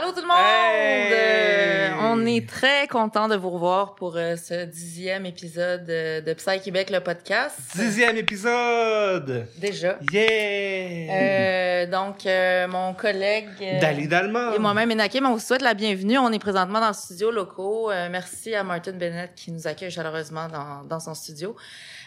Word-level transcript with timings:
Allô 0.00 0.12
tout 0.12 0.20
le 0.20 0.28
monde! 0.28 1.12
Euh, 1.12 1.90
on 2.02 2.24
est 2.24 2.48
très 2.48 2.86
content 2.86 3.26
de 3.26 3.34
vous 3.34 3.50
revoir 3.50 3.96
pour 3.96 4.16
euh, 4.16 4.36
ce 4.36 4.64
dixième 4.64 5.26
épisode 5.26 5.90
euh, 5.90 6.20
de 6.20 6.34
Psy 6.34 6.60
Québec, 6.60 6.90
le 6.90 7.00
podcast. 7.00 7.58
Dixième 7.74 8.16
épisode! 8.16 9.48
Déjà. 9.56 9.98
Yeah! 10.12 11.86
donc, 11.86 12.28
mon 12.70 12.94
collègue... 12.94 13.80
Dali 13.80 14.06
Dalma. 14.06 14.52
Et 14.54 14.60
moi-même, 14.60 14.92
Enakim, 14.92 15.26
on 15.26 15.32
vous 15.32 15.40
souhaite 15.40 15.62
la 15.62 15.74
bienvenue. 15.74 16.16
On 16.16 16.30
est 16.30 16.38
présentement 16.38 16.78
dans 16.78 16.88
le 16.88 16.94
studio 16.94 17.32
locaux. 17.32 17.90
merci 18.08 18.54
à 18.54 18.62
Martin 18.62 18.92
Bennett 18.92 19.34
qui 19.34 19.50
nous 19.50 19.66
accueille 19.66 19.90
chaleureusement 19.90 20.46
dans, 20.46 20.84
dans 20.84 21.00
son 21.00 21.14
studio. 21.14 21.56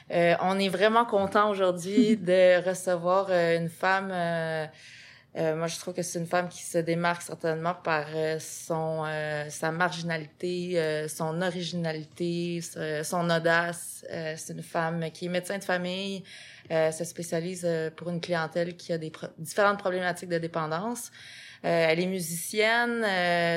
on 0.09 0.57
est 0.59 0.69
vraiment 0.69 1.03
content 1.03 1.49
aujourd'hui 1.49 2.15
de 2.21 2.65
recevoir 2.65 3.31
une 3.31 3.67
femme... 3.67 4.13
Euh, 5.37 5.55
moi, 5.55 5.67
je 5.67 5.79
trouve 5.79 5.93
que 5.93 6.01
c'est 6.01 6.19
une 6.19 6.27
femme 6.27 6.49
qui 6.49 6.61
se 6.61 6.77
démarque 6.77 7.21
certainement 7.21 7.73
par 7.73 8.05
euh, 8.13 8.37
son 8.39 9.05
euh, 9.05 9.49
sa 9.49 9.71
marginalité, 9.71 11.07
son 11.07 11.41
originalité, 11.41 12.59
son 13.03 13.29
audace. 13.29 14.05
c'est 14.09 14.53
une 14.53 14.63
femme 14.63 15.09
qui 15.11 15.25
est 15.25 15.29
médecin 15.29 15.57
de 15.57 15.63
famille, 15.63 16.23
se 16.69 17.03
spécialise 17.03 17.67
pour 17.95 18.09
une 18.09 18.19
clientèle 18.19 18.75
qui 18.75 18.93
a 18.93 18.97
des 18.97 19.11
différentes 19.37 19.79
problématiques 19.79 20.29
de 20.29 20.37
dépendance. 20.37 21.11
elle 21.63 21.99
est 21.99 22.07
musicienne. 22.07 23.03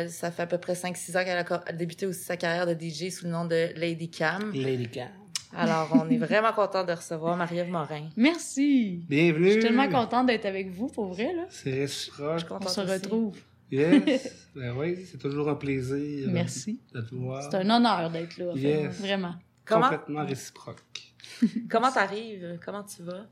ça 0.09 0.31
fait 0.31 0.43
à 0.43 0.47
peu 0.47 0.59
près 0.59 0.75
5-6 0.75 1.19
ans 1.19 1.25
qu'elle 1.25 1.39
a 1.39 1.73
débuté 1.73 2.07
aussi 2.07 2.23
sa 2.23 2.37
carrière 2.37 2.67
de 2.67 2.75
DJ 2.75 3.11
sous 3.11 3.25
le 3.25 3.33
nom 3.33 3.45
de 3.45 3.71
Lady 3.77 4.11
Cam. 4.11 4.53
Lady 4.53 4.89
Cam. 4.89 5.24
Alors, 5.57 5.89
on 5.93 6.09
est 6.11 6.17
vraiment 6.17 6.53
content 6.53 6.85
de 6.85 6.93
recevoir 6.93 7.37
Marie-Ève 7.37 7.71
Morin. 7.71 8.09
Merci. 8.17 9.05
Bienvenue. 9.09 9.47
Je 9.47 9.51
suis 9.53 9.61
tellement 9.61 9.89
contente 9.89 10.27
d'être 10.27 10.47
avec 10.47 10.71
vous, 10.71 10.89
pour 10.89 11.07
vrai, 11.07 11.33
là. 11.33 11.45
C'est 11.49 11.73
réciproque. 11.73 12.45
On 12.51 12.69
se 12.69 12.81
retrouve. 12.81 13.37
Yes. 13.71 14.49
ben 14.57 14.75
oui, 14.77 15.05
c'est 15.11 15.19
toujours 15.19 15.49
un 15.49 15.55
plaisir. 15.55 16.29
Merci. 16.31 16.81
De 16.93 17.01
te 17.01 17.15
voir. 17.15 17.43
C'est 17.43 17.57
un 17.57 17.71
honneur 17.71 18.11
d'être 18.11 18.37
là. 18.39 18.53
Yes. 18.55 19.01
Vraiment. 19.01 19.35
Complètement 19.67 20.25
réciproque. 20.25 20.83
Comment 21.71 21.91
t'arrives? 21.91 22.59
Comment 22.65 22.83
tu 22.83 23.03
vas? 23.03 23.27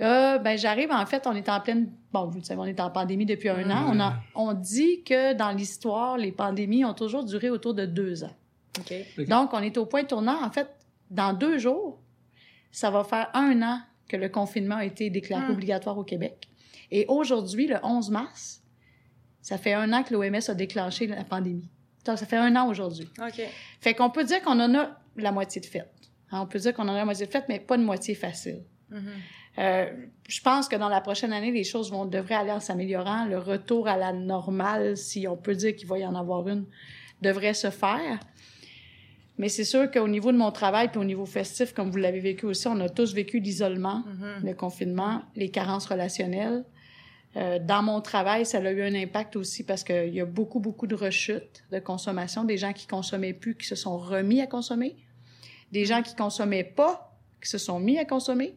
Euh, 0.00 0.38
ben 0.38 0.56
j'arrive 0.56 0.92
en 0.92 1.04
fait 1.06 1.26
on 1.26 1.34
est 1.34 1.48
en 1.48 1.58
pleine 1.58 1.90
bon 2.12 2.28
vous 2.28 2.40
savez 2.44 2.60
on 2.60 2.66
est 2.66 2.78
en 2.78 2.88
pandémie 2.88 3.26
depuis 3.26 3.48
un 3.48 3.68
an 3.68 3.90
on 3.92 3.98
a 3.98 4.14
on 4.36 4.52
dit 4.52 5.02
que 5.02 5.32
dans 5.32 5.50
l'histoire 5.50 6.16
les 6.16 6.30
pandémies 6.30 6.84
ont 6.84 6.94
toujours 6.94 7.24
duré 7.24 7.50
autour 7.50 7.74
de 7.74 7.84
deux 7.84 8.22
ans 8.22 8.30
okay. 8.78 9.08
donc 9.26 9.52
on 9.54 9.58
est 9.58 9.76
au 9.76 9.86
point 9.86 10.04
tournant 10.04 10.40
en 10.40 10.52
fait 10.52 10.68
dans 11.10 11.32
deux 11.32 11.58
jours, 11.58 12.00
ça 12.70 12.90
va 12.90 13.04
faire 13.04 13.30
un 13.34 13.62
an 13.62 13.80
que 14.08 14.16
le 14.16 14.28
confinement 14.28 14.76
a 14.76 14.84
été 14.84 15.10
déclaré 15.10 15.46
hmm. 15.46 15.52
obligatoire 15.52 15.98
au 15.98 16.04
Québec. 16.04 16.48
Et 16.90 17.04
aujourd'hui, 17.08 17.66
le 17.66 17.76
11 17.82 18.10
mars, 18.10 18.62
ça 19.42 19.58
fait 19.58 19.74
un 19.74 19.92
an 19.92 20.02
que 20.02 20.14
l'OMS 20.14 20.40
a 20.48 20.54
déclenché 20.54 21.06
la 21.06 21.24
pandémie. 21.24 21.70
Ça 22.04 22.16
fait 22.16 22.36
un 22.36 22.56
an 22.56 22.68
aujourd'hui. 22.68 23.08
OK. 23.20 23.42
Fait 23.80 23.94
qu'on 23.94 24.08
peut 24.08 24.24
dire 24.24 24.40
qu'on 24.42 24.58
en 24.58 24.74
a 24.74 24.98
la 25.16 25.30
moitié 25.30 25.60
de 25.60 25.66
fait. 25.66 25.84
Hein, 26.30 26.40
on 26.42 26.46
peut 26.46 26.58
dire 26.58 26.72
qu'on 26.72 26.84
en 26.84 26.94
a 26.94 26.96
la 26.96 27.04
moitié 27.04 27.26
de 27.26 27.30
fait, 27.30 27.44
mais 27.50 27.60
pas 27.60 27.76
de 27.76 27.82
moitié 27.82 28.14
facile. 28.14 28.62
Mm-hmm. 28.90 28.98
Euh, 29.58 29.92
je 30.28 30.40
pense 30.40 30.68
que 30.68 30.76
dans 30.76 30.88
la 30.88 31.00
prochaine 31.00 31.32
année, 31.32 31.50
les 31.50 31.64
choses 31.64 31.90
vont 31.90 32.06
devraient 32.06 32.36
aller 32.36 32.52
en 32.52 32.60
s'améliorant. 32.60 33.26
Le 33.26 33.38
retour 33.38 33.88
à 33.88 33.96
la 33.96 34.12
normale, 34.12 34.96
si 34.96 35.26
on 35.28 35.36
peut 35.36 35.54
dire 35.54 35.76
qu'il 35.76 35.88
va 35.88 35.98
y 35.98 36.06
en 36.06 36.14
avoir 36.14 36.48
une, 36.48 36.64
devrait 37.20 37.54
se 37.54 37.70
faire. 37.70 38.20
Mais 39.38 39.48
c'est 39.48 39.64
sûr 39.64 39.90
qu'au 39.90 40.08
niveau 40.08 40.32
de 40.32 40.36
mon 40.36 40.50
travail 40.50 40.88
puis 40.88 40.98
au 40.98 41.04
niveau 41.04 41.24
festif, 41.24 41.72
comme 41.72 41.90
vous 41.90 41.96
l'avez 41.96 42.18
vécu 42.18 42.44
aussi, 42.46 42.66
on 42.66 42.78
a 42.80 42.88
tous 42.88 43.14
vécu 43.14 43.38
l'isolement, 43.38 44.02
mm-hmm. 44.06 44.46
le 44.46 44.54
confinement, 44.54 45.22
les 45.36 45.50
carences 45.50 45.86
relationnelles. 45.86 46.64
Euh, 47.36 47.60
dans 47.60 47.82
mon 47.82 48.00
travail, 48.00 48.44
ça 48.44 48.58
a 48.58 48.70
eu 48.70 48.82
un 48.82 48.94
impact 48.94 49.36
aussi 49.36 49.62
parce 49.64 49.84
qu'il 49.84 50.12
y 50.12 50.20
a 50.20 50.24
beaucoup, 50.24 50.58
beaucoup 50.58 50.88
de 50.88 50.96
rechutes 50.96 51.64
de 51.70 51.78
consommation, 51.78 52.42
des 52.42 52.56
gens 52.56 52.72
qui 52.72 52.88
consommaient 52.88 53.32
plus, 53.32 53.54
qui 53.54 53.66
se 53.66 53.76
sont 53.76 53.96
remis 53.96 54.40
à 54.40 54.48
consommer, 54.48 54.96
des 55.70 55.84
gens 55.84 56.02
qui 56.02 56.16
consommaient 56.16 56.64
pas, 56.64 57.16
qui 57.40 57.48
se 57.48 57.58
sont 57.58 57.78
mis 57.78 57.98
à 57.98 58.04
consommer, 58.04 58.56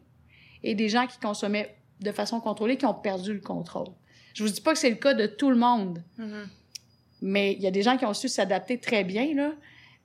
et 0.64 0.74
des 0.74 0.88
gens 0.88 1.06
qui 1.06 1.18
consommaient 1.18 1.76
de 2.00 2.10
façon 2.10 2.40
contrôlée, 2.40 2.76
qui 2.76 2.86
ont 2.86 2.94
perdu 2.94 3.34
le 3.34 3.40
contrôle. 3.40 3.88
Je 4.34 4.42
vous 4.42 4.50
dis 4.50 4.60
pas 4.60 4.72
que 4.72 4.78
c'est 4.78 4.90
le 4.90 4.96
cas 4.96 5.14
de 5.14 5.26
tout 5.26 5.50
le 5.50 5.56
monde, 5.56 6.02
mm-hmm. 6.18 6.46
mais 7.20 7.52
il 7.52 7.60
y 7.60 7.66
a 7.68 7.70
des 7.70 7.82
gens 7.82 7.96
qui 7.96 8.04
ont 8.04 8.14
su 8.14 8.28
s'adapter 8.28 8.78
très 8.78 9.04
bien, 9.04 9.32
là. 9.34 9.52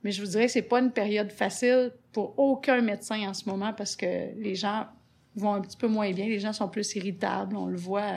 Mais 0.04 0.12
je 0.12 0.22
vous 0.22 0.28
dirais 0.28 0.46
que 0.46 0.52
c'est 0.52 0.62
pas 0.62 0.80
une 0.80 0.92
période 0.92 1.32
facile 1.32 1.92
pour 2.12 2.38
aucun 2.38 2.80
médecin 2.80 3.28
en 3.28 3.34
ce 3.34 3.48
moment 3.48 3.72
parce 3.72 3.96
que 3.96 4.34
les 4.36 4.54
gens 4.54 4.86
vont 5.34 5.54
un 5.54 5.60
petit 5.60 5.76
peu 5.76 5.88
moins 5.88 6.10
bien, 6.12 6.26
les 6.26 6.40
gens 6.40 6.52
sont 6.52 6.68
plus 6.68 6.94
irritables, 6.96 7.56
on 7.56 7.66
le 7.66 7.76
voit. 7.76 8.12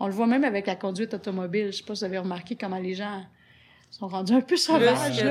On 0.00 0.06
le 0.06 0.12
voit 0.12 0.26
même 0.26 0.44
avec 0.44 0.66
la 0.66 0.74
conduite 0.74 1.14
automobile. 1.14 1.66
Je 1.66 1.78
sais 1.78 1.84
pas 1.84 1.94
si 1.94 2.00
vous 2.00 2.04
avez 2.04 2.18
remarqué 2.18 2.56
comment 2.56 2.78
les 2.78 2.94
gens 2.94 3.24
sont 3.90 4.08
rendus 4.08 4.32
un 4.32 4.40
peu 4.40 4.56
sauvages. 4.56 5.24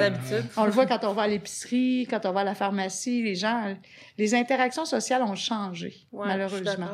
On 0.56 0.66
le 0.66 0.72
voit 0.72 0.86
quand 0.86 1.04
on 1.04 1.14
va 1.14 1.24
à 1.24 1.28
l'épicerie, 1.28 2.08
quand 2.10 2.26
on 2.26 2.32
va 2.32 2.42
à 2.42 2.44
la 2.46 2.56
pharmacie, 2.56 3.22
les 3.22 3.36
gens, 3.36 3.76
les 4.18 4.36
interactions 4.36 4.86
sociales 4.86 5.22
ont 5.22 5.36
changé, 5.36 6.08
malheureusement. 6.14 6.88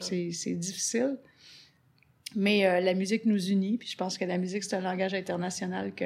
C'est 0.00 0.54
difficile. 0.54 1.18
Mais 2.36 2.66
euh, 2.66 2.80
la 2.80 2.92
musique 2.92 3.24
nous 3.24 3.42
unit, 3.48 3.78
puis 3.78 3.88
je 3.88 3.96
pense 3.96 4.18
que 4.18 4.24
la 4.24 4.36
musique, 4.36 4.62
c'est 4.62 4.76
un 4.76 4.82
langage 4.82 5.14
international 5.14 5.94
que, 5.94 6.04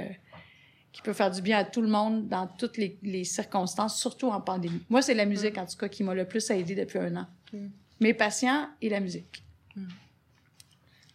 qui 0.93 1.01
peut 1.01 1.13
faire 1.13 1.31
du 1.31 1.41
bien 1.41 1.59
à 1.59 1.65
tout 1.65 1.81
le 1.81 1.89
monde 1.89 2.29
dans 2.29 2.47
toutes 2.47 2.77
les, 2.77 3.25
circonstances, 3.25 3.99
surtout 3.99 4.29
en 4.29 4.41
pandémie. 4.41 4.83
Moi, 4.91 5.01
c'est 5.01 5.15
la 5.15 5.25
musique, 5.25 5.57
en 5.57 5.67
tout 5.67 5.77
cas, 5.77 5.89
qui 5.89 6.05
m'a 6.05 6.15
le 6.15 6.27
plus 6.27 6.51
aidé 6.51 6.75
depuis 6.75 6.99
un 6.99 7.17
an. 7.17 7.27
Mm. 7.53 7.67
Mes 8.01 8.15
patients 8.15 8.69
et 8.81 8.89
la 8.91 9.01
musique. 9.01 9.43
Mm. 9.75 9.87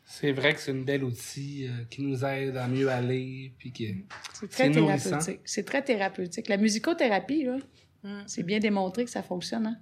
C'est 0.05 0.31
vrai 0.31 0.53
que 0.55 0.59
c'est 0.59 0.71
une 0.71 0.83
belle 0.83 1.03
outil 1.03 1.67
euh, 1.67 1.83
qui 1.89 2.01
nous 2.01 2.25
aide 2.25 2.57
à 2.57 2.67
mieux 2.67 2.89
aller, 2.89 3.53
puis 3.59 3.71
qui 3.71 4.03
c'est 4.33 4.49
très 4.49 4.71
thérapeutique. 4.71 5.41
C'est 5.45 5.63
très 5.63 5.83
thérapeutique. 5.83 6.47
La 6.47 6.57
musicothérapie, 6.57 7.43
là, 7.43 7.57
mm. 8.03 8.23
c'est 8.25 8.43
bien 8.43 8.59
démontré 8.59 9.05
que 9.05 9.11
ça 9.11 9.21
fonctionne. 9.21 9.67
Hein? 9.67 9.77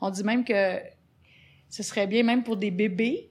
On 0.00 0.10
dit 0.10 0.24
même 0.24 0.44
que 0.44 0.78
ce 1.70 1.82
serait 1.82 2.06
bien, 2.06 2.24
même 2.24 2.44
pour 2.44 2.58
des 2.58 2.70
bébés, 2.70 3.30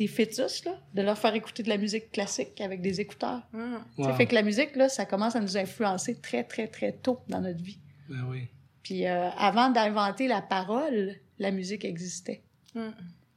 des 0.00 0.06
fœtus, 0.06 0.64
là, 0.64 0.80
de 0.94 1.02
leur 1.02 1.18
faire 1.18 1.34
écouter 1.34 1.62
de 1.62 1.68
la 1.68 1.76
musique 1.76 2.10
classique 2.10 2.58
avec 2.62 2.80
des 2.80 3.02
écouteurs. 3.02 3.42
Mmh. 3.52 4.14
Fait 4.16 4.26
que 4.26 4.34
la 4.34 4.42
musique, 4.42 4.74
là, 4.74 4.88
ça 4.88 5.04
commence 5.04 5.36
à 5.36 5.40
nous 5.40 5.58
influencer 5.58 6.18
très, 6.18 6.42
très, 6.42 6.68
très 6.68 6.92
tôt 6.92 7.20
dans 7.28 7.42
notre 7.42 7.62
vie. 7.62 7.78
Ben 8.08 8.24
oui. 8.30 8.48
Puis 8.82 9.06
euh, 9.06 9.28
avant 9.36 9.68
d'inventer 9.68 10.26
la 10.26 10.40
parole, 10.40 11.16
la 11.38 11.50
musique 11.50 11.84
existait. 11.84 12.42
Mmh. 12.74 12.88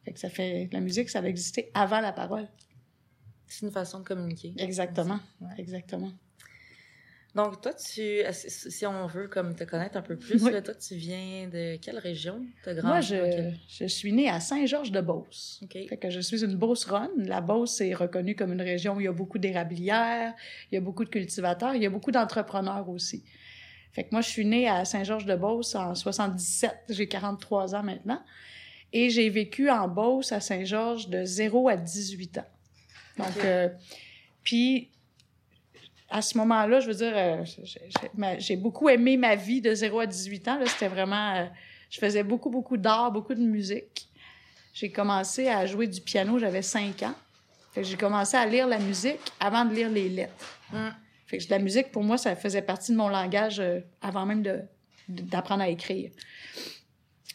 Fait 0.06 0.14
que 0.14 0.20
ça 0.20 0.30
fait... 0.30 0.70
La 0.72 0.80
musique, 0.80 1.10
ça 1.10 1.20
va 1.20 1.28
exister 1.28 1.70
avant 1.74 2.00
la 2.00 2.14
parole. 2.14 2.48
C'est 3.48 3.66
une 3.66 3.72
façon 3.74 4.00
de 4.00 4.06
communiquer. 4.06 4.54
Exactement. 4.58 5.20
Exactement. 5.58 6.14
Donc, 7.36 7.62
toi, 7.62 7.74
tu, 7.74 8.22
si 8.32 8.86
on 8.86 9.08
veut 9.08 9.28
comme 9.28 9.56
te 9.56 9.64
connaître 9.64 9.98
un 9.98 10.04
peu 10.04 10.16
plus, 10.18 10.40
toi, 10.40 10.76
tu 10.76 10.96
viens 10.96 11.48
de 11.48 11.78
quelle 11.78 11.98
région? 11.98 12.46
Moi, 12.84 13.02
je, 13.02 13.52
je 13.68 13.86
suis 13.86 14.14
née 14.14 14.30
à 14.30 14.40
Saint-Georges-de-Beauce. 14.40 15.62
Okay. 15.64 15.88
Fait 15.88 15.98
que 15.98 16.12
je 16.12 16.20
suis 16.20 16.44
une 16.44 16.56
Beauceronne. 16.56 17.26
La 17.26 17.42
Beauce 17.42 17.82
est 17.82 17.96
reconnue 17.96 18.36
comme 18.36 18.54
une 18.54 18.62
région 18.62 18.96
où 18.96 19.00
il 19.00 19.06
y 19.06 19.08
a 19.08 19.12
beaucoup 19.12 19.40
d'érablières, 19.40 20.34
il 20.72 20.76
y 20.76 20.78
a 20.78 20.82
beaucoup 20.82 21.04
de 21.04 21.10
cultivateurs, 21.10 21.74
il 21.74 21.82
y 21.82 21.88
a 21.88 21.90
beaucoup 21.90 22.12
d'entrepreneurs 22.12 22.88
aussi. 22.88 23.24
Fait 23.94 24.04
que 24.04 24.10
moi, 24.12 24.22
je 24.22 24.30
suis 24.30 24.46
née 24.46 24.68
à 24.68 24.86
Saint-Georges-de-Beauce 24.86 25.74
en 25.74 25.96
77. 25.96 26.72
J'ai 26.90 27.08
43 27.08 27.74
ans 27.74 27.84
maintenant. 27.84 28.22
Et 28.92 29.10
j'ai 29.10 29.30
vécu 29.30 29.72
en 29.72 29.88
Beauce 29.88 30.32
à 30.32 30.40
Saint-Georges 30.40 31.10
de 31.10 31.26
0 31.26 31.68
à 31.68 31.78
18 31.78 32.38
ans. 32.38 32.46
Donc, 33.18 33.38
euh, 33.44 33.70
puis 34.44 34.90
à 36.14 36.22
ce 36.22 36.38
moment-là, 36.38 36.80
je 36.80 36.88
veux 36.88 36.94
dire, 36.94 37.12
euh, 37.16 37.44
j'ai 38.38 38.56
beaucoup 38.56 38.88
aimé 38.88 39.18
ma 39.18 39.36
vie 39.36 39.62
de 39.62 39.74
0 39.74 40.00
à 40.02 40.06
18 40.06 40.48
ans. 40.48 40.60
C'était 40.68 40.88
vraiment... 40.88 41.34
Euh, 41.38 41.46
je 41.90 41.98
faisais 41.98 42.22
beaucoup, 42.22 42.52
beaucoup 42.52 42.78
d'art, 42.78 43.12
beaucoup 43.12 43.34
de 43.34 43.42
musique. 43.42 44.08
J'ai 44.76 44.92
commencé 44.92 45.48
à 45.48 45.66
jouer 45.66 45.88
du 45.88 46.02
piano, 46.02 46.38
j'avais 46.38 46.62
5 46.62 47.02
ans. 47.02 47.16
j'ai 47.76 47.98
commencé 47.98 48.38
à 48.38 48.46
lire 48.46 48.68
la 48.68 48.78
musique 48.78 49.22
avant 49.40 49.66
de 49.66 49.74
lire 49.74 49.90
les 49.90 50.08
lettres. 50.08 50.60
Mm. 50.72 50.90
Fait 51.26 51.40
que 51.40 51.46
la 51.50 51.58
musique, 51.58 51.92
pour 51.92 52.04
moi, 52.04 52.20
ça 52.20 52.36
faisait 52.36 52.62
partie 52.62 52.92
de 52.92 52.98
mon 52.98 53.10
langage 53.10 53.60
euh, 53.60 53.80
avant 54.00 54.28
même 54.28 54.44
d'apprendre 55.10 55.64
à 55.64 55.70
écrire. 55.70 56.12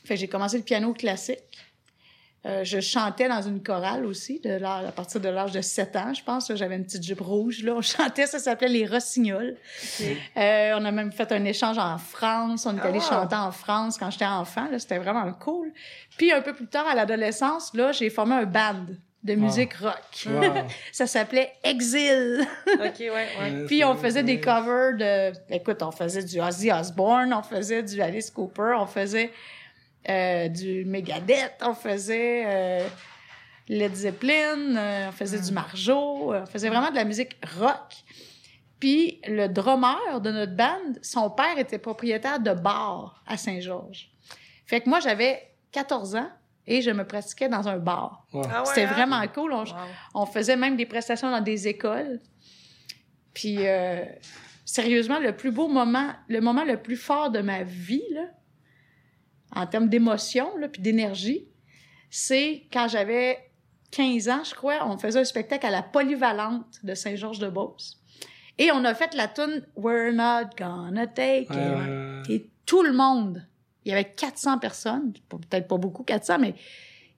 Fait 0.05 0.17
j'ai 0.17 0.29
commencé 0.29 0.57
le 0.57 0.63
piano 0.63 0.95
classique. 0.95 1.59
Euh, 2.49 2.65
je 2.65 2.81
chantais 2.81 3.29
dans 3.29 3.43
une 3.43 3.63
chorale 3.63 4.07
aussi, 4.07 4.41
de 4.41 4.65
à 4.65 4.91
partir 4.93 5.21
de 5.21 5.29
l'âge 5.29 5.53
de 5.53 5.61
7 5.61 5.97
ans, 5.97 6.15
je 6.15 6.23
pense. 6.23 6.51
J'avais 6.55 6.77
une 6.77 6.85
petite 6.85 7.03
jupe 7.03 7.21
rouge. 7.21 7.63
Là. 7.63 7.75
On 7.77 7.83
chantait, 7.83 8.27
ça 8.27 8.39
s'appelait 8.39 8.69
Les 8.69 8.87
Rossignols. 8.87 9.57
Euh, 10.37 10.73
on 10.79 10.85
a 10.85 10.91
même 10.91 11.13
fait 11.13 11.31
un 11.33 11.45
échange 11.45 11.77
en 11.77 11.99
France. 11.99 12.65
On 12.65 12.77
est 12.77 12.81
allé 12.81 13.01
ah! 13.03 13.09
chanter 13.09 13.37
en 13.37 13.53
France 13.53 13.99
quand 13.99 14.11
j'étais 14.11 14.25
enfant. 14.25 14.67
C'était 14.79 14.99
vraiment 14.99 15.31
cool. 15.35 15.73
Puis 16.17 16.33
un 16.33 16.41
peu 16.41 16.55
plus 16.55 16.67
tard, 16.67 16.87
à 16.87 16.95
l'adolescence, 16.95 17.75
là, 17.75 17.93
j'ai 17.93 18.09
formé 18.09 18.35
un 18.35 18.47
band 18.47 18.87
de 19.25 19.35
musique 19.35 19.75
rock. 19.75 20.27
ça 20.93 21.07
s'appelait 21.07 21.53
Exil. 21.65 22.47
OK, 22.67 22.99
ouais, 22.99 23.11
ouais. 23.11 23.65
Puis 23.67 23.85
on 23.85 23.95
faisait 23.95 24.23
des 24.23 24.41
covers 24.41 24.97
de... 24.97 25.33
Écoute, 25.51 25.83
on 25.83 25.91
faisait 25.91 26.23
du 26.23 26.41
Ozzy 26.41 26.73
Osbourne, 26.73 27.35
on 27.35 27.43
faisait 27.43 27.83
du 27.83 28.01
Alice 28.01 28.31
Cooper, 28.31 28.77
on 28.79 28.87
faisait... 28.87 29.31
Euh, 30.09 30.49
du 30.49 30.85
Megadeth, 30.85 31.55
on 31.63 31.75
faisait 31.75 32.45
euh, 32.47 32.89
Led 33.69 33.95
Zeppelin, 33.95 34.77
euh, 34.77 35.09
on 35.09 35.13
faisait 35.13 35.41
du 35.41 35.53
Marjo, 35.53 36.33
euh, 36.33 36.43
on 36.43 36.47
faisait 36.47 36.69
vraiment 36.69 36.91
de 36.91 36.97
la 36.97 37.05
musique 37.05 37.37
rock. 37.59 37.95
Puis 38.81 39.21
le 39.27 39.49
drummer 39.49 40.21
de 40.21 40.31
notre 40.31 40.55
band, 40.55 40.93
son 41.03 41.31
père 41.31 41.59
était 41.59 41.79
propriétaire 41.79 42.39
de 42.41 42.53
bar 42.53 43.23
à 43.27 43.37
Saint-Georges. 43.37 44.11
Fait 44.67 44.81
que 44.81 44.89
moi, 44.89 45.01
j'avais 45.01 45.43
14 45.73 46.15
ans 46.17 46.31
et 46.67 46.81
je 46.81 46.91
me 46.91 47.05
pratiquais 47.07 47.49
dans 47.49 47.67
un 47.69 47.79
bar. 47.79 48.27
Ah 48.35 48.39
ouais, 48.61 48.67
C'était 48.67 48.85
hein? 48.85 48.93
vraiment 48.93 49.23
cool. 49.29 49.53
On, 49.53 49.65
Wow. 49.65 49.75
on 50.15 50.27
faisait 50.27 50.57
même 50.57 50.77
des 50.77 50.87
prestations 50.87 51.31
dans 51.31 51.41
des 51.41 51.67
écoles. 51.67 52.21
Puis, 53.35 53.67
euh, 53.67 54.05
sérieusement, 54.65 55.19
le 55.19 55.35
plus 55.37 55.51
beau 55.51 55.67
moment, 55.69 56.11
le 56.29 56.41
moment 56.41 56.65
le 56.65 56.77
plus 56.81 56.97
fort 56.97 57.31
de 57.31 57.41
ma 57.41 57.63
vie, 57.65 58.03
là, 58.13 58.23
en 59.55 59.67
termes 59.67 59.89
d'émotion, 59.89 60.51
puis 60.73 60.83
d'énergie, 60.83 61.47
c'est 62.11 62.67
quand 62.73 62.89
j'avais 62.89 63.39
15 63.91 64.29
ans, 64.29 64.43
je 64.45 64.55
crois, 64.55 64.87
on 64.87 64.99
faisait 64.99 65.21
un 65.21 65.25
spectacle 65.25 65.67
à 65.67 65.71
la 65.71 65.83
Polyvalente 65.83 66.67
de 66.83 66.95
Saint-Georges-de-Beauce. 66.95 67.99
Et 68.59 68.71
on 68.73 68.85
a 68.85 68.95
fait 68.95 69.15
la 69.15 69.29
tune 69.29 69.65
We're 69.77 70.13
not 70.13 70.51
gonna 70.59 71.07
take 71.07 71.43
it. 71.43 71.51
Euh, 71.53 72.23
Et 72.29 72.51
tout 72.67 72.83
le 72.83 72.93
monde, 72.93 73.47
il 73.85 73.91
y 73.91 73.93
avait 73.95 74.11
400 74.13 74.59
personnes, 74.59 75.13
peut-être 75.29 75.69
pas 75.69 75.77
beaucoup 75.79 76.03
400, 76.03 76.39
mais 76.41 76.55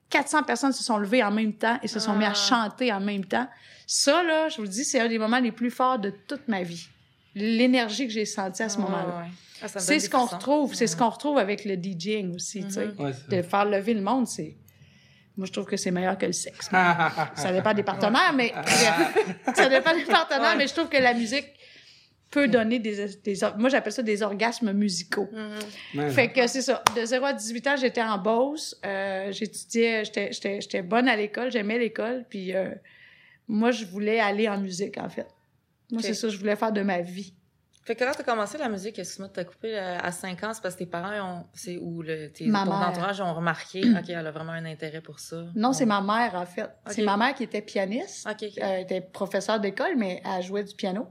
400 0.09 0.43
personnes 0.43 0.71
se 0.73 0.83
sont 0.83 0.97
levées 0.97 1.23
en 1.23 1.31
même 1.31 1.53
temps 1.53 1.79
et 1.83 1.87
se 1.87 1.99
sont 1.99 2.15
mis 2.15 2.25
à 2.25 2.31
Ah. 2.31 2.33
chanter 2.35 2.91
en 2.93 2.99
même 2.99 3.25
temps. 3.25 3.47
Ça, 3.87 4.23
là, 4.23 4.49
je 4.49 4.57
vous 4.57 4.63
le 4.63 4.67
dis, 4.69 4.85
c'est 4.85 4.99
un 4.99 5.07
des 5.09 5.17
moments 5.17 5.39
les 5.39 5.51
plus 5.51 5.71
forts 5.71 5.99
de 5.99 6.11
toute 6.27 6.47
ma 6.47 6.63
vie. 6.63 6.87
L'énergie 7.35 8.07
que 8.07 8.13
j'ai 8.13 8.25
sentie 8.25 8.63
à 8.63 8.69
ce 8.69 8.77
Ouais, 8.77 8.83
moment-là. 8.83 9.19
ouais. 9.23 9.29
Ah, 9.63 9.67
C'est 9.67 9.99
ce 9.99 10.09
qu'on 10.09 10.25
retrouve, 10.25 10.73
c'est 10.73 10.87
ce 10.87 10.95
qu'on 10.97 11.09
retrouve 11.09 11.37
avec 11.37 11.65
le 11.65 11.75
DJing 11.75 12.35
aussi, 12.35 12.63
tu 12.65 12.71
sais. 12.71 12.87
Mhm. 12.87 12.95
ouais, 12.99 13.11
c'est 13.13 13.37
De 13.37 13.41
faire 13.43 13.65
lever 13.65 13.93
le 13.93 14.01
monde, 14.01 14.27
c'est... 14.27 14.55
Moi, 15.37 15.47
je 15.47 15.51
trouve 15.53 15.65
que 15.65 15.77
c'est 15.77 15.91
meilleur 15.91 16.17
que 16.17 16.25
le 16.25 16.33
sexe. 16.33 16.69
ça. 17.35 17.51
Dépend 17.53 17.73
des 17.73 17.83
partenaires, 17.83 18.33
mais... 18.35 18.51
ça 19.55 19.69
dépend 19.69 19.95
des 19.95 20.03
partenaires, 20.05 20.51
Ouais. 20.51 20.57
mais 20.57 20.67
je 20.67 20.73
trouve 20.73 20.89
que 20.89 20.97
la 20.97 21.13
musique 21.13 21.47
peut 22.31 22.47
donner 22.47 22.79
des... 22.79 23.05
des 23.23 23.35
moi, 23.57 23.69
j'appelle 23.69 23.93
ça 23.93 24.01
des 24.01 24.23
orgasmes 24.23 24.71
musicaux. 24.73 25.29
Mhm. 25.31 25.99
Ouais. 26.01 26.09
Fait 26.09 26.31
que 26.31 26.47
c'est 26.47 26.61
ça. 26.63 26.83
De 26.95 27.05
0 27.05 27.25
à 27.25 27.33
18 27.33 27.67
ans, 27.67 27.75
j'étais 27.77 28.01
en 28.01 28.17
Beauce. 28.17 28.75
Euh, 28.85 29.31
j'étudiais, 29.31 30.03
j'étais, 30.05 30.31
j'étais, 30.33 30.59
j'étais 30.61 30.81
bonne 30.81 31.07
à 31.07 31.15
l'école, 31.15 31.51
j'aimais 31.51 31.77
l'école. 31.77 32.25
Puis 32.29 32.53
euh, 32.55 32.71
moi, 33.47 33.71
je 33.71 33.85
voulais 33.85 34.19
aller 34.19 34.49
en 34.49 34.57
musique, 34.59 34.97
en 34.97 35.09
fait. 35.09 35.27
Moi, 35.91 36.01
c'est 36.01 36.13
ça, 36.13 36.29
je 36.29 36.37
voulais 36.37 36.55
faire 36.55 36.71
de 36.71 36.81
ma 36.81 37.01
vie. 37.01 37.33
Fait 37.83 37.95
que 37.95 38.03
quand 38.03 38.11
t'as 38.15 38.23
commencé 38.23 38.59
la 38.59 38.69
musique, 38.69 38.99
excuse-moi 38.99 39.27
de 39.29 39.33
t'as 39.33 39.43
coupé 39.43 39.75
euh, 39.75 39.97
à 39.97 40.11
5 40.11 40.43
ans, 40.43 40.53
c'est 40.53 40.61
parce 40.61 40.75
que 40.75 40.79
tes 40.79 40.85
parents 40.85 41.39
ont, 41.39 41.45
c'est 41.53 41.77
où 41.77 42.03
le, 42.03 42.31
tes, 42.31 42.45
ton 42.45 42.51
mère. 42.51 42.89
entourage 42.89 43.21
ont 43.21 43.33
remarqué, 43.33 43.81
ok, 43.99 44.09
elle 44.09 44.27
a 44.27 44.31
vraiment 44.31 44.51
un 44.51 44.65
intérêt 44.65 45.01
pour 45.01 45.19
ça. 45.19 45.45
Non, 45.55 45.73
c'est 45.73 45.87
ma 45.87 45.99
mère, 45.99 46.35
en 46.35 46.45
fait. 46.45 46.69
C'est 46.87 47.01
ma 47.01 47.17
mère 47.17 47.33
qui 47.33 47.43
était 47.43 47.61
pianiste. 47.61 48.27
Ok. 48.29 48.49
Elle 48.57 48.81
était 48.81 49.01
professeure 49.01 49.59
d'école, 49.59 49.95
mais 49.97 50.21
elle 50.23 50.43
jouait 50.43 50.63
du 50.63 50.75
piano. 50.75 51.07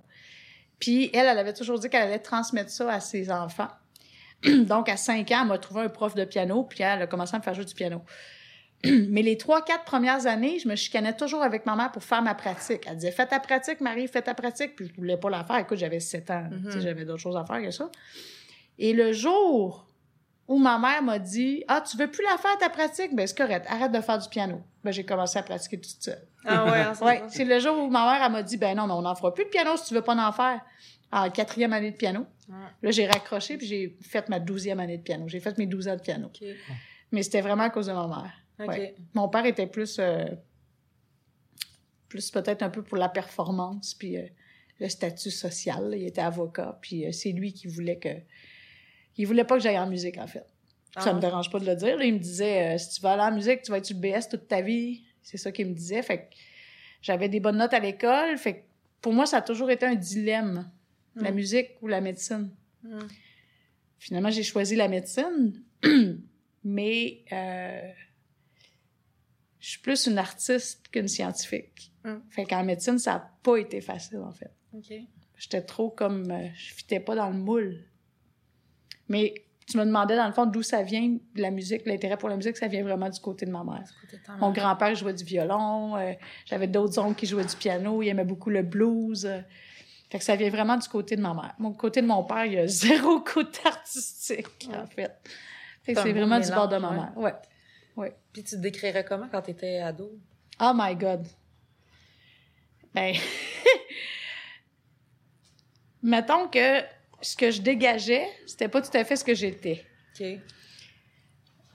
Puis 0.79 1.11
elle, 1.13 1.27
elle 1.27 1.39
avait 1.39 1.53
toujours 1.55 1.79
dit 1.79 1.91
qu'elle 1.91 2.05
allait 2.05 2.21
transmettre 2.21 2.71
ça 2.71 2.91
à 2.91 3.01
ses 3.01 3.33
enfants. 3.33 3.69
Donc, 4.45 4.89
à 4.89 4.97
5 4.97 5.29
ans, 5.33 5.41
elle 5.43 5.49
m'a 5.49 5.59
trouvé 5.59 5.83
un 5.83 5.89
prof 5.89 6.15
de 6.15 6.25
piano, 6.25 6.63
puis 6.63 6.83
elle 6.83 7.03
a 7.03 7.07
commencé 7.09 7.35
à 7.35 7.39
me 7.39 7.43
faire 7.43 7.55
jouer 7.55 7.65
du 7.65 7.75
piano. 7.75 8.03
Mais 9.09 9.23
les 9.23 9.37
trois, 9.37 9.63
quatre 9.63 9.85
premières 9.85 10.27
années, 10.27 10.59
je 10.59 10.69
me 10.69 10.75
chicanais 10.75 11.15
toujours 11.15 11.43
avec 11.43 11.67
ma 11.67 11.77
mère 11.77 11.93
pour 11.93 12.03
faire 12.03 12.23
ma 12.23 12.35
pratique. 12.35 12.85
Elle 12.87 12.97
disait, 12.97 13.11
fais 13.11 13.27
ta 13.27 13.39
pratique, 13.39 13.81
Marie, 13.81 14.09
fais 14.09 14.23
ta 14.23 14.35
pratique. 14.35 14.75
Puis 14.75 14.89
je 14.89 14.95
voulais 14.95 15.19
pas 15.19 15.29
la 15.29 15.45
faire. 15.45 15.59
Écoute, 15.59 15.79
j'avais 15.79 16.01
7 16.01 16.31
ans. 16.31 16.49
Mhm. 16.51 16.81
J'avais 16.81 17.05
d'autres 17.05 17.21
choses 17.21 17.37
à 17.37 17.45
faire 17.45 17.61
que 17.61 17.71
ça. 17.71 17.91
Et 18.79 18.95
le 18.95 19.13
jour 19.13 19.87
où 20.49 20.59
ma 20.59 20.79
mère 20.79 21.03
m'a 21.03 21.19
dit, 21.19 21.63
ah, 21.69 21.81
tu 21.81 21.97
veux 21.97 22.09
plus 22.09 22.25
la 22.25 22.39
faire, 22.39 22.57
ta 22.59 22.71
pratique? 22.71 23.15
Ben, 23.15 23.27
c'est 23.27 23.37
correct. 23.37 23.67
Arrête 23.69 23.93
de 23.93 24.01
faire 24.01 24.19
du 24.19 24.29
piano. 24.29 24.63
Ben, 24.83 24.91
j'ai 24.93 25.05
commencé 25.05 25.39
à 25.39 25.43
pratiquer 25.43 25.79
toute 25.79 26.03
seule. 26.03 26.27
Ah 26.47 26.65
ouais, 26.65 26.81
hein, 26.81 26.93
c'est 26.95 27.05
Ouais, 27.05 27.23
c'est 27.29 27.45
le 27.45 27.59
jour 27.59 27.77
où 27.79 27.91
ma 27.91 28.11
mère, 28.11 28.23
elle 28.25 28.33
m'a 28.33 28.43
dit, 28.43 28.57
ben 28.57 28.75
non, 28.75 28.87
mais 28.87 28.95
on 28.95 29.03
n'en 29.03 29.15
fera 29.15 29.35
plus 29.35 29.45
de 29.45 29.51
piano 29.51 29.77
si 29.77 29.89
tu 29.89 29.95
veux 29.95 30.01
pas 30.01 30.17
en 30.17 30.33
faire. 30.33 30.61
En 31.13 31.29
quatrième 31.29 31.73
année 31.73 31.91
de 31.91 31.97
piano. 31.97 32.25
Là, 32.83 32.91
j'ai 32.91 33.07
raccroché, 33.07 33.59
puis 33.59 33.67
j'ai 33.67 33.97
fait 34.01 34.29
ma 34.29 34.41
douzième 34.41 34.81
année 34.81 34.97
de 34.97 35.03
piano. 35.03 35.29
J'ai 35.29 35.41
fait 35.41 35.57
mes 35.59 35.67
douze 35.67 35.87
ans 35.87 35.97
de 35.97 36.01
piano. 36.01 36.31
Mais 37.13 37.23
c'était 37.23 37.43
vraiment 37.43 37.65
à 37.65 37.71
cause 37.71 37.87
de 37.87 37.93
ma 37.93 38.07
mère. 38.07 38.33
Ouais. 38.69 38.95
Mon 39.15 39.29
père 39.29 39.45
était 39.47 39.67
plus, 39.67 39.97
euh, 39.99 40.25
plus 42.09 42.31
peut-être 42.31 42.63
un 42.63 42.71
peu 42.71 42.83
pour 42.83 42.97
la 42.99 43.09
performance, 43.09 43.95
puis 43.95 44.17
euh, 44.17 44.27
le 44.81 44.89
statut 44.89 45.31
social. 45.31 45.91
là. 45.91 45.97
Il 45.97 46.07
était 46.07 46.21
avocat, 46.21 46.79
puis 46.81 47.07
euh, 47.07 47.13
c'est 47.13 47.33
lui 47.33 47.53
qui 47.53 47.67
voulait 47.69 47.99
que... 47.99 48.09
Il 49.17 49.27
voulait 49.27 49.45
pas 49.45 49.57
que 49.57 49.63
j'aille 49.63 49.79
en 49.79 49.89
musique, 49.89 50.19
en 50.19 50.27
fait. 50.27 50.47
Ça 50.99 51.11
Ah. 51.11 51.15
me 51.15 51.21
dérange 51.21 51.51
pas 51.51 51.59
de 51.61 51.67
le 51.67 51.77
dire. 51.77 51.97
là. 51.97 52.05
Il 52.05 52.15
me 52.15 52.19
disait, 52.19 52.77
si 52.79 52.91
tu 52.97 53.01
vas 53.03 53.13
aller 53.13 53.23
en 53.23 53.35
musique, 53.35 53.63
tu 53.63 53.71
vas 53.71 53.79
être 53.79 53.85
sur 53.87 53.97
le 53.97 54.01
BS 54.01 54.29
toute 54.29 54.49
ta 54.49 54.61
vie. 54.61 55.05
C'est 55.23 55.37
ça 55.37 55.53
qu'il 55.53 55.67
me 55.67 55.75
disait. 55.75 56.03
Fait 56.03 56.19
que 56.23 56.25
j'avais 57.03 57.29
des 57.29 57.39
bonnes 57.41 57.59
notes 57.59 57.75
à 57.75 57.79
l'école. 57.81 58.37
Fait 58.39 58.55
que 58.55 58.61
pour 59.01 59.13
moi, 59.13 59.27
ça 59.27 59.39
a 59.39 59.43
toujours 59.43 59.71
été 59.71 59.85
un 59.87 59.95
dilemme. 59.95 60.71
La 61.17 61.31
Mm. 61.31 61.35
musique 61.35 61.69
ou 61.83 61.87
la 61.89 62.01
médecine. 62.01 62.51
Mm. 62.83 62.99
Finalement, 63.99 64.31
j'ai 64.31 64.43
choisi 64.43 64.75
la 64.77 64.89
médecine. 64.89 65.63
mais 66.65 67.23
je 69.61 69.71
suis 69.71 69.79
plus 69.81 70.07
une 70.07 70.19
artiste 70.19 70.89
qu'une 70.91 71.09
scientifique. 71.09 71.93
Mm. 72.05 72.15
Fait 72.31 72.45
qu'en 72.45 72.65
médecine, 72.65 72.99
ça 72.99 73.13
n'a 73.15 73.31
pas 73.43 73.57
été 73.57 73.81
facile, 73.81 74.19
en 74.19 74.33
fait. 74.33 74.51
Ok. 74.75 74.93
J'étais 75.37 75.63
trop 75.63 75.91
comme. 75.91 76.31
euh, 76.31 76.49
je 76.55 76.75
fitais 76.75 77.01
pas 77.01 77.15
dans 77.15 77.29
le 77.29 77.37
moule. 77.37 77.85
Mais 79.09 79.35
tu 79.67 79.77
me 79.79 79.85
demandais, 79.85 80.17
dans 80.17 80.27
le 80.27 80.33
fond, 80.33 80.47
d'où 80.47 80.63
ça 80.63 80.83
vient, 80.83 81.17
la 81.37 81.51
musique, 81.51 81.83
l'intérêt 81.87 82.17
pour 82.17 82.29
la 82.29 82.37
musique, 82.37 82.57
ça 82.57 82.67
vient 82.69 82.83
vraiment 82.83 83.09
du 83.09 83.21
côté 83.21 83.47
de 83.47 83.51
ma 83.51 83.63
mère. 83.65 83.85
De 84.13 84.19
Mon 84.41 84.51
grand-père 84.53 84.95
jouait 84.95 85.15
du 85.15 85.25
violon, 85.25 85.97
euh, 85.97 86.13
j'avais 86.47 86.67
d'autres 86.67 86.99
oncles 86.99 87.15
qui 87.17 87.27
jouaient 87.27 87.45
du 87.45 87.57
piano, 87.57 88.03
il 88.03 88.09
aimait 88.09 88.25
beaucoup 88.25 88.51
le 88.51 88.63
blues. 88.63 89.27
euh. 89.27 89.41
fait 90.11 90.19
que 90.19 90.25
ça 90.25 90.35
vient 90.37 90.51
vraiment 90.51 90.77
du 90.77 90.89
côté 90.89 91.17
de 91.17 91.23
ma 91.23 91.35
mère. 91.35 91.55
Mon 91.59 91.73
côté 91.73 92.03
de 92.03 92.07
mon 92.07 92.25
père, 92.25 92.45
il 92.47 92.55
y 92.55 92.59
a 92.59 92.67
zéro 92.67 93.21
côté 93.21 93.61
artistique, 93.65 94.69
en 94.75 94.87
fait. 94.87 95.13
Fait 95.83 95.95
C'est 95.95 96.13
vraiment 96.13 96.41
du 96.41 96.51
bord 96.51 96.69
de 96.69 96.77
ma 96.77 96.91
mère. 96.91 97.13
Ouais. 97.17 97.35
Puis 98.33 98.45
tu 98.45 98.57
te 98.57 98.57
décrirais 98.57 99.05
comment 99.05 99.29
quand 99.31 99.43
t'étais 99.43 99.79
ado? 99.79 100.13
Oh 100.61 100.73
my 100.75 100.95
God. 100.95 101.27
Ben, 102.95 103.15
mettons 106.03 106.49
que 106.49 106.83
ce 107.21 107.37
que 107.37 107.51
je 107.51 107.63
dégageais, 107.63 108.27
c'était 108.47 108.69
pas 108.69 108.83
tout 108.83 108.97
à 108.97 109.05
fait 109.05 109.17
ce 109.17 109.25
que 109.25 109.35
j'étais. 109.35 109.85
Ok. 110.19 110.27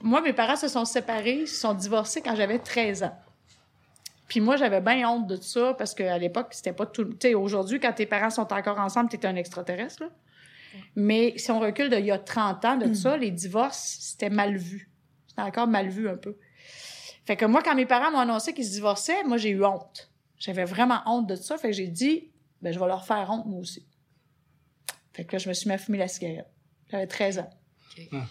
Moi, 0.00 0.20
mes 0.20 0.32
parents 0.32 0.56
se 0.56 0.68
sont 0.68 0.84
séparés, 0.84 1.40
ils 1.40 1.48
se 1.48 1.60
sont 1.60 1.74
divorcés 1.74 2.20
quand 2.20 2.36
j'avais 2.36 2.58
13 2.58 3.04
ans. 3.04 3.18
Puis 4.28 4.40
moi, 4.40 4.56
j'avais 4.56 4.80
bien 4.80 5.08
honte 5.08 5.26
de 5.26 5.36
ça 5.36 5.74
parce 5.74 5.94
qu'à 5.94 6.18
l'époque, 6.18 6.48
c'était 6.50 6.72
pas 6.72 6.86
tout. 6.86 7.04
Tu 7.04 7.28
sais, 7.28 7.34
aujourd'hui, 7.34 7.80
quand 7.80 7.92
tes 7.92 8.06
parents 8.06 8.30
sont 8.30 8.52
encore 8.52 8.78
ensemble, 8.78 9.08
t'es 9.08 9.24
un 9.26 9.36
extraterrestre, 9.36 10.02
là. 10.02 10.10
Mais 10.94 11.32
si 11.38 11.50
on 11.50 11.58
recule 11.58 11.88
d'il 11.88 12.04
y 12.04 12.10
a 12.10 12.18
30 12.18 12.64
ans 12.66 12.76
de 12.76 12.92
ça, 12.92 13.16
les 13.16 13.30
divorces, 13.30 13.96
c'était 14.00 14.28
mal 14.28 14.56
vu. 14.56 14.90
C'était 15.36 15.42
encore 15.42 15.66
mal 15.66 15.88
vu 15.88 16.08
un 16.08 16.16
peu. 16.16 16.36
Fait 17.26 17.36
que 17.36 17.44
moi, 17.44 17.62
quand 17.62 17.74
mes 17.74 17.86
parents 17.86 18.10
m'ont 18.10 18.18
annoncé 18.20 18.52
qu'ils 18.54 18.64
se 18.66 18.72
divorçaient, 18.72 19.22
moi, 19.24 19.36
j'ai 19.36 19.50
eu 19.50 19.64
honte. 19.64 20.10
J'avais 20.38 20.64
vraiment 20.64 21.00
honte 21.06 21.26
de 21.28 21.34
ça. 21.36 21.58
Fait 21.58 21.68
que 21.68 21.74
j'ai 21.76 21.88
dit, 21.88 22.30
ben, 22.62 22.72
je 22.72 22.78
vais 22.78 22.86
leur 22.86 23.04
faire 23.04 23.28
honte, 23.30 23.46
moi 23.46 23.60
aussi. 23.60 23.86
Fait 25.12 25.24
que 25.24 25.32
là, 25.32 25.38
je 25.38 25.48
me 25.48 25.54
suis 25.54 25.68
mis 25.68 25.74
à 25.74 25.78
fumer 25.78 25.98
la 25.98 26.08
cigarette. 26.08 26.46
J'avais 26.90 27.06
13 27.06 27.38
ans. 27.40 27.50
Ah. 28.12 28.24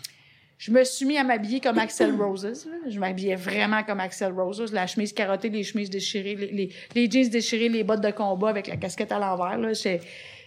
Je 0.57 0.71
me 0.71 0.83
suis 0.83 1.05
mis 1.05 1.17
à 1.17 1.23
m'habiller 1.23 1.59
comme 1.59 1.77
Axel 1.79 2.15
Roses. 2.15 2.45
là. 2.65 2.77
Je 2.87 2.99
m'habillais 2.99 3.35
vraiment 3.35 3.83
comme 3.83 3.99
Axel 3.99 4.31
Roses. 4.31 4.71
La 4.71 4.87
chemise 4.87 5.11
carottée, 5.11 5.49
les 5.49 5.63
chemises 5.63 5.89
déchirées, 5.89 6.35
les, 6.35 6.47
les, 6.51 6.73
les 6.93 7.11
jeans 7.11 7.29
déchirés, 7.29 7.67
les 7.69 7.83
bottes 7.83 8.01
de 8.01 8.11
combat 8.11 8.49
avec 8.49 8.67
la 8.67 8.77
casquette 8.77 9.11
à 9.11 9.19
l'envers. 9.19 9.57
là. 9.57 9.73
C'est- 9.73 9.99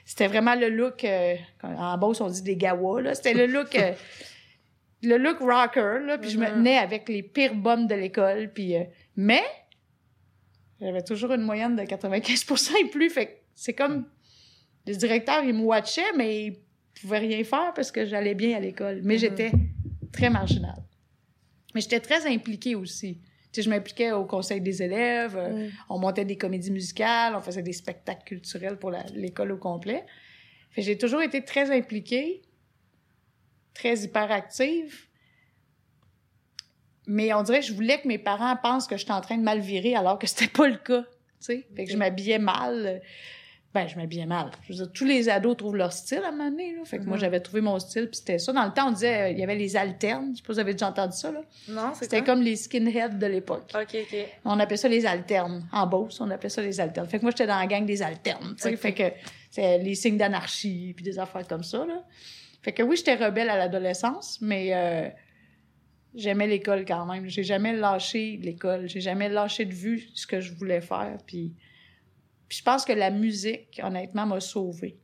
C'était 0.06 0.26
vraiment 0.28 0.54
le 0.54 0.70
look... 0.70 1.04
euh, 1.04 1.34
en 1.62 1.98
Beauce, 1.98 2.20
on 2.22 2.28
dit 2.28 2.40
des 2.42 2.56
gawas. 2.56 3.02
là. 3.02 3.14
C'était 3.14 3.34
le 3.34 3.46
look... 3.46 3.74
euh, 3.76 3.92
le 5.02 5.17
look 5.17 5.38
rocker. 5.38 6.00
Là, 6.07 6.19
puis 6.19 6.31
je 6.31 6.38
me 6.38 6.47
Mhm. 6.47 6.52
tenais 6.55 6.76
avec 6.78 7.09
les 7.09 7.23
pires 7.23 7.55
bombes 7.55 7.88
de 7.88 7.95
l'école. 7.95 8.50
Puis, 8.52 8.76
euh, 8.76 8.85
mais 9.17 9.43
j'avais 10.81 11.02
toujours 11.02 11.33
une 11.33 11.43
moyenne 11.43 11.76
de 11.76 11.85
95 11.85 12.73
et 12.81 12.88
plus. 12.88 13.11
Fait 13.11 13.26
que 13.26 13.33
c'est 13.55 13.75
comme... 13.75 14.07
Le 14.87 14.95
directeur, 14.95 15.43
il 15.45 15.52
me 15.55 15.62
watchait, 15.64 16.12
mais 16.17 16.47
il 16.47 16.57
pouvait 17.00 17.19
rien 17.19 17.45
faire 17.45 17.73
parce 17.75 17.93
que 17.93 18.07
j'allais 18.07 18.35
bien 18.35 18.57
à 18.57 18.61
l'école. 18.61 19.00
Mais 19.05 19.14
Mhm. 19.14 19.21
j'étais 19.21 19.52
très 20.12 20.31
marginale. 20.31 20.83
Mais 21.75 21.81
j'étais 21.83 22.00
très 22.00 22.26
impliquée 22.26 22.75
aussi. 22.75 23.19
Tu 23.52 23.61
sais, 23.61 23.62
je 23.62 23.71
m'impliquais 23.71 24.12
au 24.12 24.25
conseil 24.25 24.61
des 24.61 24.83
élèves, 24.83 25.37
euh, 25.37 25.67
Mm. 25.67 25.71
on 25.90 25.99
montait 25.99 26.25
des 26.25 26.37
comédies 26.37 26.71
musicales, 26.71 27.35
on 27.37 27.40
faisait 27.40 27.62
des 27.62 27.73
spectacles 27.75 28.25
culturels 28.25 28.78
pour 28.78 28.90
l'école 29.14 29.52
au 29.52 29.59
complet. 29.59 30.05
J'ai 30.76 30.97
toujours 30.97 31.23
été 31.23 31.45
très 31.45 31.71
impliquée, 31.71 32.43
très 33.78 33.99
hyperactive. 34.00 35.06
Mais 37.06 37.32
on 37.32 37.42
dirait 37.42 37.61
que 37.61 37.66
je 37.66 37.73
voulais 37.73 38.00
que 38.00 38.06
mes 38.08 38.18
parents 38.18 38.54
pensent 38.56 38.87
que 38.87 38.97
j'étais 38.97 39.12
en 39.12 39.20
train 39.23 39.38
de 39.38 39.42
mal 39.42 39.61
virer 39.61 39.94
alors 39.94 40.18
que 40.18 40.26
c'était 40.26 40.49
pas 40.49 40.68
le 40.68 40.76
cas. 40.76 41.02
Tu 41.02 41.06
sais? 41.40 41.66
Fait 41.75 41.85
que 41.85 41.90
je 41.92 41.97
m'habillais 41.97 42.38
mal. 42.38 43.00
Ben, 43.75 43.87
je 43.87 43.97
m'habillais 43.97 44.26
mal. 44.26 44.50
Je 44.62 44.73
veux 44.73 44.78
dire, 44.85 44.92
tous 44.92 45.04
les 45.04 45.28
ados 45.28 45.56
trouvent 45.56 45.76
leur 45.76 45.92
style 45.92 46.23
à 46.25 46.28
un 46.28 46.30
moment 46.32 46.50
donné, 46.50 46.75
là. 46.75 46.85
Fait 46.85 46.99
que 46.99 47.04
moi, 47.04 47.16
Mhm. 47.16 47.20
j'avais 47.20 47.40
trouvé 47.40 47.61
mon 47.61 47.78
style, 47.78 48.06
puis 48.08 48.16
c'était 48.16 48.38
ça. 48.38 48.52
Dans 48.52 48.64
le 48.64 48.73
temps, 48.73 48.88
on 48.88 48.92
disait, 48.92 49.23
euh, 49.25 49.30
il 49.30 49.38
y 49.38 49.42
avait 49.42 49.54
les 49.56 49.76
alternes. 49.76 50.32
Je 50.32 50.38
sais 50.38 50.42
pas 50.42 50.52
si 50.52 50.54
vous 50.54 50.61
avez 50.61 50.73
déjà 50.73 50.88
entendu 50.88 51.16
ça, 51.16 51.30
là. 51.30 51.42
Non, 51.68 51.92
c'est 51.94 52.04
C'était 52.04 52.25
comme 52.25 52.40
les 52.40 52.56
skinheads 52.56 53.18
de 53.18 53.26
l'époque. 53.26 53.70
OK, 53.75 53.94
OK. 53.94 54.16
On 54.47 54.58
appelait 54.58 54.78
ça 54.78 54.88
les 54.88 55.04
alternes. 55.06 55.68
En 55.70 55.87
Beauce, 55.87 56.18
on 56.20 56.30
appelait 56.30 56.49
ça 56.49 56.62
les 56.62 56.80
alternes. 56.80 57.06
Fait 57.08 57.18
que 57.18 57.23
moi, 57.23 57.30
j'étais 57.30 57.47
dans 57.47 57.58
la 57.58 57.66
gang 57.66 57.85
des 57.85 58.02
alternes, 58.02 58.54
tu 58.56 58.62
sais. 58.62 58.73
Ok. 58.73 58.78
Fait 58.78 58.94
que 58.94 59.04
c'est 59.50 59.78
les 59.78 59.94
signes 59.94 60.16
d'anarchie, 60.16 60.92
puis 60.97 61.04
des 61.04 61.18
affaires 61.18 61.47
comme 61.47 61.62
ça, 61.62 61.85
là. 61.87 62.02
Fait 62.68 62.75
que 62.75 62.82
oui, 62.82 62.96
j'étais 62.98 63.14
rebelle 63.14 63.48
à 63.48 63.56
l'adolescence, 63.56 64.42
mais 64.42 64.75
euh, 64.75 65.08
j'aimais 66.14 66.46
l'école 66.46 66.84
quand 66.84 67.06
même. 67.06 67.26
J'ai 67.26 67.42
jamais 67.42 67.72
lâché 67.75 68.37
l'école. 68.42 68.87
J'ai 68.90 69.00
jamais 69.00 69.30
lâché 69.30 69.64
de 69.64 69.72
vue 69.72 70.06
ce 70.12 70.26
que 70.26 70.42
je 70.42 70.52
voulais 70.52 70.82
faire, 70.82 71.16
puis... 71.26 71.54
Puis 72.46 72.58
je 72.58 72.62
pense 72.62 72.84
que 72.84 72.92
la 72.92 73.10
musique, 73.10 73.80
honnêtement, 73.82 74.26
m'a 74.26 74.40
sauvée. 74.40 74.98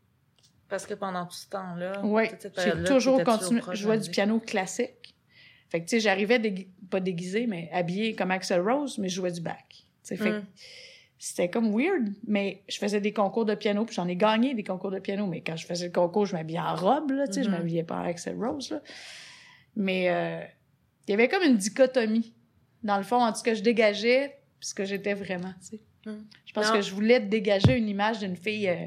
Parce 0.68 0.84
que 0.84 0.92
pendant 0.92 1.24
tout 1.24 1.36
ce 1.36 1.48
temps-là, 1.48 2.02
Oui, 2.04 2.24
j'ai 2.58 2.84
toujours 2.84 3.24
continué. 3.24 3.62
Je 3.72 3.76
jouais 3.76 3.98
du 3.98 4.10
piano 4.10 4.40
classique. 4.40 5.14
Fait 5.70 5.80
que, 5.80 5.84
tu 5.86 5.96
sais, 5.96 6.00
j'arrivais, 6.00 6.38
dégui- 6.38 6.68
pas 6.90 7.00
déguisée, 7.00 7.46
mais 7.46 7.70
habillée 7.72 8.14
comme 8.14 8.30
Axel 8.30 8.60
Rose, 8.60 8.98
mais 8.98 9.08
je 9.08 9.14
jouais 9.14 9.32
du 9.32 9.40
bac. 9.40 9.64
Tu 9.70 9.84
sais, 10.02 10.16
fait 10.18 10.30
que 10.32 10.36
Mm. 10.40 10.44
C'était 11.18 11.48
comme 11.48 11.70
weird, 11.74 12.12
mais 12.26 12.62
je 12.68 12.76
faisais 12.78 13.00
des 13.00 13.12
concours 13.12 13.44
de 13.46 13.54
piano, 13.54 13.84
puis 13.84 13.94
j'en 13.94 14.06
ai 14.08 14.16
gagné 14.16 14.52
des 14.54 14.64
concours 14.64 14.90
de 14.90 14.98
piano, 14.98 15.26
mais 15.26 15.40
quand 15.40 15.56
je 15.56 15.64
faisais 15.66 15.86
le 15.86 15.92
concours, 15.92 16.26
je 16.26 16.34
m'habillais 16.34 16.58
en 16.60 16.74
robe, 16.74 17.12
là, 17.12 17.26
tu 17.26 17.34
sais, 17.34 17.44
je 17.44 17.48
Mhm. 17.48 17.56
m'habillais 17.56 17.82
pas 17.84 17.96
en 17.96 18.04
Axel 18.04 18.36
Rose, 18.36 18.70
là. 18.70 18.80
Mais 19.76 20.10
euh, 20.10 20.40
il 21.08 21.12
y 21.12 21.14
avait 21.14 21.28
comme 21.28 21.42
une 21.42 21.56
dichotomie, 21.56 22.32
dans 22.82 22.96
le 22.98 23.02
fond, 23.04 23.22
entre 23.22 23.38
ce 23.38 23.42
que 23.42 23.54
je 23.54 23.62
dégageais 23.62 24.36
ce 24.60 24.74
que 24.74 24.84
j'étais 24.84 25.14
vraiment, 25.14 25.52
tu 25.60 25.76
sais. 25.76 25.80
Mhm. 26.06 26.24
Je 26.46 26.52
pense 26.52 26.68
Non. 26.68 26.74
que 26.74 26.80
je 26.82 26.92
voulais 26.94 27.20
dégager 27.20 27.76
une 27.76 27.88
image 27.88 28.18
d'une 28.18 28.36
fille 28.36 28.68
euh, 28.68 28.86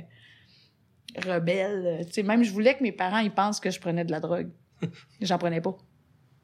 rebelle, 1.26 1.84
euh, 1.86 2.04
tu 2.06 2.14
sais, 2.14 2.24
même 2.24 2.44
je 2.44 2.52
voulais 2.52 2.76
que 2.76 2.84
mes 2.84 2.92
parents, 2.92 3.20
ils 3.20 3.32
pensent 3.32 3.60
que 3.60 3.72
je 3.72 3.80
prenais 3.80 4.06
de 4.06 4.12
la 4.12 4.20
drogue. 4.20 4.50
J'en 5.22 5.38
prenais 5.38 5.62
pas. 5.62 5.76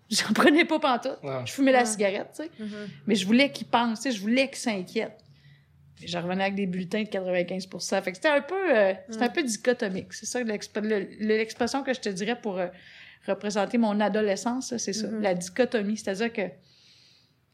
J'en 0.10 0.34
prenais 0.34 0.66
pas 0.66 0.80
pantoute. 0.80 1.20
Je 1.46 1.52
fumais 1.52 1.72
la 1.72 1.86
cigarette, 1.86 2.30
tu 2.36 2.44
sais. 2.44 2.52
Mhm. 2.60 2.88
Mais 3.08 3.16
je 3.16 3.26
voulais 3.26 3.52
qu'ils 3.52 3.68
pensent, 3.68 4.02
tu 4.02 4.12
sais, 4.12 4.16
je 4.16 4.22
voulais 4.22 4.48
qu'ils 4.48 4.58
s'inquiètent. 4.58 5.23
Je 6.06 6.18
revenais 6.18 6.44
avec 6.44 6.56
des 6.56 6.66
bulletins 6.68 7.04
de 7.04 7.08
95 7.10 7.68
Fait 8.04 8.12
que 8.12 8.18
c'était 8.18 8.28
un 8.30 8.42
peu, 8.42 8.78
euh, 8.78 8.94
c'était 9.10 9.24
un 9.26 9.30
peu 9.30 9.44
dichotomique. 9.44 10.14
C'est 10.14 10.26
ça 10.26 10.42
l'exp- 10.44 10.78
le- 10.82 11.08
l'expression 11.20 11.84
que 11.84 11.94
je 11.94 12.00
te 12.00 12.10
dirais 12.10 12.40
pour 12.40 12.58
euh, 12.60 12.68
représenter 13.28 13.78
mon 13.78 14.00
adolescence, 14.00 14.76
c'est 14.78 14.94
ça. 14.94 15.08
Mhm. 15.08 15.22
La 15.22 15.34
dichotomie. 15.34 15.98
C'est-à-dire 15.98 16.32
que 16.34 16.42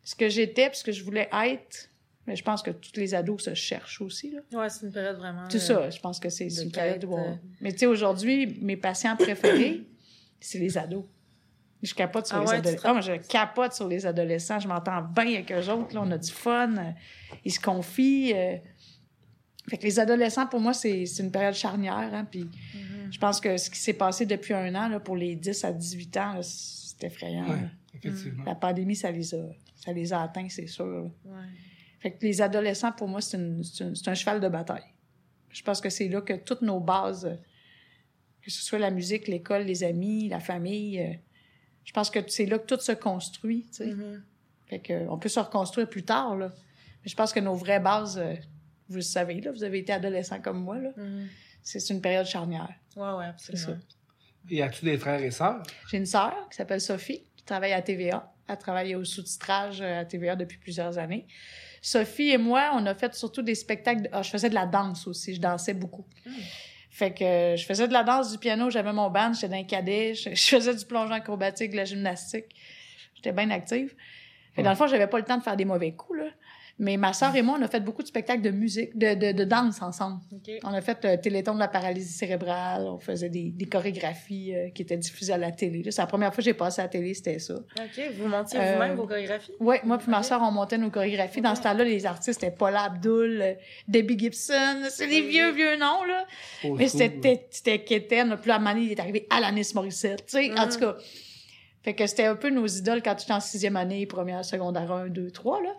ce 0.04 0.16
que 0.16 0.30
j'étais 0.30 0.70
ce 0.74 0.84
que 0.84 0.92
je 0.92 1.04
voulais 1.04 1.30
être, 1.46 1.90
mais 2.26 2.36
je 2.36 2.44
pense 2.44 2.62
que 2.64 2.72
tous 2.72 2.92
les 2.96 3.14
ados 3.16 3.44
se 3.44 3.54
cherchent 3.54 4.02
aussi, 4.02 4.32
là. 4.32 4.42
Ouais, 4.60 4.70
c'est 4.70 4.86
une 4.86 4.92
période 4.92 5.18
vraiment. 5.18 5.44
C'est 5.50 5.58
euh, 5.58 5.60
ça, 5.60 5.90
je 5.90 6.00
pense 6.00 6.20
que 6.20 6.30
c'est 6.30 6.48
une 6.48 6.72
période 6.72 7.04
où 7.06 7.14
on- 7.14 7.32
euh. 7.32 7.36
Mais 7.62 7.72
tu 7.72 7.80
sais, 7.80 7.86
aujourd'hui, 7.86 8.58
mes 8.62 8.78
patients 8.78 9.16
préférés, 9.16 9.82
c'est 10.40 10.60
les 10.60 10.78
ados. 10.78 11.04
Je 11.82 11.94
capote 11.94 12.28
sur 12.28 12.36
Ah 12.38 12.42
les 12.42 12.48
ouais, 12.50 12.56
adolescents. 12.58 12.82
Ah, 12.90 12.92
moi, 12.94 13.02
je 13.02 13.14
capote 13.14 13.74
sur 13.74 13.88
les 13.88 14.06
adolescents. 14.06 14.60
Je 14.60 14.68
m'entends 14.68 15.02
bien 15.02 15.26
avec 15.36 15.52
eux 15.52 15.70
autres. 15.70 15.96
Là, 15.96 16.02
on 16.04 16.12
a 16.12 16.18
du 16.18 16.30
fun. 16.32 16.76
euh, 16.78 16.92
Ils 17.46 17.52
se 17.54 17.60
confient. 17.60 18.34
euh. 18.36 18.58
Fait 19.70 19.78
que 19.78 19.84
les 19.84 20.00
adolescents, 20.00 20.48
pour 20.48 20.60
moi, 20.60 20.74
c'est 20.74 21.06
c'est 21.06 21.24
une 21.24 21.32
période 21.32 21.54
charnière. 21.54 21.96
Hein, 22.14 22.26
puis 22.30 22.42
Mhm. 22.44 23.12
je 23.14 23.20
pense 23.20 23.40
que 23.40 23.56
ce 23.58 23.70
qui 23.70 23.80
s'est 23.80 23.94
passé 23.94 24.26
depuis 24.26 24.54
un 24.54 24.74
an, 24.76 24.88
là, 24.90 25.00
pour 25.00 25.16
les 25.16 25.36
10 25.36 25.64
à 25.64 25.72
18 25.72 26.18
ans, 26.18 26.40
c'est 26.42 27.04
effrayant. 27.06 27.48
Ouais, 27.48 27.70
effectivement. 27.94 28.44
La 28.46 28.56
pandémie, 28.56 28.96
ça 28.96 29.12
les 29.12 29.34
a, 29.36 29.38
ça 29.76 29.94
les 29.94 30.12
a 30.12 30.24
atteints, 30.24 30.50
c'est 30.50 30.68
sûr. 30.68 31.10
Ouais. 31.24 31.32
Fait 32.00 32.12
que 32.12 32.26
les 32.26 32.42
adolescents, 32.42 32.92
pour 32.94 33.08
moi, 33.08 33.22
c'est 33.22 33.38
un 33.38 34.14
cheval 34.16 34.40
de 34.42 34.48
bataille. 34.50 34.84
Je 35.50 35.62
pense 35.64 35.80
que 35.82 35.90
c'est 35.90 36.08
là 36.10 36.22
que 36.22 36.34
toutes 36.34 36.62
nos 36.62 36.80
bases, 36.80 37.38
que 38.42 38.50
ce 38.52 38.62
soit 38.64 38.80
la 38.80 38.90
musique, 38.92 39.28
l'école, 39.28 39.64
les 39.64 39.84
amis, 39.84 40.30
la 40.30 40.40
famille, 40.40 41.00
euh, 41.00 41.14
je 41.90 41.94
pense 41.94 42.12
que 42.12 42.20
c'est 42.28 42.46
là 42.46 42.60
que 42.60 42.68
tout 42.68 42.80
se 42.80 42.92
construit. 42.92 43.66
tu 43.72 43.78
sais. 43.78 43.86
Mhm. 43.88 44.22
Fait 44.68 44.78
que, 44.80 44.94
euh, 44.94 45.08
on 45.10 45.18
peut 45.18 45.28
se 45.28 45.40
reconstruire 45.40 45.90
plus 45.90 46.04
tard. 46.04 46.36
Là. 46.38 46.52
Mais 47.04 47.10
je 47.10 47.16
pense 47.16 47.34
que 47.34 47.40
nos 47.40 47.56
vraies 47.56 47.80
bases, 47.80 48.20
euh, 48.20 48.36
vous 48.90 48.98
le 48.98 49.02
savez, 49.02 49.42
là, 49.42 49.52
vous 49.52 49.64
avez 49.64 49.80
été 49.80 49.92
adolescent 49.92 50.40
comme 50.40 50.60
moi, 50.62 50.78
là, 50.78 50.92
Mhm. 50.96 51.28
c'est 51.64 51.80
c'est 51.80 51.92
une 51.96 52.02
période 52.02 52.28
charnière. 52.28 52.70
Ouais, 52.96 53.12
ouais, 53.14 53.26
absolument. 53.26 53.80
Y 54.52 54.62
a-tu 54.62 54.86
des 54.86 55.00
frères 55.00 55.20
et 55.24 55.32
sœurs? 55.32 55.64
J'ai 55.90 55.98
une 55.98 56.06
sœur 56.06 56.48
qui 56.52 56.58
s'appelle 56.58 56.80
Sophie, 56.82 57.24
qui 57.36 57.44
travaille 57.44 57.74
à 57.74 57.82
TVA. 57.82 58.32
Elle 58.48 58.58
travaille 58.60 58.94
au 58.96 59.04
sous-titrage 59.04 59.82
euh, 59.82 60.02
à 60.02 60.06
TVA 60.06 60.36
depuis 60.36 60.60
plusieurs 60.60 61.00
années. 61.00 61.26
Sophie 61.82 62.30
et 62.30 62.38
moi, 62.38 62.72
on 62.76 62.86
a 62.86 62.94
fait 62.94 63.16
surtout 63.16 63.42
des 63.42 63.56
spectacles. 63.56 64.04
de- 64.04 64.10
ah, 64.12 64.22
je 64.22 64.30
faisais 64.30 64.50
de 64.50 64.56
la 64.56 64.66
danse 64.68 65.08
aussi. 65.08 65.34
Je 65.34 65.42
dansais 65.42 65.74
beaucoup. 65.74 66.06
Mm. 66.26 66.30
Fait 66.90 67.14
que 67.14 67.56
je 67.58 67.66
faisais 67.66 67.88
de 67.88 67.94
la 67.94 68.04
danse, 68.04 68.32
du 68.32 68.38
piano, 68.38 68.70
j'avais 68.70 68.92
mon 68.94 69.10
band, 69.10 69.34
j'étais 69.34 69.50
dans 69.50 69.58
un 69.58 69.64
cadet, 69.64 70.16
je, 70.16 70.30
je 70.32 70.46
faisais 70.56 70.76
du 70.76 70.86
plongeon 70.86 71.14
acrobatique, 71.14 71.72
de 71.72 71.78
la 71.78 71.86
gymnastique. 71.86 72.48
J'étais 73.16 73.32
bien 73.32 73.50
active. 73.52 73.96
Fait 74.54 74.62
que 74.62 74.64
dans 74.64 74.72
le 74.72 74.76
fond, 74.76 74.88
j'avais 74.88 75.08
pas 75.08 75.18
le 75.18 75.26
temps 75.26 75.38
de 75.38 75.44
faire 75.44 75.56
des 75.56 75.66
mauvais 75.66 75.92
coups, 75.92 76.20
là. 76.20 76.26
Mais 76.82 76.96
ma 76.96 77.12
sœur 77.12 77.36
et 77.36 77.42
moi, 77.42 77.58
on 77.60 77.62
a 77.62 77.68
fait 77.68 77.82
beaucoup 77.82 78.02
de 78.02 78.08
spectacles 78.08 78.42
de 78.42 78.52
musique, 78.52 78.98
de, 78.98 79.14
de, 79.14 79.32
de 79.34 79.44
danse 79.44 79.82
ensemble. 79.82 80.20
On 80.64 80.70
a 80.74 80.80
fait 80.80 81.04
euh, 81.04 81.18
Téléthon 81.18 81.54
de 81.54 81.60
la 81.60 81.68
paralysie 81.68 82.14
cérébrale, 82.14 82.84
on 82.88 83.00
faisait 83.00 83.28
des, 83.30 83.52
des 83.52 83.66
chorégraphies 83.66 84.56
euh, 84.56 84.70
qui 84.70 84.84
étaient 84.84 84.96
diffusées 84.98 85.34
à 85.34 85.38
la 85.38 85.52
télé. 85.52 85.84
C'est 85.92 86.02
la 86.02 86.08
première 86.08 86.30
fois 86.34 86.38
que 86.38 86.44
j'ai 86.44 86.54
passé 86.54 86.80
à 86.80 86.86
la 86.86 86.90
télé, 86.90 87.14
c'était 87.14 87.38
ça. 87.40 87.56
OK. 87.56 88.02
Vous 88.18 88.28
montiez 88.28 88.60
Euh, 88.62 88.74
vous-même 88.76 88.96
vos 88.96 89.06
chorégraphies? 89.06 89.52
Oui, 89.60 89.76
moi 89.84 89.98
puis 89.98 90.10
ma 90.10 90.24
soeur, 90.24 90.42
on 90.42 90.52
montait 90.52 90.78
nos 90.78 90.90
chorégraphies. 90.90 91.42
Dans 91.42 91.54
ce 91.56 91.62
temps-là, 91.64 91.84
les 91.84 92.06
artistes, 92.06 92.40
c'était 92.40 92.56
Paula 92.56 92.84
Abdul, 92.84 93.42
euh, 93.42 93.54
Debbie 93.90 94.18
Gibson, 94.18 94.84
c'est 94.90 95.08
des 95.08 95.22
vieux, 95.22 95.52
vieux 95.52 95.76
noms, 95.76 96.06
là. 96.06 96.26
Mais 96.78 96.88
c'était 96.88 97.46
c'était 97.52 97.80
puis 97.80 98.16
à 98.16 98.56
un 98.56 98.60
moment 98.60 98.72
donné, 98.74 98.86
il 98.86 98.92
est 98.94 99.00
arrivé 99.00 99.28
Alanis 99.30 99.72
Morissette, 99.76 100.26
tu 100.28 100.38
sais, 100.38 100.52
en 100.58 100.66
Mhm. 100.66 100.72
tout 100.72 100.80
cas. 100.80 100.96
Fait 101.84 101.94
que 101.94 102.08
c'était 102.08 102.26
un 102.26 102.36
peu 102.36 102.50
nos 102.50 102.68
idoles 102.68 103.02
quand 103.02 103.18
j'étais 103.20 103.34
en 103.34 103.40
sixième 103.40 103.76
année, 103.76 104.06
première, 104.06 104.44
secondaire 104.46 104.92
1, 104.92 105.08
2, 105.08 105.32
3, 105.32 105.62
là. 105.62 105.72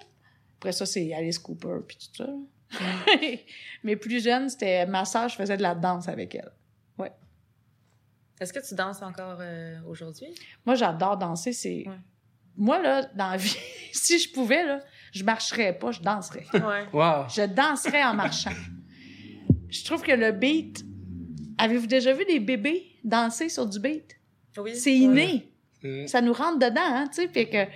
Après 0.61 0.73
ça, 0.73 0.87
c'est 0.87 1.13
Alice 1.13 1.39
Cooper, 1.39 1.79
puis 1.89 1.97
tout 1.97 2.25
ça. 2.25 2.31
Mais 3.83 3.97
plus 3.97 4.23
jeune, 4.23 4.49
c'était 4.49 4.87
ma 4.87 5.05
soeur, 5.05 5.29
je 5.29 5.37
faisais 5.37 5.57
de 5.57 5.63
la 5.63 5.75
danse 5.75 6.07
avec 6.09 6.35
elle. 6.35 6.53
Est-ce 8.41 8.55
que 8.55 8.67
tu 8.67 8.75
danses 8.75 9.03
encore 9.03 9.37
euh, 9.41 9.77
aujourd'hui? 9.87 10.29
Moi, 10.65 10.75
j'adore 10.75 11.19
danser, 11.19 11.53
c'est... 11.53 11.85
Ouais. 11.87 11.99
Moi, 12.57 12.81
là, 12.81 13.03
dans 13.15 13.31
la 13.31 13.37
vie, 13.37 13.55
si 13.93 14.19
je 14.19 14.33
pouvais, 14.33 14.65
là, 14.65 14.81
je 15.13 15.23
marcherais 15.23 15.79
pas, 15.79 15.93
je 15.93 16.01
danserais. 16.01 16.47
Ouais. 16.55 16.87
Wow! 16.93 17.29
Je 17.29 17.47
danserais 17.47 18.03
en 18.03 18.15
marchant. 18.15 18.53
Je 19.69 19.85
trouve 19.85 20.03
que 20.03 20.13
le 20.13 20.33
beat... 20.33 20.85
Avez-vous 21.59 21.87
déjà 21.87 22.15
vu 22.15 22.25
des 22.25 22.41
bébés 22.41 22.97
danser 23.05 23.51
sur 23.51 23.67
du 23.67 23.79
beat? 23.79 24.17
Oui. 24.57 24.75
C'est 24.75 24.97
inné. 24.97 25.53
Ça 26.07 26.23
nous 26.23 26.33
rentre 26.33 26.59
dedans, 26.59 26.81
hein, 26.81 27.09
tu 27.09 27.21
sais, 27.21 27.29
fait 27.29 27.49
que... 27.49 27.67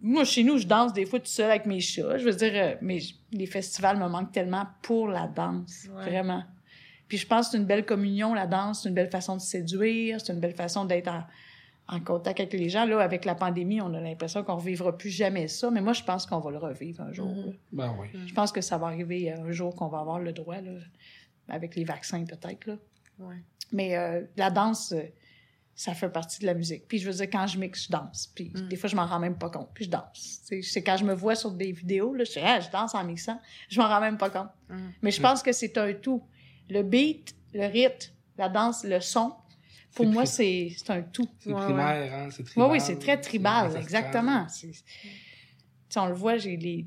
Moi, 0.00 0.24
chez 0.24 0.44
nous, 0.44 0.58
je 0.58 0.66
danse 0.66 0.92
des 0.92 1.06
fois 1.06 1.18
tout 1.18 1.26
seul 1.26 1.50
avec 1.50 1.66
mes 1.66 1.80
chats. 1.80 2.18
Je 2.18 2.24
veux 2.24 2.34
dire, 2.34 2.52
euh, 2.54 2.74
mais 2.80 2.98
les 3.32 3.46
festivals 3.46 3.98
me 3.98 4.08
manquent 4.08 4.32
tellement 4.32 4.66
pour 4.82 5.08
la 5.08 5.26
danse, 5.26 5.86
Ouais. 5.94 6.04
vraiment. 6.04 6.44
Puis 7.08 7.18
je 7.18 7.26
pense 7.26 7.46
que 7.46 7.52
c'est 7.52 7.58
une 7.58 7.64
belle 7.66 7.84
communion, 7.86 8.34
la 8.34 8.46
danse. 8.46 8.82
C'est 8.82 8.88
une 8.90 8.94
belle 8.94 9.10
façon 9.10 9.34
de 9.36 9.40
séduire. 9.40 10.20
C'est 10.20 10.32
une 10.32 10.40
belle 10.40 10.54
façon 10.54 10.84
d'être 10.84 11.08
en, 11.08 11.22
en 11.88 12.00
contact 12.00 12.38
avec 12.38 12.52
les 12.52 12.68
gens. 12.68 12.84
Là, 12.84 13.00
avec 13.00 13.24
la 13.24 13.34
pandémie, 13.34 13.80
on 13.80 13.92
a 13.94 14.00
l'impression 14.00 14.44
qu'on 14.44 14.56
ne 14.56 14.60
revivra 14.60 14.96
plus 14.96 15.10
jamais 15.10 15.48
ça. 15.48 15.70
Mais 15.70 15.80
moi, 15.80 15.94
je 15.94 16.04
pense 16.04 16.26
qu'on 16.26 16.38
va 16.38 16.50
le 16.50 16.58
revivre 16.58 17.02
un 17.02 17.12
jour. 17.12 17.28
Mhm. 17.34 17.54
Ben 17.72 17.96
oui. 17.98 18.08
Je 18.26 18.34
pense 18.34 18.52
que 18.52 18.60
ça 18.60 18.76
va 18.78 18.88
arriver 18.88 19.32
un 19.32 19.50
jour 19.52 19.74
qu'on 19.74 19.88
va 19.88 20.00
avoir 20.00 20.18
le 20.18 20.32
droit, 20.32 20.60
là, 20.60 20.72
avec 21.48 21.74
les 21.76 21.84
vaccins 21.84 22.24
peut-être. 22.24 22.66
Là. 22.66 22.74
Ouais. 23.20 23.36
Mais 23.72 23.96
euh, 23.96 24.20
la 24.36 24.50
danse, 24.50 24.92
euh, 24.92 25.00
ça 25.80 25.94
fait 25.94 26.08
partie 26.08 26.40
de 26.40 26.46
la 26.46 26.54
musique. 26.54 26.88
Puis 26.88 26.98
je 26.98 27.08
veux 27.08 27.14
dire, 27.16 27.30
quand 27.30 27.46
je 27.46 27.56
mixe, 27.56 27.84
je 27.84 27.92
danse. 27.92 28.32
Puis 28.34 28.50
Mm. 28.52 28.66
des 28.68 28.74
fois, 28.74 28.88
je 28.90 28.96
m'en 28.96 29.06
rends 29.06 29.20
même 29.20 29.38
pas 29.38 29.48
compte. 29.48 29.68
Puis 29.72 29.84
je 29.84 29.90
danse. 29.90 30.40
C'est 30.62 30.82
quand 30.82 30.96
je 30.96 31.04
me 31.04 31.14
vois 31.14 31.36
sur 31.36 31.52
des 31.52 31.70
vidéos, 31.70 32.14
là, 32.14 32.24
je 32.24 32.32
dis, 32.32 32.38
ah, 32.42 32.58
je 32.58 32.68
danse 32.68 32.96
en 32.96 33.04
mixant. 33.04 33.40
Je 33.68 33.80
m'en 33.80 33.86
rends 33.86 34.00
même 34.00 34.18
pas 34.18 34.28
compte. 34.28 34.48
Mhm. 34.68 34.92
Mais 35.02 35.12
je 35.12 35.20
pense 35.22 35.40
que 35.40 35.52
c'est 35.52 35.78
un 35.78 35.92
tout. 35.94 36.20
Le 36.68 36.82
beat, 36.82 37.32
le 37.54 37.66
rythme, 37.66 38.10
la 38.36 38.48
danse, 38.48 38.82
le 38.82 39.00
son, 39.00 39.32
pour 39.94 40.06
moi, 40.06 40.26
c'est 40.26 40.72
c'est 40.76 40.90
un 40.90 41.02
tout. 41.02 41.28
C'est 41.38 41.52
Ouais, 41.52 41.62
primaire, 41.64 42.12
hein? 42.12 42.28
C'est 42.32 42.42
Oui, 42.42 42.44
tribal. 42.50 42.70
oui, 42.72 42.80
c'est 42.80 42.98
très 42.98 43.20
tribal, 43.20 43.76
exactement. 43.76 44.46
On 45.96 46.06
le 46.06 46.14
voit, 46.14 46.36
les- 46.36 46.84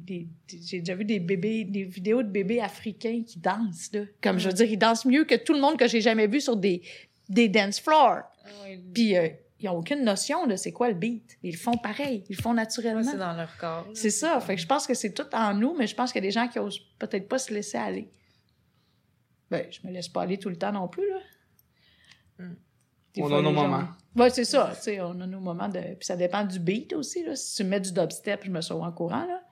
j'ai 0.48 0.80
déjà 0.80 0.96
vu 0.96 1.04
des 1.06 1.20
bébés, 1.20 1.64
des 1.66 1.84
vidéos 1.84 2.24
de 2.24 2.30
bébés 2.30 2.62
africains 2.62 3.24
qui 3.26 3.40
dansent, 3.40 3.90
là. 3.94 4.02
Comme 4.22 4.38
je 4.38 4.48
veux 4.48 4.54
dire, 4.54 4.70
ils 4.70 4.78
dansent 4.78 5.06
mieux 5.06 5.26
que 5.26 5.36
tout 5.36 5.54
le 5.54 5.60
monde 5.60 5.78
que 5.78 5.88
j'ai 5.88 6.02
jamais 6.02 6.28
vu 6.28 6.40
sur 6.40 6.56
des, 6.56 6.82
des 7.28 7.50
dance 7.50 7.80
floors. 7.80 8.22
Puis, 8.94 9.16
euh, 9.18 9.30
ils 9.60 9.66
n'ont 9.66 9.78
aucune 9.78 10.04
notion 10.04 10.48
de 10.48 10.56
c'est 10.56 10.72
quoi 10.72 10.88
le 10.90 10.96
beat. 10.96 11.38
Ils 11.44 11.52
le 11.52 11.58
font 11.58 11.78
pareil, 11.78 12.24
ils 12.30 12.36
le 12.36 12.42
font 12.42 12.50
Ouais, 12.50 12.56
naturellement. 12.56 13.04
c'est 13.12 13.18
dans 13.18 13.34
leur 13.34 13.56
corps. 13.58 13.88
C'est 13.94 14.10
ça. 14.10 14.40
Fait 14.42 14.56
que 14.56 14.62
je 14.62 14.68
pense 14.68 14.88
que 14.88 14.94
c'est 14.94 15.14
tout 15.14 15.28
en 15.34 15.54
nous, 15.54 15.76
mais 15.78 15.86
je 15.88 15.96
pense 15.96 16.12
qu'il 16.12 16.24
y 16.24 16.26
a 16.26 16.28
des 16.28 16.32
gens 16.34 16.48
qui 16.48 16.58
osent 16.60 16.80
peut-être 17.00 17.28
pas 17.28 17.38
se 17.38 17.54
laisser 17.54 17.78
aller. 17.78 18.10
Ben, 19.50 19.68
je 19.70 19.86
me 19.86 19.92
laisse 19.94 20.08
pas 20.08 20.22
aller 20.24 20.38
tout 20.40 20.50
le 20.50 20.56
temps 20.58 20.72
non 20.72 20.88
plus, 20.88 21.08
là. 21.10 21.20
Mm. 22.40 22.56
On 23.18 23.28
fois, 23.28 23.40
a 23.40 23.42
nos 23.42 23.54
gens- 23.54 23.68
moments. 23.68 24.30
C'est 24.30 24.46
ça. 24.46 24.72
Tu 24.76 24.82
sais, 24.84 25.02
on 25.02 25.20
a 25.22 25.28
nos 25.28 25.40
moments 25.42 25.68
de. 25.70 25.80
Puis 25.80 26.06
ça 26.06 26.16
dépend 26.16 26.44
du 26.46 26.60
beat 26.60 26.94
aussi, 26.94 27.24
là. 27.24 27.36
Si 27.36 27.56
tu 27.58 27.64
mets 27.66 27.82
du 27.82 27.92
dubstep, 27.92 28.46
je 28.46 28.50
me 28.52 28.62
sauve 28.62 28.82
en 28.82 28.92
courant, 28.92 29.26
là. 29.26 29.44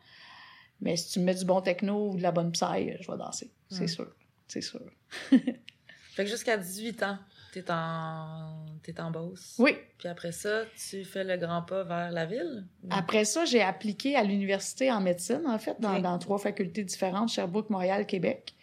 Mais 0.82 0.96
si 0.96 1.12
tu 1.12 1.20
me 1.20 1.26
mets 1.26 1.36
du 1.36 1.44
bon 1.44 1.60
techno 1.62 2.12
ou 2.12 2.16
de 2.18 2.22
la 2.24 2.32
bonne 2.32 2.52
psy, 2.54 2.94
je 3.02 3.12
vais 3.12 3.18
danser. 3.18 3.52
C'est 3.70 3.84
Mm. 3.84 3.88
sûr. 3.90 4.16
c'est 4.48 4.62
sûr. 4.62 4.82
Fait 5.30 6.24
que 6.24 6.26
jusqu'à 6.26 6.58
18 6.58 7.04
ans, 7.04 7.20
t'es 7.52 7.72
en, 7.72 8.66
t'es 8.84 9.00
en 9.00 9.12
Beauce. 9.12 9.56
Oui. 9.60 9.76
Puis 9.98 10.08
après 10.08 10.32
ça, 10.32 10.64
tu 10.76 11.04
fais 11.04 11.24
le 11.24 11.38
grand 11.38 11.62
pas 11.62 11.84
vers 11.84 12.12
la 12.12 12.26
ville? 12.26 12.66
Après 12.90 13.26
ça, 13.26 13.46
j'ai 13.46 13.62
appliqué 13.62 14.16
à 14.16 14.24
l'université 14.24 14.92
en 14.92 15.02
médecine, 15.02 15.44
en 15.48 15.58
fait, 15.60 15.80
dans, 15.80 16.20
trois 16.20 16.38
facultés 16.38 16.84
différentes, 16.84 17.30
Sherbrooke, 17.30 17.70
Montréal, 17.70 18.06
Québec. 18.06 18.56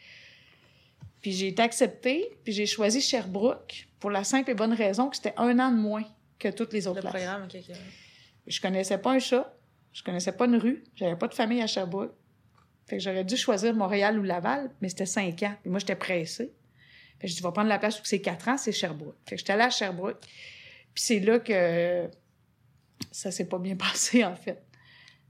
Puis 1.21 1.33
j'ai 1.33 1.49
été 1.49 1.63
acceptée, 1.63 2.39
puis 2.45 2.53
j'ai 2.53 2.67
choisi 2.67 3.01
Sherbrooke 3.01 3.89
pour 3.99 4.11
la 4.11 4.25
simple 4.25 4.51
et 4.51 4.55
bonne 4.55 4.73
raison 4.73 5.09
que 5.09 5.17
c'était 5.17 5.35
un 5.37 5.59
an 5.59 5.71
de 5.71 5.77
moins 5.77 6.05
que 6.39 6.49
toutes 6.49 6.73
les 6.73 6.87
autres 6.87 6.97
Le 6.97 7.11
places. 7.11 7.15
programme. 7.15 7.49
Je 8.47 8.61
connaissais 8.61 8.99
pas 8.99 9.13
un 9.13 9.19
chat, 9.19 9.53
je 9.93 10.03
connaissais 10.03 10.33
pas 10.33 10.47
une 10.47 10.57
rue, 10.57 10.85
j'avais 10.95 11.17
pas 11.17 11.27
de 11.27 11.35
famille 11.35 11.63
à 11.63 11.67
Sherbrooke. 11.67 12.13
Fait 12.87 12.99
que 12.99 13.03
j'aurais 13.03 13.25
dû 13.25 13.37
choisir 13.37 13.75
Montréal 13.75 14.19
ou 14.19 14.23
Laval, 14.23 14.71
mais 14.81 14.89
c'était 14.89 15.07
cinq 15.07 15.43
ans. 15.43 15.55
Puis 15.63 15.71
moi, 15.71 15.81
j'étais 15.81 15.97
pressée. 15.97 16.53
Je 17.23 17.35
dis, 17.35 17.41
va 17.41 17.53
prendre 17.53 17.69
la 17.69 17.79
place 17.79 17.99
où 18.01 18.05
c'est 18.05 18.21
quatre 18.21 18.49
ans, 18.49 18.59
c'est 18.59 18.73
Sherbrooke. 18.73 19.17
Fait 19.27 19.37
que 19.37 19.41
j'étais 19.41 19.53
allée 19.55 19.63
à 19.63 19.71
Sherbrooke. 19.71 20.21
Puis 20.95 21.05
c'est 21.05 21.21
là 21.21 21.39
que 21.39 22.09
ça 23.11 23.31
s'est 23.31 23.49
pas 23.49 23.59
bien 23.59 23.77
passé, 23.77 24.25
en 24.25 24.37
fait. 24.37 24.63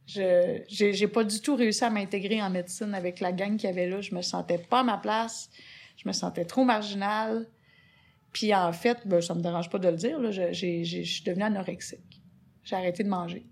Je 0.07 0.63
j'ai 0.69 1.09
pas 1.09 1.25
du 1.25 1.41
tout 1.41 1.57
réussi 1.57 1.83
à 1.85 1.91
m'intégrer 1.91 2.41
en 2.41 2.49
médecine 2.51 2.95
avec 2.95 3.19
la 3.21 3.33
gang 3.33 3.57
qu'il 3.57 3.69
y 3.69 3.73
avait 3.73 3.89
là. 3.89 4.01
Je 4.01 4.15
me 4.15 4.23
sentais 4.23 4.59
pas 4.59 4.81
à 4.81 4.85
ma 4.85 4.99
place. 4.99 5.51
Je 5.97 6.07
me 6.09 6.13
sentais 6.13 6.45
trop 6.45 6.65
marginale. 6.65 7.49
Puis 8.33 8.55
en 8.55 8.73
fait, 8.73 8.99
ben, 9.07 9.21
ça 9.21 9.35
me 9.35 9.41
dérange 9.41 9.71
pas 9.71 9.79
de 9.79 9.89
le 9.89 9.97
dire, 9.97 10.21
là, 10.21 10.31
je, 10.31 10.53
j'ai- 10.53 10.85
je 10.85 11.03
suis 11.03 11.23
devenue 11.25 11.45
anorexique. 11.45 12.23
J'ai 12.63 12.77
arrêté 12.77 13.03
de 13.03 13.09
manger. 13.09 13.47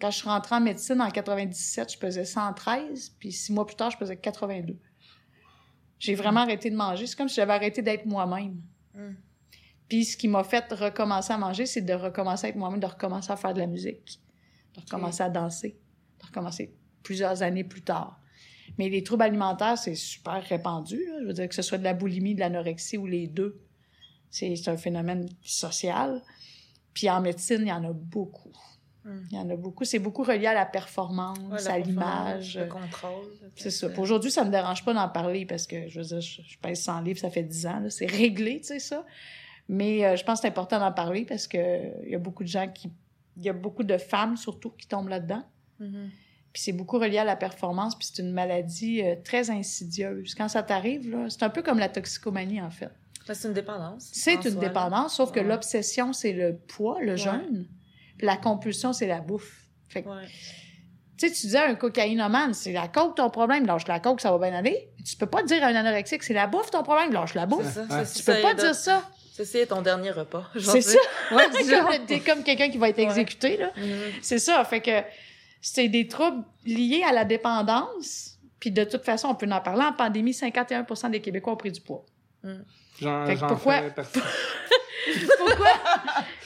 Quand 0.00 0.10
je 0.10 0.16
suis 0.16 0.28
rentrée 0.28 0.54
en 0.54 0.60
médecine 0.60 1.00
en 1.02 1.10
97, 1.10 1.92
je 1.92 1.98
pesais 1.98 2.24
113, 2.24 3.10
puis 3.18 3.30
six 3.30 3.52
mois 3.52 3.66
plus 3.66 3.76
tard, 3.76 3.90
je 3.90 3.98
pesais 3.98 4.16
82. 4.16 4.78
J'ai 6.04 6.14
vraiment 6.14 6.40
arrêté 6.40 6.70
de 6.70 6.76
manger. 6.76 7.06
C'est 7.06 7.16
comme 7.16 7.28
si 7.28 7.36
j'avais 7.36 7.54
arrêté 7.54 7.80
d'être 7.80 8.04
moi-même. 8.04 8.60
Mm. 8.94 9.14
Puis 9.88 10.04
ce 10.04 10.16
qui 10.16 10.28
m'a 10.28 10.44
fait 10.44 10.70
recommencer 10.72 11.32
à 11.32 11.38
manger, 11.38 11.66
c'est 11.66 11.80
de 11.80 11.94
recommencer 11.94 12.46
à 12.46 12.50
être 12.50 12.56
moi-même, 12.56 12.80
de 12.80 12.86
recommencer 12.86 13.32
à 13.32 13.36
faire 13.36 13.54
de 13.54 13.60
la 13.60 13.66
musique, 13.66 14.20
de 14.74 14.80
recommencer 14.80 15.22
à 15.22 15.30
danser, 15.30 15.78
de 16.20 16.26
recommencer 16.26 16.74
plusieurs 17.02 17.42
années 17.42 17.64
plus 17.64 17.82
tard. 17.82 18.20
Mais 18.78 18.88
les 18.88 19.02
troubles 19.02 19.22
alimentaires, 19.22 19.78
c'est 19.78 19.94
super 19.94 20.42
répandu. 20.42 21.00
Je 21.20 21.26
veux 21.26 21.32
dire 21.32 21.48
que 21.48 21.54
ce 21.54 21.62
soit 21.62 21.78
de 21.78 21.84
la 21.84 21.94
boulimie, 21.94 22.34
de 22.34 22.40
l'anorexie 22.40 22.98
ou 22.98 23.06
les 23.06 23.26
deux. 23.26 23.60
C'est 24.30 24.68
un 24.68 24.76
phénomène 24.76 25.28
social. 25.42 26.22
Puis 26.92 27.08
en 27.08 27.20
médecine, 27.20 27.60
il 27.62 27.68
y 27.68 27.72
en 27.72 27.84
a 27.84 27.92
beaucoup. 27.92 28.52
Mm. 29.04 29.10
Il 29.30 29.36
y 29.36 29.40
en 29.40 29.50
a 29.50 29.56
beaucoup. 29.56 29.84
C'est 29.84 29.98
beaucoup 29.98 30.22
relié 30.22 30.46
à 30.46 30.54
la 30.54 30.66
performance, 30.66 31.38
Ouais, 31.50 31.68
à 31.68 31.78
l'image. 31.78 32.58
Le 32.58 32.66
contrôle. 32.66 33.26
C'est 33.56 33.70
ça. 33.70 33.88
Pour 33.88 34.04
aujourd'hui, 34.04 34.30
ça 34.30 34.44
me 34.44 34.50
dérange 34.50 34.84
pas 34.84 34.94
d'en 34.94 35.08
parler 35.08 35.46
parce 35.46 35.66
que, 35.66 35.88
je 35.88 36.00
veux 36.00 36.06
dire, 36.06 36.20
je, 36.20 36.42
je 36.42 36.58
pèse 36.58 36.80
100 36.80 37.00
livres, 37.02 37.18
ça 37.18 37.30
fait 37.30 37.42
10 37.42 37.66
ans. 37.66 37.82
C'est 37.90 38.10
réglé, 38.10 38.60
tu 38.60 38.68
sais, 38.68 38.78
ça. 38.78 39.04
Mais 39.68 40.04
euh, 40.04 40.16
je 40.16 40.24
pense 40.24 40.40
que 40.40 40.42
c'est 40.42 40.48
important 40.48 40.78
d'en 40.78 40.92
parler 40.92 41.24
parce 41.24 41.46
que 41.46 42.02
il 42.04 42.10
y 42.10 42.14
a 42.14 42.18
beaucoup 42.18 42.42
de 42.42 42.48
gens 42.48 42.68
qui... 42.68 42.90
Il 43.36 43.42
y 43.42 43.48
a 43.48 43.52
beaucoup 43.52 43.82
de 43.82 43.98
femmes, 43.98 44.36
surtout, 44.36 44.70
qui 44.70 44.86
tombent 44.86 45.08
là-dedans. 45.08 45.42
Mhm. 45.80 46.10
Puis 46.52 46.62
c'est 46.62 46.72
beaucoup 46.72 46.98
relié 46.98 47.18
à 47.18 47.24
la 47.24 47.34
performance, 47.34 47.96
puis 47.98 48.08
c'est 48.12 48.22
une 48.22 48.32
maladie 48.32 49.02
euh, 49.02 49.16
très 49.24 49.50
insidieuse. 49.50 50.36
Quand 50.36 50.48
ça 50.48 50.62
t'arrive, 50.62 51.10
là, 51.10 51.28
c'est 51.28 51.42
un 51.42 51.50
peu 51.50 51.62
comme 51.62 51.80
la 51.80 51.88
toxicomanie, 51.88 52.62
en 52.62 52.70
fait. 52.70 52.90
C'est 53.26 53.48
une 53.48 53.54
dépendance. 53.54 54.10
C'est 54.12 54.34
une 54.34 54.42
soi, 54.42 54.50
là. 54.52 54.68
dépendance, 54.68 55.16
sauf 55.16 55.32
que 55.32 55.40
l'obsession, 55.40 56.12
c'est 56.12 56.32
le 56.32 56.56
poids, 56.56 57.00
le 57.00 57.16
jeûne. 57.16 57.66
La 58.20 58.36
compulsion, 58.36 58.92
c'est 58.92 59.06
la 59.06 59.20
bouffe. 59.20 59.52
Fait 59.88 60.02
que 60.02 60.08
Ouais. 60.08 60.26
tu 61.18 61.28
sais, 61.28 61.32
tu 61.32 61.40
disais 61.46 61.58
à 61.58 61.68
un 61.68 61.74
cocaïnomane, 61.74 62.54
c'est 62.54 62.72
la 62.72 62.88
coke 62.88 63.16
ton 63.16 63.30
problème, 63.30 63.66
lâche 63.66 63.86
la 63.86 64.00
coke, 64.00 64.20
ça 64.20 64.30
va 64.36 64.38
bien 64.48 64.56
aller. 64.56 64.88
Tu 65.04 65.16
peux 65.16 65.26
pas 65.26 65.42
dire 65.42 65.62
à 65.62 65.66
un 65.68 65.74
anorexique, 65.74 66.22
c'est 66.22 66.32
la 66.34 66.46
bouffe 66.46 66.70
ton 66.70 66.82
problème, 66.82 67.12
lâche 67.12 67.34
la 67.34 67.46
bouffe. 67.46 67.72
ça. 67.72 67.82
Ouais. 67.82 68.04
Tu 68.06 68.22
peux 68.22 68.34
ça 68.34 68.40
pas 68.40 68.54
dire 68.54 68.74
ça. 68.74 69.08
Ceci 69.32 69.58
est 69.58 69.66
ton 69.66 69.82
dernier 69.82 70.10
repas. 70.12 70.48
genre, 70.54 70.72
C'est 70.74 70.80
ça. 70.80 70.98
Ouais, 71.32 71.44
genre. 71.68 71.90
Comme- 71.90 72.06
T'es 72.06 72.20
comme 72.20 72.42
quelqu'un 72.44 72.70
qui 72.70 72.78
va 72.78 72.88
être 72.88 72.98
Ouais. 72.98 73.04
exécuté, 73.04 73.56
là. 73.56 73.70
Mhm. 73.76 73.98
C'est 74.22 74.38
ça. 74.38 74.64
Fait 74.64 74.80
que 74.80 75.02
c'est 75.60 75.88
des 75.88 76.06
troubles 76.06 76.44
liés 76.64 77.02
à 77.08 77.12
la 77.12 77.24
dépendance. 77.24 78.38
Puis 78.60 78.70
de 78.70 78.84
toute 78.84 79.04
façon, 79.04 79.28
on 79.28 79.34
peut 79.34 79.48
en 79.50 79.60
parler. 79.60 79.84
En 79.84 79.92
pandémie, 79.92 80.32
51 80.32 81.10
des 81.10 81.20
Québécois 81.20 81.52
ont 81.52 81.56
pris 81.56 81.72
du 81.72 81.80
poids. 81.80 82.04
J'en 83.00 83.26
Fait 83.26 83.34
que. 83.34 83.40
Pourquoi? 83.48 83.80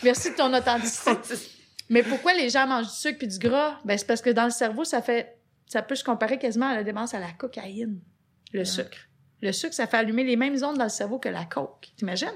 Merci 0.03 0.31
de 0.31 0.37
ton 0.37 0.53
authenticité. 0.55 1.11
Mais 1.91 2.03
pourquoi 2.03 2.35
les 2.35 2.51
gens 2.51 2.67
mangent 2.67 2.87
du 2.89 2.93
sucre 2.95 3.19
puis 3.19 3.29
du 3.29 3.39
gras? 3.39 3.79
Ben, 3.85 3.97
c'est 3.97 4.07
parce 4.07 4.21
que 4.23 4.31
dans 4.31 4.45
le 4.45 4.51
cerveau, 4.51 4.85
ça 4.85 5.01
fait, 5.03 5.39
ça 5.67 5.83
peut 5.83 5.95
se 5.95 6.05
comparer 6.05 6.39
quasiment 6.39 6.67
à 6.67 6.75
la 6.75 6.83
démence 6.85 7.15
à 7.15 7.21
la 7.21 7.31
cocaïne. 7.33 8.01
Le 8.53 8.65
sucre. 8.65 8.99
Le 9.41 9.53
sucre, 9.53 9.75
ça 9.75 9.87
fait 9.87 9.97
allumer 9.99 10.25
les 10.25 10.37
mêmes 10.37 10.57
ondes 10.65 10.77
dans 10.79 10.85
le 10.85 10.91
cerveau 10.91 11.19
que 11.19 11.29
la 11.29 11.45
coke. 11.45 11.89
T'imagines? 11.97 12.29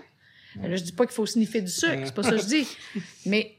Ben 0.56 0.70
Là, 0.70 0.76
je 0.76 0.82
dis 0.84 0.92
pas 0.92 1.04
qu'il 1.06 1.14
faut 1.14 1.26
sniffer 1.26 1.60
du 1.62 1.70
sucre, 1.70 2.02
c'est 2.04 2.14
pas 2.14 2.22
ça 2.22 2.30
que 2.30 2.36
je 2.38 2.46
dis. 2.46 2.68
Mais 3.26 3.56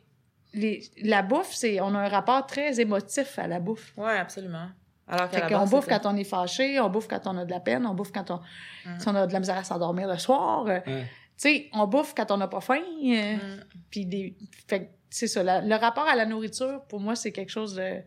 les, 0.54 0.84
la 1.02 1.22
bouffe, 1.24 1.52
c'est, 1.54 1.82
on 1.82 1.94
a 1.96 2.00
un 2.00 2.08
rapport 2.08 2.46
très 2.46 2.80
émotif 2.80 3.38
à 3.40 3.48
la 3.48 3.60
bouffe. 3.60 3.94
Ouais, 3.98 4.18
absolument. 4.18 4.68
Alors 5.08 5.30
qu'on 5.30 5.66
bouffe 5.66 5.88
quand 5.88 6.06
on 6.06 6.16
est 6.16 6.24
fâché, 6.24 6.80
on 6.80 6.90
bouffe 6.90 7.08
quand 7.08 7.26
on 7.28 7.38
a 7.38 7.44
de 7.46 7.52
la 7.52 7.60
peine, 7.60 7.86
on 7.86 7.94
bouffe 7.94 8.12
quand 8.12 8.32
on, 8.32 8.40
Mm. 8.86 9.00
si 9.00 9.08
on 9.08 9.16
a 9.16 9.28
de 9.28 9.34
la 9.34 9.40
misère 9.40 9.58
à 9.58 9.64
s'endormir 9.64 10.08
le 10.08 10.18
soir. 10.18 10.66
euh, 10.68 10.80
Ouais. 10.86 11.04
Tu 11.36 11.50
sais, 11.50 11.70
on 11.74 11.88
bouffe 11.88 12.14
quand 12.16 12.30
on 12.32 12.38
n'a 12.38 12.48
pas 12.48 12.62
faim. 12.62 12.80
euh, 12.82 13.36
Mm. 13.36 13.64
puis 13.90 14.06
des... 14.06 14.36
fait 14.68 14.92
c'est 15.14 15.28
ça. 15.28 15.44
la- 15.44 15.62
le 15.62 15.76
rapport 15.76 16.08
à 16.08 16.16
la 16.16 16.26
nourriture, 16.26 16.84
pour 16.90 17.00
moi, 17.00 17.16
c'est 17.16 17.32
quelque 17.32 17.52
chose 17.52 17.76
de, 17.76 18.00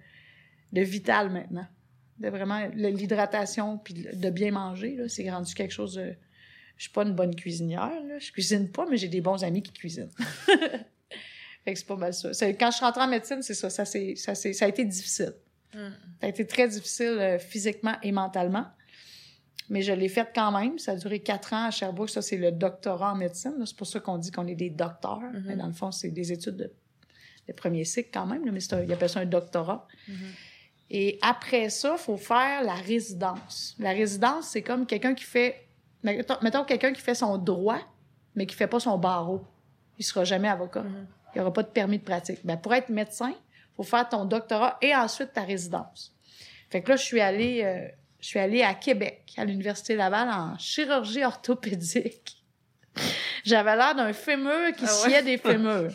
de 0.73 0.81
vital 0.81 1.31
maintenant. 1.31 1.67
De 2.19 2.29
vraiment 2.29 2.67
l'hydratation 2.75 3.79
puis 3.79 3.95
de 3.95 4.31
bien 4.31 4.51
manger, 4.51 4.99
c'est 5.09 5.31
rendu 5.31 5.55
quelque 5.55 5.73
chose 5.73 5.95
de. 5.95 6.15
Je 6.77 6.83
suis 6.83 6.93
pas 6.93 7.05
une 7.05 7.15
bonne 7.15 7.35
cuisinière, 7.35 8.03
là. 8.09 8.19
Je 8.19 8.33
cuisine 8.33 8.71
pas, 8.71 8.87
mais 8.91 8.97
j'ai 8.97 9.09
des 9.09 9.21
bons 9.21 9.45
amis 9.45 9.63
qui 9.63 9.73
cuisinent. 9.73 10.11
fait 11.65 11.73
que 11.73 11.79
c'est 11.79 11.87
pas 11.87 11.97
mal 11.97 12.13
ça. 12.13 12.31
Quand 12.53 12.71
je 12.71 12.77
suis 12.77 12.85
rentrée 12.85 13.03
en 13.03 13.09
médecine, 13.09 13.41
c'est 13.43 13.55
ça. 13.55 13.71
Ça, 13.71 13.85
ça, 13.85 14.35
ça 14.35 14.65
a 14.65 14.69
été 14.69 14.85
difficile. 14.85 15.35
Mm. 15.75 15.79
Ça 16.21 16.27
a 16.27 16.29
été 16.29 16.47
très 16.47 16.69
difficile 16.69 17.17
euh, 17.19 17.39
physiquement 17.39 17.97
et 18.03 18.13
mentalement. 18.13 18.67
Mais 19.69 19.83
je 19.83 19.93
l'ai 19.93 20.09
faite 20.09 20.31
quand 20.35 20.59
même. 20.59 20.79
Ça 20.79 20.93
a 20.93 20.97
duré 20.97 21.21
quatre 21.21 21.53
ans 21.53 21.67
à 21.67 21.71
Sherbrooke. 21.71 22.11
Ça, 22.11 22.23
c'est 22.23 22.37
le 22.37 22.53
doctorat 22.53 23.13
en 23.13 23.17
médecine. 23.17 23.55
C'est 23.65 23.77
pour 23.77 23.87
ça 23.87 24.01
qu'on 24.01 24.19
dit 24.19 24.31
qu'on 24.31 24.47
est 24.47 24.55
des 24.55 24.71
docteurs. 24.71 25.21
Mhm. 25.21 25.45
Mais 25.47 25.57
dans 25.57 25.67
le 25.67 25.73
fond, 25.73 25.91
c'est 25.93 26.11
des 26.11 26.33
études 26.33 26.57
de, 26.57 26.73
de 27.49 27.53
premier 27.53 27.85
cycle 27.85 28.11
quand 28.13 28.27
même. 28.27 28.43
mais 28.51 28.73
un- 28.75 28.83
ils 28.83 28.93
appellent 28.93 29.09
ça 29.09 29.21
un 29.21 29.27
doctorat. 29.27 29.87
Mhm. 30.09 30.15
Et 30.91 31.19
après 31.23 31.69
ça, 31.71 31.97
il 31.99 32.03
faut 32.03 32.17
faire 32.17 32.63
la 32.63 32.75
résidence. 32.75 33.75
La 33.79 33.91
résidence, 33.91 34.49
c'est 34.49 34.63
comme 34.63 34.87
quelqu'un 34.87 35.15
qui 35.15 35.25
fait... 35.25 35.67
Mettons, 36.05 36.65
quelqu'un 36.65 36.93
qui 36.93 37.01
fait 37.01 37.15
son 37.17 37.39
droit, 37.39 37.81
mais 38.37 38.47
qui 38.47 38.55
fait 38.55 38.69
pas 38.69 38.79
son 38.79 38.97
barreau. 38.97 39.45
Il 39.99 40.05
sera 40.05 40.25
jamais 40.25 40.49
avocat. 40.49 40.83
Mhm. 40.83 41.07
Il 41.35 41.39
n'y 41.39 41.41
aura 41.43 41.53
pas 41.53 41.63
de 41.65 41.69
permis 41.69 41.99
de 41.99 42.05
pratique. 42.05 42.39
Ben, 42.45 42.57
pour 42.57 42.73
être 42.75 42.89
médecin, 42.89 43.31
il 43.31 43.75
faut 43.77 43.83
faire 43.83 44.09
ton 44.09 44.25
doctorat 44.25 44.79
et 44.81 44.95
ensuite 44.95 45.33
ta 45.33 45.43
résidence. 45.43 46.15
Fait 46.71 46.83
que 46.83 46.91
là, 46.91 46.97
je 46.97 47.03
suis 47.03 47.21
allée, 47.21 47.63
euh, 47.65 47.89
je 48.21 48.27
suis 48.29 48.39
allée 48.39 48.63
à 48.63 48.75
Québec, 48.75 49.33
à 49.37 49.45
l'Université 49.45 49.97
Laval, 49.97 50.29
en 50.31 50.57
chirurgie 50.59 51.25
orthopédique. 51.25 52.36
J'avais 53.45 53.77
l'air 53.77 53.95
d'un 53.95 54.13
fémur 54.13 54.73
qui 54.77 54.85
Ah 54.87 55.03
ouais? 55.03 55.09
sciait 55.11 55.23
des 55.23 55.39
fémurs. 55.39 55.91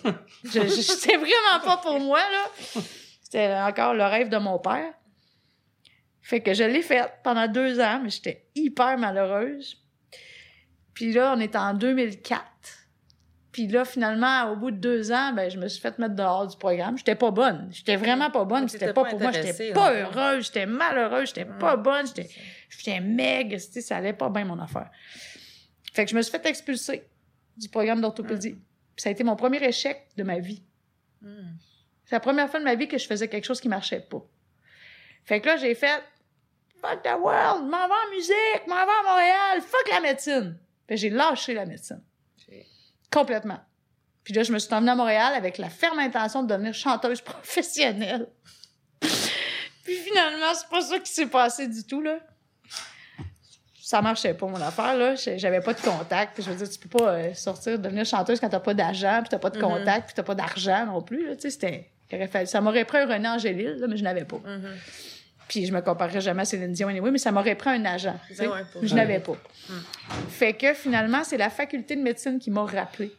Je- 0.45 0.49
je- 0.61 0.67
C'était 0.67 1.17
vraiment 1.17 1.59
pas 1.63 1.77
pour 1.77 1.99
moi, 1.99 2.19
là. 2.19 2.81
C'était 3.23 3.53
encore 3.53 3.93
le 3.93 4.03
rêve 4.03 4.29
de 4.29 4.37
mon 4.37 4.59
père. 4.59 4.93
Fait 6.21 6.41
que 6.41 6.53
je 6.53 6.63
l'ai 6.63 6.81
faite 6.81 7.11
pendant 7.23 7.47
deux 7.47 7.79
ans, 7.79 7.99
mais 8.03 8.09
j'étais 8.09 8.45
hyper 8.55 8.97
malheureuse. 8.97 9.77
Puis 10.93 11.11
là, 11.13 11.33
on 11.35 11.39
est 11.39 11.55
en 11.55 11.73
2004. 11.73 12.43
Puis 13.51 13.67
là, 13.67 13.83
finalement, 13.83 14.49
au 14.51 14.55
bout 14.55 14.71
de 14.71 14.77
deux 14.77 15.11
ans, 15.11 15.33
ben, 15.33 15.49
je 15.51 15.57
me 15.57 15.67
suis 15.67 15.81
fait 15.81 15.97
mettre 15.99 16.15
dehors 16.15 16.47
du 16.47 16.55
programme. 16.55 16.97
J'étais 16.97 17.15
pas 17.15 17.31
bonne. 17.31 17.67
J'étais 17.73 17.97
vraiment 17.97 18.29
pas 18.29 18.45
bonne. 18.45 18.69
C'était 18.69 18.93
pas 18.93 19.03
pas 19.03 19.09
pour 19.09 19.19
moi. 19.19 19.31
J'étais 19.33 19.73
pas 19.73 19.91
heureuse. 19.93 20.45
J'étais 20.45 20.65
malheureuse. 20.65 21.27
J'étais 21.29 21.43
Mm. 21.45 21.57
pas 21.57 21.75
bonne. 21.75 22.05
J'étais, 22.69 22.99
maigre. 23.01 23.57
Ça 23.59 23.97
allait 23.97 24.13
pas 24.13 24.29
bien, 24.29 24.45
mon 24.45 24.57
affaire. 24.59 24.89
Fait 25.91 26.05
que 26.05 26.11
je 26.11 26.15
me 26.15 26.21
suis 26.21 26.31
fait 26.31 26.45
expulser 26.45 27.03
du 27.57 27.69
programme 27.69 28.01
d'orthopédie. 28.01 28.53
Puis 28.53 29.03
ça 29.03 29.09
a 29.09 29.11
été 29.11 29.23
mon 29.23 29.35
premier 29.35 29.63
échec 29.63 30.07
de 30.17 30.23
ma 30.23 30.39
vie. 30.39 30.63
Mm. 31.21 31.51
C'est 32.05 32.15
la 32.15 32.19
première 32.19 32.49
fois 32.49 32.59
de 32.59 32.65
ma 32.65 32.75
vie 32.75 32.87
que 32.87 32.97
je 32.97 33.05
faisais 33.05 33.27
quelque 33.27 33.45
chose 33.45 33.61
qui 33.61 33.69
marchait 33.69 34.01
pas. 34.01 34.25
Fait 35.23 35.39
que 35.39 35.47
là, 35.47 35.57
j'ai 35.57 35.75
fait 35.75 36.03
Fuck 36.81 37.03
the 37.03 37.15
world, 37.19 37.69
m'en 37.69 37.87
vais 37.87 37.93
en 37.93 38.15
musique, 38.15 38.67
m'en 38.67 38.75
vais 38.75 38.91
à 38.91 39.03
Montréal, 39.03 39.61
fuck 39.61 39.87
la 39.91 39.99
médecine. 39.99 40.57
Fait 40.87 40.97
j'ai 40.97 41.11
lâché 41.11 41.53
la 41.53 41.65
médecine. 41.65 42.01
Complètement. 43.11 43.59
Puis 44.23 44.33
là, 44.33 44.43
je 44.43 44.51
me 44.51 44.59
suis 44.59 44.73
emmenée 44.73 44.91
à 44.91 44.95
Montréal 44.95 45.33
avec 45.35 45.57
la 45.57 45.69
ferme 45.69 45.99
intention 45.99 46.43
de 46.43 46.47
devenir 46.47 46.73
chanteuse 46.73 47.21
professionnelle. 47.21 48.27
Puis 49.83 49.95
finalement, 49.95 50.53
c'est 50.53 50.69
pas 50.69 50.81
ça 50.81 50.99
qui 50.99 51.11
s'est 51.11 51.27
passé 51.27 51.67
du 51.67 51.83
tout, 51.83 52.01
là. 52.01 52.19
Ça 53.91 54.01
marchait 54.01 54.33
pas, 54.33 54.47
mon 54.47 54.61
affaire, 54.61 54.95
là. 54.95 55.15
J'avais 55.15 55.59
pas 55.59 55.73
de 55.73 55.81
contact. 55.81 56.41
Je 56.41 56.49
veux 56.49 56.55
dire, 56.55 56.69
tu 56.69 56.79
peux 56.79 56.97
pas 56.97 57.09
euh, 57.09 57.33
sortir, 57.33 57.77
devenir 57.77 58.05
chanteuse 58.05 58.39
quand 58.39 58.47
t'as 58.47 58.61
pas 58.61 58.73
d'argent, 58.73 59.19
puis 59.19 59.27
t'as 59.27 59.37
pas 59.37 59.49
de 59.49 59.57
Mhm. 59.57 59.63
contact, 59.63 60.05
puis 60.05 60.13
t'as 60.15 60.23
pas 60.23 60.33
d'argent 60.33 60.85
non 60.85 61.01
plus, 61.01 61.27
là. 61.27 61.35
Tu 61.35 61.41
sais, 61.41 61.49
c'était... 61.49 62.45
Ça 62.45 62.61
m'aurait 62.61 62.85
pris 62.85 62.99
un 62.99 63.05
René 63.05 63.27
Angélil, 63.27 63.75
là, 63.79 63.87
mais 63.89 63.97
je 63.97 64.03
n'avais 64.05 64.23
pas. 64.23 64.37
Mhm. 64.37 64.69
Puis 65.49 65.65
je 65.65 65.73
me 65.73 65.81
comparerais 65.81 66.21
jamais 66.21 66.43
à 66.43 66.45
Céline 66.45 66.71
Dion 66.71 66.87
anyway, 66.87 67.11
mais 67.11 67.17
ça 67.17 67.33
m'aurait 67.33 67.55
pris 67.55 67.69
un 67.69 67.83
agent. 67.83 68.17
Ben 68.39 68.47
ouais, 68.47 68.61
je 68.81 68.95
n'avais 68.95 69.19
pas. 69.19 69.35
Fait 70.29 70.53
que 70.53 70.73
finalement, 70.73 71.25
c'est 71.25 71.35
la 71.37 71.49
faculté 71.49 71.97
de 71.97 72.01
médecine 72.01 72.39
qui 72.39 72.49
m'a 72.49 72.63
rappelé 72.63 73.11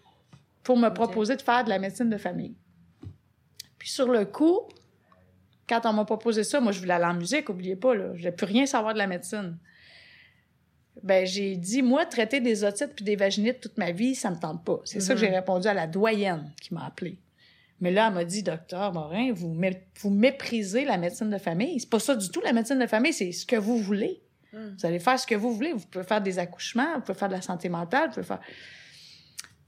pour 0.62 0.78
me 0.78 0.88
proposer 0.88 1.36
de 1.36 1.42
faire 1.42 1.64
de 1.64 1.68
la 1.68 1.78
médecine 1.78 2.08
de 2.08 2.16
famille. 2.16 2.54
Puis 3.78 3.90
sur 3.90 4.10
le 4.10 4.24
coup, 4.24 4.60
quand 5.68 5.84
on 5.84 5.92
m'a 5.92 6.06
proposé 6.06 6.44
ça, 6.44 6.60
moi 6.60 6.72
je 6.72 6.80
voulais 6.80 6.94
aller 6.94 7.04
en 7.04 7.12
musique, 7.12 7.50
oubliez 7.50 7.76
pas, 7.76 7.94
là. 7.94 8.06
Je 8.14 8.20
voulais 8.20 8.32
plus 8.32 8.46
rien 8.46 8.64
savoir 8.64 8.94
de 8.94 8.98
la 8.98 9.06
médecine. 9.06 9.58
Ben, 11.02 11.26
j'ai 11.26 11.56
dit, 11.56 11.82
moi, 11.82 12.04
traiter 12.04 12.40
des 12.40 12.64
otites 12.64 12.94
puis 12.94 13.04
des 13.04 13.16
vaginites 13.16 13.60
toute 13.60 13.78
ma 13.78 13.92
vie, 13.92 14.14
ça 14.14 14.30
me 14.30 14.38
tente 14.38 14.64
pas. 14.64 14.80
C'est 14.84 15.00
ça 15.00 15.14
que 15.14 15.20
j'ai 15.20 15.28
répondu 15.28 15.66
à 15.66 15.74
la 15.74 15.86
doyenne 15.86 16.52
qui 16.60 16.74
m'a 16.74 16.84
appelé. 16.84 17.18
Mais 17.80 17.90
là, 17.90 18.08
elle 18.08 18.14
m'a 18.14 18.24
dit, 18.24 18.42
docteur 18.42 18.92
Morin, 18.92 19.32
vous, 19.32 19.48
mé- 19.54 19.80
vous 20.00 20.10
méprisez 20.10 20.84
la 20.84 20.98
médecine 20.98 21.30
de 21.30 21.38
famille. 21.38 21.80
C'est 21.80 21.88
pas 21.90 21.98
ça 21.98 22.14
du 22.14 22.28
tout, 22.28 22.40
la 22.42 22.52
médecine 22.52 22.78
de 22.78 22.86
famille, 22.86 23.12
c'est 23.12 23.32
ce 23.32 23.46
que 23.46 23.56
vous 23.56 23.78
voulez. 23.78 24.22
Mm. 24.52 24.58
Vous 24.78 24.86
allez 24.86 24.98
faire 25.00 25.18
ce 25.18 25.26
que 25.26 25.34
vous 25.34 25.52
voulez. 25.52 25.72
Vous 25.72 25.86
pouvez 25.86 26.04
faire 26.04 26.20
des 26.20 26.38
accouchements, 26.38 26.94
vous 26.96 27.00
pouvez 27.00 27.18
faire 27.18 27.28
de 27.28 27.34
la 27.34 27.42
santé 27.42 27.68
mentale, 27.68 28.08
vous 28.08 28.14
pouvez 28.14 28.26
faire... 28.26 28.40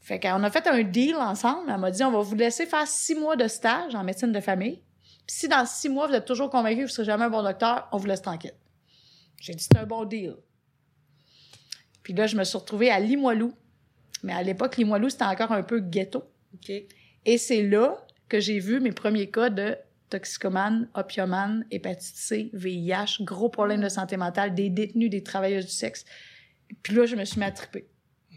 Fait 0.01 0.21
qu'on 0.21 0.43
a 0.45 0.51
fait 0.51 0.67
un 0.67 0.83
deal 0.83 1.17
ensemble. 1.17 1.71
Elle 1.71 1.81
m'a 1.81 1.91
dit, 1.91 2.05
on 2.05 2.13
va 2.13 2.21
vous 2.21 2.35
laisser 2.35 2.67
faire 2.67 2.87
six 2.87 3.15
mois 3.15 3.37
de 3.37 3.49
stage 3.49 3.95
en 3.95 4.05
médecine 4.05 4.31
de 4.31 4.41
famille. 4.41 4.83
Puis 5.27 5.37
si 5.37 5.49
dans 5.49 5.65
six 5.65 5.89
mois, 5.89 6.07
vous 6.07 6.15
êtes 6.15 6.27
toujours 6.27 6.51
convaincu 6.51 6.77
que 6.77 6.81
vous 6.83 6.89
ne 6.89 6.93
serez 6.93 7.07
jamais 7.07 7.25
un 7.25 7.31
bon 7.31 7.43
docteur, 7.43 7.89
on 7.91 7.97
vous 7.97 8.07
laisse 8.07 8.21
tranquille. 8.21 8.53
J'ai 9.41 9.55
dit, 9.55 9.65
c'est 9.65 9.79
un 9.79 9.87
bon 9.87 10.05
deal. 10.05 10.35
Puis 12.05 12.13
là, 12.13 12.29
je 12.29 12.37
me 12.37 12.45
suis 12.45 12.57
retrouvée 12.57 12.91
à 12.91 13.01
Limoilou. 13.01 13.53
Mais 14.23 14.33
à 14.33 14.43
l'époque, 14.43 14.77
Limoilou, 14.77 15.09
c'était 15.09 15.25
encore 15.25 15.51
un 15.51 15.65
peu 15.65 15.81
ghetto. 15.81 16.23
OK. 16.55 16.71
Et 17.25 17.39
c'est 17.39 17.63
là 17.63 18.07
que 18.29 18.39
j'ai 18.39 18.61
vu 18.61 18.79
mes 18.79 18.93
premiers 18.93 19.31
cas 19.31 19.51
de 19.51 19.77
toxicomane, 20.11 20.89
opiomane, 20.95 21.67
hépatite 21.71 22.17
C, 22.17 22.51
VIH, 22.53 23.23
gros 23.25 23.49
problèmes 23.49 23.81
de 23.81 23.89
santé 23.89 24.17
mentale, 24.17 24.55
des 24.55 24.71
détenus, 24.71 25.11
des 25.11 25.23
travailleuses 25.23 25.65
du 25.65 25.73
sexe. 25.73 26.05
Puis 26.83 26.95
là, 26.95 27.07
je 27.07 27.17
me 27.17 27.25
suis 27.25 27.41
mis 27.41 27.47
à 27.47 27.51
triper. 27.51 27.89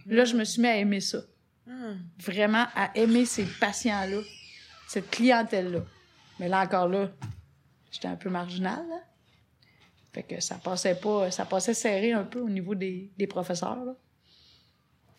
Là, 0.08 0.26
je 0.26 0.36
me 0.36 0.44
suis 0.44 0.62
mis 0.62 0.68
à 0.68 0.78
aimer 0.78 1.02
ça. 1.02 1.20
Hmm. 1.66 1.98
Vraiment 2.20 2.66
à 2.76 2.92
aimer 2.96 3.26
ces 3.26 3.44
patients-là, 3.44 4.22
cette 4.88 5.10
clientèle-là. 5.10 5.84
Mais 6.40 6.48
là, 6.48 6.62
encore 6.62 6.88
là, 6.88 7.12
j'étais 7.92 8.08
un 8.08 8.16
peu 8.16 8.30
marginale, 8.30 8.88
là. 8.90 9.04
Fait 10.18 10.24
que 10.24 10.42
ça 10.42 10.56
passait 10.56 10.96
pas, 10.96 11.30
ça 11.30 11.46
passait 11.46 11.76
serré 11.76 12.12
un 12.12 12.24
peu 12.24 12.40
au 12.40 12.50
niveau 12.50 12.74
des, 12.74 13.12
des 13.20 13.28
professeurs. 13.28 13.94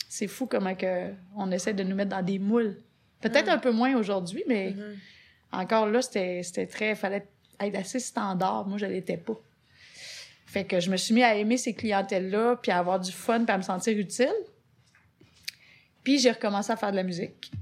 C'est 0.09 0.27
fou 0.27 0.47
comment 0.47 0.75
que 0.75 1.13
on 1.37 1.53
essaie 1.53 1.73
de 1.73 1.85
nous 1.85 1.95
mettre 1.95 2.11
dans 2.11 2.23
des 2.25 2.41
moules. 2.41 2.83
Peut-être 3.21 3.49
un 3.49 3.59
peu 3.59 3.71
moins 3.71 3.95
aujourd'hui, 3.97 4.43
mais 4.49 4.71
Mhm. 4.73 4.97
encore 5.53 5.87
là, 5.87 6.03
c'était 6.03 6.43
c'était 6.43 6.67
très. 6.67 6.97
fallait 6.97 7.29
être 7.61 7.77
assez 7.77 8.01
standard. 8.01 8.67
Moi, 8.67 8.77
je 8.79 8.87
l'étais 8.87 9.17
pas. 9.19 9.39
Fait 10.47 10.65
que 10.65 10.81
je 10.81 10.91
me 10.91 10.97
suis 10.97 11.15
mis 11.15 11.23
à 11.23 11.37
aimer 11.37 11.59
ces 11.59 11.75
clientèles-là, 11.75 12.57
puis 12.61 12.73
à 12.73 12.79
avoir 12.79 12.99
du 12.99 13.13
fun, 13.13 13.45
puis 13.45 13.55
à 13.55 13.59
me 13.59 13.63
sentir 13.63 13.97
utile. 13.97 14.35
Puis 16.03 16.19
j'ai 16.19 16.33
recommencé 16.33 16.73
à 16.73 16.77
faire 16.77 16.91
de 16.91 16.97
la 16.97 17.05
musique. 17.05 17.53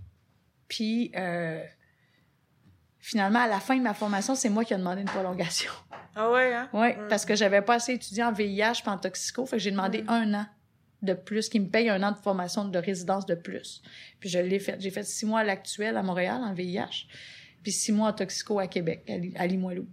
Puis 0.69 1.13
euh, 1.17 1.63
finalement, 2.99 3.41
à 3.41 3.47
la 3.49 3.61
fin 3.61 3.77
de 3.77 3.83
ma 3.83 3.93
formation, 3.93 4.35
c'est 4.35 4.49
moi 4.49 4.65
qui 4.65 4.73
ai 4.73 4.79
demandé 4.79 5.03
une 5.03 5.09
prolongation. 5.09 5.73
Ah 6.17 6.31
ouais, 6.33 6.53
hein? 6.55 6.69
Oui, 6.73 6.95
Mm. 6.95 7.09
parce 7.09 7.25
que 7.27 7.35
j'avais 7.37 7.61
pas 7.63 7.75
assez 7.75 7.93
étudié 7.93 8.25
en 8.25 8.33
VIH 8.33 8.81
puis 8.83 8.91
en 8.91 8.99
toxico. 8.99 9.45
Fait 9.47 9.57
que 9.59 9.63
j'ai 9.63 9.71
demandé 9.71 10.03
Mm. 10.03 10.09
un 10.09 10.35
an 10.35 10.47
de 11.03 11.13
plus, 11.13 11.49
qui 11.51 11.61
me 11.61 11.69
paye 11.69 11.89
un 11.91 12.03
an 12.03 12.11
de 12.13 12.17
formation 12.17 12.65
de 12.65 12.79
résidence 12.79 13.27
de 13.27 13.35
plus. 13.35 13.83
Puis 14.19 14.29
je 14.31 14.39
l'ai 14.39 14.59
fait. 14.59 14.81
J'ai 14.81 14.91
fait 14.91 15.05
six 15.05 15.27
mois 15.27 15.41
à 15.41 15.45
l'actuel 15.45 15.97
à 15.97 16.03
Montréal 16.03 16.41
en 16.43 16.55
VIH, 16.55 17.07
puis 17.63 17.71
six 17.71 17.93
mois 17.93 18.09
en 18.09 18.13
toxico 18.15 18.59
à 18.59 18.67
Québec, 18.67 19.05
à 19.09 19.19
Li- 19.19 19.35
à 19.37 19.47
Limoilou. 19.47 19.87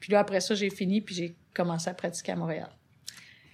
Puis 0.00 0.12
là, 0.12 0.20
après 0.20 0.40
ça, 0.40 0.54
j'ai 0.54 0.70
fini, 0.70 1.02
puis 1.02 1.14
j'ai 1.14 1.36
commencé 1.54 1.90
à 1.90 1.94
pratiquer 1.94 2.32
à 2.32 2.36
Montréal. 2.36 2.70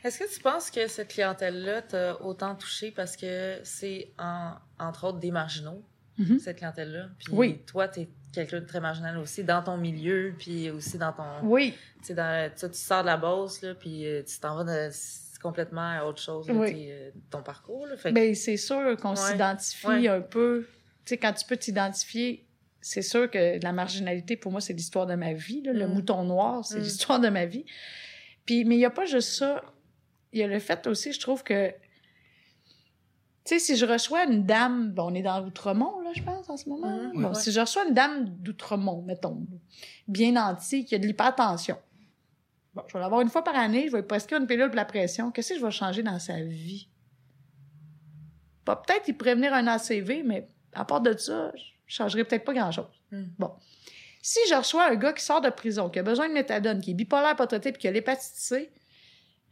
Est-ce 0.05 0.21
que 0.21 0.33
tu 0.33 0.41
penses 0.41 0.71
que 0.71 0.87
cette 0.87 1.09
clientèle-là 1.09 1.83
t'a 1.83 2.23
autant 2.23 2.55
touché 2.55 2.93
parce 2.93 3.17
que 3.17 3.59
c'est, 3.65 4.13
en- 4.19 4.53
entre 4.79 5.09
autres, 5.09 5.19
des 5.19 5.33
marginaux, 5.33 5.83
Mhm. 6.19 6.39
cette 6.39 6.59
clientèle-là? 6.59 7.09
Puis 7.19 7.27
Oui. 7.33 7.59
toi, 7.67 7.89
t'es 7.89 8.09
quelqu'un 8.37 8.61
de 8.61 8.67
très 8.67 8.81
marginal 8.81 9.19
aussi 9.19 9.43
dans 9.45 9.63
ton 9.63 9.77
milieu, 9.77 10.35
puis 10.39 10.71
aussi 10.71 10.97
dans 10.99 11.13
ton... 11.13 11.25
Oui, 11.43 11.75
Tu 12.07 12.15
sais, 12.15 12.53
tu 12.57 12.69
sors 12.73 13.03
de 13.03 13.07
la 13.07 13.17
bosse, 13.17 13.63
là, 13.63 13.75
puis 13.75 14.07
euh, 14.07 14.23
tu 14.23 14.39
t'en 14.39 14.57
vas 14.57 14.65
de- 14.65 14.93
complètement 15.43 15.91
à 15.99 16.05
autre 16.05 16.21
chose, 16.23 16.47
là, 16.49 16.55
Oui. 16.55 16.87
euh, 16.91 17.11
ton 17.31 17.43
parcours, 17.43 17.87
là. 17.87 17.97
Fait 17.97 18.11
que- 18.11 18.15
ben 18.15 18.35
c'est 18.35 18.57
sûr 18.57 18.97
qu'on 18.97 19.11
Ouais. 19.11 19.17
s'identifie 19.17 19.87
Ouais. 19.87 20.09
un 20.09 20.21
peu. 20.21 20.67
Tu 21.05 21.11
sais, 21.11 21.17
quand 21.19 21.33
tu 21.33 21.45
peux 21.47 21.57
t'identifier, 21.57 22.47
c'est 22.81 23.03
sûr 23.03 23.31
que 23.31 23.63
la 23.63 23.73
marginalité, 23.73 24.37
pour 24.37 24.53
moi, 24.53 24.61
c'est 24.61 24.73
l'histoire 24.73 25.07
de 25.07 25.15
ma 25.15 25.33
vie. 25.35 25.63
là. 25.63 25.73
Le 25.73 25.87
Mm. 25.89 25.93
mouton 25.95 26.25
noir, 26.25 26.65
c'est 26.65 26.79
Mm. 26.79 26.83
l'histoire 26.83 27.21
de 27.21 27.29
ma 27.29 27.45
vie. 27.47 27.65
Puis, 28.45 28.65
mais 28.65 28.77
il 28.77 28.79
n'y 28.79 28.85
a 28.85 28.91
pas 28.91 29.07
juste 29.07 29.31
ça. 29.31 29.63
Il 30.33 30.39
y 30.41 30.43
a 30.43 30.47
le 30.47 30.59
fait 30.59 30.87
aussi, 30.87 31.13
je 31.13 31.21
trouve 31.21 31.43
que. 31.45 31.73
Tu 33.47 33.55
sais, 33.55 33.59
si 33.61 33.77
je 33.77 33.87
reçois 33.87 34.25
une 34.25 34.45
dame, 34.45 34.91
bon, 34.93 35.11
on 35.13 35.15
est 35.15 35.23
dans 35.23 35.39
l'Outremont, 35.41 36.01
là, 36.01 36.11
je 36.15 36.23
pense, 36.23 36.49
en 36.51 36.57
ce 36.57 36.69
moment. 36.69 36.89
Mhm. 37.15 37.23
Bon, 37.23 37.29
Ouais. 37.29 37.35
si 37.35 37.53
je 37.53 37.61
reçois 37.61 37.87
une 37.87 37.95
dame 37.95 38.25
d'Outremont, 38.29 39.03
mettons, 39.03 39.47
bien 40.09 40.33
nantie, 40.33 40.85
qui 40.85 40.95
a 40.95 40.99
de 40.99 41.07
l'hypertension, 41.07 41.77
bon, 42.75 42.83
je 42.89 42.93
vais 42.95 42.99
l'avoir 43.01 43.21
une 43.21 43.29
fois 43.29 43.45
par 43.45 43.55
année, 43.57 43.87
je 43.87 43.93
vais 43.93 43.99
lui 44.01 44.07
prescrire 44.07 44.41
une 44.41 44.47
pilule 44.49 44.67
pour 44.67 44.75
la 44.77 44.85
pression. 44.85 45.31
Qu'est-ce 45.31 45.55
que 45.55 45.61
je 45.61 45.65
vais 45.65 45.71
changer 45.71 46.03
dans 46.03 46.19
sa 46.19 46.41
vie? 46.43 46.89
Pas- 48.65 48.77
Peut-être 48.77 49.07
il 49.09 49.17
pourrait 49.17 49.35
venir 49.37 49.55
un 49.55 49.67
ACV, 49.69 50.23
mais 50.25 50.49
à 50.73 50.85
part 50.85 51.01
de 51.01 51.17
ça, 51.17 51.53
je 51.55 51.63
changerais 51.87 52.25
peut-être 52.25 52.45
pas 52.45 52.53
grand-chose. 52.55 52.87
Mm. 53.13 53.23
Bon. 53.39 53.53
Si 54.23 54.41
je 54.49 54.55
reçois 54.55 54.91
un 54.91 54.97
gars 54.97 55.13
qui 55.13 55.25
sort 55.25 55.41
de 55.41 55.51
prison, 55.51 55.89
qui 55.89 56.01
a 56.01 56.03
besoin 56.03 56.29
de 56.29 56.35
méthadone, 56.35 56.81
qui 56.81 56.91
est 56.91 56.95
bipolaire, 56.95 57.37
pas 57.37 57.47
traité, 57.47 57.71
puis 57.71 57.81
qui 57.83 57.87
a 57.87 57.93
l'hépatite 57.93 58.35
C, 58.35 58.73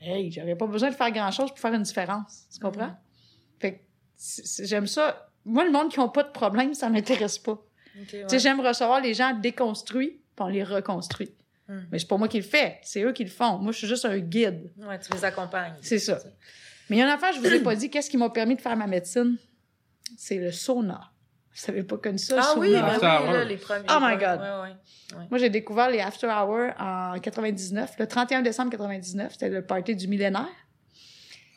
hey, 0.01 0.33
j'aurais 0.33 0.57
pas 0.57 0.67
besoin 0.67 0.91
de 0.91 0.97
faire 0.97 1.13
grand-chose 1.13 1.51
pour 1.51 1.61
faire 1.61 1.75
une 1.75 1.85
différence. 1.85 2.49
Tu 2.53 2.59
comprends? 2.59 2.89
Mm. 2.89 2.97
Fait 3.61 3.73
que 3.75 3.79
c'est- 3.79 3.85
c'est- 3.85 3.85
j'aime 4.63 4.87
ça. 4.87 5.29
Moi, 5.45 5.65
le 5.65 5.71
monde 5.71 5.91
qui 5.91 5.99
n'a 6.01 6.09
pas 6.09 6.23
de 6.23 6.31
problème, 6.31 6.75
ça 6.75 6.89
m'intéresse 6.89 7.39
pas. 7.39 7.59
Ouais. 7.97 8.39
J'aime 8.39 8.61
recevoir 8.61 9.01
les 9.01 9.15
gens 9.15 9.35
déconstruits, 9.35 10.21
puis 10.35 10.41
on 10.41 10.49
les 10.49 10.65
reconstruit. 10.65 11.35
Mm. 11.69 11.79
Mais 11.93 11.99
c'est 11.99 12.09
pas 12.09 12.17
moi 12.17 12.29
qui 12.29 12.39
le 12.39 12.45
fais, 12.45 12.79
c'est 12.83 13.03
eux 13.03 13.13
qui 13.13 13.25
le 13.25 13.31
font. 13.31 13.59
Moi, 13.59 13.73
je 13.73 13.79
suis 13.79 13.87
juste 13.87 14.05
un 14.05 14.19
guide. 14.19 14.73
Ouais, 14.79 14.99
tu 14.99 15.13
les 15.13 15.25
accompagnes. 15.25 15.75
C'est 15.81 15.99
ça. 15.99 16.19
Mais 16.89 16.97
il 16.97 16.99
y 16.99 17.03
a 17.03 17.07
une 17.07 17.11
affaire, 17.13 17.33
je 17.33 17.41
vous 17.41 17.47
ai 17.47 17.61
pas 17.61 17.75
dit, 17.77 17.91
qu'est-ce 17.91 18.11
qui 18.11 18.17
m'a 18.17 18.31
permis 18.31 18.57
de 18.57 18.61
faire 18.61 18.77
ma 18.77 18.87
médecine? 18.87 19.37
C'est 20.17 20.37
le 20.37 20.53
sauna. 20.53 21.11
Vous 21.55 21.61
savez 21.61 21.85
pas 21.85 21.97
connu 21.99 22.19
ça, 22.19 22.35
le 22.35 22.41
Ah 22.41 22.45
sauna? 22.45 22.61
oui, 22.61 22.73
ben 22.73 22.99
oui, 22.99 23.33
là, 23.33 23.45
les 23.45 23.57
premiers. 23.57 23.87
Oh 23.89 23.99
my 24.01 24.15
ouais, 24.15 24.19
God. 24.19 24.41
Ouais, 24.41 24.71
ouais. 25.19 25.27
Moi, 25.31 25.39
j'ai 25.39 25.51
découvert 25.51 25.89
les 25.89 26.01
After 26.01 26.27
Hours 26.27 26.73
en 26.79 27.19
99, 27.21 27.93
le 27.99 28.07
31 28.07 28.43
décembre 28.43 28.71
99. 28.73 29.33
C'était 29.33 29.49
le 29.49 29.65
party 29.65 29.95
du 29.95 30.09
millénaire. 30.09 30.49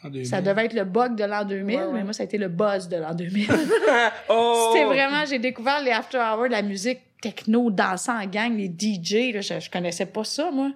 En 0.04 0.10
2000. 0.10 0.28
Ça 0.28 0.42
devait 0.42 0.66
être 0.66 0.74
le 0.74 0.84
bug 0.86 1.16
de 1.16 1.24
l'an 1.24 1.44
2000, 1.44 1.76
Ouais, 1.76 1.84
ouais. 1.86 1.94
mais 1.94 2.04
moi, 2.04 2.14
ça 2.14 2.24
a 2.24 2.26
été 2.26 2.38
le 2.38 2.50
buzz 2.50 2.88
de 2.88 2.98
l'an 2.98 3.14
2000. 3.16 3.48
oh! 4.30 4.70
C'était 4.74 4.86
vraiment, 4.86 5.26
j'ai 5.26 5.40
découvert 5.40 5.82
les 5.82 5.92
After 5.92 6.18
Hours, 6.20 6.46
de 6.48 6.52
la 6.52 6.62
musique 6.62 7.00
techno, 7.22 7.72
dansant 7.72 8.22
en 8.22 8.26
gang, 8.28 8.56
les 8.56 8.68
DJ, 8.70 9.34
là, 9.34 9.42
je, 9.42 9.60
je 9.60 9.72
connaissais 9.72 10.06
pas 10.06 10.24
ça, 10.24 10.52
moi. 10.52 10.72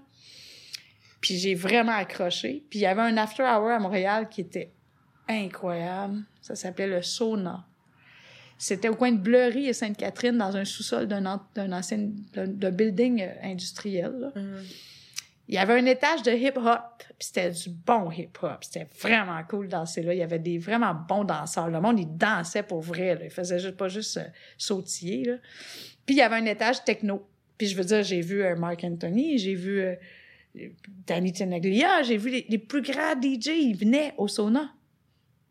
Puis 1.22 1.38
j'ai 1.38 1.54
vraiment 1.54 1.92
accroché. 1.92 2.64
Puis 2.70 2.80
il 2.80 2.82
y 2.82 2.86
avait 2.88 3.02
un 3.02 3.16
After 3.18 3.44
Hour 3.44 3.70
à 3.70 3.80
Montréal 3.80 4.28
qui 4.28 4.42
était 4.42 4.72
incroyable. 5.30 6.24
Ça 6.42 6.56
s'appelait 6.56 6.88
le 6.88 7.02
Sauna. 7.04 7.64
C'était 8.58 8.90
au 8.90 8.96
coin 8.96 9.12
de 9.12 9.18
Bleury 9.18 9.68
et 9.68 9.74
Sainte-Catherine, 9.74 10.38
dans 10.38 10.56
un 10.56 10.66
sous-sol 10.66 11.08
d'un 11.08 11.26
an- 11.26 11.42
d'un 11.56 11.72
ancien 11.72 12.10
d'un 12.34 12.72
building 12.72 13.22
euh, 13.22 13.30
industriel. 13.44 14.12
là. 14.20 14.32
Mhm. 14.36 14.64
Il 15.52 15.56
y 15.56 15.58
avait 15.58 15.74
un 15.74 15.86
étage 15.86 16.24
de 16.24 16.32
hip-hop, 16.32 16.82
puis 16.98 17.28
c'était 17.28 17.52
du 17.52 17.70
bon 17.70 18.10
hip-hop. 18.10 18.64
C'était 18.64 18.88
vraiment 19.02 19.44
cool 19.50 19.66
de 19.66 19.72
danser 19.72 20.02
là. 20.02 20.14
Il 20.14 20.18
y 20.18 20.24
avait 20.24 20.40
des 20.40 20.58
vraiment 20.58 20.94
bons 20.94 21.26
danseurs. 21.26 21.68
Le 21.68 21.82
monde, 21.82 22.00
il 22.00 22.08
dansait 22.18 22.64
pour 22.64 22.82
vrai. 22.82 23.16
Là. 23.16 23.26
Il 23.26 23.30
faisait 23.30 23.60
juste, 23.60 23.76
pas 23.76 23.90
juste 23.90 24.16
euh, 24.16 24.24
sautiller. 24.58 25.26
Là. 25.26 25.36
Puis 26.06 26.16
il 26.16 26.18
y 26.20 26.22
avait 26.22 26.38
un 26.38 26.46
étage 26.46 26.84
techno. 26.86 27.28
Puis 27.58 27.68
je 27.68 27.76
veux 27.76 27.84
dire, 27.84 28.02
j'ai 28.02 28.22
vu 28.22 28.42
euh, 28.42 28.56
Mark 28.56 28.82
Anthony, 28.84 29.38
j'ai 29.38 29.54
vu 29.56 29.82
euh, 29.82 29.96
Danny 31.06 31.34
Tenaglia, 31.34 32.02
j'ai 32.04 32.16
vu 32.16 32.30
les, 32.30 32.46
les 32.48 32.58
plus 32.58 32.82
grands 32.82 33.20
DJ, 33.22 33.48
ils 33.48 33.76
venaient 33.76 34.14
au 34.18 34.30
sauna. 34.30 34.74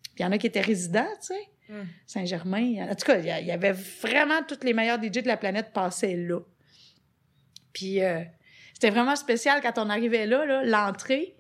Puis 0.03 0.13
il 0.21 0.23
y 0.23 0.25
en 0.25 0.33
a 0.33 0.39
qui 0.39 0.47
étaient 0.47 0.63
résidents, 0.63 1.13
tu 1.21 1.35
sais. 1.35 1.49
Mm. 1.71 1.83
Saint-Germain. 2.07 2.89
En 2.91 2.95
tout 2.95 3.05
cas, 3.05 3.19
il 3.19 3.47
y 3.47 3.53
avait 3.53 3.73
vraiment 3.73 4.43
tous 4.49 4.65
les 4.65 4.73
meilleurs 4.73 4.99
DJ 4.99 5.23
de 5.23 5.29
la 5.29 5.37
planète 5.37 5.75
passaient 5.75 6.17
là. 6.17 6.41
Puis 7.73 8.03
euh, 8.03 8.25
c'était 8.81 8.91
vraiment 8.95 9.15
spécial 9.17 9.61
quand 9.61 9.77
on 9.77 9.91
arrivait 9.91 10.25
là, 10.27 10.47
là, 10.47 10.65
l'entrée. 10.65 11.37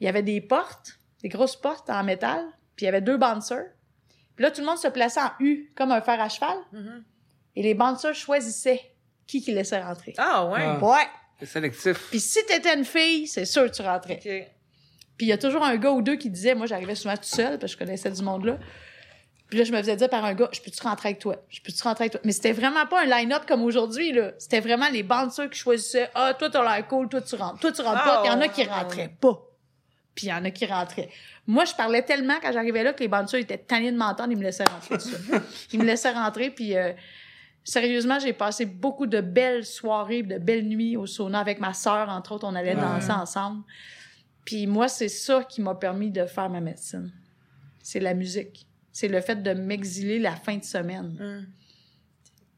Il 0.00 0.04
y 0.04 0.08
avait 0.08 0.22
des 0.22 0.42
portes, 0.42 0.98
des 1.22 1.28
grosses 1.30 1.56
portes 1.56 1.88
en 1.88 2.04
métal, 2.04 2.44
puis 2.76 2.84
il 2.84 2.86
y 2.86 2.88
avait 2.88 3.00
deux 3.00 3.16
bouncers. 3.16 3.64
Puis 4.34 4.42
là, 4.42 4.50
tout 4.50 4.60
le 4.60 4.66
monde 4.66 4.76
se 4.76 4.88
plaçait 4.88 5.20
en 5.20 5.30
U, 5.40 5.72
comme 5.74 5.90
un 5.90 6.02
fer 6.02 6.20
à 6.20 6.28
cheval, 6.28 6.58
Mhm. 6.72 7.02
et 7.56 7.62
les 7.62 7.72
bouncers 7.72 8.14
choisissaient 8.14 8.82
qui 9.26 9.40
qui 9.40 9.52
laissait 9.52 9.80
rentrer. 9.82 10.12
Ah, 10.18 10.46
ouais. 10.46 10.60
Ah. 10.62 10.78
Ouais! 10.84 11.06
C'est 11.40 11.46
sélectif. 11.46 12.08
Puis 12.10 12.20
si 12.20 12.44
t'étais 12.44 12.74
une 12.76 12.84
fille, 12.84 13.26
c'est 13.26 13.46
sûr 13.46 13.64
que 13.70 13.74
tu 13.74 13.80
rentrais. 13.82 14.16
Puis 15.16 15.24
il 15.26 15.28
y 15.28 15.32
a 15.32 15.38
toujours 15.38 15.64
un 15.64 15.76
gars 15.76 15.92
ou 15.92 16.02
deux 16.02 16.16
qui 16.16 16.28
disait, 16.28 16.54
moi 16.54 16.66
j'arrivais 16.66 16.94
souvent 16.94 17.16
tout 17.16 17.22
seul, 17.24 17.58
parce 17.58 17.74
que 17.74 17.80
je 17.80 17.84
connaissais 17.86 18.10
du 18.10 18.22
monde 18.22 18.44
là. 18.44 18.58
Puis 19.48 19.58
là, 19.58 19.64
je 19.64 19.72
me 19.72 19.78
faisais 19.78 19.94
dire 19.96 20.08
par 20.10 20.24
un 20.24 20.34
gars, 20.34 20.48
je 20.52 20.60
peux-tu 20.60 20.82
rentrer 20.82 21.10
avec 21.10 21.20
toi? 21.20 21.36
Je 21.48 21.60
peux-tu 21.60 21.80
rentrer 21.82 22.04
avec 22.04 22.12
toi? 22.12 22.20
Mais 22.24 22.32
c'était 22.32 22.52
vraiment 22.52 22.84
pas 22.86 23.02
un 23.02 23.06
line-up 23.06 23.44
comme 23.46 23.62
aujourd'hui, 23.62 24.12
là. 24.12 24.32
C'était 24.38 24.60
vraiment 24.60 24.88
les 24.88 25.02
bouncers 25.04 25.48
qui 25.50 25.58
choisissaient, 25.58 26.10
ah, 26.14 26.34
toi, 26.34 26.50
t'as 26.50 26.62
l'air 26.62 26.86
cool, 26.88 27.08
toi, 27.08 27.20
tu 27.20 27.34
rentres. 27.36 27.60
Toi, 27.60 27.70
tu 27.72 27.80
rentres 27.82 28.02
pas. 28.02 28.16
Ah, 28.16 28.22
Puis 28.22 28.30
il 28.30 28.32
y 28.32 28.36
en 28.36 28.40
a 28.40 28.48
qui 28.48 28.60
ouais. 28.62 28.66
rentraient 28.72 29.16
pas. 29.20 29.42
Puis 30.16 30.26
il 30.26 30.30
y 30.30 30.32
en 30.32 30.44
a 30.44 30.50
qui 30.50 30.66
rentraient. 30.66 31.10
Moi, 31.46 31.64
je 31.64 31.74
parlais 31.74 32.02
tellement 32.02 32.34
quand 32.42 32.50
j'arrivais 32.52 32.82
là 32.82 32.92
que 32.92 33.00
les 33.00 33.08
bouncers 33.08 33.38
étaient 33.38 33.58
tannés 33.58 33.92
de 33.92 33.96
m'entendre, 33.96 34.32
ils 34.32 34.38
me 34.38 34.42
laissaient 34.42 34.64
rentrer. 34.64 34.96
Ils 35.72 35.78
me 35.78 35.84
laissaient 35.84 36.10
rentrer, 36.12 36.50
puis 36.50 36.76
euh, 36.76 36.92
sérieusement, 37.62 38.18
j'ai 38.18 38.32
passé 38.32 38.64
beaucoup 38.66 39.06
de 39.06 39.20
belles 39.20 39.64
soirées, 39.64 40.22
de 40.22 40.38
belles 40.38 40.66
nuits 40.66 40.96
au 40.96 41.06
sauna 41.06 41.38
avec 41.38 41.60
ma 41.60 41.72
sœur, 41.74 42.08
entre 42.08 42.32
autres, 42.32 42.46
on 42.48 42.54
allait 42.56 42.74
Ouais. 42.74 42.80
danser 42.80 43.12
ensemble. 43.12 43.62
Puis 44.44 44.66
moi, 44.66 44.88
c'est 44.88 45.08
ça 45.08 45.44
qui 45.44 45.60
m'a 45.60 45.74
permis 45.74 46.10
de 46.10 46.24
faire 46.26 46.48
ma 46.48 46.60
médecine. 46.60 47.12
C'est 47.82 48.00
la 48.00 48.14
musique. 48.14 48.66
C'est 48.96 49.08
le 49.08 49.20
fait 49.20 49.42
de 49.42 49.52
m'exiler 49.52 50.18
la 50.18 50.34
fin 50.36 50.56
de 50.56 50.64
semaine. 50.64 51.18
Hum. 51.20 51.46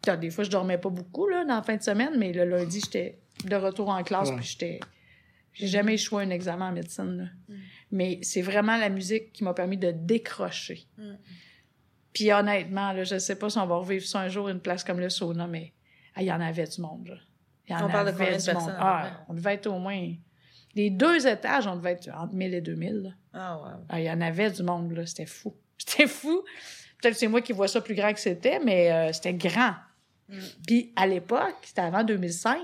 T'as- 0.02 0.16
Des 0.16 0.30
fois, 0.30 0.44
je 0.44 0.50
dormais 0.50 0.78
pas 0.78 0.88
beaucoup 0.88 1.26
là, 1.26 1.44
dans 1.44 1.56
la 1.56 1.62
fin 1.64 1.74
de 1.76 1.82
semaine, 1.82 2.12
mais 2.16 2.32
le 2.32 2.44
lundi, 2.44 2.78
j'étais 2.80 3.18
de 3.44 3.56
retour 3.56 3.88
en 3.88 4.04
classe, 4.04 4.28
Ouais. 4.30 4.36
puis 4.36 4.44
j'étais. 4.46 4.78
J'ai 5.52 5.66
jamais 5.66 5.94
échoué 5.94 6.22
un 6.22 6.30
examen 6.30 6.68
en 6.68 6.72
médecine. 6.72 7.16
là. 7.16 7.24
Mm. 7.48 7.58
Mais 7.90 8.18
c'est 8.22 8.42
vraiment 8.42 8.76
la 8.76 8.88
musique 8.88 9.32
qui 9.32 9.42
m'a 9.42 9.52
permis 9.52 9.78
de 9.78 9.90
décrocher. 9.90 10.86
Mm. 10.96 11.14
Puis 12.12 12.32
honnêtement, 12.32 12.92
là, 12.92 13.02
je 13.02 13.18
sais 13.18 13.34
pas 13.36 13.50
si 13.50 13.58
on 13.58 13.66
va 13.66 13.74
revivre 13.74 14.06
ça 14.06 14.20
un 14.20 14.28
jour, 14.28 14.48
une 14.48 14.60
place 14.60 14.84
comme 14.84 15.00
le 15.00 15.10
sauna, 15.10 15.48
mais 15.48 15.72
ah, 16.14 16.22
il 16.22 16.26
y 16.26 16.32
en 16.32 16.40
avait 16.40 16.68
du 16.68 16.80
monde. 16.80 17.08
Là. 17.08 17.16
Il 17.68 17.72
y 17.72 17.74
en 17.74 17.86
On 17.86 17.90
parle 17.90 18.06
de 18.06 18.12
combien 18.12 18.26
personnes, 18.28 18.56
Ah, 18.78 19.24
on 19.28 19.34
devait 19.34 19.54
être 19.54 19.66
au 19.66 19.80
moins. 19.80 20.14
Les 20.76 20.90
deux 20.90 21.26
étages, 21.26 21.66
on 21.66 21.74
devait 21.74 21.92
être 21.94 22.08
entre 22.14 22.32
1000 22.34 22.54
et 22.54 22.60
2000. 22.60 22.94
là. 23.02 23.10
Ah, 23.32 23.60
ouais. 23.60 23.84
Ah, 23.88 24.00
il 24.00 24.04
y 24.06 24.10
en 24.12 24.20
avait 24.20 24.52
du 24.52 24.62
monde, 24.62 24.92
là. 24.92 25.04
C'était 25.04 25.26
fou. 25.26 25.52
C'était 25.86 26.06
fou. 26.06 26.42
Peut-être 27.00 27.14
que 27.14 27.20
c'est 27.20 27.28
moi 27.28 27.40
qui 27.40 27.52
vois 27.52 27.68
ça 27.68 27.80
plus 27.80 27.94
grand 27.94 28.12
que 28.12 28.20
c'était, 28.20 28.58
mais 28.58 28.90
euh, 28.90 29.12
c'était 29.12 29.34
grand. 29.34 29.74
Mm. 30.28 30.38
Puis 30.66 30.92
à 30.96 31.06
l'époque, 31.06 31.56
c'était 31.62 31.82
avant 31.82 32.02
2005, 32.04 32.58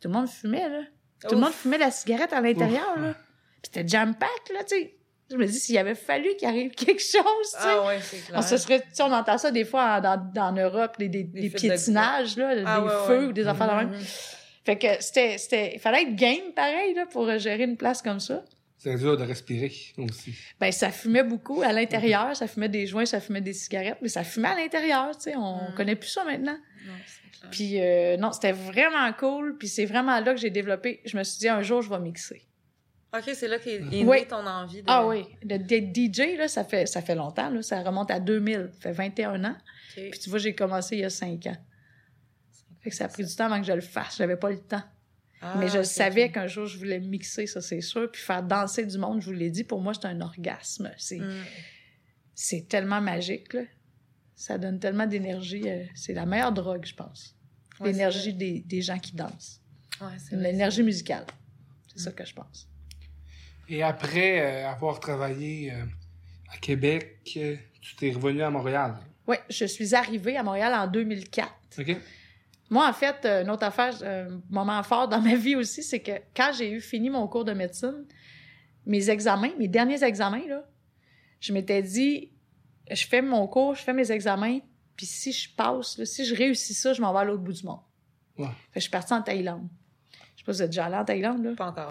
tout 0.00 0.08
le 0.08 0.10
monde 0.10 0.28
fumait, 0.28 0.68
là. 0.68 0.80
Tout 1.28 1.34
le 1.34 1.40
monde 1.40 1.52
fumait 1.52 1.78
la 1.78 1.90
cigarette 1.90 2.32
à 2.32 2.40
l'intérieur, 2.40 2.98
là. 2.98 3.14
Puis 3.62 3.70
c'était 3.74 3.86
jam-pack, 3.86 4.50
là, 4.54 4.64
tu 4.64 4.76
sais. 4.76 4.94
Je 5.30 5.36
me 5.36 5.44
dis, 5.44 5.58
s'il 5.60 5.76
avait 5.76 5.94
fallu 5.94 6.34
qu'il 6.38 6.48
arrive 6.48 6.70
quelque 6.74 7.02
chose, 7.02 7.50
tu 7.52 7.58
sais. 7.60 7.68
Ah, 7.68 7.86
ouais, 7.86 7.98
c'est 8.00 8.24
clair. 8.24 8.38
on 8.38 8.42
se 8.42 8.56
serait, 8.56 8.80
tu 8.80 8.86
sais, 8.94 9.02
on 9.02 9.12
entend 9.12 9.36
ça 9.36 9.50
des 9.50 9.64
fois 9.66 9.96
en, 9.96 10.00
dans, 10.00 10.30
dans 10.32 10.52
Europe, 10.52 10.96
des, 10.98 11.08
des, 11.08 11.24
des 11.24 11.50
feux 11.50 11.56
de 11.56 11.60
piétinages, 11.60 12.36
là, 12.36 12.54
Ah, 12.64 12.80
des 12.80 12.86
ouais, 12.86 12.92
feux 13.06 13.18
ouais. 13.20 13.26
ou 13.26 13.32
des 13.32 13.46
affaires 13.46 13.68
de 13.68 13.74
même. 13.74 13.90
Mhm. 13.90 14.06
Fait 14.64 14.78
que 14.78 14.86
c'était, 15.00 15.36
c'était, 15.38 15.74
il 15.74 15.80
fallait 15.80 16.02
être 16.02 16.14
game, 16.16 16.52
pareil, 16.54 16.94
là, 16.94 17.04
pour 17.06 17.36
gérer 17.38 17.64
une 17.64 17.76
place 17.76 18.00
comme 18.00 18.20
ça. 18.20 18.42
C'est 18.78 18.94
dur 18.96 19.16
de 19.16 19.24
respirer 19.24 19.72
aussi. 19.98 20.34
Ben, 20.60 20.70
ça 20.70 20.90
fumait 20.92 21.24
beaucoup 21.24 21.62
à 21.62 21.72
l'intérieur, 21.72 22.36
ça 22.36 22.46
fumait 22.46 22.68
des 22.68 22.86
joints, 22.86 23.06
ça 23.06 23.20
fumait 23.20 23.40
des 23.40 23.52
cigarettes, 23.52 23.98
mais 24.00 24.08
ça 24.08 24.22
fumait 24.22 24.48
à 24.48 24.54
l'intérieur, 24.54 25.16
tu 25.16 25.24
sais, 25.24 25.36
on 25.36 25.70
Mm. 25.70 25.74
connaît 25.76 25.96
plus 25.96 26.08
ça 26.10 26.24
maintenant. 26.24 26.56
Non, 26.86 26.92
clair. 27.40 27.50
Puis 27.50 27.80
euh, 27.80 28.16
non, 28.18 28.30
c'était 28.30 28.52
vraiment 28.52 29.12
cool, 29.14 29.56
puis 29.58 29.66
c'est 29.66 29.84
vraiment 29.84 30.20
là 30.20 30.32
que 30.32 30.40
j'ai 30.40 30.50
développé, 30.50 31.00
je 31.04 31.16
me 31.18 31.24
suis 31.24 31.38
dit 31.40 31.48
un 31.48 31.60
jour 31.62 31.82
je 31.82 31.90
vais 31.90 31.98
mixer. 31.98 32.42
OK, 33.16 33.22
c'est 33.34 33.48
là 33.48 33.58
qu'est 33.58 33.76
est 33.76 34.04
Oui. 34.04 34.20
née 34.20 34.26
ton 34.26 34.46
envie 34.46 34.82
de... 34.82 34.86
Ah 34.86 35.06
oui, 35.06 35.24
de 35.42 35.56
d'être 35.56 35.92
DJ 35.96 36.36
là, 36.38 36.46
ça 36.46 36.62
fait 36.62 36.86
ça 36.86 37.02
fait 37.02 37.14
longtemps 37.16 37.50
là, 37.50 37.62
ça 37.62 37.82
remonte 37.82 38.10
à 38.12 38.20
2000, 38.20 38.70
ça 38.74 38.80
fait 38.80 38.92
21 38.92 39.44
ans. 39.44 39.56
Puis 39.94 40.10
tu 40.20 40.30
vois, 40.30 40.38
j'ai 40.38 40.54
commencé 40.54 40.96
il 40.96 41.00
y 41.00 41.04
a 41.04 41.10
5 41.10 41.46
ans. 41.46 41.56
Fait 42.80 42.90
que 42.90 42.96
ça 42.96 43.06
a 43.06 43.08
pris 43.08 43.24
du 43.24 43.34
temps 43.34 43.46
avant 43.46 43.60
que 43.60 43.66
je 43.66 43.72
le 43.72 43.80
fasse, 43.80 44.18
j'avais 44.18 44.36
pas 44.36 44.50
le 44.50 44.60
temps. 44.60 44.82
Ah, 45.40 45.54
mais 45.58 45.68
je 45.68 45.78
ok, 45.78 45.84
savais 45.84 46.30
qu'un 46.32 46.46
jour 46.48 46.66
je 46.66 46.78
voulais 46.78 46.98
mixer, 47.00 47.46
ça 47.46 47.60
c'est 47.60 47.80
sûr, 47.80 48.10
puis 48.10 48.20
faire 48.20 48.42
danser 48.42 48.84
du 48.86 48.98
monde, 48.98 49.20
je 49.20 49.26
vous 49.26 49.32
l'ai 49.32 49.50
dit, 49.50 49.62
pour 49.64 49.80
moi 49.80 49.92
c'est 49.94 50.06
un 50.06 50.20
orgasme, 50.20 50.90
c'est 50.98 51.20
c'est 52.34 52.68
tellement 52.68 53.00
magique, 53.00 53.52
là. 53.54 53.62
Ça 54.36 54.56
donne 54.58 54.78
tellement 54.78 55.06
d'énergie. 55.06 55.68
euh, 55.68 55.84
c'est 55.96 56.12
la 56.14 56.24
meilleure 56.24 56.52
drogue, 56.52 56.84
je 56.86 56.94
pense. 56.94 57.34
Ouais, 57.80 57.90
L'énergie 57.90 58.32
des, 58.32 58.60
des 58.60 58.80
gens 58.82 58.98
qui 58.98 59.12
dansent. 59.16 59.60
Ouais, 60.00 60.06
L'énergie 60.30 60.82
musicale. 60.84 61.24
C'est 61.88 61.96
Mm. 61.96 62.04
ça 62.04 62.12
que 62.12 62.24
je 62.24 62.34
pense. 62.34 62.68
Et 63.68 63.82
après 63.82 64.40
euh, 64.40 64.68
avoir 64.68 65.00
travaillé 65.00 65.72
euh, 65.72 65.84
à 66.52 66.56
Québec, 66.58 67.18
tu 67.24 67.58
t'es 67.96 68.12
revenu 68.12 68.42
à 68.42 68.50
Montréal? 68.50 68.96
Oui, 69.26 69.36
je 69.50 69.64
suis 69.64 69.94
arrivée 69.94 70.36
à 70.36 70.42
Montréal 70.44 70.72
en 70.74 70.86
2004. 70.86 71.52
OK? 71.80 71.96
Moi, 72.70 72.86
en 72.86 72.92
fait, 72.92 73.24
euh, 73.24 73.42
une 73.42 73.50
autre 73.50 73.64
affaire, 73.64 73.94
un 74.02 74.40
moment 74.50 74.82
fort 74.82 75.08
dans 75.08 75.20
ma 75.20 75.34
vie 75.34 75.56
aussi, 75.56 75.82
c'est 75.82 76.00
que 76.00 76.12
quand 76.36 76.52
j'ai 76.56 76.70
eu 76.70 76.80
fini 76.80 77.08
mon 77.08 77.26
cours 77.26 77.44
de 77.44 77.52
médecine, 77.52 78.04
mes 78.84 79.10
examens, 79.10 79.52
mes 79.58 79.68
derniers 79.68 80.02
examens, 80.04 80.46
là, 80.46 80.64
je 81.40 81.52
m'étais 81.52 81.82
dit, 81.82 82.32
je 82.90 83.06
fais 83.06 83.22
mon 83.22 83.46
cours, 83.46 83.74
je 83.74 83.82
fais 83.82 83.92
mes 83.92 84.10
examens, 84.12 84.58
puis 84.96 85.06
si 85.06 85.32
je 85.32 85.54
passe, 85.54 85.98
là, 85.98 86.04
si 86.04 86.24
je 86.24 86.34
réussis 86.34 86.74
ça, 86.74 86.92
je 86.92 87.00
m'en 87.00 87.12
vais 87.12 87.20
à 87.20 87.24
l'autre 87.24 87.42
bout 87.42 87.52
du 87.52 87.64
monde. 87.64 87.80
Ouais. 88.36 88.46
Fait 88.46 88.74
que 88.74 88.74
je 88.74 88.80
suis 88.80 88.90
partie 88.90 89.12
en 89.12 89.22
Thaïlande. 89.22 89.68
Je 90.34 90.40
sais 90.40 90.44
pas 90.44 90.52
si 90.52 90.58
vous 90.58 90.62
êtes 90.62 90.70
déjà 90.70 90.86
allé 90.86 90.96
en 90.96 91.04
Thaïlande, 91.04 91.44
là. 91.44 91.54
Pas 91.56 91.68
encore. 91.68 91.88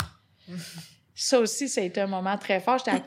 Ça 1.19 1.39
aussi, 1.39 1.67
ça 1.67 1.81
a 1.81 1.83
été 1.83 1.99
un 1.99 2.05
moment 2.05 2.37
très 2.37 2.59
fort. 2.59 2.77
J'étais 2.77 2.91
à 2.91 3.01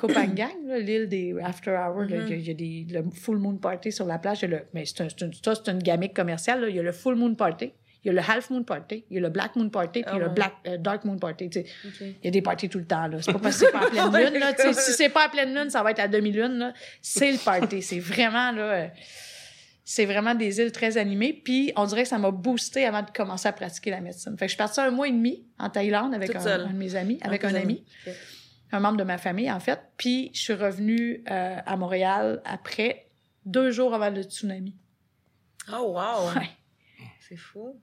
là, 0.67 0.79
l'île 0.81 1.09
des 1.09 1.33
After 1.45 1.71
Hours. 1.71 2.07
Mhm. 2.09 2.25
Il 2.27 2.29
y 2.29 2.33
a, 2.33 2.37
il 2.37 2.49
y 2.49 2.51
a 2.51 2.55
des, 2.55 2.87
le 2.93 3.05
Full 3.11 3.39
Moon 3.39 3.57
Party 3.57 3.93
sur 3.93 4.05
la 4.05 4.19
plage. 4.19 4.43
Le- 4.43 4.63
mais 4.75 4.85
c'est 4.85 5.03
un- 5.03 5.09
ça, 5.09 5.55
c'est 5.55 5.71
une 5.71 5.79
gamique 5.79 6.13
commerciale. 6.15 6.63
là. 6.63 6.69
Il 6.69 6.75
y 6.75 6.81
a 6.81 6.83
le 6.83 6.91
Full 6.91 7.15
Moon 7.15 7.37
Party, 7.37 7.73
il 8.03 8.09
y 8.09 8.11
a 8.11 8.13
le 8.13 8.19
Half 8.29 8.51
Moon 8.51 8.65
Party, 8.65 9.05
il 9.11 9.15
y 9.15 9.19
a 9.19 9.21
le 9.23 9.29
Black 9.29 9.55
Moon 9.55 9.69
Party, 9.71 10.03
puis 10.03 10.11
il 10.13 10.19
y 10.19 10.21
a 10.21 10.25
Oh. 10.25 10.29
le 10.29 10.35
Black, 10.35 10.55
euh, 10.67 10.77
Dark 10.77 11.05
Moon 11.05 11.19
Party. 11.19 11.51
Il 11.55 12.15
y 12.25 12.27
a 12.27 12.31
des 12.33 12.43
parties 12.43 12.69
tout 12.69 12.79
le 12.81 12.85
temps. 12.85 13.09
C'est 13.21 13.33
pas 13.33 13.39
parce 13.39 13.61
que 13.61 13.67
c'est 13.67 13.73
pas 13.73 13.87
à 13.87 14.11
pleine 14.11 14.25
lune. 14.33 14.41
Là, 14.41 14.73
si 14.73 14.93
c'est 14.93 15.09
pas 15.09 15.27
à 15.27 15.29
pleine 15.29 15.55
lune, 15.55 15.71
ça 15.71 15.85
va 15.85 15.93
être 15.93 16.01
à 16.01 16.09
demi-lune. 16.09 16.75
C'est 17.01 17.31
le 17.31 17.39
party. 17.39 17.81
C'est 17.81 18.01
vraiment... 18.01 18.51
là. 18.51 18.63
euh, 18.73 18.87
c'est 19.91 20.07
vraiment 20.07 20.37
des 20.37 20.61
îles 20.61 20.71
très 20.71 20.99
animées. 20.99 21.33
Puis 21.33 21.73
on 21.75 21.85
dirait 21.85 22.05
que 22.05 22.09
ça 22.09 22.19
m'a 22.19 22.31
boosté 22.31 22.87
avant 22.87 23.03
de 23.03 23.11
commencer 23.11 23.49
à 23.49 23.53
pratiquer 23.53 23.91
la 23.91 24.01
médecine. 24.01 24.39
Fait 24.39 24.47
que 24.47 24.51
je 24.51 24.55
suis 24.55 24.57
partie 24.57 24.79
un 24.79 24.93
mois 24.93 25.09
et 25.09 25.11
demi 25.11 25.45
en 25.59 25.69
Thaïlande 25.69 26.15
avec 26.15 26.33
un, 26.33 26.69
de 26.69 26.73
mes 26.73 26.95
amis, 26.95 27.19
avec 27.23 27.43
un 27.45 27.57
ami 27.57 27.85
un 28.71 28.79
membre 28.79 28.99
de 28.99 29.03
ma 29.03 29.19
famille, 29.19 29.51
en 29.51 29.59
fait. 29.59 29.81
Puis 29.97 30.31
je 30.33 30.43
suis 30.43 30.55
revenue 30.55 31.25
euh, 31.29 31.57
à 31.67 31.77
Montréal 31.77 32.41
après 32.45 33.09
deux 33.45 33.73
jours 33.73 33.93
avant 33.93 34.11
le 34.11 34.23
tsunami. 34.23 34.77
Oh, 35.73 35.97
wow! 35.97 36.39
Ouais. 36.39 36.51
C'est 37.29 37.37
fou. 37.37 37.77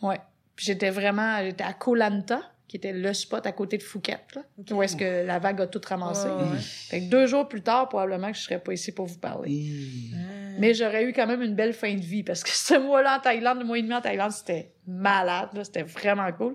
Ouais. 0.00 0.18
J'étais 0.56 0.88
vraiment... 0.88 1.42
J'étais 1.42 1.64
à 1.64 1.74
Koh 1.74 1.94
Lanta, 1.94 2.40
qui 2.70 2.76
était 2.76 2.92
le 2.92 3.12
spot 3.12 3.44
à 3.46 3.50
côté 3.50 3.78
de 3.78 3.82
Phuket, 3.82 4.20
là, 4.36 4.42
où 4.70 4.80
est-ce 4.80 4.94
que 4.94 5.26
la 5.26 5.40
vague 5.40 5.60
a 5.60 5.66
tout 5.66 5.80
ramassé. 5.84 6.28
Ouais. 6.28 6.56
Fait 6.60 7.00
que 7.00 7.10
deux 7.10 7.26
jours 7.26 7.48
plus 7.48 7.62
tard, 7.62 7.88
probablement 7.88 8.30
que 8.30 8.36
je 8.38 8.42
serais 8.42 8.60
pas 8.60 8.72
ici 8.72 8.92
pour 8.92 9.06
vous 9.06 9.18
parler. 9.18 9.50
Mmh. 9.50 10.14
Ah. 10.14 10.56
Mais 10.60 10.72
j'aurais 10.72 11.02
eu 11.02 11.12
quand 11.12 11.26
même 11.26 11.42
une 11.42 11.56
belle 11.56 11.72
fin 11.72 11.92
de 11.92 12.00
vie, 12.00 12.22
parce 12.22 12.44
que 12.44 12.50
ce 12.54 12.78
mois-là 12.78 13.18
en 13.18 13.20
Thaïlande, 13.20 13.58
le 13.58 13.64
mois 13.64 13.76
et 13.76 13.82
demi 13.82 13.92
en 13.92 14.00
Thaïlande, 14.00 14.30
c'était 14.30 14.70
malade, 14.86 15.48
là, 15.52 15.64
c'était 15.64 15.82
vraiment 15.82 16.30
cool. 16.30 16.54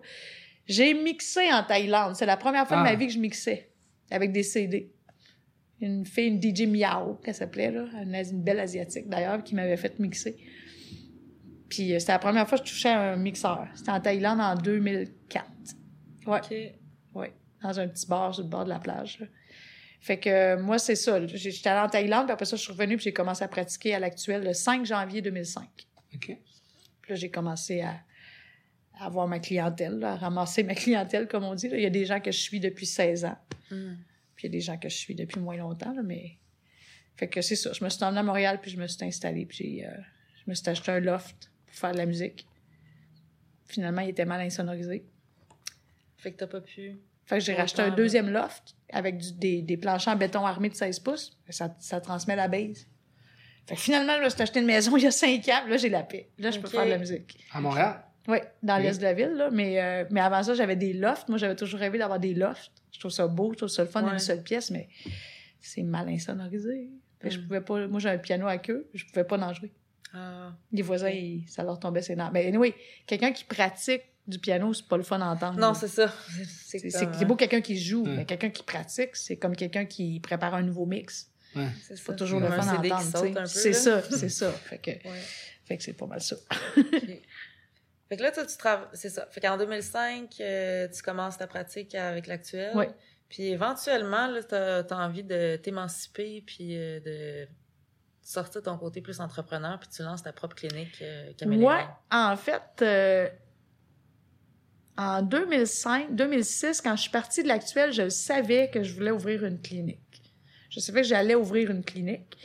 J'ai 0.66 0.94
mixé 0.94 1.52
en 1.52 1.64
Thaïlande. 1.64 2.16
C'est 2.16 2.26
la 2.26 2.38
première 2.38 2.66
fois 2.66 2.78
de 2.78 2.82
Ah. 2.84 2.92
ma 2.92 2.96
vie 2.96 3.08
que 3.08 3.14
je 3.14 3.20
mixais 3.20 3.70
avec 4.10 4.32
des 4.32 4.44
CD. 4.44 4.94
Une 5.82 6.06
fille, 6.06 6.28
une 6.28 6.42
DJ 6.42 6.62
Miao, 6.66 7.16
qu'elle 7.26 7.36
s'appelait, 7.36 7.72
là, 7.72 7.88
une, 8.02 8.16
une 8.16 8.42
belle 8.42 8.62
asiatique 8.62 9.10
d'ailleurs, 9.10 9.44
qui 9.44 9.54
m'avait 9.54 9.76
fait 9.76 10.00
mixer. 10.00 10.38
Puis 11.68 11.94
euh, 11.94 12.00
c'était 12.00 12.14
la 12.14 12.20
première 12.20 12.48
fois 12.48 12.58
que 12.58 12.66
je 12.66 12.72
touchais 12.72 12.88
à 12.88 13.02
un 13.12 13.18
mixeur. 13.18 13.68
C'était 13.76 13.92
en 13.92 14.00
Thaïlande 14.00 14.40
en 14.40 14.56
2004. 14.56 15.46
Ouais, 16.28 16.76
ouais. 17.14 17.34
Dans 17.62 17.80
un 17.80 17.88
petit 17.88 18.08
bar 18.08 18.34
sur 18.34 18.44
le 18.44 18.50
bord 18.50 18.66
de 18.66 18.70
la 18.70 18.80
plage. 18.80 19.20
là. 19.20 19.28
Fait 20.02 20.20
que 20.20 20.30
euh, 20.30 20.62
moi, 20.62 20.78
c'est 20.78 20.96
ça. 20.96 21.26
J'étais 21.26 21.68
allée 21.70 21.80
en 21.88 21.90
Thaïlande, 21.90 22.26
puis 22.26 22.34
après 22.34 22.46
ça, 22.46 22.56
je 22.58 22.62
suis 22.62 22.72
revenue, 22.72 22.96
puis 22.98 23.06
j'ai 23.06 23.14
commencé 23.14 23.44
à 23.44 23.48
pratiquer 23.48 23.96
à 23.96 24.00
l'actuel 24.00 24.44
le 24.44 24.54
5 24.54 24.86
janvier 24.86 25.22
2005. 25.22 25.68
OK? 26.14 26.20
Puis 27.02 27.10
là, 27.10 27.16
j'ai 27.16 27.32
commencé 27.32 27.82
à, 27.82 27.96
à 29.00 29.06
avoir 29.08 29.28
ma 29.28 29.40
clientèle, 29.40 29.98
là, 29.98 30.12
à 30.14 30.16
ramasser 30.18 30.62
ma 30.64 30.76
clientèle, 30.76 31.28
comme 31.28 31.44
on 31.44 31.56
dit. 31.56 31.70
là. 31.70 31.78
Il 31.78 31.84
y 31.84 31.88
a 31.88 31.90
des 31.92 32.06
gens 32.06 32.20
que 32.20 32.32
je 32.32 32.38
suis 32.40 32.60
depuis 32.60 32.86
16 32.86 33.26
ans, 33.26 33.38
Hum. 33.72 33.98
puis 34.36 34.48
il 34.48 34.52
y 34.52 34.54
a 34.54 34.58
des 34.58 34.62
gens 34.62 34.78
que 34.78 34.90
je 34.90 34.96
suis 34.96 35.16
depuis 35.16 35.40
moins 35.40 35.58
longtemps, 35.58 35.92
là, 35.94 36.04
mais... 36.04 36.38
Fait 37.18 37.28
que 37.30 37.42
c'est 37.42 37.56
ça. 37.56 37.72
Je 37.74 37.84
me 37.84 37.90
suis 37.90 38.04
emmenée 38.04 38.20
à 38.20 38.24
Montréal, 38.24 38.60
puis 38.62 38.70
je 38.70 38.78
me 38.78 38.86
suis 38.88 39.04
installée, 39.06 39.46
puis 39.46 39.58
j'ai, 39.58 39.88
euh, 39.88 39.90
je 40.44 40.50
me 40.52 40.54
suis 40.54 40.70
acheté 40.70 40.92
un 40.92 41.00
loft 41.00 41.50
pour 41.66 41.76
faire 41.76 41.94
de 41.94 41.98
la 41.98 42.06
musique. 42.06 42.46
Finalement, 43.66 44.02
il 44.02 44.10
était 44.10 44.26
mal 44.26 44.42
insonorisé. 44.42 45.06
Fait 46.26 46.32
que 46.32 46.38
t'as 46.38 46.48
pas 46.48 46.62
pu... 46.62 46.98
Fait 47.28 47.38
que 47.38 47.44
j'ai 47.44 47.54
racheté 47.54 47.82
un 47.84 47.92
deuxième 47.92 48.30
loft 48.32 48.76
avec 48.92 49.18
du- 49.20 49.34
des, 49.34 49.62
des 49.62 49.78
planchers 49.78 50.14
en 50.14 50.18
béton 50.18 50.44
armé 50.46 50.70
de 50.70 50.74
16 50.76 51.00
pouces. 51.02 51.38
Ça, 51.50 51.76
ça 51.80 52.02
transmet 52.02 52.36
la 52.36 52.48
base. 52.48 52.88
Fait 53.68 53.76
que 53.76 53.82
finalement, 53.82 54.18
là, 54.18 54.30
suis 54.32 54.42
acheté 54.42 54.60
une 54.60 54.66
maison 54.66 54.98
il 54.98 55.04
y 55.04 55.08
a 55.08 55.12
5 55.12 55.48
ans, 55.50 55.68
là, 55.68 55.78
j'ai 55.78 55.90
la 55.90 56.02
paix. 56.04 56.30
Là, 56.40 56.50
je 56.52 56.60
peux 56.60 56.68
faire 56.68 56.86
de 56.86 56.90
la 56.90 56.98
musique. 56.98 57.38
À 57.52 57.62
Montréal? 57.62 58.02
Oui, 58.28 58.40
dans 58.64 58.78
l'est 58.78 58.98
de 58.98 59.04
la 59.04 59.14
ville, 59.14 59.34
là. 59.34 59.50
Mais, 59.52 59.80
euh, 59.82 60.06
mais 60.10 60.20
avant 60.20 60.42
ça, 60.42 60.56
j'avais 60.56 60.76
des 60.76 60.94
lofts. 60.94 61.30
Moi, 61.30 61.38
j'avais 61.38 61.56
toujours 61.56 61.80
rêvé 61.80 62.00
d'avoir 62.00 62.20
des 62.20 62.34
lofts. 62.34 62.72
Je 62.92 63.00
trouve 63.00 63.12
ça 63.12 63.28
beau, 63.28 63.52
je 63.54 63.58
trouve 63.58 63.70
ça 63.70 63.84
le 63.84 63.90
fun 63.90 64.04
Ouais. 64.04 64.10
d'une 64.10 64.18
seule 64.20 64.42
pièce, 64.42 64.72
mais 64.72 64.88
c'est 65.62 65.84
mal 65.84 66.10
insonorisé. 66.10 66.90
Fait 67.20 67.30
je 67.30 67.40
Mm. 67.40 67.44
pouvais 67.44 67.62
pas... 67.62 67.88
Moi, 67.88 68.00
j'ai 68.00 68.10
un 68.10 68.18
piano 68.18 68.48
à 68.48 68.58
queue, 68.58 68.88
je 68.96 69.06
pouvais 69.06 69.24
pas 69.26 69.38
en 69.38 69.54
jouer. 69.54 69.72
Ah. 70.14 70.54
Les 70.72 70.82
voisins, 70.82 71.10
ils- 71.10 71.46
ça 71.48 71.62
leur 71.64 71.80
tombait 71.80 72.02
ses 72.02 72.16
nerfs. 72.16 72.32
Mais 72.32 72.46
anyway, 72.48 72.74
quelqu'un 73.06 73.32
qui 73.32 73.44
pratique 73.44 74.02
du 74.28 74.40
piano, 74.40 74.74
c'est 74.74 74.88
pas 74.88 74.98
le 74.98 75.04
fun 75.04 75.20
d'entendre. 75.20 75.60
Non, 75.60 75.74
c'est 75.74 75.88
ça. 75.88 76.12
C'est 76.70 77.26
beau 77.26 77.36
quelqu'un 77.36 77.62
qui 77.62 77.78
joue, 77.80 78.04
Mm. 78.06 78.16
mais 78.16 78.26
quelqu'un 78.26 78.50
qui 78.50 78.64
pratique, 78.64 79.16
c'est 79.16 79.38
comme 79.38 79.56
quelqu'un 79.56 79.86
qui 79.86 80.20
prépare 80.20 80.56
un 80.56 80.64
nouveau 80.64 80.86
mix. 80.86 81.30
Ouais. 81.56 81.68
C'est 81.88 82.04
pas 82.04 82.14
toujours 82.14 82.40
le 82.40 82.48
fun 82.48 82.58
à 82.58 82.76
CD 82.76 82.88
qui 82.90 82.94
entendre. 82.94 83.18
saute 83.18 83.22
tu 83.22 83.34
sais. 83.34 83.40
un 83.40 83.44
peu, 83.44 83.48
C'est 83.48 83.74
ça, 83.74 84.02
c'est 84.18 84.30
ça. 84.30 84.52
Fait 84.52 84.78
que, 84.78 84.92
Ouais. 84.92 85.22
fait 85.64 85.78
que 85.78 85.84
c'est 85.84 85.94
pas 85.94 86.06
mal 86.08 86.22
ça. 86.22 86.36
Fait 88.08 88.18
que 88.18 88.22
là, 88.24 88.32
toi, 88.32 88.46
tu 88.46 88.56
travailles. 88.58 88.88
C'est 88.94 89.10
ça. 89.10 89.28
Fait 89.32 89.42
qu'en 89.42 89.58
2005, 89.58 90.36
euh, 90.40 90.88
tu 90.90 91.02
commences 91.02 91.38
ta 91.38 91.48
pratique 91.48 91.96
avec 91.96 92.28
l'actuel. 92.28 92.76
Ouais. 92.76 92.90
Puis 93.30 93.48
éventuellement, 93.48 94.28
là, 94.28 94.44
t'as 94.44 94.82
as 94.82 94.96
envie 95.06 95.24
de 95.24 95.56
t'émanciper 95.56 96.44
puis 96.46 96.78
euh, 96.78 97.00
de 97.00 97.48
sortir 98.22 98.62
ton 98.62 98.78
côté 98.78 99.02
plus 99.02 99.20
entrepreneur 99.20 99.80
puis 99.80 99.90
tu 99.90 100.04
lances 100.04 100.22
ta 100.24 100.34
propre 100.34 100.56
clinique 100.56 101.00
euh. 101.02 101.32
Ouais, 101.46 101.86
en 102.12 102.36
fait, 102.38 102.62
euh, 102.82 103.28
en 104.98 105.22
2005, 105.22 106.16
2006, 106.16 106.82
quand 106.82 106.96
je 106.96 107.02
suis 107.02 107.12
partie 107.12 107.44
de 107.44 107.48
l'actuel, 107.48 107.92
je 107.92 108.08
savais 108.10 108.70
que 108.74 108.84
je 108.84 108.94
voulais 108.94 109.12
ouvrir 109.12 109.44
une 109.46 109.60
clinique. 109.62 110.00
Je 110.70 110.80
savais 110.80 111.02
que 111.02 111.08
j'allais 111.08 111.36
ouvrir 111.36 111.70
une 111.72 111.84
clinique. 111.84 112.38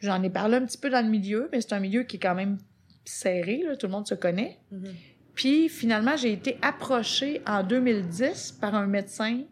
J'en 0.00 0.22
ai 0.22 0.30
parlé 0.30 0.56
un 0.56 0.64
petit 0.66 0.78
peu 0.78 0.90
dans 0.90 1.04
le 1.04 1.10
milieu, 1.10 1.48
mais 1.50 1.60
c'est 1.60 1.72
un 1.72 1.80
milieu 1.80 2.02
qui 2.04 2.16
est 2.16 2.20
quand 2.20 2.34
même 2.34 2.58
serré, 3.04 3.62
là, 3.64 3.76
tout 3.76 3.86
le 3.86 3.92
monde 3.92 4.06
se 4.06 4.14
connaît. 4.14 4.58
Mhm. 4.70 4.94
Puis 5.34 5.68
finalement, 5.68 6.16
j'ai 6.16 6.32
été 6.32 6.58
approchée 6.62 7.40
en 7.46 7.62
2010 7.62 8.52
par 8.60 8.74
un 8.74 8.86
médecin, 8.86 9.42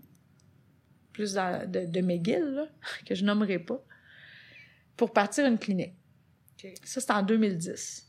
plus 1.12 1.34
dans- 1.34 1.68
de, 1.70 1.86
de 1.86 2.00
McGill, 2.00 2.44
là, 2.54 2.68
que 3.06 3.14
je 3.14 3.24
nommerai 3.24 3.58
pas, 3.58 3.82
pour 4.96 5.12
partir 5.12 5.46
une 5.46 5.58
clinique. 5.58 5.94
Ça, 6.84 7.00
c'était 7.00 7.12
en 7.12 7.22
2010. 7.22 8.05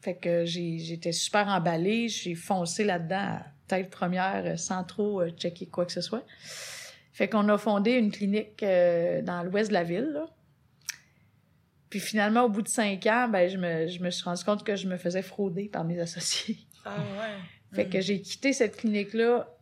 Fait 0.00 0.16
que 0.16 0.44
j'étais 0.46 1.12
super 1.12 1.48
emballée, 1.48 2.08
j'ai 2.08 2.34
foncé 2.34 2.84
là-dedans 2.84 3.16
à 3.16 3.42
tête 3.68 3.90
première 3.90 4.42
euh, 4.44 4.56
sans 4.56 4.82
trop 4.82 5.20
euh, 5.20 5.30
checker 5.30 5.66
quoi 5.66 5.86
que 5.86 5.92
ce 5.92 6.00
soit. 6.00 6.24
Fait 7.12 7.28
qu'on 7.28 7.48
a 7.48 7.58
fondé 7.58 7.92
une 7.92 8.10
clinique 8.10 8.62
euh, 8.62 9.22
dans 9.22 9.42
l'ouest 9.42 9.68
de 9.68 9.74
la 9.74 9.84
ville, 9.84 10.10
là. 10.12 10.26
Puis 11.90 12.00
finalement, 12.00 12.44
au 12.44 12.48
bout 12.48 12.62
de 12.62 12.68
cinq 12.68 13.06
ans, 13.06 13.28
ben, 13.28 13.48
je 13.48 13.58
me, 13.58 13.88
je 13.88 14.00
me 14.00 14.10
suis 14.10 14.22
rendu 14.22 14.44
compte 14.44 14.64
que 14.64 14.76
je 14.76 14.86
me 14.86 14.96
faisais 14.96 15.22
frauder 15.22 15.68
par 15.68 15.84
mes 15.84 15.98
associés. 15.98 16.58
Ah 16.82 16.96
ouais. 16.96 17.74
Fait 17.74 17.90
que 17.90 18.00
j'ai 18.00 18.22
quitté 18.22 18.54
cette 18.54 18.78
clinique-là 18.78 19.54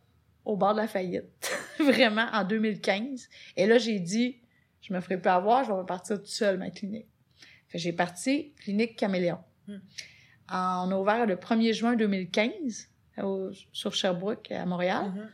au 0.45 0.55
bord 0.55 0.71
de 0.71 0.79
la 0.79 0.87
faillite, 0.87 1.51
vraiment, 1.79 2.27
en 2.31 2.45
2015. 2.45 3.27
Et 3.57 3.67
là, 3.67 3.77
j'ai 3.77 3.99
dit, 3.99 4.37
je 4.79 4.93
me 4.93 5.01
ferai 5.01 5.19
plus 5.19 5.29
avoir, 5.29 5.65
je 5.65 5.73
vais 5.73 5.85
partir 5.85 6.15
toute 6.15 6.27
seule, 6.27 6.57
ma 6.57 6.69
clinique. 6.69 7.07
Fait 7.67 7.77
que 7.77 7.83
j'ai 7.83 7.91
parti 7.91 8.53
clinique 8.55 8.95
Caméléon. 8.95 9.39
Hmm. 9.67 9.79
On 10.51 10.91
a 10.91 10.95
ouvert 10.97 11.25
le 11.25 11.35
1er 11.35 11.73
juin 11.73 11.95
2015 11.95 12.87
au- 13.21 13.51
sur 13.73 13.93
Sherbrooke, 13.93 14.51
à 14.51 14.65
Montréal. 14.65 15.11
Mhm. 15.15 15.29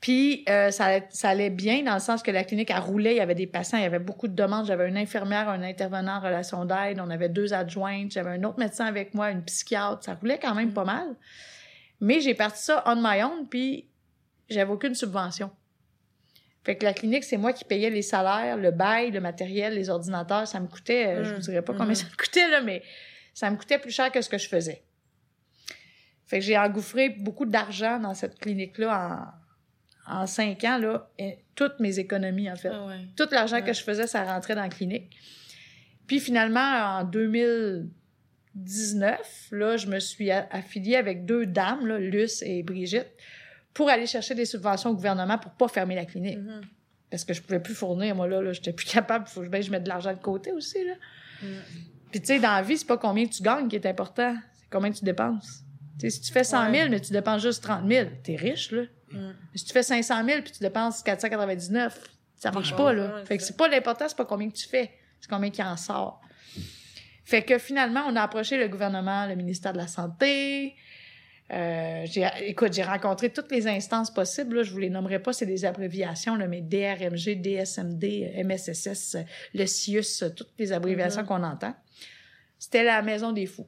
Puis 0.00 0.44
euh, 0.48 0.70
ça, 0.70 0.86
allait- 0.86 1.06
ça 1.10 1.28
allait 1.28 1.50
bien 1.50 1.82
dans 1.82 1.92
le 1.94 2.00
sens 2.00 2.22
que 2.22 2.30
la 2.30 2.42
clinique 2.44 2.70
a 2.70 2.80
roulé, 2.80 3.10
il 3.10 3.16
y 3.16 3.20
avait 3.20 3.34
des 3.34 3.46
patients, 3.46 3.76
il 3.78 3.82
y 3.82 3.86
avait 3.86 3.98
beaucoup 3.98 4.28
de 4.28 4.34
demandes. 4.34 4.64
J'avais 4.66 4.88
une 4.88 4.96
infirmière, 4.96 5.48
un 5.50 5.62
intervenant 5.62 6.16
en 6.16 6.20
relation 6.20 6.64
d'aide, 6.64 7.00
on 7.00 7.10
avait 7.10 7.28
deux 7.28 7.52
adjointes, 7.52 8.12
j'avais 8.12 8.30
un 8.30 8.42
autre 8.44 8.58
médecin 8.58 8.86
avec 8.86 9.12
moi, 9.12 9.30
une 9.30 9.42
psychiatre. 9.44 10.02
Ça 10.02 10.14
roulait 10.14 10.38
quand 10.38 10.54
même 10.54 10.72
pas 10.72 10.84
mal. 10.84 11.06
Mais 12.00 12.20
j'ai 12.20 12.34
parti 12.34 12.62
ça 12.64 12.82
on 12.86 12.96
my 12.96 13.22
own, 13.22 13.46
puis 13.48 13.88
j'avais 14.48 14.72
aucune 14.72 14.94
subvention. 14.94 15.50
Fait 16.64 16.76
que 16.76 16.84
la 16.84 16.94
clinique, 16.94 17.24
c'est 17.24 17.36
moi 17.36 17.52
qui 17.52 17.64
payais 17.64 17.90
les 17.90 18.02
salaires, 18.02 18.56
le 18.56 18.70
bail, 18.70 19.10
le 19.10 19.20
matériel, 19.20 19.74
les 19.74 19.90
ordinateurs. 19.90 20.46
Ça 20.48 20.60
me 20.60 20.66
coûtait, 20.66 21.06
euh, 21.08 21.24
je 21.24 21.34
vous 21.34 21.40
dirais 21.42 21.62
pas 21.62 21.72
combien 21.72 21.88
Mhm. 21.88 21.94
ça 21.94 22.06
me 22.06 22.16
coûtait, 22.16 22.48
là, 22.48 22.60
mais 22.62 22.82
ça 23.34 23.50
me 23.50 23.56
coûtait 23.56 23.78
plus 23.78 23.90
cher 23.90 24.10
que 24.12 24.20
ce 24.20 24.28
que 24.28 24.38
je 24.38 24.48
faisais. 24.48 24.82
Fait 26.26 26.38
que 26.38 26.44
j'ai 26.44 26.56
engouffré 26.56 27.10
beaucoup 27.10 27.46
d'argent 27.46 27.98
dans 27.98 28.14
cette 28.14 28.38
clinique-là 28.38 29.34
en, 30.06 30.14
en 30.22 30.26
cinq 30.26 30.64
ans, 30.64 30.78
là, 30.78 31.10
et 31.18 31.38
toutes 31.54 31.80
mes 31.80 31.98
économies, 31.98 32.50
en 32.50 32.56
fait. 32.56 32.70
Ah 32.72 32.86
ouais. 32.86 33.00
Tout 33.16 33.26
l'argent 33.32 33.56
Ouais. 33.56 33.64
que 33.64 33.72
je 33.72 33.82
faisais, 33.82 34.06
ça 34.06 34.24
rentrait 34.24 34.54
dans 34.54 34.62
la 34.62 34.68
clinique. 34.68 35.16
Puis 36.06 36.20
finalement, 36.20 36.60
en 36.60 37.04
2019, 37.04 39.48
là, 39.52 39.76
je 39.76 39.86
me 39.86 39.98
suis 40.00 40.30
affiliée 40.30 40.96
avec 40.96 41.24
deux 41.24 41.46
dames, 41.46 41.86
là, 41.86 41.98
Luce 41.98 42.42
et 42.42 42.62
Brigitte, 42.62 43.08
pour 43.74 43.88
aller 43.88 44.06
chercher 44.06 44.34
des 44.34 44.44
subventions 44.44 44.90
au 44.90 44.94
gouvernement 44.94 45.38
pour 45.38 45.52
pas 45.52 45.68
fermer 45.68 45.94
la 45.94 46.04
clinique. 46.04 46.38
Mhm. 46.38 46.62
Parce 47.10 47.24
que 47.24 47.34
je 47.34 47.42
pouvais 47.42 47.60
plus 47.60 47.74
fournir, 47.74 48.14
moi, 48.14 48.28
là, 48.28 48.40
là 48.40 48.52
j'étais 48.52 48.72
plus 48.72 48.86
capable. 48.92 49.26
Faut 49.26 49.42
que 49.42 49.48
ben, 49.48 49.62
je 49.62 49.70
mette 49.70 49.84
de 49.84 49.88
l'argent 49.88 50.12
de 50.12 50.18
côté 50.20 50.52
aussi, 50.52 50.84
là. 50.84 50.94
Mhm. 51.42 51.62
Puis, 52.10 52.20
tu 52.20 52.26
sais, 52.26 52.38
dans 52.40 52.52
la 52.54 52.62
vie, 52.62 52.76
c'est 52.76 52.86
pas 52.86 52.98
combien 52.98 53.26
tu 53.26 53.42
gagnes 53.42 53.68
qui 53.68 53.76
est 53.76 53.86
important, 53.86 54.34
c'est 54.58 54.70
combien 54.70 54.90
tu 54.90 55.04
dépenses. 55.04 55.62
Tu 55.98 56.08
sais, 56.08 56.10
si 56.16 56.20
tu 56.22 56.32
fais 56.32 56.44
100 56.44 56.62
000, 56.70 56.72
Ouais. 56.72 56.88
mais 56.88 57.00
tu 57.00 57.12
dépenses 57.12 57.42
juste 57.42 57.62
30 57.62 57.86
000, 57.88 58.08
t'es 58.22 58.36
riche, 58.36 58.72
là. 58.72 58.82
Mais 59.12 59.18
si 59.56 59.64
tu 59.64 59.72
fais 59.72 59.82
500 59.82 60.24
000 60.24 60.42
puis 60.42 60.52
tu 60.52 60.60
dépenses 60.60 61.02
499, 61.02 62.00
ça 62.36 62.52
marche 62.52 62.70
Ouais, 62.72 62.76
pas, 62.76 62.92
là. 62.92 63.14
ouais, 63.16 63.24
fait 63.26 63.36
que 63.38 63.42
c'est 63.42 63.56
pas 63.56 63.68
l'important, 63.68 64.06
c'est 64.08 64.16
pas 64.16 64.24
combien 64.24 64.48
que 64.48 64.54
tu 64.56 64.68
fais, 64.68 64.90
c'est 65.20 65.28
combien 65.28 65.50
qui 65.50 65.62
en 65.62 65.76
sort. 65.76 66.20
Fait 67.24 67.42
que 67.42 67.58
finalement, 67.58 68.02
on 68.08 68.16
a 68.16 68.22
approché 68.22 68.56
le 68.56 68.68
gouvernement, 68.68 69.26
le 69.26 69.34
ministère 69.34 69.72
de 69.72 69.78
la 69.78 69.86
Santé. 69.88 70.74
Euh, 71.52 72.06
écoute, 72.42 72.72
j'ai 72.72 72.84
rencontré 72.84 73.30
toutes 73.30 73.50
les 73.50 73.66
instances 73.66 74.12
possibles. 74.12 74.56
Là, 74.56 74.62
je 74.62 74.70
vous 74.70 74.78
les 74.78 74.90
nommerai 74.90 75.18
pas, 75.18 75.32
c'est 75.32 75.46
des 75.46 75.64
abréviations, 75.64 76.36
là, 76.36 76.46
mais 76.46 76.60
DRMG, 76.60 77.40
DSMD, 77.42 78.32
MSSS, 78.44 79.16
le 79.54 79.66
CIUS, 79.66 80.24
toutes 80.36 80.52
les 80.58 80.72
abréviations 80.72 81.22
Mhm. 81.22 81.26
qu'on 81.28 81.42
entend. 81.42 81.74
C'était 82.60 82.84
la 82.84 83.02
maison 83.02 83.32
des 83.32 83.46
fous. 83.46 83.66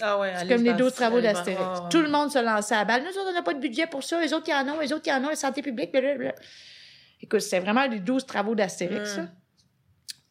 Ah 0.00 0.18
ouais, 0.18 0.32
C'est 0.40 0.48
comme 0.48 0.64
les 0.64 0.70
je 0.72 0.76
12 0.76 0.88
pense- 0.88 0.94
travaux 0.96 1.20
d'Astérix. 1.20 1.62
ah. 1.62 1.88
Tout 1.92 2.00
le 2.00 2.08
monde 2.08 2.30
se 2.32 2.38
lançait 2.38 2.74
à 2.74 2.84
balle. 2.84 3.02
Nous 3.02 3.10
autres, 3.10 3.28
on 3.30 3.34
n'a 3.34 3.42
pas 3.42 3.54
de 3.54 3.60
budget 3.60 3.86
pour 3.86 4.02
ça. 4.02 4.20
Les 4.20 4.32
autres, 4.32 4.44
qui 4.46 4.52
en 4.54 4.66
ont. 4.66 4.80
Les 4.80 4.92
autres, 4.92 5.02
qui 5.02 5.12
en 5.12 5.22
ont. 5.22 5.28
La 5.28 5.36
santé 5.36 5.60
publique, 5.62 5.92
blablabla. 5.92 6.34
Écoute, 7.20 7.40
c'était 7.40 7.60
vraiment 7.60 7.86
les 7.86 8.00
12 8.00 8.26
travaux 8.26 8.54
d'Astérix, 8.56 9.18
Mm. 9.18 9.28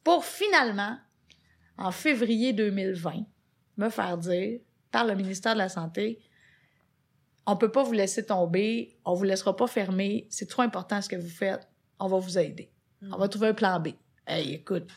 Pour 0.04 0.26
finalement, 0.26 0.98
en 1.78 1.92
février 1.92 2.52
2020, 2.54 3.26
me 3.78 3.90
faire 3.90 4.18
dire 4.18 4.60
par 4.92 5.06
le 5.06 5.14
ministère 5.14 5.54
de 5.54 5.60
la 5.60 5.70
Santé 5.70 6.20
on 7.46 7.56
peut 7.58 7.72
pas 7.72 7.82
vous 7.82 7.94
laisser 7.94 8.24
tomber, 8.26 8.96
on 9.06 9.14
vous 9.16 9.24
laissera 9.24 9.56
pas 9.56 9.66
fermer, 9.66 10.28
c'est 10.30 10.48
trop 10.48 10.62
important 10.62 11.02
ce 11.02 11.10
que 11.10 11.16
vous 11.16 11.28
faites, 11.30 11.68
on 12.00 12.08
va 12.08 12.20
vous 12.20 12.38
aider. 12.38 12.72
Mm. 13.02 13.14
On 13.14 13.18
va 13.18 13.28
trouver 13.28 13.48
un 13.48 13.54
plan 13.56 13.80
B. 13.80 13.90
Hey, 14.28 14.54
écoute, 14.54 14.88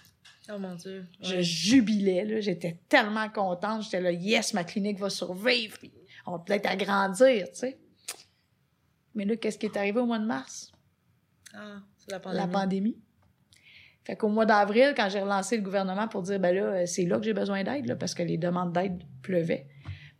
Oh 0.50 0.58
mon 0.58 0.74
Dieu. 0.74 1.06
je 1.20 1.40
jubilais, 1.40 2.24
là. 2.24 2.40
J'étais 2.40 2.78
tellement 2.88 3.28
contente. 3.28 3.84
J'étais 3.84 4.00
là, 4.00 4.10
yes, 4.10 4.54
ma 4.54 4.64
clinique 4.64 4.98
va 4.98 5.10
survivre. 5.10 5.78
puis 5.78 5.92
on 6.26 6.32
va 6.32 6.38
peut-être 6.38 6.66
agrandir, 6.66 7.46
tu 7.50 7.58
sais. 7.58 7.78
Mais 9.14 9.24
là, 9.24 9.36
qu'est-ce 9.36 9.58
qui 9.58 9.66
est 9.66 9.76
arrivé 9.76 10.00
au 10.00 10.06
mois 10.06 10.18
de 10.18 10.26
mars? 10.26 10.72
Ah, 11.54 11.80
c'est 11.98 12.10
la 12.10 12.20
pandémie. 12.20 12.40
La 12.40 12.48
pandémie. 12.48 12.96
Fait 14.04 14.16
qu'au 14.16 14.28
mois 14.28 14.46
d'avril, 14.46 14.94
quand 14.96 15.08
j'ai 15.08 15.20
relancé 15.20 15.56
le 15.56 15.62
gouvernement 15.62 16.08
pour 16.08 16.22
dire, 16.22 16.40
ben 16.40 16.54
là, 16.54 16.62
euh, 16.62 16.86
c'est 16.86 17.04
là 17.04 17.18
que 17.18 17.24
j'ai 17.24 17.34
besoin 17.34 17.62
d'aide, 17.62 17.86
là, 17.86 17.94
parce 17.94 18.14
que 18.14 18.22
les 18.22 18.36
demandes 18.36 18.72
d'aide 18.72 19.02
pleuvaient. 19.22 19.68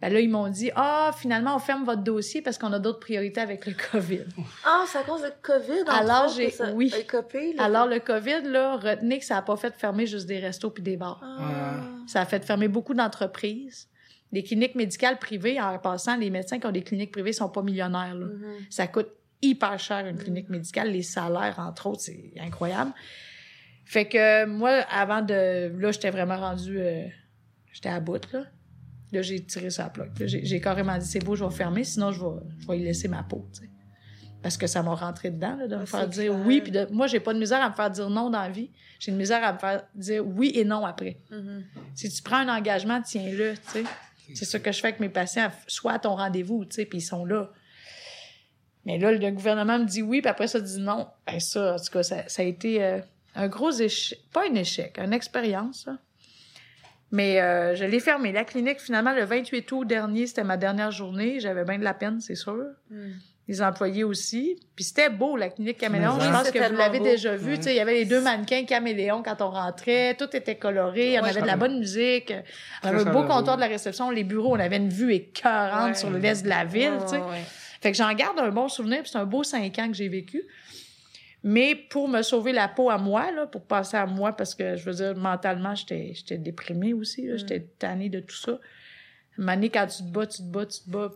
Ben 0.02 0.12
là, 0.12 0.18
ils 0.20 0.28
m'ont 0.28 0.48
dit, 0.48 0.70
ah, 0.74 1.12
finalement, 1.16 1.54
on 1.54 1.58
ferme 1.60 1.84
votre 1.84 2.02
dossier 2.02 2.42
parce 2.42 2.58
qu'on 2.58 2.72
a 2.72 2.80
d'autres 2.80 2.98
priorités 2.98 3.40
avec 3.40 3.64
le 3.66 3.72
COVID. 3.92 4.24
Ah, 4.64 4.82
c'est 4.88 4.98
à 4.98 5.02
cause 5.04 5.22
de 5.22 5.30
COVID, 5.40 5.84
Alors, 5.86 6.28
j'ai- 6.28 6.50
ça 6.50 6.72
oui. 6.72 6.92
a 6.92 7.02
copé, 7.04 7.52
là. 7.54 7.62
Alors, 7.64 7.86
le 7.86 8.00
COVID, 8.00 8.42
là, 8.50 8.76
retenez 8.76 9.20
que 9.20 9.24
ça 9.24 9.36
n'a 9.36 9.42
pas 9.42 9.56
fait 9.56 9.72
fermer 9.72 10.06
juste 10.06 10.26
des 10.26 10.40
restos 10.40 10.70
puis 10.70 10.82
des 10.82 10.96
bars. 10.96 11.20
Ah. 11.22 11.84
Ça 12.08 12.20
a 12.20 12.26
fait 12.26 12.44
fermer 12.44 12.66
beaucoup 12.66 12.94
d'entreprises. 12.94 13.88
Les 14.32 14.42
cliniques 14.42 14.74
médicales 14.74 15.18
privées, 15.20 15.60
en 15.60 15.78
passant, 15.78 16.16
les 16.16 16.30
médecins 16.30 16.58
qui 16.58 16.66
ont 16.66 16.72
des 16.72 16.82
cliniques 16.82 17.12
privées 17.12 17.32
sont 17.32 17.48
pas 17.48 17.62
millionnaires. 17.62 18.14
Là. 18.16 18.26
Mhm. 18.26 18.54
Ça 18.70 18.88
coûte 18.88 19.08
hyper 19.40 19.78
cher 19.78 20.04
une 20.06 20.16
clinique 20.18 20.48
médicale. 20.48 20.90
Les 20.90 21.02
salaires, 21.02 21.60
entre 21.60 21.86
autres, 21.86 22.00
c'est 22.00 22.32
incroyable. 22.40 22.92
Fait 23.84 24.08
que 24.08 24.46
moi, 24.46 24.70
avant 24.90 25.20
de... 25.22 25.70
Là, 25.78 25.92
j'étais 25.92 26.10
vraiment 26.10 26.38
rendue... 26.38 26.78
euh, 26.80 27.04
j'étais 27.72 27.88
à 27.90 28.00
bout, 28.00 28.20
là. 28.32 28.44
Là, 29.12 29.22
j'ai 29.22 29.44
tiré 29.44 29.68
sa 29.70 29.88
plaque. 29.90 30.18
Là, 30.18 30.27
J'ai 30.27 30.61
carrément 30.61 30.96
dit, 30.98 31.07
c'est 31.07 31.22
beau, 31.22 31.37
je 31.37 31.44
vais 31.44 31.51
fermer, 31.51 31.85
sinon 31.85 32.12
je 32.12 32.20
vais, 32.20 32.40
je 32.61 32.66
vais 32.66 32.79
y 32.81 32.83
laisser 32.85 33.09
ma 33.09 33.22
peau. 33.22 33.46
Parce 34.42 34.57
que 34.57 34.66
ça 34.66 34.83
m'a 34.83 34.94
rentré 34.94 35.31
dedans, 35.31 35.55
là, 35.55 35.68
de 35.68 35.77
me 35.77 35.83
Ah, 35.83 35.87
faire 35.87 36.09
dire 36.09 36.33
clair. 36.33 36.46
oui. 36.46 36.61
Puis 36.62 36.72
de... 36.72 36.88
moi, 36.90 37.07
j'ai 37.07 37.20
pas 37.20 37.33
de 37.33 37.38
misère 37.38 37.62
à 37.62 37.68
me 37.68 37.75
faire 37.75 37.90
dire 37.90 38.11
non 38.11 38.29
dans 38.31 38.40
la 38.42 38.48
vie. 38.48 38.70
J'ai 38.98 39.12
une 39.12 39.18
misère 39.18 39.44
à 39.44 39.53
me 39.53 39.59
faire 39.59 39.85
dire 39.94 40.27
oui 40.27 40.51
et 40.55 40.64
non 40.64 40.85
après. 40.85 41.18
Mhm. 41.31 41.62
Si 41.94 42.09
tu 42.11 42.22
prends 42.22 42.38
un 42.38 42.48
engagement, 42.48 43.01
tiens-le, 43.03 43.55
tu 43.55 43.61
sais. 43.70 43.85
C'est 44.35 44.44
ça 44.46 44.59
que 44.59 44.72
je 44.72 44.81
fais 44.81 44.88
avec 44.88 45.01
mes 45.01 45.11
patients. 45.11 45.51
Sois 45.66 45.92
à 45.92 45.98
ton 45.98 46.16
rendez-vous, 46.16 46.64
puis 46.64 46.87
ils 46.94 47.01
sont 47.03 47.25
là. 47.25 47.51
Mais 48.85 48.98
là, 48.98 49.12
le 49.12 49.31
gouvernement 49.31 49.79
me 49.79 49.85
dit 49.85 50.03
oui, 50.03 50.22
puis 50.22 50.29
après 50.31 50.48
ça, 50.48 50.61
dit 50.61 50.81
non. 50.81 51.06
Ben 51.27 51.38
ça, 51.38 51.75
en 51.75 51.77
tout 51.79 51.92
cas, 51.92 52.02
ça, 52.02 52.27
ça 52.29 52.42
a 52.42 52.44
été 52.44 52.83
euh, 52.83 52.98
un 53.37 53.46
gros 53.46 53.71
échec. 53.71 54.19
Pas 54.33 54.44
un 54.50 54.54
échec, 54.54 54.98
une 54.98 55.13
expérience. 55.13 55.88
Mais 57.13 57.40
euh, 57.40 57.75
je 57.77 57.85
l'ai 57.85 58.00
fermé. 58.00 58.33
La 58.33 58.44
clinique, 58.44 58.81
finalement, 58.81 59.13
le 59.13 59.25
28 59.25 59.71
août 59.73 59.85
dernier, 59.85 60.27
c'était 60.27 60.44
ma 60.44 60.56
dernière 60.56 60.90
journée. 60.90 61.38
J'avais 61.40 61.63
bien 61.65 61.79
de 61.79 61.85
la 61.85 61.94
peine, 61.94 62.21
c'est 62.21 62.35
sûr. 62.35 62.56
Mhm. 62.90 63.13
Les 63.48 63.60
employés 63.60 64.04
aussi. 64.04 64.56
Puis 64.77 64.85
c'était 64.85 65.10
beau, 65.10 65.37
la 65.37 65.48
clinique 65.50 65.77
Caméléon. 65.77 66.19
Je 66.21 66.31
pense 66.31 66.50
que 66.50 66.58
vous 66.71 66.77
l'avez 66.77 67.00
déjà 67.00 67.37
vu. 67.37 67.50
Ouais. 67.52 67.56
Tu 67.58 67.65
sais, 67.65 67.75
Il 67.75 67.77
y 67.77 67.81
avait 67.81 67.94
les 67.94 68.04
deux 68.04 68.21
mannequins 68.23 68.65
Caméléon 68.65 69.23
quand 69.23 69.42
on 69.42 69.50
rentrait. 69.50 70.15
Tout 70.19 70.35
était 70.35 70.54
coloré. 70.54 71.19
On 71.19 71.25
Ouais, 71.25 71.31
avait 71.31 71.42
de 71.42 71.46
la 71.46 71.56
bonne 71.56 71.79
musique. 71.81 72.33
On 72.85 72.88
avait 72.88 73.00
un 73.06 73.13
beau 73.13 73.25
comptoir 73.25 73.56
de 73.56 73.60
la 73.60 73.67
réception. 73.67 74.10
Les 74.10 74.25
bureaux, 74.25 74.56
on 74.56 74.60
avait 74.60 74.77
une 74.77 74.88
vue 74.88 75.13
écœurante 75.13 75.88
Ouais. 75.88 75.94
sur 75.94 76.10
l'est 76.10 76.42
de 76.44 76.48
la 76.48 76.65
ville. 76.65 76.92
Ouais. 77.10 77.42
Fait 77.83 77.90
que 77.90 77.98
j'en 77.98 78.13
garde 78.15 78.38
un 78.38 78.50
bon 78.50 78.69
souvenir. 78.69 79.00
Puis 79.02 79.10
c'est 79.10 79.19
un 79.19 79.27
beau 79.27 79.42
cinq 79.42 79.77
ans 79.81 79.88
que 79.88 79.94
j'ai 79.94 80.08
vécu. 80.08 80.44
Mais 81.44 81.74
pour 81.74 82.08
me 82.08 82.22
sauver 82.22 82.52
la 82.52 82.68
peau 82.68 82.88
à 82.90 82.98
moi, 82.98 83.32
là, 83.32 83.46
pour 83.46 83.64
passer 83.66 83.96
à 83.96 84.06
moi, 84.06 84.32
parce 84.36 84.54
que 84.54 84.76
je 84.76 84.84
veux 84.84 84.94
dire, 84.94 85.16
mentalement, 85.16 85.74
j'étais, 85.74 86.12
j'étais 86.14 86.38
déprimée 86.38 86.92
aussi. 86.92 87.26
là. 87.26 87.34
Mm. 87.34 87.38
J'étais 87.38 87.60
tannée 87.78 88.08
de 88.08 88.20
tout 88.20 88.36
ça. 88.36 88.58
Année, 89.48 89.70
quand 89.70 89.86
tu 89.86 90.04
te 90.04 90.08
bats, 90.08 90.26
tu 90.26 90.38
te 90.42 90.48
bats, 90.48 90.66
tu 90.66 90.80
te 90.82 90.90
bats. 90.90 91.10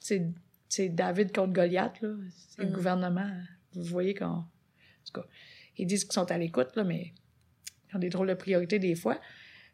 C'est, 0.00 0.88
David 0.90 1.34
contre 1.34 1.52
Goliath, 1.52 2.00
là. 2.02 2.10
C'est 2.48 2.62
le 2.62 2.68
Mm. 2.68 2.72
gouvernement. 2.72 3.30
Vous 3.74 3.82
voyez 3.82 4.14
qu'on. 4.14 4.24
En 4.26 4.44
tout 5.04 5.20
cas, 5.20 5.26
ils 5.76 5.86
disent 5.86 6.04
qu'ils 6.04 6.12
sont 6.12 6.30
à 6.30 6.38
l'écoute, 6.38 6.74
là, 6.76 6.84
mais 6.84 7.12
ils 7.90 7.96
ont 7.96 7.98
des 7.98 8.08
drôles 8.10 8.28
de 8.28 8.34
priorités 8.34 8.78
des 8.78 8.94
fois. 8.94 9.18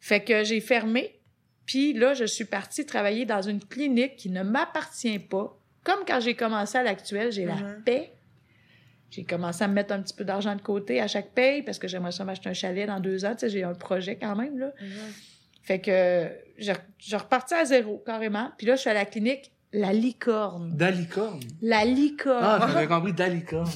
Fait 0.01 0.23
que 0.25 0.43
j'ai 0.45 0.61
fermé. 0.61 1.21
Puis 1.67 1.93
là, 1.95 2.15
je 2.15 2.25
suis 2.25 2.45
partie 2.45 2.85
travailler 2.85 3.25
dans 3.27 3.43
une 3.43 3.61
clinique 3.61 4.17
qui 4.17 4.29
ne 4.31 4.43
m'appartient 4.43 5.19
pas. 5.19 5.57
Comme 5.83 6.01
quand 6.07 6.21
j'ai 6.21 6.35
commencé 6.35 6.77
à 6.79 6.83
l'actuel, 6.83 7.31
j'ai 7.33 7.45
la 7.47 7.55
Mhm. 7.57 7.83
paix. 7.85 8.13
J'ai 9.15 9.23
commencé 9.23 9.63
à 9.63 9.69
me 9.69 9.75
mettre 9.75 9.95
un 9.95 10.03
petit 10.03 10.15
peu 10.15 10.25
d'argent 10.25 10.57
de 10.57 10.61
côté 10.61 11.01
à 11.01 11.07
chaque 11.07 11.31
paye 11.31 11.63
parce 11.63 11.79
que 11.79 11.87
j'aimerais 11.87 12.11
ça 12.11 12.25
m'acheter 12.25 12.49
un 12.49 12.55
chalet 12.55 12.87
dans 12.87 12.99
deux 12.99 13.25
ans. 13.25 13.33
Tu 13.33 13.41
sais, 13.41 13.49
j'ai 13.49 13.63
un 13.63 13.75
projet 13.75 14.17
quand 14.17 14.35
même, 14.35 14.59
là. 14.59 14.73
Fait 15.63 15.81
que 15.81 16.29
je, 16.59 16.73
je 16.99 17.17
repartis 17.17 17.55
à 17.55 17.65
zéro, 17.65 18.03
carrément. 18.05 18.51
Puis 18.59 18.67
là, 18.67 18.75
je 18.75 18.81
suis 18.81 18.91
à 18.91 18.95
la 18.95 19.05
clinique 19.05 19.53
La 19.73 19.93
Licorne. 19.93 20.77
Dalicorne. 20.77 21.41
La 21.63 21.85
Licorne. 21.85 22.43
Ah, 22.43 22.69
j'avais 22.73 22.89
compris 22.89 23.13
Dalicorne. 23.13 23.67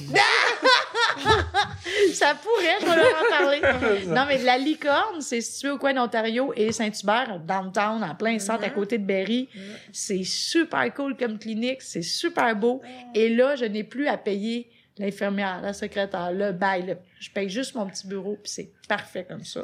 Ça 2.13 2.35
pourrait, 2.35 2.77
je 2.81 2.85
vais 2.85 2.95
leur 2.95 3.05
en 3.05 3.29
parler. 3.29 3.61
non, 4.07 4.25
mais 4.27 4.37
la 4.43 4.57
licorne, 4.57 5.21
c'est 5.21 5.41
situé 5.41 5.69
au 5.69 5.77
coin 5.77 5.93
d'Ontario 5.93 6.53
et 6.55 6.71
Saint-Hubert, 6.71 7.39
downtown, 7.39 8.03
en 8.03 8.15
plein 8.15 8.39
centre, 8.39 8.63
à 8.63 8.69
côté 8.69 8.97
de 8.97 9.05
Berry. 9.05 9.49
C'est 9.91 10.23
super 10.23 10.93
cool 10.93 11.17
comme 11.17 11.37
clinique, 11.39 11.81
c'est 11.81 12.01
super 12.01 12.55
beau. 12.55 12.81
Et 13.15 13.29
là, 13.29 13.55
je 13.55 13.65
n'ai 13.65 13.83
plus 13.83 14.07
à 14.07 14.17
payer 14.17 14.69
l'infirmière, 14.99 15.61
la 15.61 15.73
secrétaire, 15.73 16.31
le 16.31 16.51
bail. 16.51 16.85
le- 16.85 16.97
Je 17.19 17.29
paye 17.31 17.49
juste 17.49 17.73
mon 17.75 17.87
petit 17.87 18.05
bureau, 18.07 18.35
puis 18.41 18.51
c'est 18.51 18.71
parfait 18.87 19.25
comme 19.25 19.43
ça. 19.43 19.63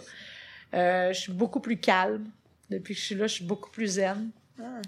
Euh, 0.74 1.14
je 1.14 1.20
suis 1.20 1.32
beaucoup 1.32 1.60
plus 1.60 1.78
calme. 1.78 2.26
Depuis 2.70 2.96
que 2.96 3.00
je 3.00 3.06
suis 3.06 3.16
là, 3.16 3.28
je 3.28 3.34
suis 3.36 3.46
beaucoup 3.46 3.70
plus 3.70 3.86
zen. 3.88 4.30
Ah. 4.60 4.82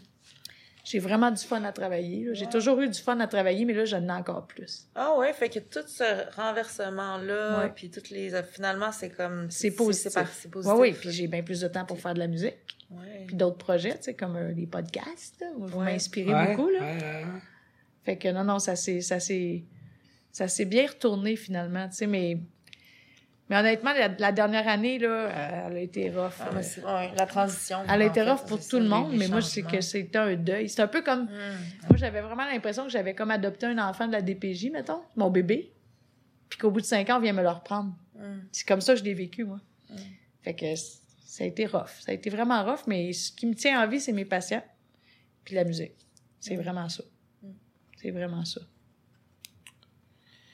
J'ai 0.83 0.99
vraiment 0.99 1.29
du 1.31 1.43
fun 1.43 1.61
à 1.65 1.71
travailler. 1.73 2.23
là. 2.25 2.33
J'ai 2.33 2.45
Ouais. 2.45 2.51
toujours 2.51 2.79
eu 2.81 2.87
du 2.87 2.97
fun 2.99 3.19
à 3.19 3.27
travailler, 3.27 3.65
mais 3.65 3.73
là, 3.73 3.83
j'en 3.85 4.01
ai 4.07 4.11
encore 4.11 4.47
plus. 4.47 4.87
Ah 4.95 5.15
ouais, 5.17 5.33
fait 5.33 5.49
que 5.49 5.59
tout 5.59 5.85
ce 5.85 6.33
renversement-là, 6.35 7.59
Ouais. 7.65 7.71
puis 7.75 7.89
toutes 7.91 8.09
les... 8.09 8.31
Finalement, 8.51 8.91
c'est 8.91 9.09
comme... 9.09 9.51
C'est 9.51 9.71
positif. 9.71 10.11
C'est 10.13 10.25
c'est 10.33 10.49
positif. 10.49 10.73
Oui, 10.77 10.89
oui, 10.91 10.97
puis 10.99 11.11
j'ai 11.11 11.27
bien 11.27 11.43
plus 11.43 11.59
de 11.61 11.67
temps 11.67 11.85
pour 11.85 11.99
faire 11.99 12.13
de 12.13 12.19
la 12.19 12.27
musique. 12.27 12.55
Ouais. 12.89 13.25
puis 13.27 13.35
d'autres 13.35 13.57
projets, 13.57 13.97
tu 13.97 14.03
sais, 14.03 14.13
comme 14.13 14.37
euh, 14.37 14.53
les 14.53 14.65
podcasts. 14.65 15.41
là. 15.41 15.47
Vous 15.57 15.77
Ouais. 15.79 15.85
m'inspirez 15.85 16.33
Ouais, 16.33 16.55
beaucoup, 16.55 16.69
là. 16.69 16.79
ouais, 16.79 16.95
ouais, 16.95 17.23
ouais. 17.25 17.41
Fait 18.05 18.17
que 18.17 18.29
non, 18.29 18.45
non, 18.45 18.59
ça 18.59 18.77
s'est, 18.77 19.01
ça 20.37 20.47
s'est, 20.47 20.65
bien 20.65 20.85
retourné 20.87 21.35
finalement, 21.35 21.87
tu 21.89 21.95
sais, 21.95 22.05
mais, 22.07 22.37
mais 23.49 23.57
honnêtement, 23.57 23.91
la, 23.93 24.07
la 24.09 24.31
dernière 24.31 24.67
année, 24.67 24.99
là, 24.99 25.07
euh, 25.09 25.67
elle 25.71 25.77
a 25.77 25.79
été 25.79 26.11
rough. 26.11 26.31
Ah, 26.39 26.49
euh, 26.53 26.61
c'est- 26.61 26.83
ouais, 26.83 27.11
la 27.15 27.25
transition. 27.25 27.77
elle 27.89 28.01
a 28.03 28.05
été 28.05 28.23
fait, 28.23 28.29
rough 28.31 28.45
pour 28.45 28.59
c'est 28.61 28.69
tout 28.69 28.77
le 28.79 28.87
monde, 28.87 29.13
mais 29.17 29.27
moi, 29.27 29.41
c'est 29.41 29.61
que 29.63 29.67
changements. 29.69 29.81
c'était 29.81 30.17
un 30.19 30.35
deuil. 30.35 30.69
C'était 30.69 30.83
un 30.83 30.87
peu 30.87 31.01
comme, 31.01 31.21
Hum. 31.21 31.57
moi, 31.89 31.97
j'avais 31.97 32.21
vraiment 32.21 32.45
l'impression 32.45 32.83
que 32.83 32.91
j'avais 32.91 33.15
comme 33.15 33.31
adopté 33.31 33.65
un 33.65 33.79
enfant 33.79 34.05
de 34.05 34.11
la 34.11 34.21
DPJ, 34.21 34.69
mettons, 34.71 35.01
mon 35.15 35.31
bébé, 35.31 35.73
puis 36.49 36.59
qu'au 36.59 36.69
bout 36.69 36.81
de 36.81 36.85
cinq 36.85 37.09
ans, 37.09 37.17
on 37.17 37.21
vient 37.21 37.33
me 37.33 37.41
le 37.41 37.49
reprendre. 37.49 37.95
Hum. 38.19 38.43
C'est 38.51 38.67
comme 38.67 38.81
ça 38.81 38.93
que 38.93 38.99
je 38.99 39.05
l'ai 39.05 39.15
vécu, 39.15 39.43
moi. 39.43 39.59
Mm. 39.89 39.95
Fait 40.43 40.53
que 40.53 40.75
ça 40.75 41.43
a 41.43 41.47
été 41.47 41.65
rough. 41.65 41.89
Ça 42.01 42.11
a 42.11 42.13
été 42.13 42.29
vraiment 42.29 42.63
rough, 42.63 42.81
mais 42.85 43.11
ce 43.11 43.31
qui 43.31 43.47
me 43.47 43.55
tient 43.55 43.81
en 43.83 43.87
vie, 43.87 43.99
c'est 43.99 44.13
mes 44.13 44.25
patients, 44.25 44.63
puis 45.43 45.55
la 45.55 45.63
musique. 45.63 45.95
C'est 46.39 46.55
vraiment 46.57 46.87
ça. 46.89 47.03
C'est 47.99 48.11
vraiment 48.11 48.45
ça. 48.45 48.61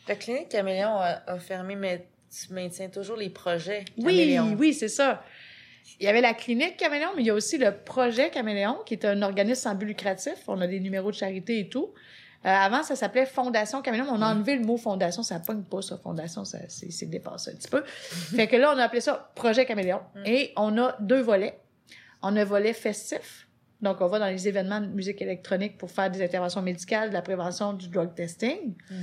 La 0.08 0.16
clinique 0.16 0.50
Caméléon 0.50 0.98
a, 0.98 1.22
a 1.28 1.40
fermé, 1.40 1.76
mais 1.76 2.06
tu 2.30 2.54
maintiens 2.54 2.90
toujours 2.90 3.16
les 3.18 3.30
projets 3.30 3.86
Oui, 3.98 4.04
Caméléon. 4.06 4.56
oui, 4.58 4.74
c'est 4.74 4.88
ça. 4.90 5.24
Il 6.00 6.06
y 6.06 6.08
avait 6.08 6.22
la 6.22 6.34
clinique 6.34 6.78
Caméléon, 6.78 7.10
mais 7.16 7.22
il 7.24 7.26
y 7.26 7.30
a 7.30 7.34
aussi 7.34 7.58
le 7.58 7.72
projet 7.72 8.30
Caméléon, 8.30 8.80
qui 8.86 8.96
est 8.96 9.06
un 9.06 9.22
organisme 9.22 9.62
sans 9.62 9.76
but 9.76 9.86
lucratif. 9.86 10.36
On 10.48 10.60
a 10.62 10.68
des 10.68 10.80
numéros 10.80 11.12
de 11.12 11.16
charité 11.16 11.60
et 11.60 11.70
tout. 11.70 11.94
Euh, 12.46 12.50
avant, 12.50 12.84
ça 12.84 12.96
s'appelait 12.98 13.26
Fondation 13.26 13.82
Caméléon. 13.82 14.06
mais 14.06 14.12
On 14.18 14.22
a 14.22 14.34
enlevé 14.34 14.58
le 14.58 14.66
mot 14.66 14.76
fondation. 14.76 15.24
Ça 15.24 15.40
pogne 15.40 15.64
pas, 15.64 15.82
ça. 15.82 15.98
Fondation, 15.98 16.44
ça, 16.44 16.58
c'est, 16.68 16.92
c'est 16.92 17.06
dépassé 17.06 17.52
un 17.52 17.56
petit 17.56 17.70
peu. 17.70 17.84
fait 17.86 18.48
que 18.48 18.58
là, 18.58 18.74
on 18.76 18.78
a 18.78 18.84
appelé 18.84 19.00
ça 19.00 19.32
Projet 19.36 19.66
Caméléon. 19.66 20.02
Mm. 20.16 20.24
Et 20.26 20.54
on 20.58 20.78
a 20.78 20.98
deux 21.00 21.22
volets. 21.22 21.58
On 22.22 22.36
a 22.36 22.42
un 22.42 22.46
volet 22.46 22.74
festif. 22.74 23.48
Donc, 23.84 23.98
on 24.00 24.08
va 24.08 24.18
dans 24.18 24.28
les 24.28 24.48
événements 24.48 24.80
de 24.80 24.88
musique 24.88 25.22
électronique 25.22 25.78
pour 25.78 25.92
faire 25.92 26.10
des 26.10 26.22
interventions 26.24 26.62
médicales, 26.62 27.10
de 27.10 27.14
la 27.14 27.22
prévention 27.22 27.74
du 27.74 27.90
drug 27.90 28.16
testing. 28.16 28.74
Mhm. 28.90 28.98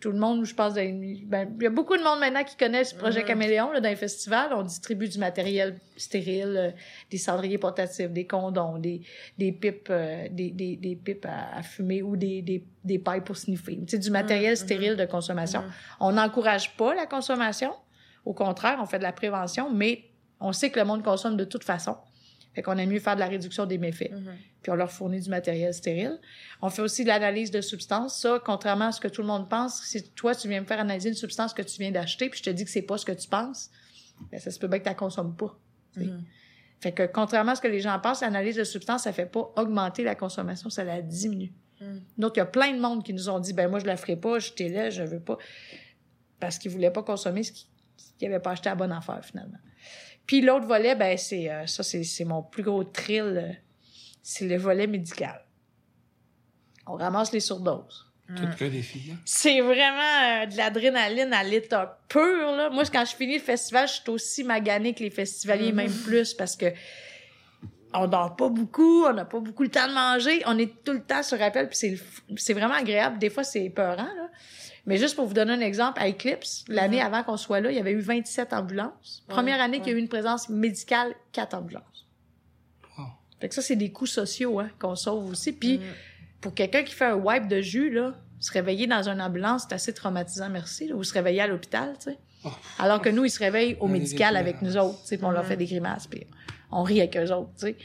Tout 0.00 0.12
le 0.12 0.18
monde, 0.18 0.44
je 0.44 0.54
pense, 0.54 0.74
ben, 0.74 1.00
ben, 1.26 1.48
il 1.58 1.62
y 1.64 1.66
a 1.66 1.70
beaucoup 1.70 1.96
de 1.96 2.02
monde 2.02 2.20
maintenant 2.20 2.44
qui 2.44 2.56
connaît 2.56 2.84
ce 2.84 2.94
projet 2.94 3.20
Mhm. 3.22 3.26
Caméléon 3.26 3.72
là, 3.72 3.80
dans 3.80 3.88
les 3.88 3.96
festivals. 3.96 4.50
On 4.54 4.62
distribue 4.62 5.08
du 5.08 5.18
matériel 5.18 5.78
stérile, 5.96 6.54
euh, 6.56 6.70
des 7.10 7.16
cendriers 7.18 7.56
portatifs, 7.58 8.10
des 8.10 8.26
condoms, 8.26 8.78
des, 8.78 9.00
des 9.38 9.50
pipes, 9.52 9.88
euh, 9.90 10.28
des, 10.30 10.50
des, 10.50 10.76
des 10.76 10.94
pipes 10.94 11.24
à, 11.26 11.56
à 11.56 11.62
fumer 11.62 12.02
ou 12.02 12.14
des, 12.16 12.42
des, 12.42 12.62
des 12.84 12.98
pailles 12.98 13.22
pour 13.24 13.36
sniffer. 13.38 13.76
Tu 13.80 13.84
sais, 13.92 13.98
du 13.98 14.10
matériel 14.10 14.50
Mhm. 14.52 14.56
stérile 14.56 14.96
de 14.96 15.06
consommation. 15.06 15.62
On 16.00 16.12
n'encourage 16.12 16.76
pas 16.76 16.94
la 16.94 17.06
consommation. 17.06 17.72
Au 18.26 18.34
contraire, 18.34 18.78
on 18.82 18.84
fait 18.86 18.98
de 18.98 19.04
la 19.04 19.12
prévention, 19.12 19.72
mais 19.72 20.04
on 20.38 20.52
sait 20.52 20.68
que 20.70 20.78
le 20.78 20.84
monde 20.84 21.02
consomme 21.02 21.36
de 21.38 21.44
toute 21.44 21.64
façon. 21.64 21.96
Fait 22.58 22.62
qu'on 22.62 22.76
aime 22.76 22.90
mieux 22.90 22.98
faire 22.98 23.14
de 23.14 23.20
la 23.20 23.28
réduction 23.28 23.66
des 23.66 23.78
méfaits 23.78 24.10
Mhm. 24.10 24.34
puis 24.62 24.72
on 24.72 24.74
leur 24.74 24.90
fournit 24.90 25.20
du 25.20 25.30
matériel 25.30 25.72
stérile. 25.72 26.18
On 26.60 26.70
fait 26.70 26.82
aussi 26.82 27.04
de 27.04 27.08
l'analyse 27.08 27.52
de 27.52 27.60
substances. 27.60 28.20
Ça, 28.20 28.42
contrairement 28.44 28.86
à 28.86 28.90
ce 28.92 29.00
que 29.00 29.06
tout 29.06 29.20
le 29.20 29.28
monde 29.28 29.48
pense, 29.48 29.80
si 29.84 30.02
toi, 30.10 30.34
tu 30.34 30.48
viens 30.48 30.60
me 30.62 30.66
faire 30.66 30.80
analyser 30.80 31.08
une 31.10 31.14
substance 31.14 31.54
que 31.54 31.62
tu 31.62 31.78
viens 31.80 31.92
d'acheter, 31.92 32.28
puis 32.28 32.40
je 32.40 32.42
te 32.42 32.50
dis 32.50 32.64
que 32.64 32.70
c'est 32.72 32.82
pas 32.82 32.98
ce 32.98 33.04
que 33.04 33.12
tu 33.12 33.28
penses, 33.28 33.70
ben, 34.32 34.40
ça 34.40 34.50
se 34.50 34.58
peut 34.58 34.66
bien 34.66 34.80
que 34.80 34.82
tu 34.82 34.88
la 34.90 34.96
consommes 34.96 35.36
pas. 35.36 35.56
Mhm. 35.94 36.24
Fait 36.80 36.90
que, 36.90 37.06
contrairement 37.06 37.52
à 37.52 37.54
ce 37.54 37.60
que 37.60 37.68
les 37.68 37.78
gens 37.78 37.96
pensent, 38.00 38.22
l'analyse 38.22 38.56
de 38.56 38.64
substance, 38.64 39.04
ça 39.04 39.12
fait 39.12 39.26
pas 39.26 39.52
augmenter 39.54 40.02
la 40.02 40.16
consommation, 40.16 40.68
ça 40.68 40.82
la 40.82 41.00
diminue. 41.00 41.52
Mhm. 41.80 42.02
Donc, 42.18 42.32
il 42.34 42.38
y 42.40 42.42
a 42.42 42.46
plein 42.46 42.72
de 42.74 42.80
monde 42.80 43.04
qui 43.04 43.12
nous 43.14 43.28
ont 43.28 43.38
dit, 43.38 43.52
ben 43.52 43.68
moi, 43.70 43.78
je 43.78 43.86
la 43.86 43.96
ferai 43.96 44.16
pas, 44.16 44.40
je 44.40 44.50
là, 44.68 44.90
je 44.90 45.04
veux 45.04 45.20
pas, 45.20 45.38
parce 46.40 46.58
qu'ils 46.58 46.72
voulaient 46.72 46.90
pas 46.90 47.04
consommer 47.04 47.44
ce 47.44 47.52
qu'ils 47.52 47.68
qu'ils 48.18 48.26
avaient 48.26 48.40
pas 48.40 48.50
acheté 48.50 48.68
à 48.68 48.74
bonne 48.74 48.90
affaire, 48.90 49.24
finalement. 49.24 49.58
Puis 50.28 50.42
l'autre 50.42 50.66
volet, 50.66 50.94
ben 50.94 51.18
c'est 51.18 51.50
euh, 51.50 51.66
ça, 51.66 51.82
c'est 51.82 52.04
c'est 52.04 52.24
mon 52.24 52.42
plus 52.44 52.62
gros 52.62 52.84
thrill, 52.84 53.34
euh, 53.42 53.52
c'est 54.22 54.46
le 54.46 54.56
volet 54.58 54.86
médical. 54.86 55.44
On 56.86 56.94
ramasse 56.94 57.32
les 57.32 57.40
surdoses. 57.40 58.04
Tout 58.36 58.46
que 58.58 58.66
des 58.66 58.82
filles. 58.82 59.12
hein? 59.14 59.18
C'est 59.24 59.60
vraiment 59.62 60.42
euh, 60.42 60.46
de 60.46 60.56
l'adrénaline 60.58 61.32
à 61.32 61.42
l'état 61.42 61.98
pur. 62.10 62.52
Là. 62.52 62.68
Moi, 62.68 62.84
quand 62.92 63.04
je 63.06 63.16
finis 63.16 63.38
le 63.38 63.42
festival, 63.42 63.88
je 63.88 63.94
suis 63.94 64.10
aussi 64.10 64.44
maganée 64.44 64.92
que 64.94 65.02
les 65.02 65.08
festivaliers, 65.10 65.70
Mhm. 65.70 65.76
même 65.76 65.92
plus, 65.92 66.34
parce 66.34 66.54
que 66.54 66.66
on 67.94 68.06
dort 68.06 68.36
pas 68.36 68.50
beaucoup, 68.50 69.04
on 69.06 69.14
n'a 69.14 69.24
pas 69.24 69.40
beaucoup 69.40 69.62
le 69.62 69.70
temps 69.70 69.88
de 69.88 69.94
manger, 69.94 70.42
on 70.44 70.58
est 70.58 70.84
tout 70.84 70.92
le 70.92 71.02
temps 71.02 71.22
sur 71.22 71.40
appel, 71.40 71.68
puis 71.68 71.76
c'est 71.78 71.88
le 71.88 71.96
f- 71.96 72.20
c'est 72.36 72.52
vraiment 72.52 72.74
agréable. 72.74 73.18
Des 73.18 73.30
fois, 73.30 73.44
c'est 73.44 73.64
épeurant, 73.64 73.96
là. 74.14 74.28
Mais 74.88 74.96
juste 74.96 75.14
pour 75.14 75.26
vous 75.26 75.34
donner 75.34 75.52
un 75.52 75.60
exemple, 75.60 76.00
à 76.00 76.08
Eclipse, 76.08 76.64
l'année 76.68 76.98
Mhm. 76.98 77.06
avant 77.06 77.22
qu'on 77.22 77.36
soit 77.36 77.60
là, 77.60 77.70
il 77.70 77.76
y 77.76 77.80
avait 77.80 77.92
eu 77.92 78.00
27 78.00 78.52
ambulances. 78.52 79.22
Ouais, 79.28 79.34
Première 79.34 79.60
année 79.60 79.78
qu'il 79.78 79.88
y 79.88 79.90
a 79.90 79.94
ouais. 79.94 80.00
eu 80.00 80.02
une 80.02 80.08
présence 80.08 80.48
médicale, 80.48 81.14
4 81.32 81.54
ambulances. 81.54 82.06
Wow. 82.96 83.04
Fait 83.40 83.48
que 83.48 83.54
ça, 83.54 83.62
c'est 83.62 83.76
des 83.76 83.92
coûts 83.92 84.06
sociaux 84.06 84.58
hein, 84.60 84.70
qu'on 84.80 84.96
sauve 84.96 85.30
aussi. 85.30 85.52
Puis 85.52 85.80
pour 86.40 86.54
quelqu'un 86.54 86.82
qui 86.82 86.94
fait 86.94 87.04
un 87.04 87.14
wipe 87.16 87.48
de 87.48 87.60
jus, 87.60 87.90
là, 87.90 88.14
se 88.40 88.52
réveiller 88.52 88.86
dans 88.86 89.08
une 89.08 89.20
ambulance, 89.20 89.66
c'est 89.68 89.74
assez 89.74 89.92
traumatisant, 89.94 90.48
merci. 90.48 90.88
Là, 90.88 90.94
ou 90.96 91.04
se 91.04 91.12
réveiller 91.12 91.42
à 91.42 91.46
l'hôpital, 91.46 91.94
tu 91.98 92.10
sais. 92.10 92.18
Oh. 92.44 92.48
Alors 92.78 93.00
que 93.02 93.08
nous, 93.08 93.24
ils 93.24 93.30
se 93.30 93.40
réveillent 93.40 93.76
au 93.80 93.86
Ouais, 93.86 93.92
médical 93.94 94.36
avec 94.36 94.62
nous 94.62 94.76
autres, 94.76 95.00
tu 95.02 95.08
sais, 95.08 95.16
puis 95.16 95.26
on 95.26 95.30
leur 95.32 95.44
fait 95.44 95.56
des 95.56 95.66
grimaces, 95.66 96.06
puis 96.06 96.24
on 96.70 96.82
rit 96.84 97.00
avec 97.00 97.16
eux 97.16 97.32
autres, 97.32 97.50
tu 97.58 97.66
sais. 97.66 97.76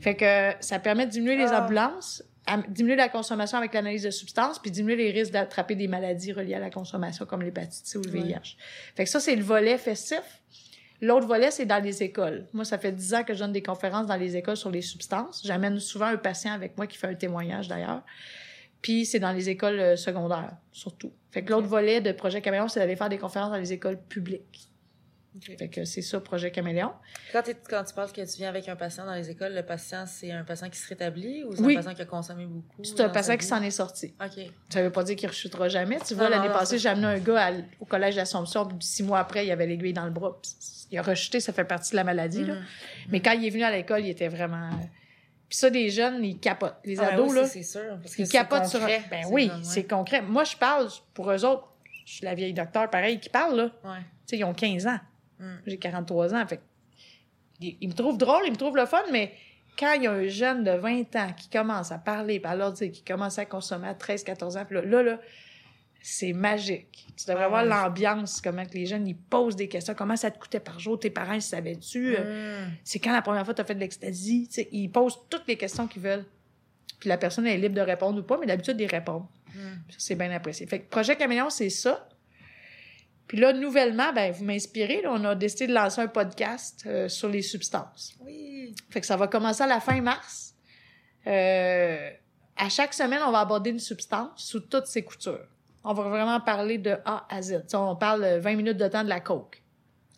Fait 0.00 0.14
que 0.14 0.52
ça 0.64 0.78
permet 0.78 1.06
de 1.06 1.10
diminuer 1.10 1.36
les 1.36 1.46
Ah. 1.50 1.64
ambulances, 1.64 2.22
diminuer 2.68 2.96
la 2.96 3.08
consommation 3.08 3.58
avec 3.58 3.72
l'analyse 3.74 4.02
de 4.02 4.10
substances, 4.10 4.58
puis 4.58 4.70
diminuer 4.70 4.96
les 4.96 5.10
risques 5.10 5.32
d'attraper 5.32 5.74
des 5.76 5.88
maladies 5.88 6.32
reliées 6.32 6.54
à 6.54 6.58
la 6.60 6.70
consommation, 6.70 7.24
comme 7.24 7.42
l'hépatite 7.42 7.86
C 7.86 7.98
ou 7.98 8.02
le 8.02 8.10
Ouais. 8.10 8.20
VIH. 8.22 8.56
Fait 8.96 9.04
que 9.04 9.10
ça, 9.10 9.20
c'est 9.20 9.36
le 9.36 9.42
volet 9.42 9.78
festif. 9.78 10.22
L'autre 11.00 11.26
volet, 11.26 11.50
c'est 11.50 11.66
dans 11.66 11.82
les 11.82 12.02
écoles. 12.02 12.46
Moi, 12.52 12.64
ça 12.64 12.78
fait 12.78 12.92
dix 12.92 13.12
ans 13.14 13.24
que 13.24 13.34
je 13.34 13.40
donne 13.40 13.52
des 13.52 13.62
conférences 13.62 14.06
dans 14.06 14.16
les 14.16 14.36
écoles 14.36 14.56
sur 14.56 14.70
les 14.70 14.82
substances. 14.82 15.42
J'amène 15.44 15.78
souvent 15.80 16.06
un 16.06 16.16
patient 16.16 16.52
avec 16.52 16.76
moi 16.76 16.86
qui 16.86 16.96
fait 16.96 17.08
un 17.08 17.14
témoignage, 17.14 17.66
d'ailleurs. 17.68 18.02
Puis 18.82 19.06
c'est 19.06 19.20
dans 19.20 19.32
les 19.32 19.48
écoles 19.48 19.78
euh, 19.80 19.96
secondaires, 19.96 20.52
surtout. 20.72 21.12
Fait 21.30 21.44
que 21.44 21.50
l'autre 21.52 21.66
volet 21.68 22.00
de 22.00 22.10
Projet 22.12 22.40
Caméléon, 22.40 22.68
c'est 22.68 22.80
d'aller 22.80 22.96
faire 22.96 23.08
des 23.08 23.18
conférences 23.18 23.50
dans 23.50 23.56
les 23.56 23.72
écoles 23.72 24.00
publiques. 24.00 24.68
Fait 25.58 25.68
que 25.68 25.84
c'est 25.84 26.02
ça, 26.02 26.20
Projet 26.20 26.50
Caméléon. 26.50 26.92
Quand, 27.32 27.42
quand 27.68 27.84
tu 27.84 27.94
parles 27.94 28.12
que 28.12 28.20
tu 28.20 28.36
viens 28.36 28.50
avec 28.50 28.68
un 28.68 28.76
patient 28.76 29.06
dans 29.06 29.14
les 29.14 29.30
écoles, 29.30 29.54
le 29.54 29.62
patient, 29.64 30.04
c'est 30.06 30.30
un 30.30 30.44
patient 30.44 30.68
qui 30.68 30.78
se 30.78 30.86
rétablit 30.88 31.42
ou 31.44 31.56
c'est 31.56 31.62
Oui. 31.62 31.72
un 31.74 31.76
patient 31.76 31.94
qui 31.94 32.02
a 32.02 32.04
consommé 32.04 32.44
beaucoup? 32.44 32.84
C'est 32.84 33.00
un 33.00 33.08
patient 33.08 33.36
qui 33.38 33.46
s'en 33.46 33.62
est 33.62 33.70
sorti. 33.70 34.14
OK. 34.22 34.44
Ça 34.68 34.82
veut 34.82 34.92
pas 34.92 35.02
dire 35.04 35.16
qu'il 35.16 35.28
rechutera 35.28 35.68
jamais. 35.68 35.98
Tu 36.06 36.14
vois, 36.14 36.28
l'année 36.28 36.48
passée, 36.48 36.78
j'ai 36.78 36.90
amené 36.90 37.06
un 37.06 37.18
gars 37.18 37.46
à- 37.46 37.52
au 37.80 37.84
collège 37.86 38.16
d'Assomption, 38.16 38.66
puis 38.66 38.76
six 38.80 39.02
mois 39.02 39.20
après, 39.20 39.46
il 39.46 39.50
avait 39.50 39.66
l'aiguille 39.66 39.94
dans 39.94 40.04
le 40.04 40.10
bras. 40.10 40.38
puis 40.42 40.50
il 40.90 40.98
a 40.98 41.02
rechuté, 41.02 41.40
ça 41.40 41.54
fait 41.54 41.64
partie 41.64 41.92
de 41.92 41.96
la 41.96 42.04
maladie. 42.04 42.44
là. 42.44 42.54
Mhm. 42.56 42.64
Mais 43.08 43.20
quand 43.20 43.32
il 43.32 43.46
est 43.46 43.50
venu 43.50 43.62
à 43.62 43.70
l'école, 43.70 44.00
il 44.04 44.10
était 44.10 44.28
vraiment... 44.28 44.68
Puis 45.48 45.58
ça, 45.58 45.70
des 45.70 45.88
jeunes, 45.88 46.22
ils 46.24 46.38
capotent. 46.38 46.76
Les 46.84 46.98
Ah, 47.00 47.08
ados, 47.14 47.30
oui, 47.30 47.36
là, 47.36 47.46
c'est 47.46 47.62
sûr. 47.62 47.98
Parce 48.02 48.14
que 48.16 48.22
ils 48.22 48.28
capotent 48.28 48.66
sur... 48.66 48.80
Ben 48.80 49.24
oui, 49.30 49.50
c'est 49.62 49.84
concret. 49.84 50.20
Moi, 50.22 50.44
je 50.44 50.56
parle, 50.56 50.88
pour 51.14 51.30
eux 51.30 51.44
autres, 51.44 51.68
je 52.04 52.12
suis 52.14 52.24
la 52.24 52.34
vieille 52.34 52.52
docteur, 52.54 52.90
pareil, 52.90 53.18
qui 53.20 53.28
parle, 53.30 53.56
là. 53.56 53.64
Ouais. 53.84 53.98
Tu 54.00 54.04
sais, 54.26 54.38
ils 54.38 54.44
ont 54.44 54.54
15 54.54 54.86
ans. 54.86 54.98
Mm. 55.42 55.56
J'ai 55.66 55.78
43 55.78 56.34
ans. 56.34 56.46
Fait 56.46 56.60
ils, 57.60 57.76
ils 57.80 57.88
me 57.88 57.94
trouvent 57.94 58.18
drôle, 58.18 58.42
ils 58.46 58.52
me 58.52 58.56
trouvent 58.56 58.76
le 58.76 58.86
fun, 58.86 59.02
mais 59.12 59.32
quand 59.78 59.92
il 59.94 60.04
y 60.04 60.06
a 60.06 60.12
un 60.12 60.26
jeune 60.28 60.64
de 60.64 60.72
20 60.72 61.16
ans 61.16 61.32
qui 61.36 61.48
commence 61.48 61.92
à 61.92 61.98
parler, 61.98 62.40
par 62.40 62.56
leur 62.56 62.72
dire, 62.72 62.90
qui 62.92 63.02
commence 63.02 63.38
à 63.38 63.46
consommer 63.46 63.88
à 63.88 63.94
13, 63.94 64.24
14 64.24 64.56
ans, 64.56 64.64
puis 64.64 64.76
là, 64.76 64.82
là, 64.82 65.02
là, 65.02 65.20
c'est 66.02 66.32
magique. 66.32 67.06
Tu 67.16 67.26
devrais 67.26 67.44
Ah 67.44 67.48
voir 67.48 67.64
l'ambiance, 67.64 68.40
comment 68.40 68.64
que 68.64 68.74
les 68.74 68.86
jeunes, 68.86 69.06
ils 69.06 69.16
posent 69.16 69.54
des 69.54 69.68
questions. 69.68 69.94
Comment 69.94 70.16
ça 70.16 70.30
te 70.32 70.38
coûtait 70.38 70.58
par 70.60 70.80
jour? 70.80 70.98
Tes 70.98 71.10
parents, 71.10 71.34
ils 71.34 71.42
savaient-tu? 71.42 72.16
Euh, 72.18 72.66
Mm. 72.66 72.70
C'est 72.82 72.98
quand 72.98 73.12
la 73.12 73.22
première 73.22 73.44
fois 73.44 73.54
tu 73.54 73.60
as 73.60 73.64
fait 73.64 73.74
de 73.74 73.80
l'ecstasy? 73.80 74.48
Ils 74.72 74.88
posent 74.88 75.18
toutes 75.30 75.46
les 75.46 75.56
questions 75.56 75.86
qu'ils 75.86 76.02
veulent. 76.02 76.24
Puis 76.98 77.08
la 77.08 77.18
personne 77.18 77.46
elle 77.46 77.54
est 77.54 77.68
libre 77.68 77.74
de 77.76 77.80
répondre 77.80 78.18
ou 78.18 78.22
pas, 78.22 78.36
mais 78.38 78.46
d'habitude, 78.46 78.80
ils 78.80 78.86
répondent. 78.86 79.26
Mm. 79.54 79.60
C'est 79.96 80.16
bien 80.16 80.30
apprécié. 80.32 80.66
Fait 80.66 80.80
que 80.80 80.88
Projet 80.88 81.16
Caméléon, 81.16 81.50
c'est 81.50 81.70
ça. 81.70 82.08
Puis 83.26 83.38
là, 83.38 83.52
nouvellement, 83.52 84.12
ben, 84.12 84.32
vous 84.32 84.44
m'inspirez. 84.44 85.02
là, 85.02 85.10
On 85.12 85.24
a 85.24 85.34
décidé 85.34 85.66
de 85.66 85.72
lancer 85.74 86.00
un 86.00 86.08
podcast 86.08 86.84
euh, 86.86 87.08
sur 87.08 87.28
les 87.28 87.42
substances. 87.42 88.14
Oui. 88.20 88.74
Fait 88.90 89.00
que 89.00 89.06
ça 89.06 89.16
va 89.16 89.26
commencer 89.26 89.62
à 89.62 89.66
la 89.66 89.80
fin 89.80 90.00
mars. 90.00 90.54
Euh, 91.26 92.10
à 92.56 92.68
chaque 92.68 92.92
semaine, 92.92 93.20
on 93.26 93.32
va 93.32 93.40
aborder 93.40 93.70
une 93.70 93.78
substance 93.78 94.30
sous 94.36 94.60
toutes 94.60 94.86
ses 94.86 95.02
coutures. 95.02 95.46
On 95.84 95.94
va 95.94 96.04
vraiment 96.04 96.40
parler 96.40 96.78
de 96.78 96.96
A 97.04 97.26
à 97.28 97.42
Z. 97.42 97.62
On 97.74 97.96
parle 97.96 98.24
euh, 98.24 98.38
20 98.40 98.56
minutes 98.56 98.76
de 98.76 98.88
temps 98.88 99.04
de 99.04 99.08
la 99.08 99.20
coke. 99.20 99.62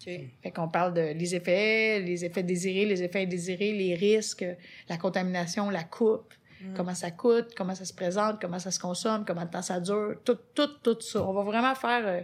OK. 0.00 0.12
Fait 0.42 0.50
qu'on 0.50 0.68
parle 0.68 0.92
de 0.94 1.12
les 1.12 1.34
effets, 1.34 2.00
les 2.00 2.24
effets 2.24 2.42
désirés, 2.42 2.84
les 2.84 3.02
effets 3.02 3.22
indésirés, 3.22 3.72
les 3.72 3.94
risques, 3.94 4.44
la 4.88 4.96
contamination, 4.96 5.70
la 5.70 5.84
coupe, 5.84 6.34
Mm. 6.64 6.74
comment 6.76 6.94
ça 6.94 7.10
coûte, 7.10 7.54
comment 7.56 7.74
ça 7.74 7.84
se 7.84 7.92
présente, 7.92 8.40
comment 8.40 8.58
ça 8.58 8.70
se 8.70 8.78
consomme, 8.78 9.24
comment 9.26 9.44
de 9.44 9.50
temps 9.50 9.62
ça 9.62 9.80
dure, 9.80 10.16
tout, 10.24 10.38
tout, 10.54 10.68
tout 10.82 11.00
ça. 11.00 11.22
On 11.22 11.32
va 11.32 11.42
vraiment 11.42 11.74
faire, 11.74 12.06
euh, 12.06 12.20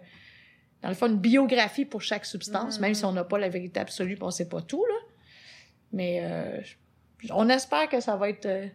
dans 0.83 0.89
le 0.89 0.95
fond, 0.95 1.07
une 1.09 1.19
biographie 1.19 1.85
pour 1.85 2.01
chaque 2.03 2.25
substance, 2.25 2.79
Mm. 2.79 2.83
même 2.83 2.95
si 2.95 3.05
on 3.05 3.13
n'a 3.13 3.25
pas 3.25 3.39
la 3.39 3.49
vérité 3.49 3.81
absolue, 3.81 4.17
on 4.21 4.31
sait 4.31 4.49
pas 4.49 4.63
tout, 4.63 4.85
là. 4.87 4.95
Mais 5.93 6.21
euh, 6.23 6.61
on 7.31 7.49
espère 7.49 7.89
que 7.89 8.01
ça 8.01 8.17
va 8.17 8.29
être... 8.31 8.47
euh, 8.47 8.67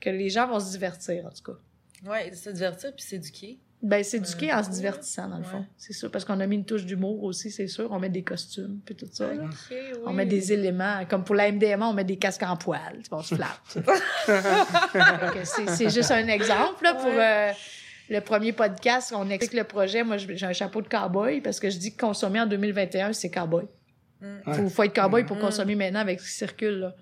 que 0.00 0.10
les 0.10 0.28
gens 0.28 0.46
vont 0.46 0.60
se 0.60 0.70
divertir, 0.72 1.24
en 1.26 1.30
tout 1.30 1.52
cas. 1.52 1.58
Ouais, 2.10 2.32
se 2.34 2.50
divertir 2.50 2.92
puis 2.94 3.02
s'éduquer. 3.04 3.58
Ben, 3.82 4.02
s'éduquer 4.04 4.52
Euh, 4.52 4.56
en 4.58 4.62
se 4.62 4.70
divertissant, 4.70 5.28
dans 5.28 5.38
le 5.38 5.42
ouais. 5.44 5.48
fond. 5.50 5.66
C'est 5.78 5.92
ça, 5.94 6.08
parce 6.10 6.24
qu'on 6.24 6.38
a 6.40 6.46
mis 6.46 6.56
une 6.56 6.64
touche 6.64 6.84
d'humour 6.84 7.22
aussi, 7.24 7.50
c'est 7.50 7.66
sûr. 7.68 7.90
On 7.90 7.98
met 7.98 8.08
des 8.10 8.22
costumes, 8.22 8.80
puis 8.84 8.94
tout 8.94 9.06
ça, 9.10 9.28
oui. 9.30 9.76
On 10.04 10.12
met 10.12 10.26
des 10.26 10.52
éléments, 10.52 11.04
comme 11.08 11.24
pour 11.24 11.34
la 11.34 11.50
MDMA, 11.50 11.86
on 11.88 11.92
met 11.94 12.04
des 12.04 12.16
casques 12.18 12.42
en 12.42 12.56
poil, 12.56 13.00
on 13.10 13.22
se 13.22 13.34
flatte. 13.34 13.78
C'est 15.44 15.90
juste 15.90 16.10
un 16.10 16.26
exemple 16.28 16.84
là, 16.84 16.94
pour 16.94 17.06
Ouais. 17.06 17.50
euh, 17.50 17.52
le 18.08 18.20
premier 18.20 18.52
podcast. 18.52 19.12
On 19.16 19.28
explique 19.30 19.58
le 19.58 19.64
projet. 19.64 20.02
Moi, 20.04 20.16
j'ai 20.18 20.46
un 20.46 20.52
chapeau 20.52 20.82
de 20.82 20.88
cowboy 20.88 21.40
parce 21.40 21.58
que 21.60 21.70
je 21.70 21.78
dis 21.78 21.94
que 21.94 22.00
consommer 22.00 22.40
en 22.40 22.46
2021, 22.46 23.12
c'est 23.12 23.30
cowboy. 23.30 23.64
Mm. 24.20 24.26
Ouais. 24.46 24.54
Faut, 24.54 24.68
faut 24.68 24.82
être 24.84 24.94
cowboy 24.94 25.24
pour 25.24 25.36
Mm. 25.36 25.40
consommer 25.40 25.74
maintenant 25.74 26.00
avec 26.00 26.20
ce 26.20 26.26
qui 26.28 26.34
circule. 26.34 26.78
Là. 26.80 26.94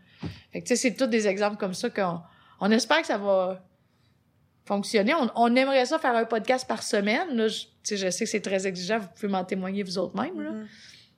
Fait 0.53 0.61
que, 0.61 0.67
tu 0.67 0.69
sais, 0.69 0.77
c'est 0.77 0.95
tous 0.97 1.07
des 1.07 1.27
exemples 1.29 1.57
comme 1.57 1.75
ça 1.75 1.91
qu'on 1.91 2.21
on 2.61 2.71
espère 2.71 3.01
que 3.01 3.07
ça 3.07 3.19
va 3.19 3.63
fonctionner. 4.65 5.15
On, 5.15 5.31
on 5.37 5.55
aimerait 5.57 5.85
ça 5.87 5.99
faire 5.99 6.17
un 6.17 6.25
podcast 6.25 6.67
par 6.67 6.83
semaine. 6.83 7.37
Là, 7.37 7.49
je, 7.49 7.67
je 7.97 8.11
sais 8.11 8.25
que 8.25 8.31
c'est 8.31 8.41
très 8.41 8.67
exigeant. 8.67 8.99
Vous 8.99 9.09
pouvez 9.15 9.29
m'en 9.29 9.45
témoigner 9.45 9.83
vous 9.83 9.99
autres 9.99 10.17
même. 10.21 10.41
Là. 10.41 10.51
Mhm. 10.51 10.67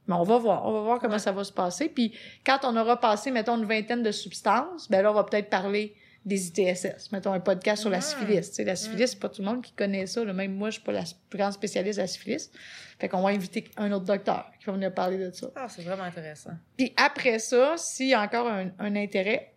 Mais 0.08 0.14
on 0.14 0.22
va 0.22 0.38
voir. 0.38 0.66
On 0.66 0.72
va 0.72 0.80
voir 0.80 0.98
comment 1.00 1.14
Ouais. 1.14 1.18
ça 1.18 1.32
va 1.32 1.44
se 1.44 1.52
passer. 1.52 1.88
Puis 1.88 2.16
quand 2.44 2.58
on 2.64 2.76
aura 2.76 2.98
passé, 3.00 3.30
mettons, 3.30 3.56
une 3.56 3.64
vingtaine 3.64 4.02
de 4.02 4.10
substances, 4.12 4.88
ben 4.90 5.02
là, 5.02 5.10
on 5.10 5.14
va 5.14 5.24
peut-être 5.24 5.50
parler 5.50 5.94
des 6.26 6.48
ITSS. 6.48 7.12
Mettons 7.12 7.32
un 7.32 7.40
podcast 7.40 7.80
sur 7.82 7.90
la 7.90 7.98
Ah. 7.98 8.00
syphilis. 8.02 8.58
La 8.58 8.74
syphilis, 8.76 9.08
c'est 9.12 9.18
pas 9.20 9.28
tout 9.28 9.40
le 9.42 9.46
monde 9.48 9.62
qui 9.62 9.72
connaît 9.72 10.06
ça. 10.06 10.24
là. 10.24 10.32
Même 10.32 10.52
moi, 10.54 10.68
je 10.70 10.74
suis 10.74 10.82
pas 10.82 10.92
la 10.92 11.04
plus 11.30 11.38
grande 11.38 11.52
spécialiste 11.52 11.96
de 11.98 12.02
la 12.02 12.08
syphilis. 12.08 12.50
Fait 12.98 13.08
qu'on 13.08 13.22
va 13.22 13.28
inviter 13.30 13.64
un 13.76 13.90
autre 13.92 14.04
docteur 14.06 14.50
qui 14.58 14.66
va 14.66 14.72
venir 14.72 14.92
parler 14.92 15.18
de 15.18 15.30
ça. 15.30 15.48
Ah, 15.54 15.68
c'est 15.68 15.82
vraiment 15.82 16.02
intéressant. 16.02 16.50
Puis 16.76 16.92
après 16.96 17.38
ça, 17.38 17.74
s'il 17.78 18.08
y 18.08 18.14
a 18.14 18.20
encore 18.20 18.48
un, 18.48 18.70
un 18.78 18.96
intérêt, 18.96 19.54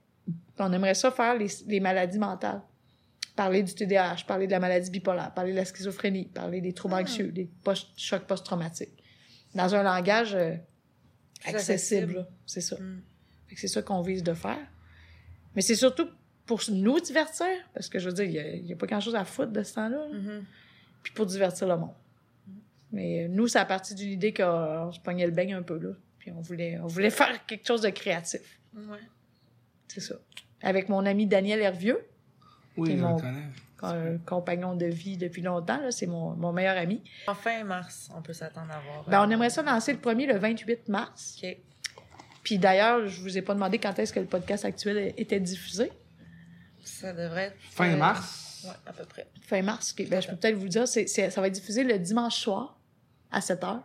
on 0.59 0.71
aimerait 0.71 0.93
ça 0.93 1.09
faire 1.11 1.35
les, 1.35 1.47
les 1.67 1.79
maladies 1.79 2.19
mentales. 2.19 2.61
Parler 3.35 3.63
du 3.63 3.73
TDAH, 3.73 4.25
parler 4.27 4.45
de 4.47 4.51
la 4.51 4.59
maladie 4.59 4.91
bipolaire, 4.91 5.33
parler 5.33 5.51
de 5.53 5.57
la 5.57 5.65
schizophrénie, 5.65 6.25
parler 6.25 6.61
des 6.61 6.73
troubles 6.73 6.95
Ah. 6.97 7.01
anxieux, 7.01 7.31
des 7.31 7.49
post 7.63 7.87
chocs 7.97 8.27
post-traumatiques. 8.27 9.01
Dans 9.55 9.73
un 9.73 9.81
langage 9.81 10.35
euh, 10.35 10.53
accessible, 11.45 12.27
c'est 12.45 12.61
ça. 12.61 12.75
Mm. 12.75 13.01
Fait 13.47 13.55
que 13.55 13.61
c'est 13.61 13.67
ça 13.67 13.81
qu'on 13.81 14.01
vise 14.01 14.23
de 14.23 14.33
faire. 14.33 14.59
Mais 15.55 15.61
c'est 15.61 15.75
surtout 15.75 16.07
pour 16.49 16.59
nous 16.71 16.99
divertir, 16.99 17.45
parce 17.75 17.89
que 17.89 17.99
je 17.99 18.09
veux 18.09 18.15
dire, 18.15 18.25
il 18.25 18.31
y 18.31 18.39
a- 18.39 18.55
il 18.55 18.63
n'y 18.63 18.73
a, 18.73 18.75
pas 18.75 18.87
grand-chose 18.87 19.13
à 19.13 19.23
foutre 19.23 19.51
de 19.51 19.61
ce 19.61 19.75
temps-là. 19.75 19.97
là. 19.97 20.17
Mhm. 20.17 20.43
Puis 21.03 21.13
pour 21.13 21.27
divertir 21.27 21.67
le 21.67 21.77
monde. 21.77 21.93
Mais 22.91 23.25
euh, 23.25 23.27
nous, 23.29 23.47
c'est 23.47 23.59
à 23.59 23.65
partir 23.65 23.95
d'une 23.95 24.09
idée 24.09 24.33
qu'on 24.33 24.91
se 24.91 24.99
pognait 24.99 25.27
le 25.27 25.31
beigne 25.31 25.53
un 25.53 25.61
peu, 25.61 25.77
là. 25.77 25.89
Puis 26.17 26.31
on 26.31 26.41
voulait, 26.41 26.79
on 26.81 26.87
voulait 26.87 27.11
faire 27.11 27.45
quelque 27.45 27.67
chose 27.67 27.81
de 27.81 27.89
créatif. 27.91 28.41
Ouais. 28.75 28.97
C'est 29.87 29.99
ça. 30.01 30.15
Avec 30.63 30.89
mon 30.89 31.05
ami 31.05 31.27
Daniel 31.27 31.59
Hervieux, 31.61 31.99
Oui, 32.77 32.93
Et 32.93 32.97
je 32.97 33.03
mon- 33.03 33.15
le 33.17 33.21
connais. 33.21 33.43
un 33.83 34.17
compagnon 34.25 34.75
de 34.75 34.85
vie 34.87 35.17
depuis 35.17 35.43
longtemps, 35.43 35.79
là. 35.81 35.91
C'est 35.91 36.07
mon, 36.07 36.31
mon 36.31 36.51
meilleur 36.51 36.77
ami. 36.77 37.03
En 37.27 37.35
fin 37.35 37.63
mars, 37.63 38.09
on 38.17 38.23
peut 38.23 38.33
s'attendre 38.33 38.71
à 38.71 38.79
voir. 38.79 39.03
Ben, 39.07 39.21
euh, 39.21 39.25
on 39.27 39.29
aimerait 39.29 39.49
ça 39.51 39.61
lancer 39.61 39.93
le 39.93 39.99
premier 39.99 40.25
le 40.25 40.37
28 40.39 40.87
mars. 40.89 41.37
OK. 41.43 41.57
Puis 42.41 42.57
d'ailleurs, 42.57 43.05
je 43.07 43.21
vous 43.21 43.37
ai 43.37 43.43
pas 43.43 43.53
demandé 43.53 43.77
quand 43.77 43.99
est-ce 43.99 44.11
que 44.13 44.19
le 44.19 44.25
podcast 44.25 44.65
actuel 44.65 45.13
était 45.15 45.39
diffusé. 45.39 45.91
Ça 46.89 47.13
devrait 47.13 47.45
être... 47.45 47.57
Fin 47.71 47.91
euh, 47.93 47.97
mars. 47.97 48.63
Ouais, 48.65 48.71
à 48.85 48.93
peu 48.93 49.05
près. 49.05 49.27
Fin 49.41 49.61
mars. 49.61 49.95
Ben, 49.97 50.21
je 50.21 50.27
peux 50.27 50.35
peut-être 50.35 50.55
vous 50.55 50.63
le 50.63 50.69
dire. 50.69 50.87
Ça 50.87 51.41
va 51.41 51.47
être 51.47 51.53
diffusé 51.53 51.83
le 51.83 51.97
dimanche 51.99 52.35
soir 52.35 52.77
à 53.31 53.41
7 53.41 53.61
h. 53.61 53.79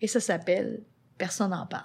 Et 0.00 0.06
ça 0.06 0.20
s'appelle 0.20 0.80
Personne 1.16 1.50
n'en 1.50 1.66
parle. 1.66 1.84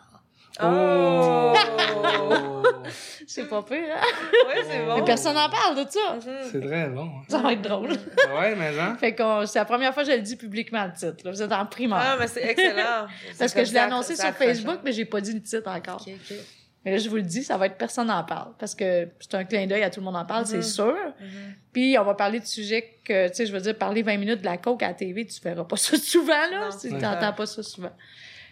Oh! 0.61 1.53
C'est 3.25 3.47
pas 3.49 3.63
pire, 3.63 3.77
hein? 3.95 4.01
ouais, 4.47 4.63
c'est 4.69 4.85
bon. 4.85 4.97
Mais 4.97 5.03
personne 5.03 5.33
n'en 5.33 5.49
parle 5.49 5.83
de 5.83 5.89
ça. 5.89 6.15
Mhm. 6.15 6.49
C'est 6.51 6.61
très 6.61 6.89
bon. 6.89 7.05
hein? 7.05 7.23
Ça 7.27 7.39
va 7.39 7.53
être 7.53 7.61
drôle. 7.61 7.89
Ouais, 7.89 8.55
mais 8.55 8.77
hein? 8.77 8.95
Fait 8.99 9.15
que 9.15 9.45
c'est 9.45 9.57
la 9.57 9.65
première 9.65 9.93
fois 9.93 10.03
que 10.03 10.11
je 10.11 10.15
le 10.15 10.21
dis 10.21 10.35
publiquement, 10.35 10.85
le 10.85 10.93
titre. 10.93 11.23
là. 11.25 11.31
Vous 11.31 11.41
êtes 11.41 11.51
en 11.51 11.65
primaire. 11.65 12.01
Ah, 12.01 12.17
mais 12.19 12.27
c'est 12.27 12.43
excellent. 12.43 13.07
Parce 13.39 13.53
que 13.53 13.65
je 13.65 13.73
l'ai 13.73 13.79
annoncé 13.79 14.15
sur 14.15 14.25
Facebook, 14.25 14.47
Facebook, 14.47 14.79
mais 14.83 14.91
j'ai 14.91 15.05
pas 15.05 15.21
dit 15.21 15.33
le 15.33 15.41
titre 15.41 15.69
encore. 15.69 16.01
OK, 16.05 16.13
OK. 16.13 16.37
Mais 16.85 16.91
là, 16.91 16.97
je 16.97 17.07
vous 17.09 17.15
le 17.15 17.21
dis, 17.21 17.43
ça 17.43 17.57
va 17.57 17.67
être 17.67 17.77
personne 17.77 18.07
n'en 18.07 18.23
parle. 18.23 18.51
Parce 18.59 18.75
que 18.75 19.07
c'est 19.19 19.35
un 19.35 19.45
clin 19.45 19.65
d'œil 19.67 19.83
à 19.83 19.89
tout 19.89 19.99
le 20.01 20.05
monde 20.05 20.17
en 20.17 20.25
parle, 20.25 20.45
c'est 20.45 20.57
Mhm. 20.57 20.63
sûr. 20.63 20.95
Mhm. 21.19 21.27
Puis 21.71 21.97
on 21.97 22.03
va 22.03 22.13
parler 22.13 22.39
de 22.41 22.45
sujets 22.45 22.97
que, 23.05 23.29
tu 23.29 23.35
sais, 23.35 23.45
je 23.45 23.53
veux 23.53 23.61
dire, 23.61 23.77
parler 23.77 24.03
20 24.03 24.17
minutes 24.17 24.39
de 24.41 24.45
la 24.45 24.57
coke 24.57 24.83
à 24.83 24.89
la 24.89 24.93
TV, 24.93 25.25
tu 25.25 25.39
feras 25.39 25.63
pas 25.63 25.77
ça 25.77 25.97
souvent, 25.97 26.33
là. 26.51 26.69
Non, 26.69 26.77
Tu 26.79 26.89
t'entends 26.97 27.33
pas 27.33 27.45
ça 27.45 27.63
souvent. 27.63 27.91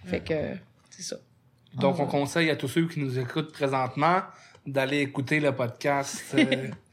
Fait 0.05 0.21
que, 0.21 0.33
c'est 0.89 1.03
ça. 1.03 1.17
Donc, 1.75 1.99
on 1.99 2.05
conseille 2.07 2.49
à 2.49 2.55
tous 2.55 2.67
ceux 2.67 2.87
qui 2.87 2.99
nous 2.99 3.17
écoutent 3.19 3.51
présentement 3.53 4.21
d'aller 4.65 4.99
écouter 4.99 5.39
le 5.39 5.53
podcast 5.53 6.23
euh, 6.37 6.67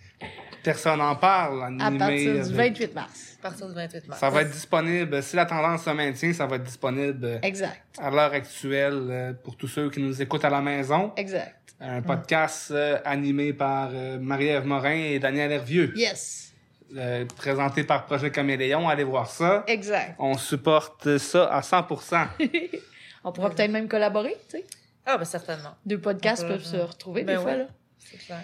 Personne 0.69 0.99
n'en 0.99 1.17
parle, 1.17 1.63
À 1.63 1.67
animé. 1.87 1.99
partir 1.99 2.33
du 2.35 2.41
avec- 2.41 2.75
28 2.77 2.95
mars. 2.95 3.37
À 3.39 3.43
partir 3.43 3.69
du 3.69 3.75
28 3.75 4.07
mars. 4.09 4.21
Ça 4.21 4.29
va 4.29 4.43
être 4.43 4.51
disponible, 4.51 5.23
si 5.23 5.35
la 5.37 5.47
tendance 5.47 5.83
se 5.85 5.91
maintient, 5.91 6.33
ça 6.35 6.47
va 6.47 6.57
être 6.57 6.65
disponible 6.65 7.25
euh, 7.25 7.39
Exact. 7.43 7.81
à 7.99 8.11
l'heure 8.11 8.33
actuelle 8.35 9.07
euh, 9.09 9.33
pour 9.33 9.57
tous 9.57 9.67
ceux 9.69 9.89
qui 9.89 10.01
nous 10.03 10.21
écoutent 10.21 10.45
à 10.45 10.51
la 10.51 10.61
maison. 10.61 11.13
Exact. 11.17 11.55
Un 11.81 12.03
podcast 12.03 12.71
euh, 12.71 12.99
animé 13.07 13.55
par 13.55 13.91
Marie-Ève 14.21 14.67
Morin 14.67 14.91
et 14.97 15.19
Daniel 15.19 15.53
Hervieux, 15.53 15.93
Yes. 15.97 16.53
euh, 16.97 17.25
présenté 17.37 17.85
par 17.85 18.05
Projet 18.05 18.31
Caméléon. 18.31 18.89
Allez 18.91 19.05
voir 19.05 19.31
ça. 19.31 19.65
Exact. 19.69 20.17
On 20.19 20.37
supporte 20.37 21.17
ça 21.17 21.45
à 21.47 21.63
100%. 21.63 22.27
On 23.25 23.33
pourra 23.33 23.49
peut-être 23.51 23.71
même 23.71 23.89
collaborer, 23.89 24.37
tu 24.51 24.59
sais. 24.59 24.67
Ah, 25.07 25.17
ben 25.17 25.25
certainement. 25.25 25.77
Deux 25.87 25.99
podcasts 26.01 26.47
peuvent 26.47 26.63
se 26.63 26.77
retrouver 26.77 27.23
Ben 27.23 27.37
des 27.39 27.43
fois, 27.43 27.57
là. 27.57 27.65
C'est 27.99 28.19
clair. 28.19 28.41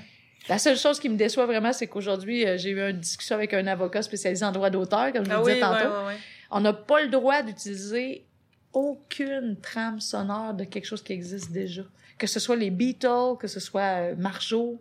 La 0.49 0.59
seule 0.59 0.77
chose 0.77 1.01
qui 1.01 1.09
me 1.09 1.17
déçoit 1.17 1.47
vraiment, 1.47 1.73
c'est 1.73 1.87
qu'aujourd'hui, 1.87 2.47
euh, 2.47 2.59
j'ai 2.59 2.71
eu 2.71 2.81
une 2.81 3.01
discussion 3.01 3.35
avec 3.37 3.55
un 3.55 3.67
avocat 3.67 4.03
spécialisé 4.03 4.45
en 4.45 4.53
droit 4.53 4.69
d'auteur, 4.71 5.13
comme 5.13 5.25
je 5.25 5.31
Ah 5.31 5.39
vous 5.39 5.45
oui, 5.47 5.53
disais 5.55 5.61
tantôt. 5.65 5.85
ouais, 5.85 5.99
ouais, 6.01 6.07
ouais. 6.09 6.17
On 6.51 6.61
n'a 6.61 6.73
pas 6.75 7.01
le 7.03 7.09
droit 7.09 7.43
d'utiliser 7.43 8.27
aucune 8.73 9.57
trame 9.63 10.01
sonore 10.01 10.53
de 10.55 10.65
quelque 10.65 10.85
chose 10.87 11.03
qui 11.03 11.13
existe 11.13 11.51
déjà. 11.53 11.83
Que 12.19 12.27
ce 12.27 12.39
soit 12.41 12.57
les 12.57 12.71
Beatles, 12.71 13.37
que 13.41 13.47
ce 13.49 13.59
soit 13.61 13.81
euh, 14.11 14.15
Marjo. 14.17 14.81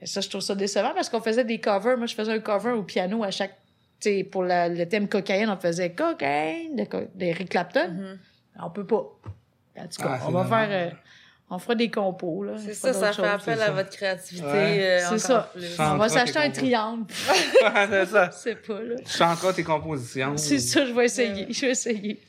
Et 0.00 0.06
ça, 0.06 0.20
je 0.20 0.28
trouve 0.28 0.40
ça 0.40 0.54
décevant 0.54 0.92
parce 0.94 1.08
qu'on 1.08 1.20
faisait 1.20 1.44
des 1.44 1.60
covers. 1.60 1.96
Moi, 1.98 2.06
je 2.06 2.14
faisais 2.14 2.32
un 2.32 2.38
cover 2.40 2.70
au 2.72 2.82
piano 2.82 3.22
à 3.24 3.30
chaque... 3.30 3.56
Tu 4.00 4.10
sais, 4.10 4.24
pour 4.24 4.42
la- 4.44 4.68
le 4.68 4.86
thème 4.88 5.08
cocaïne, 5.08 5.48
on 5.48 5.56
faisait 5.56 5.92
cocaïne 5.92 6.76
de 6.76 6.84
co- 6.84 7.08
d'Eric 7.14 7.48
Clapton. 7.50 7.88
Mhm. 7.90 8.18
On 8.62 8.70
peut 8.70 8.86
pas. 8.86 8.96
En 9.78 9.86
tout 9.88 10.02
cas, 10.02 10.18
Ah, 10.20 10.26
on 10.26 10.30
va 10.32 10.44
faire... 10.44 10.68
euh, 10.70 10.94
on 11.48 11.58
fera 11.58 11.74
des 11.76 11.90
compos, 11.90 12.42
là. 12.44 12.54
C'est 12.58 12.74
ça, 12.74 12.92
ça 12.92 13.12
fait 13.12 13.22
appel 13.26 13.60
à 13.62 13.66
ça. 13.66 13.72
votre 13.72 13.90
créativité. 13.90 14.46
Ouais. 14.46 15.00
euh, 15.02 15.06
C'est 15.10 15.18
ça. 15.18 15.50
plus. 15.54 15.76
On 15.78 15.96
va 15.96 16.08
s'acheter 16.08 16.38
un 16.38 16.50
triangle. 16.50 17.04
c'est 17.88 18.06
ça. 18.06 18.30
C'est 18.32 18.56
pas, 18.66 18.80
là. 18.80 18.96
Tu 19.04 19.12
chanteras 19.12 19.52
tes 19.52 19.62
compositions. 19.64 20.36
C'est 20.36 20.58
ça, 20.58 20.84
je 20.84 20.92
vais 20.92 21.04
essayer. 21.04 21.46
Ouais. 21.46 21.52
Je 21.52 21.60
vais 21.60 21.70
essayer. 21.72 22.20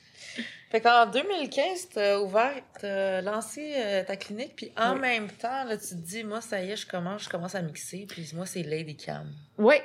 Fait 0.70 0.82
qu'en 0.82 1.06
2015, 1.10 1.90
t'as 1.94 2.20
ouvert, 2.20 2.52
t'as 2.82 3.22
lancé 3.22 3.74
euh, 3.78 4.04
ta 4.04 4.18
clinique, 4.18 4.54
puis 4.56 4.72
en 4.78 4.96
Oui. 4.96 5.00
même 5.00 5.30
temps, 5.30 5.64
là, 5.64 5.78
tu 5.78 5.88
te 5.88 5.94
dis, 5.96 6.26
moi, 6.26 6.42
ça 6.42 6.62
y 6.62 6.72
est, 6.72 6.76
je 6.76 6.86
commence, 6.86 7.24
je 7.24 7.30
commence 7.30 7.56
à 7.56 7.62
mixer, 7.62 8.06
puis 8.08 8.30
moi, 8.36 8.46
c'est 8.46 8.64
Lady 8.64 8.98
Cam. 8.98 9.26
Oui. 9.58 9.76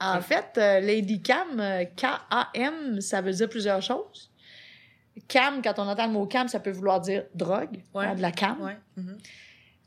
En 0.00 0.20
fait, 0.20 0.46
euh, 0.58 0.80
Lady 0.80 1.22
Cam, 1.22 1.58
euh, 1.60 1.84
K-A-M, 1.96 3.00
ça 3.00 3.20
veut 3.20 3.32
dire 3.32 3.48
plusieurs 3.48 3.80
choses. 3.80 4.28
Cam, 5.28 5.60
quand 5.62 5.78
on 5.78 5.82
entend 5.86 6.06
le 6.06 6.12
mot 6.12 6.26
cam, 6.26 6.48
ça 6.48 6.58
peut 6.58 6.70
vouloir 6.70 7.00
dire 7.00 7.24
drogue, 7.34 7.82
Ouais. 7.94 8.06
hein, 8.06 8.14
de 8.14 8.22
la 8.22 8.32
cam. 8.32 8.60
Ouais. 8.62 8.76
Mhm. 8.96 9.18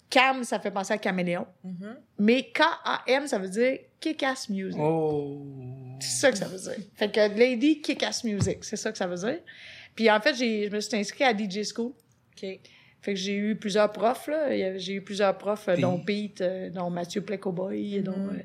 Cam, 0.09 0.43
ça 0.43 0.59
fait 0.59 0.71
penser 0.71 0.93
à 0.93 0.97
caméléon. 0.97 1.47
Mhm. 1.63 1.97
Mais 2.19 2.51
K-A-M, 2.51 3.27
ça 3.27 3.39
veut 3.39 3.49
dire 3.49 3.79
kick-ass 3.99 4.49
music. 4.49 4.79
Oh. 4.79 5.41
C'est 5.99 6.19
ça 6.19 6.31
que 6.31 6.37
ça 6.37 6.45
veut 6.47 6.57
dire. 6.59 6.85
Fait 6.95 7.09
que 7.11 7.19
Lady 7.37 7.81
Kick-Ass 7.81 8.23
Music, 8.23 8.63
c'est 8.63 8.75
ça 8.75 8.91
que 8.91 8.97
ça 8.97 9.07
veut 9.07 9.15
dire. 9.15 9.39
Puis 9.95 10.09
en 10.11 10.19
fait, 10.19 10.33
j'ai, 10.35 10.67
je 10.69 10.75
me 10.75 10.79
suis 10.79 10.97
inscrite 10.97 11.21
à 11.27 11.33
DJ 11.33 11.63
School. 11.63 11.87
OK. 11.93 12.59
Fait 13.03 13.13
que 13.13 13.15
j'ai 13.15 13.35
eu 13.35 13.55
plusieurs 13.55 13.91
profs, 13.91 14.27
là. 14.27 14.77
J'ai 14.77 14.93
eu 14.93 15.01
plusieurs 15.01 15.37
profs, 15.37 15.67
euh, 15.69 15.73
Puis- 15.73 15.81
dont 15.81 15.99
Pete, 15.99 16.41
euh, 16.41 16.69
dont 16.69 16.89
Mathieu 16.89 17.21
Plecoboy, 17.21 18.01
dont... 18.01 18.15
Mhm. 18.17 18.41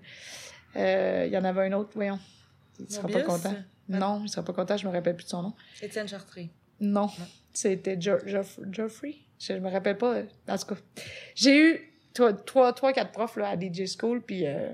euh, 0.77 0.79
euh, 0.79 1.25
Il 1.27 1.33
y 1.33 1.37
en 1.39 1.45
avait 1.45 1.67
un 1.67 1.73
autre, 1.73 1.91
voyons. 1.95 2.19
Il 2.79 2.91
sera 2.91 3.09
pas 3.09 3.23
content. 3.23 3.55
Non, 3.89 4.23
il 4.25 4.29
sera 4.29 4.43
pas 4.45 4.53
content, 4.53 4.77
je 4.77 4.87
me 4.87 4.93
rappelle 4.93 5.15
plus 5.17 5.25
de 5.25 5.31
son 5.31 5.43
nom. 5.43 5.53
Étienne 5.83 6.09
Chartré. 6.09 6.51
Non, 6.81 7.09
c'était 7.53 8.01
Jo- 8.01 8.19
Geoff- 8.27 8.61
Geoffrey. 8.71 9.15
Je 9.39 9.53
me 9.55 9.71
rappelle 9.71 9.99
pas. 9.99 10.15
euh, 10.15 10.23
En 10.49 10.57
tout 10.59 10.75
cas, 10.75 10.81
j'ai 11.35 11.59
eu 11.59 11.93
trois, 12.15 12.33
trois, 12.33 12.73
trois, 12.73 12.93
quatre 12.93 13.13
profs 13.13 13.37
là, 13.37 13.49
à 13.51 13.57
DJ 13.57 13.87
School, 13.99 14.23
puis 14.23 14.47
euh, 14.47 14.69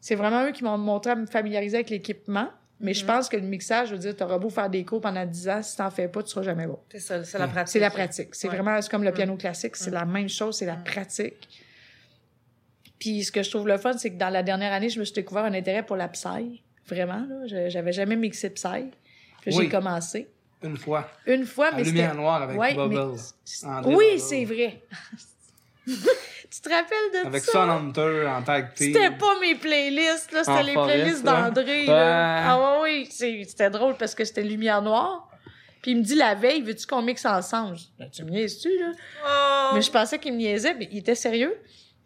c'est 0.00 0.14
vraiment 0.14 0.44
eux 0.46 0.52
qui 0.52 0.64
m'ont 0.64 0.78
montré 0.78 1.10
à 1.12 1.16
me 1.16 1.26
familiariser 1.26 1.76
avec 1.78 1.90
l'équipement. 1.90 2.48
Mais 2.82 2.94
je 2.94 3.02
Mhm. 3.04 3.08
pense 3.08 3.28
que 3.28 3.36
le 3.36 3.42
mixage, 3.42 3.88
je 3.88 3.92
veux 3.92 3.98
dire, 3.98 4.16
t'auras 4.16 4.38
beau 4.38 4.48
faire 4.48 4.70
des 4.70 4.84
cours 4.86 5.02
pendant 5.02 5.26
10 5.26 5.48
ans, 5.50 5.62
si 5.62 5.76
t'en 5.76 5.90
fais 5.90 6.08
pas, 6.08 6.22
tu 6.22 6.30
seras 6.30 6.42
jamais 6.42 6.66
bon. 6.66 6.78
C'est 6.90 6.98
ça, 7.00 7.22
c'est 7.24 7.38
la 7.38 7.46
pratique. 7.46 7.72
C'est 7.72 7.78
la 7.78 7.90
pratique. 7.90 8.34
C'est 8.34 8.48
Ouais. 8.48 8.54
vraiment 8.56 8.78
comme 8.90 9.04
le 9.04 9.10
Mm. 9.10 9.14
piano 9.14 9.36
classique, 9.36 9.76
c'est 9.76 9.90
Mm. 9.90 9.94
la 9.94 10.04
même 10.06 10.28
chose, 10.30 10.56
c'est 10.56 10.64
la 10.66 10.76
Mm. 10.76 10.84
pratique. 10.84 11.48
Puis 12.98 13.24
ce 13.24 13.32
que 13.32 13.42
je 13.42 13.50
trouve 13.50 13.66
le 13.68 13.76
fun, 13.78 13.96
c'est 13.98 14.10
que 14.10 14.16
dans 14.18 14.28
la 14.30 14.42
dernière 14.42 14.72
année, 14.72 14.88
je 14.88 14.98
me 14.98 15.04
suis 15.04 15.14
découvert 15.14 15.44
un 15.44 15.54
intérêt 15.54 15.84
pour 15.84 15.96
la 15.96 16.08
psy. 16.08 16.62
Vraiment, 16.86 17.24
là. 17.28 17.46
Je- 17.46 17.68
J'avais 17.68 17.92
jamais 17.92 18.16
mixé 18.16 18.50
psy. 18.50 18.90
Puis 19.42 19.54
Oui. 19.56 19.64
J'ai 19.64 19.68
commencé. 19.68 20.28
Une 20.62 20.76
fois. 20.76 21.08
Une 21.26 21.46
fois, 21.46 21.70
La 21.70 21.76
mais 21.78 21.84
lumière 21.84 22.10
c'était... 22.10 22.20
noire 22.22 22.42
avec 22.42 22.58
Ouais, 22.58 22.74
Bubble. 22.74 22.94
mais- 22.94 23.68
André 23.68 23.94
Oui, 23.94 24.18
c'est 24.20 24.44
vrai. 24.44 24.82
tu 25.86 26.60
te 26.60 26.68
rappelles 26.68 27.22
de 27.22 27.26
Avec 27.26 27.42
ça? 27.42 27.52
Son 27.52 27.70
Hunter 27.70 28.26
en 28.28 28.42
tag 28.42 28.74
team. 28.74 28.92
C'était 28.92 29.10
pas 29.16 29.38
mes 29.40 29.54
playlists, 29.54 30.32
là. 30.32 30.40
C'était 30.44 30.50
En 30.50 30.62
les 30.62 30.72
forest, 30.74 30.94
playlists 30.94 31.24
là. 31.24 31.42
d'André, 31.50 31.80
Ouais. 31.80 31.86
là. 31.86 32.50
Ah 32.52 32.58
ouais, 32.58 32.78
oui. 32.82 33.08
C'est- 33.10 33.44
C'était 33.44 33.70
drôle 33.70 33.96
parce 33.96 34.14
que 34.14 34.24
c'était 34.24 34.42
lumière 34.42 34.82
noire. 34.82 35.28
Puis 35.82 35.92
il 35.92 35.96
me 35.98 36.02
dit 36.02 36.14
la 36.14 36.34
veille, 36.34 36.60
veux-tu 36.60 36.86
qu'on 36.86 37.00
mixe 37.00 37.24
ensemble? 37.24 37.76
Je 37.76 37.82
dis, 37.84 37.92
Ben, 37.98 38.10
tu 38.10 38.24
me 38.24 38.30
niaises-tu, 38.30 38.68
là? 38.78 38.92
Oh! 39.26 39.74
Mais 39.74 39.80
je 39.80 39.90
pensais 39.90 40.18
qu'il 40.18 40.32
me 40.34 40.38
niaisait, 40.38 40.74
mais 40.74 40.88
il 40.92 40.98
était 40.98 41.14
sérieux. 41.14 41.56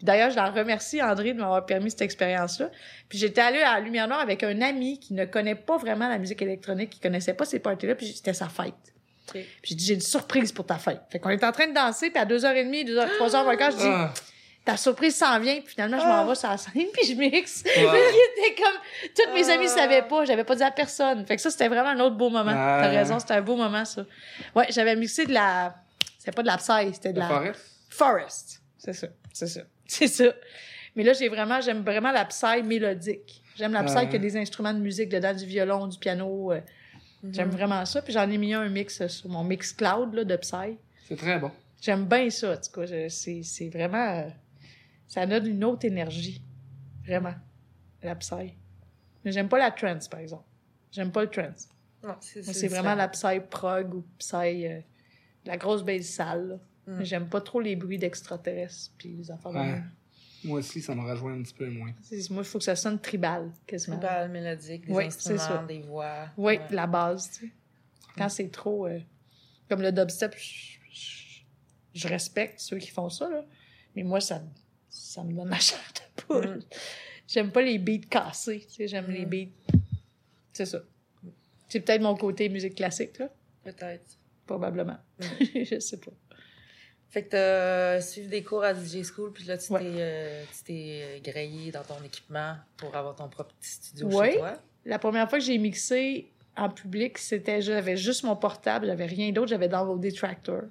D'ailleurs, 0.01 0.29
je 0.29 0.35
l'en 0.35 0.51
remercie, 0.51 1.01
André, 1.01 1.33
de 1.33 1.39
m'avoir 1.39 1.65
permis 1.65 1.89
cette 1.89 2.01
expérience-là. 2.01 2.69
Puis 3.09 3.17
j'étais 3.17 3.41
allée 3.41 3.61
à 3.61 3.75
la 3.75 3.79
Lumière 3.79 4.07
Noire 4.07 4.19
avec 4.19 4.43
un 4.43 4.61
ami 4.61 4.99
qui 4.99 5.13
ne 5.13 5.25
connaît 5.25 5.55
pas 5.55 5.77
vraiment 5.77 6.07
la 6.09 6.17
musique 6.17 6.41
électronique, 6.41 6.89
qui 6.91 6.99
connaissait 6.99 7.33
pas 7.33 7.45
ces 7.45 7.59
parties-là, 7.59 7.95
puis 7.95 8.07
c'était 8.07 8.33
sa 8.33 8.49
fête. 8.49 8.73
Puis 9.31 9.45
j'ai 9.63 9.75
dit, 9.75 9.85
j'ai 9.85 9.93
une 9.95 10.01
surprise 10.01 10.51
pour 10.51 10.65
ta 10.65 10.77
fête. 10.77 11.01
Fait 11.09 11.19
qu'on 11.19 11.29
est 11.29 11.43
en 11.43 11.51
train 11.51 11.67
de 11.67 11.73
danser, 11.73 12.11
puis 12.11 12.21
à 12.21 12.25
2h30, 12.25 12.85
2h, 12.87 13.17
3h, 13.19 13.57
quand 13.57 13.71
je 13.71 13.77
dis, 13.77 13.83
Ah, 13.87 14.13
ta 14.65 14.77
surprise 14.77 15.15
s'en 15.15 15.39
vient, 15.39 15.55
puis 15.61 15.73
finalement, 15.73 15.99
je 15.99 16.05
m'en 16.05 16.25
vais 16.25 16.35
sur 16.35 16.49
la 16.49 16.57
scène, 16.57 16.73
puis 16.93 17.07
je 17.07 17.13
mixe. 17.15 17.63
Ouais. 17.65 17.73
il 17.77 18.43
était 18.43 18.61
comme, 18.61 18.79
tous 19.15 19.33
mes 19.33 19.49
amis 19.49 19.65
Ah. 19.69 19.75
savaient 19.79 20.01
pas, 20.03 20.25
j'avais 20.25 20.43
pas 20.43 20.55
dit 20.55 20.63
à 20.63 20.71
personne. 20.71 21.25
Fait 21.25 21.37
que 21.37 21.41
ça, 21.41 21.49
c'était 21.49 21.69
vraiment 21.69 21.89
un 21.89 21.99
autre 22.01 22.15
beau 22.17 22.29
moment. 22.29 22.51
T'as 22.51 22.89
raison, 22.89 23.17
c'était 23.17 23.33
un 23.35 23.41
beau 23.41 23.55
moment, 23.55 23.85
ça. 23.85 24.05
Ouais, 24.55 24.67
j'avais 24.69 24.95
mixé 24.95 25.25
de 25.25 25.33
la, 25.33 25.75
c'était 26.19 26.31
pas 26.31 26.41
de 26.43 26.47
la 26.47 26.57
psy, 26.57 26.93
c'était 26.93 27.13
de 27.13 27.19
la... 27.19 27.27
forest? 27.27 27.61
Forest. 27.89 28.61
C'est 28.77 28.93
ça. 28.93 29.07
C'est 29.33 29.47
ça. 29.47 29.61
C'est 29.87 30.07
ça. 30.07 30.25
Mais 30.95 31.03
là, 31.03 31.13
j'ai 31.13 31.27
vraiment, 31.29 31.61
j'aime 31.61 31.83
vraiment 31.83 32.11
la 32.11 32.25
psy 32.25 32.63
mélodique. 32.63 33.41
J'aime 33.55 33.73
la 33.73 33.83
psy 33.83 33.95
Ouais. 33.97 34.09
qui 34.09 34.15
a 34.15 34.19
des 34.19 34.37
instruments 34.37 34.73
de 34.73 34.79
musique 34.79 35.09
dedans, 35.09 35.33
du 35.33 35.45
violon, 35.45 35.87
du 35.87 35.97
piano. 35.97 36.51
euh, 36.51 36.61
Mhm. 37.23 37.33
J'aime 37.33 37.49
vraiment 37.49 37.83
ça. 37.85 38.01
Puis 38.01 38.13
j'en 38.13 38.29
ai 38.29 38.37
mis 38.37 38.53
un 38.53 38.69
mix 38.69 39.01
euh, 39.01 39.07
sur 39.07 39.29
mon 39.29 39.43
mix 39.43 39.73
cloud 39.73 40.13
là, 40.13 40.23
de 40.23 40.35
psy. 40.37 40.77
C'est 41.07 41.15
très 41.15 41.39
bon. 41.39 41.51
J'aime 41.81 42.05
bien 42.05 42.29
ça, 42.29 42.53
en 42.53 42.55
tout 42.57 42.71
cas. 42.71 42.85
Je- 42.85 43.07
C'est, 43.09 43.41
c'est 43.43 43.69
vraiment. 43.69 44.19
euh, 44.19 44.29
ça 45.07 45.25
donne 45.25 45.47
une 45.47 45.63
autre 45.63 45.85
énergie. 45.85 46.41
Vraiment. 47.05 47.33
La 48.03 48.15
psy. 48.15 48.53
Mais 49.23 49.31
j'aime 49.31 49.49
pas 49.49 49.57
la 49.57 49.71
trance, 49.71 50.07
par 50.07 50.19
exemple. 50.19 50.43
J'aime 50.91 51.11
pas 51.11 51.23
le 51.23 51.29
trance. 51.29 51.67
Non, 52.03 52.15
c'est 52.21 52.43
Moi, 52.45 52.53
c'est 52.53 52.67
vraiment 52.67 52.93
la 52.95 53.07
psy 53.07 53.39
prog 53.49 53.93
ou 53.95 54.05
psy. 54.19 54.67
euh, 54.67 54.79
la 55.45 55.57
grosse 55.57 55.83
belle 55.83 56.03
salle. 56.03 56.47
là. 56.49 56.55
Mm. 56.87 56.97
Mais 56.97 57.05
J'aime 57.05 57.27
pas 57.29 57.41
trop 57.41 57.59
les 57.59 57.75
bruits 57.75 57.97
d'extraterrestres 57.97 58.91
puis 58.97 59.09
les 59.09 59.31
affaires 59.31 59.51
de 59.51 59.57
Ouais. 59.57 59.65
même. 59.71 59.91
Moi 60.43 60.59
aussi, 60.59 60.79
ça 60.81 60.93
me 60.93 61.01
rejoint 61.01 61.33
un 61.33 61.41
petit 61.41 61.53
peu 61.55 61.67
moins. 61.69 61.91
Moi, 62.29 62.41
il 62.41 62.43
faut 62.43 62.59
que 62.59 62.63
ça 62.63 62.75
sonne 62.75 62.99
tribal, 62.99 63.51
quasiment. 63.65 63.97
Tribal, 63.97 64.29
mélodique, 64.29 64.85
des 64.85 64.93
Oui, 64.93 65.05
c'est 65.09 65.33
instruments, 65.33 65.61
ça. 65.61 65.65
des 65.67 65.79
voix. 65.81 66.27
Oui, 66.37 66.57
Ouais. 66.57 66.61
la 66.69 66.85
base, 66.85 67.31
tu 67.31 67.47
sais. 67.47 67.51
Quand 68.17 68.29
c'est 68.29 68.49
trop... 68.51 68.85
euh, 68.87 68.99
comme 69.67 69.81
le 69.81 69.91
dubstep, 69.91 70.35
je, 70.37 70.77
je- 70.91 71.41
je 71.95 72.07
respecte 72.07 72.59
ceux 72.59 72.77
qui 72.77 72.91
font 72.91 73.09
ça, 73.09 73.27
là. 73.29 73.43
Mais 73.95 74.03
moi, 74.03 74.21
ça, 74.21 74.39
me- 74.39 74.45
ça 74.87 75.23
me 75.23 75.33
donne 75.33 75.49
la 75.49 75.57
chair 75.59 75.79
de 75.95 76.21
poule. 76.21 76.57
Mm. 76.57 76.63
J'aime 77.27 77.51
pas 77.51 77.63
les 77.63 77.79
beats 77.79 78.05
cassés, 78.07 78.59
tu 78.69 78.75
sais. 78.75 78.87
J'aime 78.87 79.09
les 79.09 79.25
Mm. 79.25 79.29
beats... 79.29 79.79
C'est 80.53 80.65
ça. 80.67 80.79
C'est 81.67 81.79
peut-être 81.79 82.01
mon 82.03 82.15
côté 82.15 82.47
musique 82.49 82.75
classique, 82.75 83.17
là. 83.17 83.29
Peut-être. 83.63 84.19
Probablement. 84.45 84.97
je 85.19 85.79
sais 85.79 85.97
pas. 85.97 86.11
Fait 87.15 87.23
que 87.23 87.29
t'as 87.29 88.01
suivi 88.01 88.27
des 88.27 88.43
cours 88.43 88.61
à 88.65 88.73
DJ 88.73 89.03
School, 89.03 89.31
puis 89.31 89.45
là, 89.45 89.57
tu 89.57 89.71
Ouais. 89.71 89.79
t'es 89.79 89.87
euh, 89.95 90.43
euh, 90.69 91.19
grillé 91.23 91.71
dans 91.71 91.81
ton 91.83 91.95
équipement 92.03 92.57
pour 92.75 92.93
avoir 92.93 93.15
ton 93.15 93.29
propre 93.29 93.55
petit 93.55 93.69
studio 93.71 94.07
Ouais. 94.07 94.33
chez 94.33 94.37
toi. 94.39 94.57
La 94.83 94.99
première 94.99 95.29
fois 95.29 95.39
que 95.39 95.45
j'ai 95.45 95.57
mixé 95.57 96.33
en 96.57 96.67
public, 96.69 97.17
c'était... 97.17 97.61
J'avais 97.61 97.95
juste 97.95 98.23
mon 98.23 98.35
portable, 98.35 98.87
j'avais 98.87 99.05
rien 99.05 99.31
d'autre. 99.31 99.47
J'avais 99.47 99.69
downloadé 99.69 100.11
Tractor. 100.11 100.63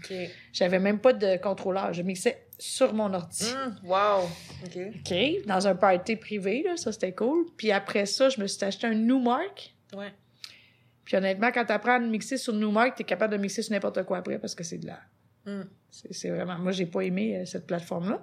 OK. 0.00 0.12
J'avais 0.52 0.78
même 0.78 0.98
pas 0.98 1.14
de 1.14 1.38
contrôleur. 1.38 1.94
Je 1.94 2.02
mixais 2.02 2.46
sur 2.58 2.92
mon 2.92 3.14
ordi. 3.14 3.46
Hum, 3.54 3.76
wow! 3.84 4.24
OK. 4.66 4.78
OK. 5.00 5.46
Dans 5.46 5.66
un 5.66 5.74
party 5.76 6.16
privé, 6.16 6.62
là, 6.62 6.76
ça 6.76 6.92
c'était 6.92 7.12
cool. 7.14 7.46
Puis 7.56 7.72
après 7.72 8.04
ça, 8.04 8.28
je 8.28 8.38
me 8.38 8.46
suis 8.46 8.62
acheté 8.62 8.86
un 8.86 8.94
Newmark. 8.94 9.74
Ouais. 9.96 10.12
Puis 11.06 11.16
honnêtement, 11.16 11.50
quand 11.52 11.64
tu 11.64 11.72
apprends 11.72 11.94
à 11.94 12.00
mixer 12.00 12.36
sur 12.36 12.52
Newmark, 12.52 12.96
tu 12.96 13.00
es 13.00 13.04
capable 13.06 13.32
de 13.32 13.38
mixer 13.38 13.62
sur 13.62 13.72
n'importe 13.72 14.02
quoi 14.02 14.18
après 14.18 14.38
parce 14.38 14.54
que 14.54 14.62
c'est 14.62 14.76
de 14.76 14.88
la. 14.88 15.00
Hum. 15.46 15.64
C'est 16.10 16.30
vraiment. 16.30 16.58
Moi, 16.58 16.72
j'ai 16.72 16.86
pas 16.86 17.00
aimé 17.02 17.36
euh, 17.36 17.44
cette 17.44 17.66
plateforme-là. 17.66 18.22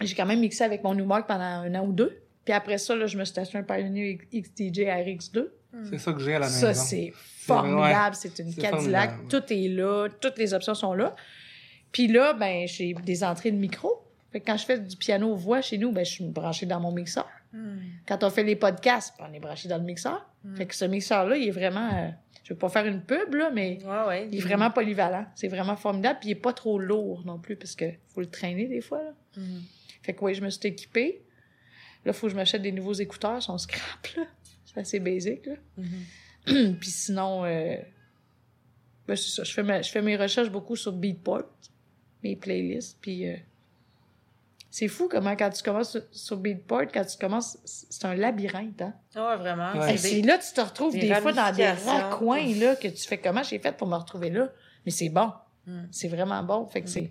J'ai 0.00 0.14
quand 0.14 0.26
même 0.26 0.40
mixé 0.40 0.64
avec 0.64 0.82
mon 0.82 0.94
Newmark 0.94 1.26
pendant 1.28 1.42
un 1.44 1.74
an 1.74 1.86
ou 1.86 1.92
deux. 1.92 2.18
Puis 2.44 2.52
après 2.52 2.78
ça, 2.78 2.96
là, 2.96 3.06
je 3.06 3.16
me 3.16 3.24
suis 3.24 3.38
acheté 3.38 3.58
un 3.58 3.62
Pioneer 3.62 4.18
XDJ 4.34 4.80
RX2. 4.80 5.46
C'est 5.88 5.98
ça 5.98 6.12
que 6.12 6.18
j'ai 6.20 6.34
à 6.34 6.38
la 6.40 6.48
Ça, 6.48 6.68
maison. 6.68 6.82
c'est 6.82 7.12
formidable. 7.14 8.14
C'est 8.16 8.38
une 8.40 8.54
Cadillac. 8.54 8.70
formidable, 8.72 9.28
Tout 9.28 9.52
est 9.52 9.68
là. 9.68 10.08
Toutes 10.20 10.38
les 10.38 10.52
options 10.52 10.74
sont 10.74 10.92
là. 10.92 11.14
Puis 11.92 12.08
là, 12.08 12.32
ben, 12.34 12.66
j'ai 12.66 12.94
des 12.94 13.24
entrées 13.24 13.52
de 13.52 13.56
micro. 13.56 14.02
Fait 14.32 14.40
que 14.40 14.46
quand 14.46 14.56
je 14.56 14.64
fais 14.64 14.78
du 14.78 14.96
piano-voix 14.96 15.60
chez 15.60 15.78
nous, 15.78 15.92
ben, 15.92 16.04
je 16.04 16.10
suis 16.10 16.24
branchée 16.24 16.66
dans 16.66 16.80
mon 16.80 16.90
mixeur. 16.92 17.28
Quand 18.06 18.24
on 18.24 18.30
fait 18.30 18.44
les 18.44 18.56
podcasts, 18.56 19.14
on 19.20 19.32
est 19.32 19.40
branché 19.40 19.68
dans 19.68 19.78
le 19.78 19.84
mixeur. 19.84 20.26
Mm. 20.44 20.56
Fait 20.56 20.66
que 20.66 20.74
ce 20.74 20.84
mixeur-là, 20.84 21.36
il 21.36 21.48
est 21.48 21.52
vraiment... 21.52 21.88
euh, 21.94 22.08
je 22.44 22.52
veux 22.54 22.58
pas 22.58 22.68
faire 22.68 22.86
une 22.86 23.02
pub, 23.02 23.34
là, 23.34 23.50
mais 23.52 23.78
Ouais, 23.84 24.06
ouais. 24.08 24.28
il 24.32 24.38
est 24.38 24.40
vraiment 24.42 24.70
polyvalent. 24.70 25.26
C'est 25.34 25.48
vraiment 25.48 25.76
formidable. 25.76 26.18
Puis 26.20 26.30
il 26.30 26.32
est 26.32 26.36
pas 26.36 26.52
trop 26.52 26.78
lourd 26.78 27.22
non 27.24 27.38
plus, 27.38 27.56
parce 27.56 27.74
que 27.76 27.84
faut 28.08 28.20
le 28.20 28.26
traîner 28.30 28.66
des 28.66 28.80
fois, 28.80 29.02
là. 29.02 29.12
Hum. 29.36 29.62
Fait 30.02 30.12
que 30.14 30.24
oui, 30.24 30.34
je 30.34 30.42
me 30.42 30.50
suis 30.50 30.66
équipée. 30.66 31.22
Là, 32.04 32.12
faut 32.12 32.26
que 32.26 32.32
je 32.32 32.36
m'achète 32.36 32.62
des 32.62 32.72
nouveaux 32.72 32.94
écouteurs. 32.94 33.38
Ils 33.38 33.42
sont 33.42 33.58
scrap, 33.58 34.06
là. 34.16 34.24
C'est 34.64 34.80
assez 34.80 34.98
basique, 35.00 35.46
là. 35.46 35.54
Hum. 35.78 36.74
puis 36.80 36.90
sinon, 36.90 37.44
euh, 37.44 37.76
ben, 39.06 39.14
c'est 39.16 39.30
ça. 39.30 39.44
Je 39.44 39.52
fais, 39.52 39.62
ma- 39.62 39.82
je 39.82 39.90
fais 39.90 40.02
mes 40.02 40.16
recherches 40.16 40.50
beaucoup 40.50 40.74
sur 40.74 40.92
Beatport, 40.92 41.44
mes 42.24 42.34
playlists. 42.34 42.98
Puis 43.00 43.28
euh, 43.28 43.36
c'est 44.74 44.88
fou 44.88 45.06
comment, 45.08 45.36
quand 45.36 45.50
tu 45.50 45.62
commences 45.62 45.90
sur, 45.92 46.02
sur 46.10 46.36
Beatport, 46.38 46.86
quand 46.92 47.04
tu 47.04 47.16
commences, 47.18 47.58
c'est 47.64 48.04
un 48.06 48.14
labyrinthe, 48.14 48.80
hein? 48.82 48.94
Ah 49.14 49.30
Ouais, 49.32 49.36
vraiment. 49.36 49.72
Ouais. 49.74 49.96
C'est 49.98 50.20
des- 50.20 50.22
là 50.22 50.38
que 50.38 50.44
tu 50.44 50.52
te 50.54 50.60
retrouves 50.62 50.92
des 50.94 51.00
des, 51.08 51.14
fois 51.16 51.32
dans 51.32 51.54
des 51.54 51.68
raccoins, 51.68 52.54
là, 52.58 52.74
que 52.76 52.88
tu 52.88 53.06
fais 53.06 53.18
comment 53.18 53.42
j'ai 53.42 53.58
fait 53.58 53.72
pour 53.76 53.86
me 53.86 53.94
retrouver 53.96 54.30
là? 54.30 54.50
Mais 54.86 54.90
c'est 54.90 55.10
bon. 55.10 55.30
Hum. 55.68 55.86
C'est 55.92 56.08
vraiment 56.08 56.42
bon. 56.42 56.66
Fait 56.66 56.80
que 56.82 56.88
c'est. 56.88 57.10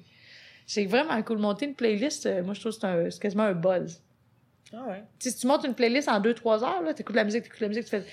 C'est 0.66 0.86
vraiment 0.86 1.22
cool. 1.24 1.38
Monter 1.38 1.66
une 1.68 1.76
playlist, 1.76 2.26
euh, 2.26 2.44
moi, 2.44 2.54
je 2.54 2.60
trouve 2.62 2.74
que 2.74 2.80
c'est 2.80 2.88
un- 2.88 3.10
c'est 3.10 3.22
quasiment 3.22 3.44
un 3.44 3.54
buzz. 3.54 4.02
Ah 4.74 4.86
ouais. 4.90 5.04
Tu 5.20 5.30
sais, 5.30 5.36
si 5.36 5.42
tu 5.42 5.48
montes 5.48 5.64
une 5.66 5.74
playlist 5.76 6.10
en 6.10 6.20
2-3 6.20 6.64
heures, 6.64 6.82
là, 6.82 6.94
t'écoutes 6.94 7.16
la 7.16 7.24
musique, 7.26 7.44
t'écoutes 7.44 7.60
la 7.62 7.68
musique, 7.68 7.84
tu 7.86 7.90
fais 7.92 8.04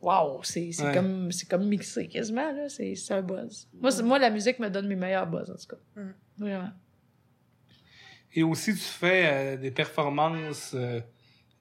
Waouh, 0.00 0.40
c'est 0.42 0.68
Ouais. 0.82 0.92
comme, 0.92 1.32
c'est 1.32 1.48
comme 1.48 1.66
mixé 1.66 2.08
quasiment, 2.08 2.52
là. 2.52 2.68
C'est 2.68 2.94
c'est 2.94 3.14
un 3.14 3.22
buzz. 3.22 3.68
Moi, 3.80 3.90
c'est- 3.90 4.02
moi, 4.02 4.18
la 4.18 4.28
musique 4.30 4.58
me 4.58 4.68
donne 4.68 4.86
mes 4.86 4.96
meilleurs 4.96 5.26
buzz, 5.26 5.50
en 5.50 5.54
tout 5.54 5.76
cas. 5.76 6.00
Mm. 6.00 6.14
Vraiment. 6.38 6.68
Et 8.34 8.42
aussi, 8.42 8.72
tu 8.72 8.80
fais 8.80 9.22
euh, 9.26 9.56
des 9.56 9.70
performances 9.70 10.72
euh, 10.74 11.00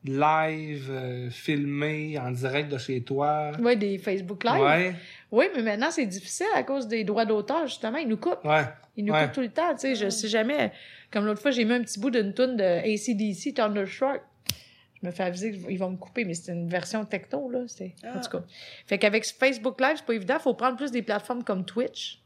live, 0.03 0.88
euh, 0.91 1.30
filmées, 1.30 2.17
en 2.19 2.32
direct 2.32 2.69
de 2.71 2.78
chez 2.78 3.01
toi. 3.03 3.51
Ouais, 3.59 3.76
des 3.76 3.97
Facebook 3.97 4.43
Live. 4.43 4.61
Ouais, 4.61 4.95
Oui, 5.32 5.45
mais 5.55 5.61
maintenant, 5.61 5.91
c'est 5.91 6.05
difficile 6.05 6.47
à 6.55 6.63
cause 6.63 6.88
des 6.88 7.03
droits 7.03 7.26
d'auteur, 7.26 7.65
justement. 7.67 7.97
Ils 7.97 8.07
nous 8.07 8.17
coupent. 8.17 8.43
ouais. 8.45 8.63
Ils 8.95 9.05
nous 9.05 9.13
Ouais. 9.13 9.24
coupent 9.24 9.32
tout 9.34 9.41
le 9.41 9.49
temps, 9.49 9.71
tu 9.74 9.80
sais. 9.82 9.95
Je 9.95 10.09
sais 10.09 10.28
jamais. 10.28 10.71
Comme 11.11 11.26
l'autre 11.26 11.41
fois, 11.41 11.51
j'ai 11.51 11.65
mis 11.65 11.74
un 11.74 11.82
petit 11.82 11.99
bout 11.99 12.09
d'une 12.11 12.34
tune 12.34 12.57
de 12.57 12.63
ACDC, 12.63 13.53
Thunderstruck. 13.55 14.21
Je 14.49 14.53
Je 15.01 15.07
me 15.07 15.11
fais 15.11 15.24
aviser 15.24 15.51
qu'ils 15.51 15.78
vont 15.80 15.89
me 15.91 15.97
couper, 15.97 16.24
mais 16.26 16.34
c'était 16.34 16.53
une 16.53 16.69
version 16.69 17.03
techno, 17.05 17.49
là. 17.49 17.59
c'était- 17.67 17.93
En 18.05 18.11
Ah. 18.15 18.19
tout 18.19 18.30
cas. 18.38 18.43
Fait 18.86 18.97
qu'avec 18.97 19.26
Facebook 19.26 19.80
Live, 19.82 19.95
c'est 19.97 20.05
pas 20.05 20.13
évident. 20.15 20.39
faut 20.39 20.53
prendre 20.53 20.78
plus 20.78 20.91
des 20.91 21.01
plateformes 21.01 21.43
comme 21.43 21.65
Twitch. 21.65 22.21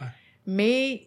Ouais. 0.00 0.06
Mais, 0.46 1.02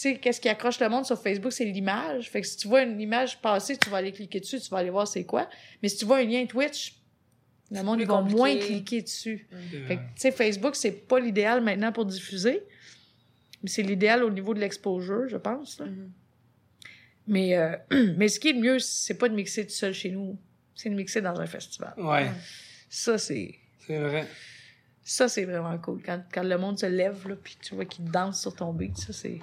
sais, 0.00 0.18
qu'est-ce 0.18 0.40
qui 0.40 0.48
accroche 0.48 0.80
le 0.80 0.88
monde 0.88 1.04
sur 1.04 1.20
Facebook, 1.20 1.52
c'est 1.52 1.64
l'image. 1.64 2.30
Fait 2.30 2.40
que 2.40 2.46
si 2.46 2.56
tu 2.56 2.68
vois 2.68 2.82
une 2.82 3.00
image 3.00 3.40
passer, 3.40 3.76
tu 3.76 3.88
vas 3.90 3.98
aller 3.98 4.12
cliquer 4.12 4.40
dessus, 4.40 4.60
tu 4.60 4.68
vas 4.70 4.78
aller 4.78 4.90
voir 4.90 5.06
c'est 5.06 5.24
quoi. 5.24 5.48
Mais 5.82 5.88
si 5.88 5.98
tu 5.98 6.04
vois 6.04 6.18
un 6.18 6.24
lien 6.24 6.44
Twitch, 6.46 6.96
le 7.70 7.82
monde, 7.82 8.00
ils 8.00 8.06
vont 8.06 8.22
moins 8.22 8.56
cliquer 8.56 9.02
dessus. 9.02 9.46
Fait 9.86 9.96
que, 9.96 10.00
tu 10.00 10.08
sais, 10.16 10.30
Facebook, 10.32 10.76
c'est 10.76 10.92
pas 10.92 11.18
l'idéal 11.18 11.62
maintenant 11.62 11.92
pour 11.92 12.04
diffuser. 12.04 12.62
Mais 13.62 13.70
c'est 13.70 13.82
l'idéal 13.82 14.22
au 14.22 14.30
niveau 14.30 14.52
de 14.52 14.60
l'exposure, 14.60 15.28
je 15.28 15.36
pense. 15.38 15.78
là. 15.80 15.86
Mhm. 15.86 16.10
Mais, 17.26 17.56
euh, 17.56 17.74
mais 18.16 18.28
ce 18.28 18.38
qui 18.38 18.48
est 18.50 18.52
le 18.52 18.60
mieux, 18.60 18.78
c'est 18.78 19.14
pas 19.14 19.28
de 19.28 19.34
mixer 19.34 19.64
tout 19.66 19.72
seul 19.72 19.94
chez 19.94 20.10
nous. 20.10 20.36
C'est 20.74 20.90
de 20.90 20.94
mixer 20.94 21.20
dans 21.22 21.38
un 21.40 21.46
festival. 21.46 21.94
ouais, 21.96 22.30
Ça, 22.90 23.16
c'est. 23.16 23.54
c'est 23.86 23.98
vrai. 23.98 24.26
Ça, 25.02 25.28
c'est 25.28 25.44
vraiment 25.44 25.76
cool. 25.78 26.02
Quand, 26.02 26.22
quand 26.32 26.42
le 26.42 26.58
monde 26.58 26.78
se 26.78 26.86
lève, 26.86 27.26
là, 27.28 27.36
puis 27.42 27.56
tu 27.62 27.74
vois 27.74 27.84
qu'il 27.84 28.04
danse 28.04 28.40
sur 28.40 28.54
ton 28.54 28.72
beat, 28.72 28.96
ça, 28.98 29.12
c'est. 29.12 29.38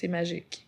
C'est 0.00 0.08
magique. 0.08 0.66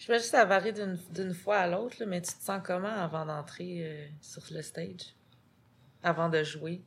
Je 0.00 0.08
pense 0.08 0.22
que 0.22 0.26
ça 0.28 0.44
varie 0.44 0.72
d'une 0.72 1.32
fois 1.32 1.58
à 1.58 1.68
l'autre, 1.68 2.02
mais 2.08 2.20
tu 2.20 2.32
te 2.34 2.42
sens 2.42 2.60
comment 2.64 2.88
avant 2.88 3.24
d'entrer 3.24 3.84
euh, 3.84 4.06
sur 4.20 4.42
le 4.50 4.62
stage? 4.62 5.14
Avant 6.02 6.28
de 6.28 6.42
jouer? 6.42 6.80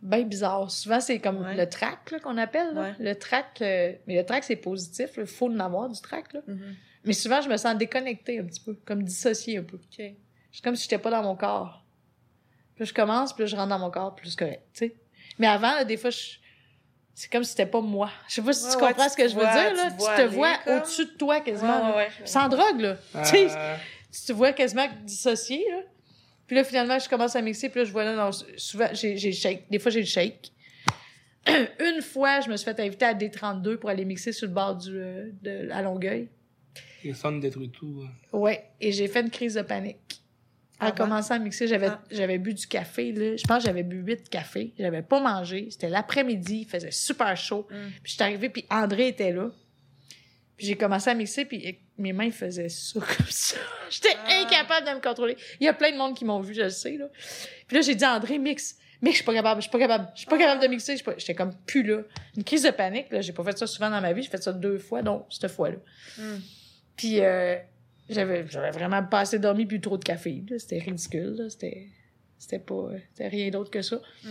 Ben 0.00 0.26
bizarre. 0.26 0.70
Souvent, 0.70 0.98
c'est 1.00 1.18
comme 1.18 1.42
Ouais. 1.42 1.54
le 1.54 1.68
track 1.68 2.18
qu'on 2.22 2.38
appelle. 2.38 2.72
là. 2.74 2.80
Ouais. 2.80 2.94
Le 2.98 3.14
track. 3.14 3.60
euh, 3.60 3.92
Mais 4.06 4.16
le 4.16 4.24
track, 4.24 4.44
c'est 4.44 4.56
positif. 4.56 5.10
Il 5.18 5.26
faut 5.26 5.50
en 5.50 5.60
avoir 5.60 5.90
du 5.90 6.00
track. 6.00 6.32
Là. 6.32 6.40
Mhm. 6.46 6.74
Mais 7.04 7.12
souvent, 7.12 7.42
je 7.42 7.50
me 7.50 7.58
sens 7.58 7.76
déconnectée 7.76 8.38
un 8.40 8.44
petit 8.46 8.60
peu, 8.60 8.74
comme 8.86 9.02
dissociée 9.02 9.58
un 9.58 9.64
peu. 9.64 9.78
C'est 9.90 10.16
comme 10.64 10.76
si 10.76 10.84
j'étais 10.84 10.98
pas 10.98 11.10
dans 11.10 11.22
mon 11.22 11.36
corps. 11.36 11.84
Puis 12.74 12.86
je 12.86 12.94
commence, 12.94 13.34
puis 13.34 13.46
je 13.46 13.54
rentre 13.54 13.68
dans 13.68 13.78
mon 13.78 13.90
corps, 13.90 14.14
plus 14.14 14.34
correct, 14.34 14.62
tu 14.72 14.86
sais. 14.86 14.96
Mais 15.38 15.46
avant, 15.46 15.74
là, 15.74 15.84
des 15.84 15.98
fois, 15.98 16.08
je... 16.08 16.36
c'est 17.18 17.32
comme 17.32 17.42
si 17.44 17.50
c'était 17.50 17.64
pas 17.66 17.80
moi. 17.80 18.10
Je 18.28 18.34
sais 18.34 18.42
pas 18.42 18.52
si 18.52 18.64
Ouais, 18.66 18.70
tu 18.70 18.76
ouais, 18.76 18.88
comprends 18.90 19.04
tu 19.06 19.10
ce 19.10 19.16
que 19.16 19.28
je 19.28 19.34
veux 19.34 19.40
vois- 19.42 19.52
dire, 19.52 19.70
tu 19.70 19.76
là. 19.76 19.84
te 19.84 19.90
Tu 19.90 19.96
vois 19.96 20.14
te 20.16 20.20
aller, 20.20 20.28
vois 20.28 20.56
comme. 20.64 20.76
au-dessus 20.76 21.04
de 21.06 21.10
toi 21.12 21.40
quasiment. 21.40 21.76
Ouais, 21.78 21.90
là. 21.90 21.96
ouais, 21.96 22.02
ouais. 22.20 22.26
Sans 22.26 22.48
drogue, 22.48 22.80
là. 22.80 22.96
Tu 23.24 23.28
sais, 23.30 23.46
Euh, 23.50 23.76
tu 24.12 24.20
te 24.26 24.32
vois 24.32 24.52
quasiment 24.52 24.86
dissocié, 25.02 25.64
là. 25.70 25.78
Puis 26.46 26.54
là, 26.54 26.62
finalement, 26.62 26.98
je 26.98 27.08
commence 27.08 27.34
à 27.34 27.40
mixer, 27.42 27.70
puis 27.70 27.80
là, 27.80 27.84
je 27.86 27.90
vois 27.92 28.04
là, 28.04 28.14
dans... 28.14 28.30
souvent, 28.56 28.88
j'ai 28.92 29.16
j'ai 29.16 29.30
le 29.30 29.34
shake. 29.34 29.64
Des 29.70 29.78
fois, 29.80 29.90
j'ai 29.90 30.00
le 30.00 30.06
shake. 30.06 30.52
Une 31.80 32.02
fois, 32.02 32.40
je 32.40 32.50
me 32.50 32.56
suis 32.56 32.64
fait 32.64 32.78
inviter 32.80 33.04
à 33.06 33.14
D32 33.14 33.76
pour 33.76 33.88
aller 33.90 34.04
mixer 34.04 34.32
sur 34.32 34.46
le 34.46 34.52
bord 34.52 34.76
du, 34.76 34.90
euh, 34.96 35.30
de, 35.42 35.70
à 35.70 35.80
Longueuil. 35.82 36.28
les 37.02 37.14
sons 37.14 37.32
détruisent 37.38 37.70
tout. 37.72 38.02
euh. 38.34 38.36
Ouais, 38.38 38.64
et 38.80 38.92
j'ai 38.92 39.08
fait 39.08 39.20
une 39.20 39.30
crise 39.30 39.54
de 39.54 39.62
panique. 39.62 39.96
En 40.80 40.88
bon? 40.88 40.94
commençant 40.94 41.34
à 41.34 41.38
mixer, 41.38 41.66
j'avais 41.66 41.86
Ah. 41.88 42.02
j'avais 42.10 42.38
bu 42.38 42.52
du 42.54 42.66
café, 42.66 43.12
là. 43.12 43.36
Je 43.36 43.44
pense 43.44 43.62
que 43.62 43.66
j'avais 43.66 43.82
bu 43.82 43.96
huit 43.96 44.28
cafés. 44.28 44.72
J'avais 44.78 45.02
pas 45.02 45.20
mangé. 45.20 45.68
C'était 45.70 45.88
l'après-midi, 45.88 46.60
il 46.62 46.68
faisait 46.68 46.90
super 46.90 47.34
chaud. 47.36 47.66
Mm. 47.70 47.74
Puis 48.02 48.10
je 48.10 48.12
suis 48.12 48.22
arrivée, 48.22 48.48
puis 48.50 48.66
André 48.70 49.08
était 49.08 49.32
là. 49.32 49.50
Puis 50.56 50.66
j'ai 50.66 50.76
commencé 50.76 51.10
à 51.10 51.14
mixer, 51.14 51.44
puis 51.44 51.78
mes 51.98 52.12
mains 52.12 52.30
faisaient 52.30 52.68
ça 52.68 53.00
comme 53.16 53.26
ça. 53.28 53.56
J'étais 53.90 54.16
Ah. 54.26 54.42
incapable 54.42 54.86
de 54.86 54.92
me 54.94 55.00
contrôler. 55.00 55.36
Il 55.60 55.64
y 55.64 55.68
a 55.68 55.72
plein 55.74 55.92
de 55.92 55.96
monde 55.96 56.14
qui 56.16 56.24
m'ont 56.24 56.40
vu, 56.40 56.54
je 56.54 56.62
le 56.62 56.70
sais, 56.70 56.96
là. 56.96 57.06
Puis 57.66 57.76
là, 57.76 57.80
j'ai 57.82 57.94
dit 57.94 58.04
à 58.04 58.14
André, 58.16 58.38
mix. 58.38 58.76
Mix, 59.02 59.12
je 59.12 59.16
suis 59.16 59.24
pas 59.26 59.34
capable, 59.34 59.60
je 59.60 59.68
suis 59.68 59.70
pas 59.70 59.78
capable. 59.78 60.08
Je 60.14 60.20
suis 60.20 60.26
pas 60.28 60.38
capable 60.38 60.62
de 60.62 60.68
mixer. 60.68 60.96
pas- 61.02 61.14
J'étais 61.18 61.34
comme 61.34 61.54
plus 61.66 61.82
là. 61.82 61.98
Une 62.36 62.44
crise 62.44 62.62
de 62.62 62.70
panique, 62.70 63.10
là. 63.10 63.20
J'ai 63.20 63.32
pas 63.34 63.44
fait 63.44 63.56
ça 63.58 63.66
souvent 63.66 63.90
dans 63.90 64.00
ma 64.00 64.12
vie. 64.14 64.22
J'ai 64.22 64.30
fait 64.30 64.42
ça 64.42 64.52
deux 64.54 64.78
fois, 64.78 65.02
donc 65.02 65.26
cette 65.30 65.50
fois-là. 65.50 65.76
Mm. 66.18 66.36
Puis 66.96 67.20
euh, 67.20 67.56
j'avais 68.08 68.46
j'avais 68.48 68.70
vraiment 68.70 69.02
pas 69.02 69.20
assez 69.20 69.38
dormi 69.38 69.66
puis 69.66 69.80
trop 69.80 69.98
de 69.98 70.04
café. 70.04 70.42
C'était 70.58 70.78
ridicule. 70.78 71.36
là. 71.36 71.50
C'était 71.50 71.88
c'était 72.38 72.58
pas 72.58 72.90
c'était 73.12 73.28
rien 73.28 73.50
d'autre 73.50 73.70
que 73.70 73.82
ça. 73.82 73.96
Mm. 74.24 74.28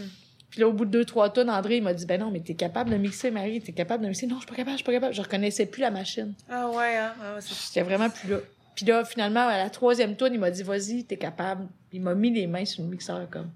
Puis 0.49 0.61
là, 0.61 0.69
au 0.69 0.73
bout 0.73 0.86
de 0.86 0.91
deux, 0.91 1.03
trois 1.05 1.30
tonnes, 1.30 1.49
André 1.49 1.78
il 1.78 1.84
m'a 1.84 1.93
dit 1.93 2.05
Ben 2.05 2.19
non, 2.19 2.32
mais 2.32 2.39
t'es 2.39 2.53
capable 2.53 2.89
de 2.89 2.97
mixer, 2.97 3.32
Marie, 3.32 3.59
t'es 3.59 3.73
capable 3.73 4.03
de 4.03 4.09
mixer. 4.09 4.28
Non, 4.28 4.36
je 4.36 4.41
suis 4.41 4.49
pas 4.49 4.55
capable, 4.55 4.71
je 4.71 4.78
suis 4.78 4.86
pas 4.86 4.93
capable. 4.93 5.13
Je 5.13 5.21
reconnaissais 5.21 5.65
plus 5.65 5.82
la 5.82 5.91
machine. 5.91 6.34
Ah 6.49 6.69
ouais, 6.69 6.95
hein? 6.95 7.13
Ah 7.21 7.39
J'étais 7.41 7.82
vraiment 7.82 8.09
plus 8.09 8.30
là. 8.30 8.38
Puis 8.76 8.86
là, 8.86 9.03
finalement, 9.05 9.47
à 9.47 9.57
la 9.57 9.69
troisième 9.69 10.15
tourne, 10.15 10.34
il 10.34 10.39
m'a 10.39 10.51
dit 10.51 10.63
Vas-y, 10.63 11.03
t'es 11.03 11.17
capable. 11.17 11.67
Il 11.91 12.01
m'a 12.01 12.13
mis 12.13 12.32
les 12.32 12.47
mains 12.47 12.65
sur 12.65 12.84
le 12.84 12.89
mixeur 12.89 13.30
comme. 13.30 13.49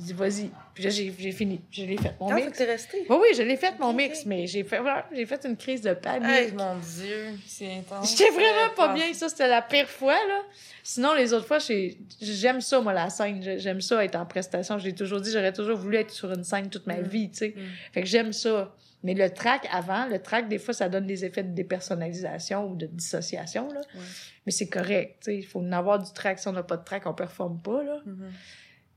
Il 0.00 0.06
dit 0.06 0.12
Vas-y. 0.14 0.50
Puis 0.74 0.84
là, 0.84 0.90
j'ai 0.90 1.14
j'ai 1.18 1.32
fini. 1.32 1.60
Je 1.70 1.84
l'ai 1.84 1.96
fait. 1.96 2.14
Mon 2.18 2.28
Ah, 2.30 2.34
fait 2.36 2.42
que 2.42 2.46
mix. 2.46 2.58
resté? 2.60 3.06
Oui, 3.10 3.16
oui, 3.20 3.26
je 3.36 3.42
l'ai 3.42 3.56
fait, 3.56 3.78
mon 3.78 3.92
mix, 3.92 4.24
mais 4.26 4.46
j'ai 4.46 4.64
fait, 4.64 4.78
voilà, 4.80 5.06
j'ai 5.14 5.26
fait 5.26 5.44
une 5.44 5.56
crise 5.56 5.82
de 5.82 5.92
panique. 5.94 6.28
Hey, 6.28 6.52
mon 6.52 6.76
Dieu, 6.76 7.30
c'est 7.46 7.74
intense. 7.74 8.10
J'étais 8.10 8.30
vraiment 8.30 8.74
pas 8.74 8.92
bien. 8.94 9.12
Ça, 9.12 9.28
c'était 9.28 9.48
la 9.48 9.60
pire 9.62 9.88
fois, 9.88 10.14
là. 10.14 10.40
Sinon, 10.82 11.12
les 11.14 11.32
autres 11.34 11.46
fois, 11.46 11.58
j'ai- 11.58 11.98
j'aime 12.20 12.60
ça, 12.60 12.80
moi, 12.80 12.92
la 12.94 13.10
scène. 13.10 13.42
J'ai- 13.42 13.58
J'aime 13.58 13.80
ça 13.80 14.02
être 14.04 14.16
en 14.16 14.24
prestation. 14.26 14.78
J'ai 14.78 14.94
toujours 14.94 15.20
dit, 15.20 15.30
j'aurais 15.30 15.52
toujours 15.52 15.76
voulu 15.76 15.96
être 15.98 16.10
sur 16.10 16.32
une 16.32 16.42
scène 16.44 16.70
toute 16.70 16.86
ma 16.86 16.96
Mm. 16.96 17.02
vie, 17.06 17.30
tu 17.30 17.36
sais. 17.38 17.54
Mm. 17.56 17.60
Fait 17.92 18.00
que 18.00 18.08
j'aime 18.08 18.32
ça. 18.32 18.74
Mais 19.04 19.14
le 19.14 19.28
track 19.30 19.68
avant, 19.72 20.06
le 20.06 20.20
track, 20.20 20.48
des 20.48 20.58
fois, 20.58 20.72
ça 20.72 20.88
donne 20.88 21.06
des 21.06 21.24
effets 21.24 21.42
de 21.42 21.52
dépersonnalisation 21.54 22.70
ou 22.70 22.76
de 22.76 22.86
dissociation, 22.86 23.68
là. 23.72 23.80
Ouais. 23.94 24.00
Mais 24.46 24.52
c'est 24.52 24.68
correct, 24.68 25.16
tu 25.20 25.24
sais. 25.32 25.36
Il 25.38 25.42
faut 25.42 25.60
en 25.60 25.72
avoir 25.72 25.98
du 25.98 26.10
track. 26.12 26.38
Si 26.38 26.48
on 26.48 26.52
n'a 26.52 26.62
pas 26.62 26.76
de 26.76 26.84
track, 26.84 27.06
on 27.06 27.12
performe 27.14 27.60
pas, 27.60 27.82
là. 27.82 27.98
Mhm. 28.06 28.32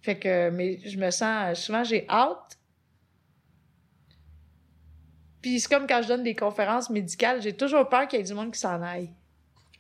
Fait 0.05 0.19
que, 0.19 0.51
mais 0.51 0.79
je 0.85 0.97
me 0.99 1.09
sens, 1.09 1.59
souvent, 1.59 1.83
j'ai 1.83 2.07
hâte. 2.07 2.59
Puis 5.41 5.59
c'est 5.59 5.67
comme 5.67 5.87
quand 5.87 6.01
je 6.03 6.07
donne 6.07 6.21
des 6.23 6.35
conférences 6.35 6.91
médicales, 6.91 7.41
j'ai 7.41 7.53
toujours 7.53 7.89
peur 7.89 8.07
qu'il 8.07 8.19
y 8.19 8.21
ait 8.21 8.25
du 8.25 8.33
monde 8.35 8.51
qui 8.53 8.59
s'en 8.59 8.81
aille. 8.83 9.09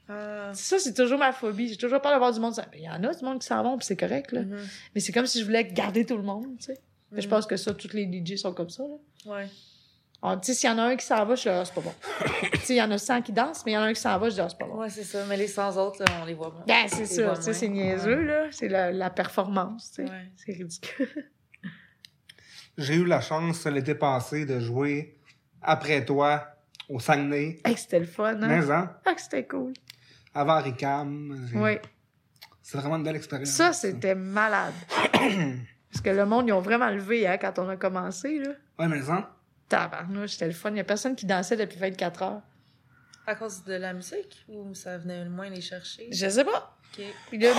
Ah. 0.09 0.51
Ça, 0.53 0.79
c'est 0.79 0.93
toujours 0.95 1.19
ma 1.19 1.31
phobie. 1.31 1.67
J'ai 1.67 1.77
toujours 1.77 2.01
peur 2.01 2.11
d'avoir 2.11 2.31
du 2.33 2.39
monde. 2.39 2.53
qui 2.53 2.61
s'en- 2.61 2.67
Il 2.73 2.81
y 2.81 2.89
en 2.89 3.03
a 3.03 3.13
du 3.13 3.23
monde 3.23 3.39
qui 3.39 3.45
s'en 3.47 3.61
vont, 3.63 3.77
puis 3.77 3.85
c'est 3.85 3.95
correct, 3.95 4.31
là. 4.31 4.41
Mhm. 4.41 4.57
Mais 4.95 5.01
c'est 5.01 5.11
comme 5.11 5.25
si 5.27 5.39
je 5.39 5.45
voulais 5.45 5.65
garder 5.65 6.05
tout 6.05 6.17
le 6.17 6.23
monde, 6.23 6.57
tu 6.59 6.65
sais. 6.65 6.79
Je 7.11 7.21
Mhm. 7.21 7.29
pense 7.29 7.45
que 7.45 7.55
ça, 7.57 7.73
tous 7.75 7.93
les 7.93 8.05
DJ 8.07 8.35
sont 8.37 8.53
comme 8.53 8.69
ça, 8.69 8.83
là. 8.83 8.95
Ouais. 9.31 9.47
Sais, 10.41 10.53
s'il 10.53 10.69
y 10.69 10.73
en 10.73 10.77
a 10.77 10.83
un 10.83 10.95
qui 10.95 11.05
s'en 11.05 11.25
va, 11.25 11.35
je 11.35 11.49
là, 11.49 11.59
Ah, 11.61 11.65
c'est 11.65 11.73
pas 11.73 11.81
bon. 11.81 11.93
il 12.69 12.75
y 12.75 12.81
en 12.81 12.91
a 12.91 12.97
100 12.97 13.21
qui 13.21 13.31
dansent, 13.31 13.63
mais 13.65 13.71
il 13.73 13.75
y 13.75 13.77
en 13.77 13.81
a 13.81 13.85
un 13.85 13.93
qui 13.93 14.01
s'en 14.01 14.17
va, 14.17 14.29
je 14.29 14.35
dis, 14.35 14.41
ah, 14.41 14.47
c'est 14.49 14.57
pas 14.57 14.65
bon. 14.65 14.79
Ouais, 14.79 14.89
c'est 14.89 15.03
ça. 15.03 15.25
Mais 15.27 15.37
les 15.37 15.47
100 15.47 15.77
autres, 15.77 16.03
là, 16.03 16.05
on 16.21 16.25
les 16.25 16.33
voit 16.33 16.53
pas. 16.53 16.63
Ben, 16.67 16.87
c'est 16.87 17.05
ça, 17.05 17.35
c'est 17.41 17.67
niaiseux, 17.67 18.23
là. 18.23 18.47
C'est 18.51 18.67
la, 18.69 18.91
la 18.91 19.09
performance, 19.09 19.91
tu 19.95 20.05
sais. 20.05 20.09
Ouais. 20.11 20.31
C'est 20.35 20.53
ridicule. 20.53 21.31
J'ai 22.77 22.95
eu 22.95 23.05
la 23.05 23.21
chance 23.21 23.65
l'été 23.67 23.95
passé 23.95 24.45
de 24.45 24.59
jouer 24.59 25.17
après 25.61 26.03
toi 26.03 26.45
au 26.89 26.99
Saguenay. 26.99 27.59
Hey, 27.63 27.77
c'était 27.77 27.99
le 27.99 28.05
fun, 28.05 28.33
hein? 28.41 28.47
Mais 28.47 28.69
hein, 28.69 28.91
Ah, 29.05 29.13
que 29.13 29.21
c'était 29.21 29.45
cool. 29.45 29.73
avant 30.33 30.61
Ricam. 30.61 31.49
Oui. 31.55 31.77
C'est 32.61 32.77
vraiment 32.77 32.97
une 32.97 33.03
belle 33.03 33.15
expérience. 33.15 33.49
Ça, 33.49 33.73
c'était 33.73 34.15
malade. 34.15 34.73
Parce 35.91 36.01
que 36.03 36.09
le 36.09 36.25
monde, 36.25 36.47
ils 36.47 36.51
ont 36.51 36.59
vraiment 36.61 36.89
levé, 36.89 37.25
hein, 37.27 37.37
quand 37.37 37.57
on 37.59 37.69
a 37.69 37.77
commencé, 37.77 38.39
là. 38.39 38.49
Ouais, 38.77 38.87
mais 38.89 39.09
hein, 39.09 39.29
Tabarnouche, 39.69 40.31
c'était 40.31 40.47
le 40.47 40.53
fun. 40.53 40.71
Il 40.71 40.77
y 40.77 40.79
a 40.79 40.83
personne 40.83 41.15
qui 41.15 41.25
dansait 41.25 41.57
depuis 41.57 41.77
24 41.79 42.21
heures. 42.23 42.41
À 43.27 43.33
cause 43.35 43.63
de 43.63 43.73
la 43.73 43.93
musique 43.93 44.45
ou 44.49 44.73
ça 44.75 44.97
venait 44.99 45.25
moins 45.25 45.49
les 45.49 45.61
chercher? 45.61 46.07
Je 46.11 46.29
sais 46.29 46.45
pas. 46.45 46.71
Puis 47.29 47.39
là, 47.39 47.51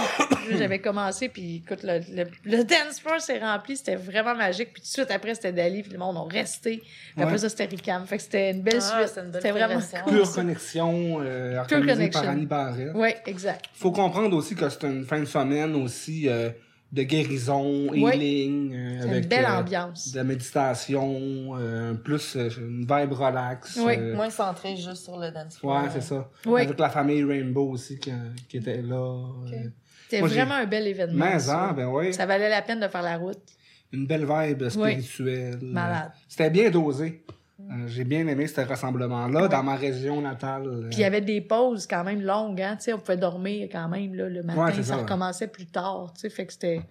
j'avais 0.52 0.78
commencé, 0.78 1.28
puis 1.28 1.56
écoute, 1.56 1.80
le, 1.82 1.98
le, 2.14 2.24
le 2.44 2.64
dance 2.64 3.00
floor 3.00 3.20
s'est 3.20 3.38
rempli, 3.38 3.76
c'était 3.76 3.96
vraiment 3.96 4.34
magique. 4.34 4.72
Puis 4.72 4.80
tout 4.80 4.86
de 4.86 4.92
suite 4.92 5.10
après, 5.10 5.34
c'était 5.34 5.52
Dali, 5.52 5.82
puis 5.82 5.92
le 5.92 5.98
monde 5.98 6.16
ont 6.16 6.24
resté. 6.24 6.78
Puis 7.14 7.22
après 7.22 7.36
ça, 7.38 7.48
c'était 7.50 7.66
Ricam. 7.66 8.06
Fait 8.06 8.16
que 8.16 8.22
c'était 8.22 8.52
une 8.52 8.62
belle 8.62 8.78
Ah, 8.80 8.98
suite. 8.98 9.08
c'était 9.08 9.20
une 9.22 9.30
belle 9.32 9.42
C'était 9.42 9.52
vraiment 9.52 9.80
pure 10.06 10.32
connexion 10.32 11.18
euh, 11.20 11.58
organisée 11.58 11.92
connection. 11.94 12.20
par 12.22 12.30
Annie 12.30 12.46
Barrette. 12.46 12.92
Oui, 12.94 13.08
exact. 13.26 13.66
Faut 13.74 13.92
comprendre 13.92 14.34
aussi 14.36 14.54
que 14.54 14.68
c'est 14.70 14.84
une 14.84 15.04
fin 15.04 15.18
de 15.20 15.24
semaine 15.26 15.74
aussi 15.74 16.28
euh, 16.30 16.48
de 16.92 17.02
guérison, 17.02 17.92
healing, 17.92 18.72
euh, 18.74 19.02
avec 19.02 19.24
une 19.24 19.28
belle 19.28 19.44
euh, 19.44 19.58
ambiance. 19.58 20.12
de 20.12 20.16
la 20.16 20.24
méditation, 20.24 21.50
euh, 21.58 21.94
plus 21.94 22.36
euh, 22.36 22.48
une 22.58 22.80
vibe 22.88 23.12
relax. 23.12 23.78
Oui, 23.84 23.94
euh, 23.98 24.14
Moins 24.14 24.30
centré 24.30 24.76
juste 24.76 25.04
sur 25.04 25.18
le 25.18 25.30
dance 25.30 25.58
floor. 25.58 25.82
Ouais, 25.82 25.88
c'est 25.92 26.00
ça. 26.00 26.30
Oui. 26.46 26.62
Avec 26.62 26.78
la 26.78 26.88
famille 26.90 27.24
Rainbow 27.24 27.70
aussi 27.70 27.98
qui, 27.98 28.12
qui 28.48 28.58
était 28.58 28.82
là. 28.82 28.96
euh. 28.96 29.68
C'était 30.08 30.20
vraiment 30.22 30.54
un 30.54 30.66
bel 30.66 30.86
événement. 30.86 31.24
Mais 31.24 31.38
ça. 31.40 31.70
hein, 31.70 31.72
ben 31.72 31.86
oui. 31.88 32.14
Ça 32.14 32.24
valait 32.26 32.48
la 32.48 32.62
peine 32.62 32.80
de 32.80 32.86
faire 32.88 33.02
la 33.02 33.16
route. 33.18 33.42
Une 33.92 34.06
belle 34.06 34.24
vibe 34.28 34.68
spirituelle. 34.68 35.58
Malade. 35.62 36.12
C'était 36.28 36.50
bien 36.50 36.70
dosé. 36.70 37.24
Euh, 37.58 37.86
J'ai 37.86 38.04
bien 38.04 38.26
aimé 38.26 38.46
ce 38.46 38.60
rassemblement-là 38.60 39.42
Ouais. 39.44 39.48
dans 39.48 39.62
ma 39.62 39.76
région 39.76 40.20
natale. 40.20 40.66
euh. 40.66 40.88
Puis 40.90 40.98
il 40.98 41.00
y 41.00 41.04
avait 41.04 41.22
des 41.22 41.40
pauses 41.40 41.86
quand 41.86 42.04
même 42.04 42.20
longues, 42.22 42.60
hein. 42.60 42.76
Tu 42.76 42.84
sais, 42.84 42.92
on 42.92 42.98
pouvait 42.98 43.16
dormir 43.16 43.68
quand 43.72 43.88
même, 43.88 44.14
là, 44.14 44.28
le 44.28 44.42
matin. 44.42 44.64
Ouais, 44.66 44.72
c'est 44.74 44.82
ça, 44.82 44.88
ça, 44.90 44.96
ouais. 44.96 45.02
recommençait 45.02 45.48
plus 45.48 45.66
tard, 45.66 46.12
tu 46.14 46.20
sais. 46.20 46.30
Fait 46.30 46.46
que 46.46 46.52
c'était... 46.52 46.82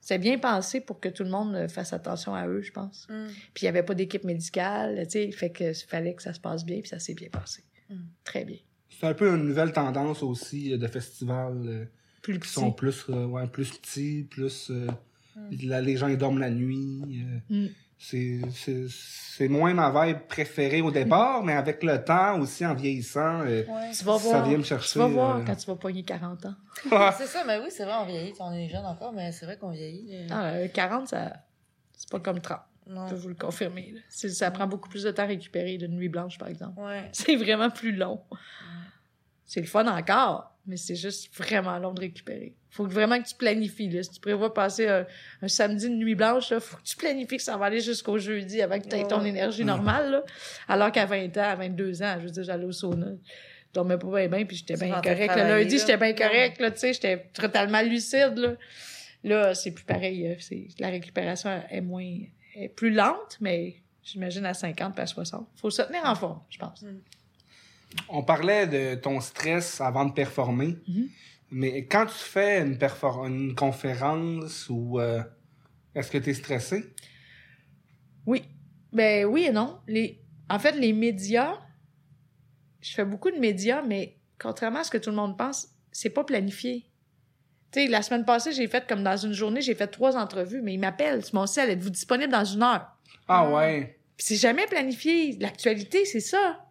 C'était 0.00 0.18
bien 0.18 0.36
pensé 0.38 0.82
pour 0.82 1.00
que 1.00 1.08
tout 1.08 1.24
le 1.24 1.30
monde 1.30 1.54
euh, 1.54 1.66
fasse 1.66 1.94
attention 1.94 2.34
à 2.34 2.46
eux, 2.46 2.60
je 2.60 2.70
pense. 2.70 3.06
Mm. 3.08 3.24
Puis 3.54 3.62
il 3.62 3.64
n'y 3.64 3.68
avait 3.70 3.82
pas 3.82 3.94
d'équipe 3.94 4.22
médicale, 4.24 5.02
tu 5.04 5.10
sais, 5.12 5.30
fait 5.32 5.48
que 5.50 5.72
fallait 5.72 6.12
que 6.14 6.22
ça 6.22 6.34
se 6.34 6.40
passe 6.40 6.62
bien, 6.66 6.80
puis 6.80 6.88
ça 6.90 6.98
s'est 6.98 7.14
bien 7.14 7.30
passé. 7.30 7.64
Mm. 7.88 7.94
Très 8.22 8.44
bien. 8.44 8.58
C'est 8.90 9.06
un 9.06 9.14
peu 9.14 9.34
une 9.34 9.46
nouvelle 9.46 9.72
tendance 9.72 10.22
aussi 10.22 10.76
de 10.76 10.86
festivals 10.88 11.62
euh, 11.66 11.84
Plus 12.20 12.34
qui 12.34 12.38
petit. 12.40 12.50
sont 12.52 12.70
plus, 12.70 13.06
euh, 13.08 13.24
ouais, 13.24 13.46
plus 13.48 13.70
petits, 13.78 14.24
plus. 14.30 14.70
euh, 14.70 14.86
Mm. 15.36 15.80
les 15.80 15.96
gens 15.96 16.06
ils 16.06 16.16
dorment 16.18 16.38
la 16.38 16.48
nuit. 16.50 17.02
Euh, 18.12 18.40
c'est, 18.52 18.84
c'est, 18.86 18.86
c'est 19.36 19.48
moins 19.48 19.74
ma 19.74 19.90
vibe 20.06 20.18
préférée 20.28 20.80
au 20.80 20.90
départ, 20.90 21.42
mais 21.42 21.54
avec 21.54 21.82
le 21.82 22.04
temps 22.04 22.38
aussi, 22.40 22.64
en 22.64 22.74
vieillissant, 22.74 23.40
euh, 23.40 23.64
Ouais. 23.66 23.90
Tu 23.92 24.04
vas 24.04 24.18
ça 24.18 24.28
voir. 24.28 24.48
vient 24.48 24.58
me 24.58 24.62
chercher. 24.62 24.92
Tu 24.92 24.98
vas 24.98 25.06
voir 25.08 25.36
euh, 25.38 25.42
quand 25.44 25.56
tu 25.56 25.66
vas 25.66 25.76
pogner 25.76 26.02
40 26.04 26.46
ans. 26.46 26.54
C'est 27.18 27.26
ça, 27.26 27.42
mais 27.46 27.58
oui, 27.58 27.66
c'est 27.70 27.84
vrai, 27.84 27.94
on 28.00 28.04
vieillit. 28.06 28.34
On 28.38 28.52
est 28.52 28.68
jeune 28.68 28.84
encore, 28.84 29.12
mais 29.12 29.32
c'est 29.32 29.46
vrai 29.46 29.56
qu'on 29.56 29.70
vieillit. 29.70 30.26
Ah, 30.30 30.50
euh, 30.50 30.68
40, 30.68 31.08
ça... 31.08 31.32
c'est 31.96 32.10
pas 32.10 32.20
comme 32.20 32.40
30. 32.40 32.58
Non. 32.86 33.06
Je 33.06 33.14
peux 33.14 33.20
vous 33.20 33.28
le 33.28 33.34
confirmer. 33.34 33.94
Ça 34.08 34.50
prend 34.50 34.66
beaucoup 34.66 34.88
plus 34.88 35.04
de 35.04 35.10
temps 35.10 35.22
à 35.22 35.26
récupérer 35.26 35.78
d'une 35.78 35.96
nuit 35.96 36.08
blanche, 36.10 36.36
par 36.36 36.48
exemple. 36.48 36.78
Ouais. 36.80 37.08
C'est 37.12 37.36
vraiment 37.36 37.70
plus 37.70 37.92
long. 37.92 38.20
C'est 39.46 39.60
le 39.60 39.66
fun 39.66 39.86
encore, 39.86 40.53
mais 40.66 40.76
c'est 40.76 40.94
juste 40.96 41.34
vraiment 41.36 41.78
long 41.78 41.92
de 41.92 42.00
récupérer. 42.00 42.54
Faut 42.70 42.86
vraiment 42.86 43.20
que 43.22 43.28
tu 43.28 43.34
planifies. 43.34 43.88
Là. 43.90 44.02
Si 44.02 44.10
tu 44.10 44.20
prévois 44.20 44.52
passer 44.52 44.88
un, 44.88 45.06
un 45.42 45.48
samedi 45.48 45.88
de 45.88 45.94
nuit 45.94 46.14
blanche, 46.14 46.50
il 46.50 46.60
faut 46.60 46.76
que 46.76 46.82
tu 46.82 46.96
planifies 46.96 47.36
que 47.36 47.42
ça 47.42 47.56
va 47.56 47.66
aller 47.66 47.80
jusqu'au 47.80 48.18
jeudi 48.18 48.60
avant 48.62 48.78
que 48.80 48.88
tu 48.88 48.96
aies 48.96 49.06
ton 49.06 49.24
énergie 49.24 49.64
normale. 49.64 50.10
Là. 50.10 50.24
Alors 50.68 50.90
qu'à 50.90 51.06
20 51.06 51.36
ans, 51.36 51.42
à 51.42 51.54
22 51.54 52.02
ans, 52.02 52.16
je 52.18 52.24
veux 52.24 52.30
dire, 52.30 52.44
j'allais 52.44 52.64
au 52.64 52.72
sauna. 52.72 53.06
Je 53.68 53.72
dormais 53.74 53.98
pas 53.98 54.06
bien, 54.08 54.28
bien 54.28 54.44
puis 54.46 54.56
j'étais 54.56 54.74
bien 54.76 55.00
correct. 55.00 55.32
Le 55.36 55.42
lundi, 55.42 55.74
là. 55.74 55.80
j'étais 55.80 55.96
bien 55.96 56.12
correct. 56.14 56.60
Là, 56.60 56.70
tu 56.70 56.78
sais, 56.78 56.92
j'étais 56.92 57.26
totalement 57.32 57.82
lucide. 57.82 58.34
Là, 58.36 58.54
là 59.22 59.54
c'est 59.54 59.72
plus 59.72 59.84
pareil. 59.84 60.26
euh, 60.26 60.34
c'est- 60.38 60.68
La 60.78 60.88
récupération 60.88 61.62
est 61.70 61.80
moins 61.80 62.18
est 62.56 62.68
plus 62.68 62.90
lente, 62.90 63.36
mais 63.40 63.76
j'imagine 64.02 64.46
à 64.46 64.54
50 64.54 64.94
puis 64.94 65.02
à 65.02 65.06
60. 65.06 65.48
faut 65.56 65.70
se 65.70 65.82
tenir 65.82 66.02
en 66.04 66.14
forme, 66.14 66.40
je 66.50 66.58
pense. 66.58 66.84
On 68.08 68.22
parlait 68.22 68.66
de 68.66 68.94
ton 68.94 69.20
stress 69.20 69.80
avant 69.80 70.04
de 70.04 70.12
performer, 70.12 70.76
Mhm. 70.88 71.08
mais 71.50 71.86
quand 71.86 72.06
tu 72.06 72.14
fais 72.18 72.60
une, 72.60 73.54
conférence 73.54 74.68
ou 74.68 75.00
euh, 75.00 75.22
est-ce 75.94 76.10
que 76.10 76.18
tu 76.18 76.30
es 76.30 76.34
stressé? 76.34 76.84
Oui. 78.26 78.42
Ben 78.92 79.24
oui 79.26 79.44
et 79.44 79.52
non. 79.52 79.78
Les... 79.86 80.20
En 80.48 80.58
fait, 80.58 80.72
les 80.72 80.92
médias, 80.92 81.58
je 82.80 82.92
fais 82.92 83.04
beaucoup 83.04 83.30
de 83.30 83.38
médias, 83.38 83.82
mais 83.82 84.16
contrairement 84.38 84.80
à 84.80 84.84
ce 84.84 84.90
que 84.90 84.98
tout 84.98 85.10
le 85.10 85.16
monde 85.16 85.36
pense, 85.38 85.68
c'est 85.90 86.10
pas 86.10 86.24
planifié. 86.24 86.84
Tu 87.72 87.80
sais, 87.80 87.88
la 87.88 88.02
semaine 88.02 88.24
passée, 88.24 88.52
j'ai 88.52 88.68
fait 88.68 88.86
comme 88.86 89.02
dans 89.02 89.16
une 89.16 89.32
journée, 89.32 89.60
j'ai 89.60 89.74
fait 89.74 89.88
trois 89.88 90.16
entrevues, 90.16 90.62
mais 90.62 90.74
ils 90.74 90.78
m'appellent 90.78 91.24
sur 91.24 91.34
mon 91.34 91.46
sel, 91.46 91.70
êtes-vous 91.70 91.90
disponible 91.90 92.30
dans 92.32 92.44
une 92.44 92.62
heure? 92.62 92.86
Ah 93.26 93.50
ouais, 93.50 93.98
c'est 94.18 94.36
jamais 94.36 94.66
planifié. 94.66 95.36
L'actualité, 95.40 96.04
c'est 96.04 96.20
ça. 96.20 96.63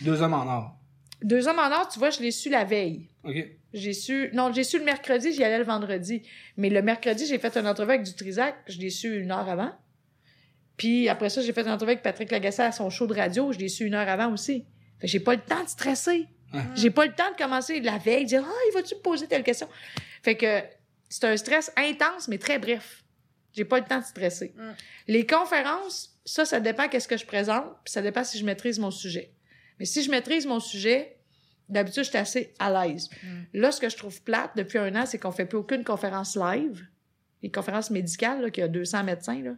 Deux 0.00 0.22
hommes 0.22 0.34
en 0.34 0.46
or. 0.46 0.76
Deux 1.22 1.48
hommes 1.48 1.58
en 1.58 1.70
or, 1.70 1.88
tu 1.88 1.98
vois, 1.98 2.10
je 2.10 2.20
l'ai 2.20 2.30
su 2.30 2.50
la 2.50 2.64
veille. 2.64 3.08
OK. 3.24 3.36
J'ai 3.72 3.92
su. 3.92 4.30
Non, 4.32 4.52
j'ai 4.52 4.64
su 4.64 4.78
le 4.78 4.84
mercredi, 4.84 5.32
j'y 5.32 5.44
allais 5.44 5.58
le 5.58 5.64
vendredi. 5.64 6.22
Mais 6.56 6.70
le 6.70 6.82
mercredi, 6.82 7.26
j'ai 7.26 7.38
fait 7.38 7.56
une 7.56 7.66
entrevue 7.66 7.90
avec 7.90 8.02
du 8.02 8.14
Trisac, 8.14 8.56
je 8.68 8.78
l'ai 8.78 8.90
su 8.90 9.20
une 9.20 9.30
heure 9.30 9.48
avant. 9.48 9.72
Puis 10.76 11.08
après 11.08 11.30
ça, 11.30 11.40
j'ai 11.40 11.52
fait 11.52 11.62
une 11.62 11.70
entrevue 11.70 11.92
avec 11.92 12.02
Patrick 12.02 12.30
Lagacé 12.30 12.62
à 12.62 12.72
son 12.72 12.90
show 12.90 13.06
de 13.06 13.14
radio, 13.14 13.52
je 13.52 13.58
l'ai 13.58 13.68
su 13.68 13.84
une 13.86 13.94
heure 13.94 14.08
avant 14.08 14.32
aussi. 14.32 14.66
Fait 14.98 15.06
que 15.06 15.12
j'ai 15.12 15.20
pas 15.20 15.34
le 15.34 15.40
temps 15.40 15.62
de 15.62 15.68
stresser. 15.68 16.26
Ouais. 16.52 16.60
J'ai 16.74 16.90
pas 16.90 17.06
le 17.06 17.12
temps 17.12 17.30
de 17.30 17.36
commencer 17.36 17.80
la 17.80 17.98
veille, 17.98 18.24
de 18.24 18.28
dire 18.28 18.44
Ah, 18.46 18.60
il 18.70 18.74
va-tu 18.74 18.94
me 18.94 19.00
poser 19.00 19.26
telle 19.26 19.42
question? 19.42 19.68
Fait 20.22 20.36
que 20.36 20.62
c'est 21.08 21.24
un 21.24 21.36
stress 21.36 21.72
intense, 21.76 22.28
mais 22.28 22.38
très 22.38 22.58
bref. 22.58 23.04
J'ai 23.52 23.64
pas 23.64 23.78
le 23.78 23.86
temps 23.86 24.00
de 24.00 24.04
stresser. 24.04 24.52
Mm. 24.56 24.70
Les 25.08 25.26
conférences, 25.26 26.18
ça, 26.24 26.44
ça 26.44 26.60
dépend 26.60 26.88
qu'est-ce 26.88 27.08
que 27.08 27.16
je 27.16 27.24
présente, 27.24 27.64
puis 27.84 27.92
ça 27.92 28.02
dépend 28.02 28.22
si 28.22 28.38
je 28.38 28.44
maîtrise 28.44 28.78
mon 28.78 28.90
sujet. 28.90 29.32
Mais 29.78 29.84
si 29.84 30.02
je 30.02 30.10
maîtrise 30.10 30.46
mon 30.46 30.60
sujet, 30.60 31.16
d'habitude, 31.68 32.04
je 32.04 32.08
suis 32.10 32.18
assez 32.18 32.54
à 32.58 32.70
l'aise. 32.86 33.08
Mm. 33.22 33.26
Là, 33.54 33.72
ce 33.72 33.80
que 33.80 33.88
je 33.88 33.96
trouve 33.96 34.22
plate 34.22 34.52
depuis 34.56 34.78
un 34.78 34.94
an, 34.96 35.04
c'est 35.06 35.18
qu'on 35.18 35.32
fait 35.32 35.46
plus 35.46 35.58
aucune 35.58 35.84
conférence 35.84 36.36
live. 36.36 36.86
Les 37.42 37.50
conférences 37.50 37.90
médicales, 37.90 38.40
là, 38.42 38.50
qu'il 38.50 38.62
y 38.62 38.64
a 38.64 38.68
200 38.68 39.04
médecins, 39.04 39.40
là, 39.42 39.52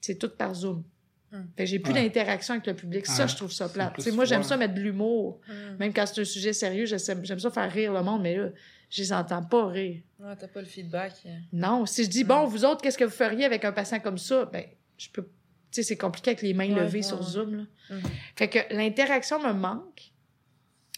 c'est 0.00 0.18
tout 0.18 0.28
par 0.28 0.54
Zoom. 0.54 0.84
Mm. 1.32 1.36
Fait 1.56 1.64
que 1.64 1.70
j'ai 1.70 1.78
plus 1.78 1.92
Ouais. 1.92 2.02
d'interaction 2.02 2.54
avec 2.54 2.66
le 2.66 2.74
public. 2.74 3.06
Ça, 3.06 3.22
Ouais. 3.24 3.28
je 3.28 3.36
trouve 3.36 3.50
ça 3.52 3.66
C'est 3.68 3.74
plate. 3.74 4.12
moi, 4.12 4.24
j'aime 4.24 4.42
ça 4.42 4.56
mettre 4.56 4.74
de 4.74 4.80
l'humour. 4.80 5.40
Mm. 5.48 5.76
Même 5.78 5.92
quand 5.92 6.06
c'est 6.06 6.20
un 6.20 6.24
sujet 6.24 6.52
sérieux, 6.52 6.86
j'aime 6.86 6.98
ça 7.00 7.50
faire 7.50 7.70
rire 7.72 7.92
le 7.92 8.02
monde, 8.02 8.22
mais 8.22 8.36
là, 8.36 8.48
je 8.90 9.02
les 9.02 9.12
entends 9.12 9.42
pas 9.42 9.66
rire. 9.66 10.00
Ouais, 10.20 10.36
t'as 10.38 10.46
pas 10.46 10.60
le 10.60 10.66
feedback. 10.68 11.14
Non, 11.52 11.84
si 11.86 12.04
je 12.04 12.10
dis, 12.10 12.22
Mm. 12.22 12.28
bon, 12.28 12.44
vous 12.46 12.64
autres, 12.64 12.82
qu'est-ce 12.82 12.98
que 12.98 13.04
vous 13.04 13.10
feriez 13.10 13.44
avec 13.44 13.64
un 13.64 13.72
patient 13.72 13.98
comme 13.98 14.18
ça? 14.18 14.44
Ben, 14.52 14.64
je 14.96 15.08
peux. 15.10 15.26
Tu 15.74 15.82
sais, 15.82 15.88
c'est 15.88 15.96
compliqué 15.96 16.30
avec 16.30 16.42
les 16.42 16.54
mains 16.54 16.68
Ouais, 16.72 16.80
levées 16.82 16.98
ouais, 16.98 17.02
sur. 17.02 17.20
Zoom. 17.22 17.56
Là. 17.56 17.62
Mhm. 17.90 18.02
Fait 18.36 18.48
que 18.48 18.58
l'interaction 18.74 19.40
me 19.40 19.52
manque. 19.52 20.12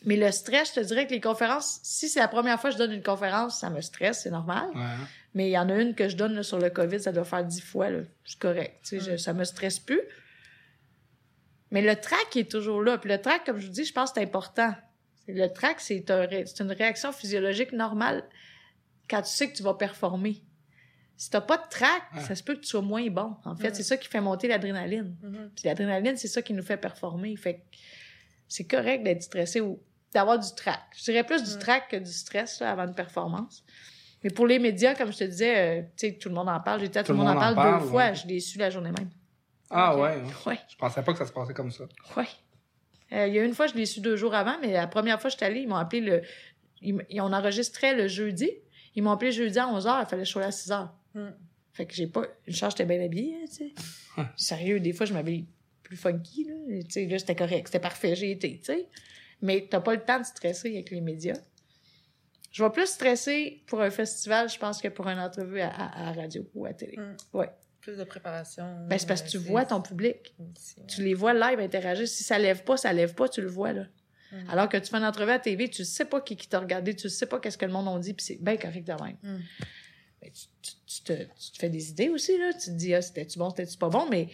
Mais 0.05 0.17
le 0.17 0.31
stress, 0.31 0.69
je 0.75 0.81
te 0.81 0.87
dirais 0.87 1.07
que 1.07 1.13
les 1.13 1.21
conférences, 1.21 1.81
si 1.83 2.09
c'est 2.11 2.21
la 2.21 2.29
première 2.29 2.61
fois 2.61 2.69
que 2.71 2.75
je 2.75 2.79
donne 2.79 2.93
une 2.93 3.03
conférence, 3.03 3.59
ça 3.59 3.71
me 3.71 3.81
stresse, 3.81 4.21
c'est 4.23 4.31
normal. 4.31 4.69
Ouais. 4.75 4.83
Mais 5.35 5.49
il 5.49 5.53
y 5.53 5.59
en 5.59 5.69
a 5.71 5.75
une 5.77 5.95
que 5.95 6.09
je 6.11 6.17
donne 6.17 6.35
là, 6.35 6.43
sur 6.43 6.59
le 6.59 6.69
COVID, 6.71 7.01
ça 7.01 7.11
doit 7.13 7.25
faire 7.25 7.43
dix 7.45 7.63
fois. 7.63 7.89
là. 7.91 8.01
C'est 8.27 8.39
correct. 8.39 8.77
Tu 8.83 9.01
sais, 9.01 9.01
je- 9.01 9.11
Mm. 9.13 9.19
ça 9.19 9.33
me 9.33 9.45
stresse 9.45 9.79
plus. 9.81 10.01
Mais 11.71 11.83
le 11.83 11.97
trac 11.97 12.37
est 12.37 12.51
toujours 12.51 12.83
là. 12.83 12.99
Puis 12.99 13.11
le 13.11 13.21
trac, 13.21 13.45
comme 13.45 13.59
je 13.59 13.67
vous 13.67 13.73
dis, 13.73 13.85
je 13.85 13.93
pense 13.93 14.11
que 14.13 14.21
c'est 14.21 14.25
important. 14.27 14.75
Le 15.27 15.49
trac, 15.49 15.81
c'est 15.81 16.11
un 16.11 16.27
ré- 16.27 16.45
c'est 16.47 16.63
une 16.63 16.71
réaction 16.71 17.11
physiologique 17.13 17.73
normale 17.73 18.23
quand 19.11 19.23
tu 19.23 19.31
sais 19.31 19.51
que 19.51 19.57
tu 19.57 19.63
vas 19.63 19.75
performer. 19.75 20.43
Si 21.17 21.31
t'as 21.31 21.41
pas 21.41 21.57
de 21.57 21.69
trac, 21.71 22.03
Ouais. 22.15 22.21
ça 22.23 22.35
se 22.35 22.43
peut 22.43 22.55
que 22.55 22.61
tu 22.61 22.67
sois 22.69 22.83
moins 22.83 23.07
bon. 23.09 23.37
En 23.45 23.57
fait, 23.57 23.71
Mm. 23.71 23.75
c'est 23.75 23.83
ça 23.83 23.97
qui 23.97 24.09
fait 24.09 24.21
monter 24.21 24.49
l'adrénaline. 24.49 25.17
Mhm. 25.23 25.51
Puis 25.55 25.65
l'adrénaline, 25.65 26.17
c'est 26.17 26.29
ça 26.29 26.43
qui 26.43 26.53
nous 26.53 26.63
fait 26.63 26.77
performer. 26.77 27.35
Fait 27.37 27.55
que 27.55 27.61
c'est 28.49 28.67
correct 28.67 29.03
d'être 29.03 29.23
stressé 29.23 29.61
ou 29.61 29.81
d'avoir 30.13 30.39
du 30.39 30.49
trac. 30.55 30.81
Je 30.97 31.05
dirais 31.05 31.25
plus 31.25 31.43
du 31.43 31.55
Mm. 31.57 31.59
trac 31.59 31.89
que 31.91 31.97
du 31.97 32.13
stress 32.13 32.61
là, 32.61 32.73
avant 32.73 32.87
une 32.87 32.95
performance. 32.95 33.65
Mais 34.23 34.31
pour 34.31 34.47
les 34.47 34.59
médias, 34.59 34.95
comme 34.95 35.13
je 35.13 35.19
te 35.19 35.25
disais, 35.25 35.57
euh, 35.57 35.83
tu 35.97 36.09
sais, 36.09 36.13
tout 36.15 36.29
le 36.29 36.35
monde 36.35 36.49
en 36.49 36.61
parle. 36.61 36.81
J'étais 36.81 36.99
à 36.99 37.05
tout, 37.05 37.13
le 37.13 37.19
monde 37.19 37.29
en 37.29 37.35
parle, 37.37 37.55
parle, 37.55 37.81
deux 37.83 37.89
fois. 37.89 38.13
Je 38.13 38.27
l'ai 38.27 38.41
su 38.41 38.59
la 38.59 38.71
journée 38.71 38.91
même. 38.93 39.11
Ah 39.71 39.97
ouais, 39.97 40.17
ouais. 40.17 40.23
Ouais, 40.47 40.59
Je 40.69 40.77
pensais 40.77 41.03
pas 41.03 41.13
que 41.13 41.19
ça 41.19 41.27
se 41.27 41.33
passait 41.33 41.55
comme 41.55 41.71
ça. 41.71 41.85
ouais. 42.17 42.25
Euh, 43.13 43.27
Il 43.29 43.35
y 43.35 43.39
a 43.39 43.45
une 43.45 43.55
fois, 43.55 43.67
je 43.69 43.75
l'ai 43.75 43.87
su 43.87 44.01
deux 44.01 44.17
jours 44.17 44.35
avant, 44.35 44.57
mais 44.61 44.73
la 44.73 44.87
première 44.87 45.21
fois 45.21 45.29
que 45.31 45.33
je 45.33 45.37
suis 45.39 45.47
allée, 45.47 45.61
ils 45.61 45.69
m'ont 45.69 45.77
appelé 45.77 46.01
le. 46.01 46.23
Ils, 46.83 47.21
on 47.21 47.33
enregistrait 47.33 47.95
le 47.95 48.07
jeudi. 48.09 48.51
Ils 48.95 49.03
m'ont 49.03 49.11
appelé 49.13 49.31
jeudi 49.33 49.59
à 49.59 49.67
11h, 49.67 50.03
il 50.03 50.07
fallait 50.09 50.23
que 50.23 50.27
je 50.27 50.33
sois 50.33 50.43
là 50.43 50.49
à 50.49 50.51
6h. 50.51 50.89
Mm. 51.17 51.31
Fait 51.73 51.87
que 51.87 51.95
j'ai 51.95 52.07
pas. 52.07 52.27
Une 52.47 52.55
charge, 52.55 52.73
j'étais 52.75 52.87
bien 52.87 53.05
habillée, 53.05 53.37
hein, 53.43 53.45
tu 53.49 53.55
sais. 53.57 53.73
Sérieux, 54.37 54.81
des 54.81 54.93
fois, 54.93 55.05
je 55.07 55.13
m'habille 55.13 55.47
plus 55.83 55.97
funky, 55.97 56.45
là. 56.45 56.55
Tu 56.85 56.91
sais, 56.91 57.07
là, 57.07 57.19
c'était 57.19 57.35
correct, 57.37 57.67
c'était 57.69 57.81
parfait, 57.81 58.15
j'ai 58.17 58.31
été, 58.31 58.59
tu 58.59 58.65
sais. 58.65 58.89
Mais 59.43 59.67
t'as 59.71 59.81
pas 59.81 59.95
le 59.95 60.01
temps 60.03 60.19
de 60.21 60.25
stresser 60.25 60.69
avec 60.75 60.91
les 60.91 61.01
médias. 61.01 61.37
Je 62.53 62.65
vais 62.65 62.71
plus 62.71 62.87
stresser 62.87 63.63
pour 63.67 63.83
un 63.83 63.91
festival, 63.91 64.49
je 64.49 64.59
pense, 64.59 64.81
que 64.81 64.89
pour 64.89 65.07
une 65.09 65.19
entrevue 65.19 65.61
à, 65.61 65.69
à- 65.69 66.09
à 66.09 66.13
radio 66.13 66.49
ou 66.55 66.65
à 66.65 66.73
télé. 66.73 66.97
Mm. 66.97 67.17
Ouais. 67.35 67.51
Plus 67.83 67.99
de 67.99 68.05
préparation. 68.05 68.65
Ben, 68.89 68.99
c'est 68.99 69.07
parce 69.07 69.21
que 69.23 69.29
tu 69.29 69.37
euh, 69.37 69.41
vois 69.41 69.65
ton 69.67 69.81
public. 69.83 70.35
Tu 70.89 71.03
les 71.05 71.13
vois 71.15 71.35
live 71.35 71.61
interagir. 71.61 72.09
Si 72.09 72.25
ça 72.25 72.39
lève 72.39 72.65
pas, 72.65 72.77
ça 72.79 72.93
lève 72.93 73.15
pas, 73.15 73.29
tu 73.29 73.43
le 73.43 73.49
vois, 73.49 73.73
là. 73.75 73.85
Mm. 74.33 74.51
Alors 74.51 74.69
que 74.71 74.79
tu 74.79 74.87
fais 74.91 74.97
une 74.97 75.05
entrevue 75.05 75.31
à 75.33 75.39
TV, 75.39 75.69
tu 75.69 75.85
sais 75.85 76.07
pas 76.07 76.21
qui, 76.23 76.35
qui 76.37 76.49
t'a 76.49 76.59
regardé, 76.59 76.97
tu 76.97 77.09
sais 77.11 77.27
pas 77.27 77.39
qu'est-ce 77.39 77.59
que 77.59 77.67
le 77.67 77.73
monde 77.73 77.87
a 77.95 77.99
dit, 78.01 78.15
puis 78.15 78.25
c'est 78.25 78.43
bien 78.43 78.57
correct 78.57 78.85
de 78.89 78.93
même. 79.05 79.17
Mm. 79.23 79.39
Tu, 80.23 80.31
tu- 80.63 80.73
tu 80.97 81.03
te, 81.03 81.13
tu 81.13 81.53
te 81.53 81.59
fais 81.59 81.69
des 81.69 81.91
idées 81.91 82.09
aussi, 82.09 82.37
là. 82.39 82.53
Tu 82.53 82.71
te 82.71 82.77
dis, 82.77 82.95
ah, 82.95 83.03
c'était-tu 83.03 83.39
bon, 83.39 83.51
c'était-tu 83.51 83.77
pas 83.79 83.89
bon, 83.89 84.07
mais 84.11 84.29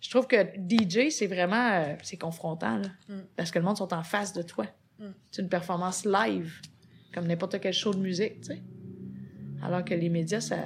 je 0.00 0.10
trouve 0.10 0.26
que 0.26 0.36
DJ, 0.36 1.10
c'est 1.10 1.26
vraiment, 1.26 1.70
euh, 1.72 1.94
c'est 2.02 2.16
confrontant, 2.16 2.78
là. 2.78 2.88
Mm. 3.08 3.20
Parce 3.36 3.50
que 3.50 3.58
le 3.58 3.64
monde 3.64 3.76
sont 3.76 3.92
en 3.94 4.02
face 4.02 4.32
de 4.32 4.42
toi. 4.42 4.66
Mm. 4.98 5.06
C'est 5.30 5.42
une 5.42 5.48
performance 5.48 6.04
live, 6.04 6.60
comme 7.14 7.26
n'importe 7.26 7.60
quel 7.60 7.72
show 7.72 7.94
de 7.94 8.00
musique, 8.00 8.40
tu 8.40 8.48
sais. 8.48 8.62
Alors 9.62 9.84
que 9.84 9.94
les 9.94 10.08
médias, 10.08 10.40
ça... 10.40 10.58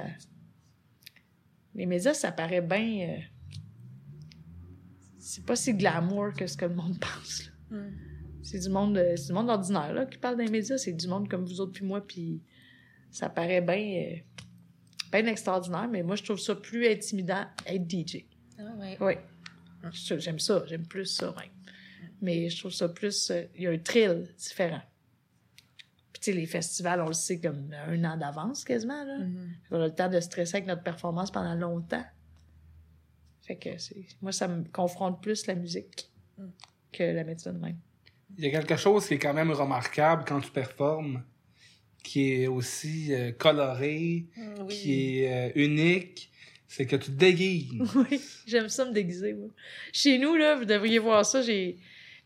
Les 1.75 1.85
médias, 1.85 2.13
ça 2.13 2.31
paraît 2.31 2.61
bien... 2.61 3.09
euh, 3.09 3.21
C'est 5.19 5.45
pas 5.45 5.55
si 5.55 5.73
glamour 5.75 6.33
que 6.33 6.47
ce 6.47 6.57
que 6.57 6.65
le 6.65 6.73
monde 6.73 6.97
pense, 6.99 7.45
là. 7.45 7.77
Mm. 7.77 7.91
C'est 8.41 8.59
du 8.59 8.69
monde, 8.69 8.97
euh, 8.97 9.15
c'est 9.17 9.27
du 9.27 9.33
monde 9.33 9.49
ordinaire 9.49 9.93
là, 9.93 10.05
qui 10.05 10.17
parle 10.17 10.37
les 10.37 10.47
médias. 10.47 10.77
C'est 10.77 10.93
du 10.93 11.07
monde 11.07 11.27
comme 11.29 11.43
vous 11.43 11.59
autres 11.59 11.73
puis 11.73 11.85
moi, 11.85 11.99
puis 11.99 12.41
ça 13.11 13.29
paraît 13.29 13.61
bien, 13.61 13.75
euh, 13.75 14.15
bien 15.11 15.25
extraordinaire, 15.27 15.87
mais 15.87 16.03
moi 16.03 16.15
je 16.15 16.23
trouve 16.23 16.39
ça 16.39 16.55
plus 16.55 16.87
intimidant 16.87 17.45
être 17.65 17.89
DJ. 17.89 18.25
Ah, 18.59 18.63
ouais. 18.79 18.97
Oui, 18.99 19.13
j'aime 20.17 20.39
ça, 20.39 20.63
j'aime 20.65 20.85
plus 20.87 21.05
ça 21.05 21.27
même. 21.39 21.49
Mais 22.21 22.49
je 22.49 22.59
trouve 22.59 22.71
ça 22.71 22.89
plus, 22.89 23.29
euh, 23.29 23.43
il 23.55 23.61
y 23.63 23.67
a 23.67 23.71
un 23.71 23.77
thrill 23.77 24.27
différent. 24.37 24.81
Puis 26.13 26.21
tu 26.21 26.31
sais, 26.31 26.33
les 26.33 26.47
festivals, 26.47 26.99
on 27.01 27.07
le 27.07 27.13
sait 27.13 27.39
comme 27.39 27.71
un 27.87 28.03
an 28.03 28.17
d'avance 28.17 28.63
quasiment 28.63 29.03
là. 29.03 29.19
Mhm. 29.19 29.49
On 29.71 29.81
a 29.81 29.87
le 29.87 29.93
temps 29.93 30.09
de 30.09 30.19
stresser 30.19 30.55
avec 30.57 30.67
notre 30.67 30.83
performance 30.83 31.29
pendant 31.31 31.53
longtemps. 31.55 32.05
Fait 33.41 33.55
que 33.55 33.77
c'est, 33.77 34.05
moi 34.21 34.31
ça 34.31 34.47
me 34.47 34.63
confronte 34.65 35.21
plus 35.21 35.45
la 35.47 35.55
musique 35.55 36.09
Mm. 36.37 36.49
que 36.91 37.03
la 37.03 37.23
médecine 37.23 37.57
même. 37.57 37.77
Il 38.37 38.45
y 38.45 38.47
a 38.47 38.51
quelque 38.51 38.75
chose 38.75 39.07
qui 39.07 39.15
est 39.15 39.19
quand 39.19 39.33
même 39.33 39.51
remarquable 39.51 40.23
quand 40.27 40.39
tu 40.39 40.51
performes, 40.51 41.23
qui 42.07 42.31
est 42.43 42.47
aussi 42.47 43.13
euh, 43.13 43.31
coloré, 43.31 44.23
Mm, 44.37 44.41
Oui. 44.61 44.67
qui 44.75 45.19
est 45.23 45.31
euh, 45.33 45.51
unique, 45.55 46.29
c'est 46.67 46.85
que 46.85 46.95
tu 46.95 47.11
te 47.11 47.17
déguises. 47.17 47.71
Oui, 47.95 48.21
j'aime 48.45 48.69
ça 48.69 48.85
me 48.85 48.91
déguiser, 48.93 49.33
moi. 49.33 49.49
Chez 49.91 50.17
nous, 50.17 50.35
là, 50.35 50.55
vous 50.55 50.65
devriez 50.65 50.99
voir 50.99 51.25
ça, 51.25 51.41
j'ai 51.41 51.77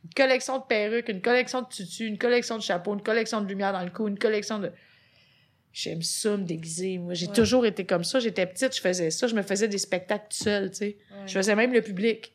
une 0.04 0.14
collection 0.16 0.60
de 0.60 0.64
perruques, 0.70 1.10
une 1.10 1.22
collection 1.22 1.62
de 1.64 1.68
tutus, 1.68 2.02
une 2.08 2.18
collection 2.20 2.58
de 2.58 2.62
chapeaux, 2.64 2.94
une 2.94 3.02
collection 3.02 3.42
de 3.42 3.48
lumière 3.48 3.74
dans 3.74 3.84
le 3.84 3.90
cou, 3.90 4.08
une 4.08 4.20
collection 4.20 4.60
de... 4.60 4.72
J'aime 5.74 6.02
ça 6.02 6.36
me 6.38 6.44
déguiser. 6.44 6.98
Moi, 6.98 7.14
j'ai 7.14 7.28
toujours 7.28 7.66
été 7.66 7.86
comme 7.86 8.04
ça. 8.04 8.20
J'étais 8.20 8.46
petite, 8.46 8.76
je 8.76 8.82
faisais 8.82 9.10
ça. 9.10 9.28
Je 9.28 9.36
me 9.36 9.42
faisais 9.42 9.68
des 9.70 9.78
spectacles 9.78 10.26
tout 10.30 10.44
seul, 10.44 10.70
tu 10.70 10.78
sais. 10.78 10.98
Je 11.28 11.34
faisais 11.34 11.56
même 11.56 11.72
le 11.74 11.82
public. 11.82 12.34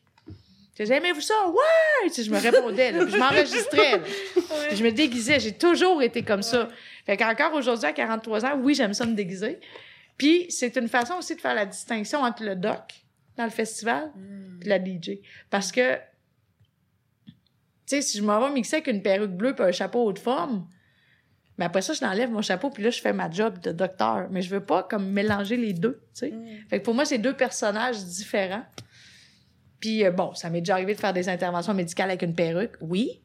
Je 0.77 0.83
disais, 0.83 0.97
aimez-vous 0.97 1.21
ça? 1.21 1.33
Ouais! 1.49 2.07
Tu 2.07 2.13
sais, 2.13 2.23
je 2.23 2.31
me 2.31 2.37
répondais, 2.39 2.91
là, 2.91 3.03
puis 3.05 3.13
je 3.13 3.17
m'enregistrais. 3.17 4.01
je 4.75 4.83
me 4.83 4.91
déguisais. 4.91 5.39
J'ai 5.39 5.51
toujours 5.51 6.01
été 6.01 6.23
comme 6.23 6.41
ça. 6.41 6.67
Fait 7.07 7.15
qu'encore 7.15 7.53
aujourd'hui, 7.53 7.85
à 7.85 7.93
43 7.93 8.45
ans, 8.45 8.59
oui, 8.61 8.75
j'aime 8.75 8.93
ça 8.93 9.05
me 9.05 9.13
déguiser. 9.13 9.61
Puis 10.17 10.45
c'est 10.49 10.75
une 10.75 10.89
façon 10.89 11.13
aussi 11.15 11.35
de 11.35 11.41
faire 11.41 11.55
la 11.55 11.65
distinction 11.65 12.19
entre 12.19 12.43
le 12.43 12.55
doc 12.55 12.81
dans 13.37 13.45
le 13.45 13.49
festival 13.49 14.11
et 14.61 14.67
la 14.67 14.77
DJ. 14.77 15.19
Parce 15.49 15.71
que, 15.71 15.95
tu 17.25 17.31
sais, 17.85 18.01
si 18.01 18.17
je 18.17 18.23
m'en 18.23 18.45
vais 18.45 18.53
mixer 18.53 18.75
avec 18.75 18.87
une 18.87 19.01
perruque 19.01 19.31
bleue 19.31 19.55
et 19.57 19.61
un 19.61 19.71
chapeau 19.71 20.03
haute 20.03 20.19
forme, 20.19 20.67
mais 21.57 21.63
après 21.63 21.81
ça, 21.81 21.93
je 21.93 22.03
l'enlève 22.03 22.29
mon 22.29 22.41
chapeau 22.41 22.69
puis 22.69 22.83
là, 22.83 22.89
je 22.89 22.99
fais 22.99 23.13
ma 23.13 23.31
job 23.31 23.57
de 23.59 23.71
docteur. 23.71 24.27
Mais 24.29 24.41
je 24.41 24.49
veux 24.49 24.63
pas 24.63 24.83
comme 24.83 25.09
mélanger 25.09 25.55
les 25.55 25.71
deux, 25.71 26.01
tu 26.13 26.27
sais. 26.27 26.33
Fait 26.69 26.79
que 26.79 26.83
pour 26.83 26.93
moi, 26.93 27.05
c'est 27.05 27.19
deux 27.19 27.33
personnages 27.33 28.03
différents. 28.03 28.65
Puis 29.79 30.03
euh, 30.03 30.11
bon, 30.11 30.33
ça 30.33 30.49
m'est 30.49 30.59
déjà 30.59 30.73
arrivé 30.73 30.93
de 30.93 30.99
faire 30.99 31.13
des 31.13 31.29
interventions 31.29 31.73
médicales 31.73 32.09
avec 32.09 32.21
une 32.21 32.35
perruque, 32.35 32.75
oui. 32.81 33.21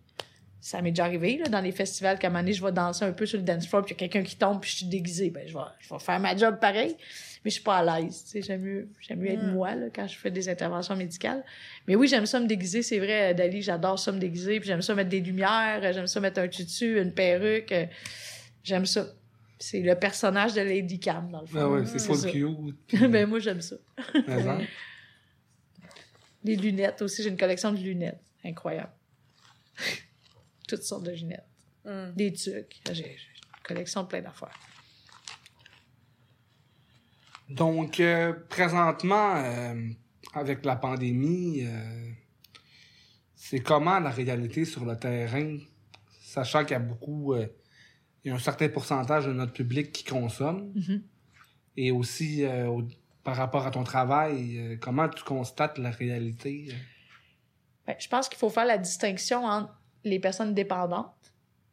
Ça 0.63 0.81
m'est 0.81 0.93
déjà 0.93 1.07
arrivé 1.07 1.39
là, 1.39 1.49
dans 1.49 1.61
les 1.61 1.73
festivals 1.73 2.21
qu'à 2.21 2.29
un 2.29 2.31
moment 2.31 2.43
donné, 2.43 2.53
je 2.53 2.65
vais 2.65 2.71
danser 2.71 3.05
un 3.05 3.11
peu 3.11 3.27
sur 3.27 3.37
le 3.37 3.43
dance 3.43 3.67
floor, 3.67 3.85
puis 3.85 3.97
il 3.97 4.01
y 4.01 4.05
a 4.05 4.09
quelqu'un 4.09 4.23
qui 4.25 4.37
tombe, 4.37 4.61
puis 4.61 4.71
je 4.71 4.77
suis 4.77 4.87
déguisée. 4.87 5.31
Ben, 5.31 5.43
je 5.45 5.53
vais, 5.53 5.65
je 5.81 5.93
vais 5.93 5.99
faire 5.99 6.21
ma 6.21 6.37
job 6.37 6.61
pareil, 6.61 6.97
mais 7.45 7.51
je 7.51 7.55
suis 7.55 7.65
pas 7.65 7.79
à 7.79 8.01
l'aise. 8.01 8.23
tu 8.23 8.31
sais. 8.31 8.43
J'aime 8.43 8.63
mieux, 8.63 8.89
j'aime 9.01 9.19
mieux 9.19 9.33
être 9.33 9.43
moi 9.43 9.75
là, 9.75 9.87
quand 9.93 10.07
je 10.07 10.17
fais 10.17 10.31
des 10.31 10.49
interventions 10.49 10.95
médicales. 10.95 11.45
Mais 11.89 11.97
oui, 11.97 12.07
j'aime 12.07 12.27
ça 12.27 12.39
me 12.39 12.47
déguiser, 12.47 12.83
c'est 12.83 13.01
vrai, 13.01 13.35
Dali, 13.35 13.61
j'adore 13.61 13.99
ça 13.99 14.13
me 14.13 14.21
déguiser, 14.21 14.61
puis 14.61 14.69
j'aime 14.69 14.83
ça 14.83 14.95
mettre 14.95 15.11
des 15.11 15.19
lumières, 15.19 15.81
j'aime 15.93 16.07
ça 16.07 16.21
mettre 16.21 16.39
un 16.39 16.47
tutu, 16.47 17.01
une 17.01 17.13
perruque. 17.13 17.75
J'aime 18.63 18.87
ça. 18.87 19.07
C'est 19.59 19.81
le 19.81 19.97
personnage 19.97 20.55
de 20.55 20.61
Lady 20.61 21.01
Cam, 21.01 21.29
dans 21.29 21.41
le 21.41 21.47
fond. 21.47 21.59
Ah 21.59 21.69
ouais, 21.69 21.87
c'est 21.87 22.01
full 22.01 22.17
ça. 22.17 22.31
cute. 22.31 22.77
ben 23.11 23.29
moi, 23.29 23.41
j'aime 23.41 23.61
ça. 23.61 23.77
Les 26.45 26.57
lunettes 26.57 27.03
aussi, 27.03 27.23
j'ai 27.23 27.29
une 27.29 27.37
collection 27.37 27.73
de 27.73 27.79
lunettes. 27.79 28.21
Incroyable. 28.45 28.93
Toutes 30.73 30.85
sortes 30.85 31.03
de 31.05 31.11
lunettes. 31.11 31.45
Mm. 31.85 32.13
Des 32.17 32.33
trucs. 32.33 32.81
J'ai 32.93 33.11
une 33.11 33.63
collection 33.63 34.05
de 34.05 34.09
plein 34.09 34.23
d'affaires. 34.23 34.59
Donc, 37.51 38.01
euh, 38.01 38.33
présentement, 38.49 39.35
euh, 39.37 39.89
avec 40.33 40.65
la 40.65 40.77
pandémie, 40.77 41.67
euh, 41.67 42.11
c'est 43.35 43.61
comment 43.61 43.99
la 44.01 44.09
réalité 44.09 44.65
sur 44.65 44.87
le 44.87 44.97
terrain, 44.99 45.59
sachant 46.23 46.63
qu'il 46.63 46.71
y 46.73 46.75
a 46.77 46.79
beaucoup, 46.79 47.35
euh, 47.35 47.47
il 48.25 48.29
y 48.29 48.31
a 48.33 48.35
un 48.35 48.39
certain 48.39 48.71
pourcentage 48.71 49.27
de 49.27 49.35
notre 49.35 49.53
public 49.53 49.93
qui 49.93 50.05
consomme, 50.05 50.73
Mhm. 50.75 51.03
et 51.77 51.91
aussi 51.91 52.45
euh, 52.45 52.69
au- 52.69 52.89
par 53.23 53.37
rapport 53.37 53.67
à 53.67 53.71
ton 53.71 53.85
travail, 53.85 54.59
euh, 54.59 54.77
comment 54.81 55.09
tu 55.11 55.23
constates 55.23 55.77
la 55.77 55.91
réalité? 55.91 56.69
Ben, 57.87 57.97
je 57.99 58.09
pense 58.09 58.31
qu'il 58.31 58.39
faut 58.39 58.49
faire 58.49 58.65
la 58.65 58.79
distinction 58.79 59.45
entre 59.45 59.75
les 60.05 60.19
personnes 60.19 60.55
dépendantes 60.55 61.13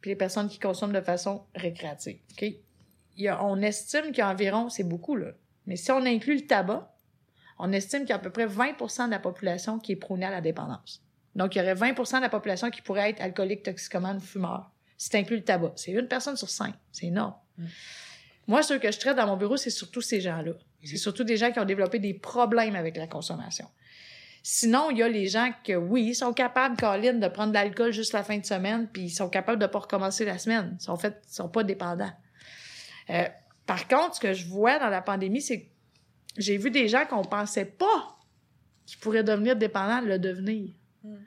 puis 0.00 0.10
les 0.10 0.16
personnes 0.16 0.48
qui 0.48 0.58
consomment 0.58 0.92
de 0.92 1.00
façon 1.00 1.44
récréative. 1.54 2.18
OK? 2.32 2.42
Il 2.42 3.24
y 3.24 3.28
a, 3.28 3.44
on 3.44 3.60
estime 3.60 4.06
qu'il 4.06 4.18
y 4.18 4.20
a 4.22 4.30
environ, 4.30 4.70
c'est 4.70 4.84
beaucoup, 4.84 5.14
là, 5.14 5.32
mais 5.66 5.76
si 5.76 5.90
on 5.92 6.04
inclut 6.04 6.36
le 6.36 6.46
tabac, 6.46 6.94
on 7.58 7.72
estime 7.72 8.00
qu'il 8.00 8.10
y 8.10 8.12
a 8.12 8.16
à 8.16 8.18
peu 8.18 8.30
près 8.30 8.46
20% 8.46 9.06
de 9.06 9.10
la 9.10 9.18
population 9.18 9.78
qui 9.78 9.92
est 9.92 9.96
prônée 9.96 10.26
à 10.26 10.30
la 10.30 10.40
dépendance. 10.40 11.02
Donc, 11.34 11.54
il 11.54 11.58
y 11.58 11.60
aurait 11.60 11.74
20% 11.74 12.16
de 12.16 12.22
la 12.22 12.28
population 12.28 12.70
qui 12.70 12.80
pourrait 12.82 13.10
être 13.10 13.20
alcoolique, 13.20 13.62
toxicomane, 13.62 14.20
fumeur. 14.20 14.70
Si 14.96 15.10
tu 15.10 15.16
inclus 15.16 15.36
le 15.36 15.44
tabac. 15.44 15.72
C'est 15.76 15.92
une 15.92 16.08
personne 16.08 16.36
sur 16.36 16.48
cinq. 16.48 16.74
C'est 16.90 17.06
énorme. 17.06 17.34
Moi, 18.46 18.62
ceux 18.62 18.78
que 18.78 18.90
je 18.90 18.98
traite 18.98 19.16
dans 19.16 19.26
mon 19.26 19.36
bureau, 19.36 19.56
c'est 19.56 19.70
surtout 19.70 20.00
ces 20.00 20.20
gens-là. 20.20 20.52
C'est 20.82 20.96
surtout 20.96 21.24
des 21.24 21.36
gens 21.36 21.52
qui 21.52 21.60
ont 21.60 21.64
développé 21.64 21.98
des 21.98 22.14
problèmes 22.14 22.74
avec 22.74 22.96
la 22.96 23.06
consommation. 23.06 23.66
Sinon, 24.42 24.90
il 24.90 24.98
y 24.98 25.02
a 25.02 25.08
les 25.08 25.26
gens 25.26 25.52
que, 25.64 25.74
oui, 25.74 26.06
ils 26.08 26.14
sont 26.14 26.32
capables, 26.32 26.76
Colin, 26.76 27.14
de 27.14 27.28
prendre 27.28 27.50
de 27.50 27.54
l'alcool 27.54 27.92
juste 27.92 28.12
la 28.12 28.22
fin 28.22 28.38
de 28.38 28.46
semaine, 28.46 28.88
puis 28.90 29.02
ils 29.02 29.10
sont 29.10 29.28
capables 29.28 29.60
de 29.60 29.66
pas 29.66 29.80
recommencer 29.80 30.24
la 30.24 30.38
semaine. 30.38 30.76
Ils 30.80 30.82
sont, 30.82 30.96
fait, 30.96 31.20
ils 31.28 31.34
sont 31.34 31.48
pas 31.48 31.62
dépendants. 31.62 32.12
Euh, 33.10 33.24
par 33.66 33.86
contre, 33.86 34.16
ce 34.16 34.20
que 34.20 34.32
je 34.32 34.46
vois 34.46 34.78
dans 34.78 34.88
la 34.88 35.02
pandémie, 35.02 35.42
c'est 35.42 35.60
que 35.60 35.66
j'ai 36.38 36.56
vu 36.56 36.70
des 36.70 36.88
gens 36.88 37.04
qu'on 37.06 37.22
pensait 37.22 37.66
pas 37.66 38.18
qu'ils 38.86 38.98
pourraient 38.98 39.24
devenir 39.24 39.56
dépendants, 39.56 40.00
le 40.00 40.18
devenir. 40.18 40.70
Mm. 41.04 41.14
Tu 41.16 41.26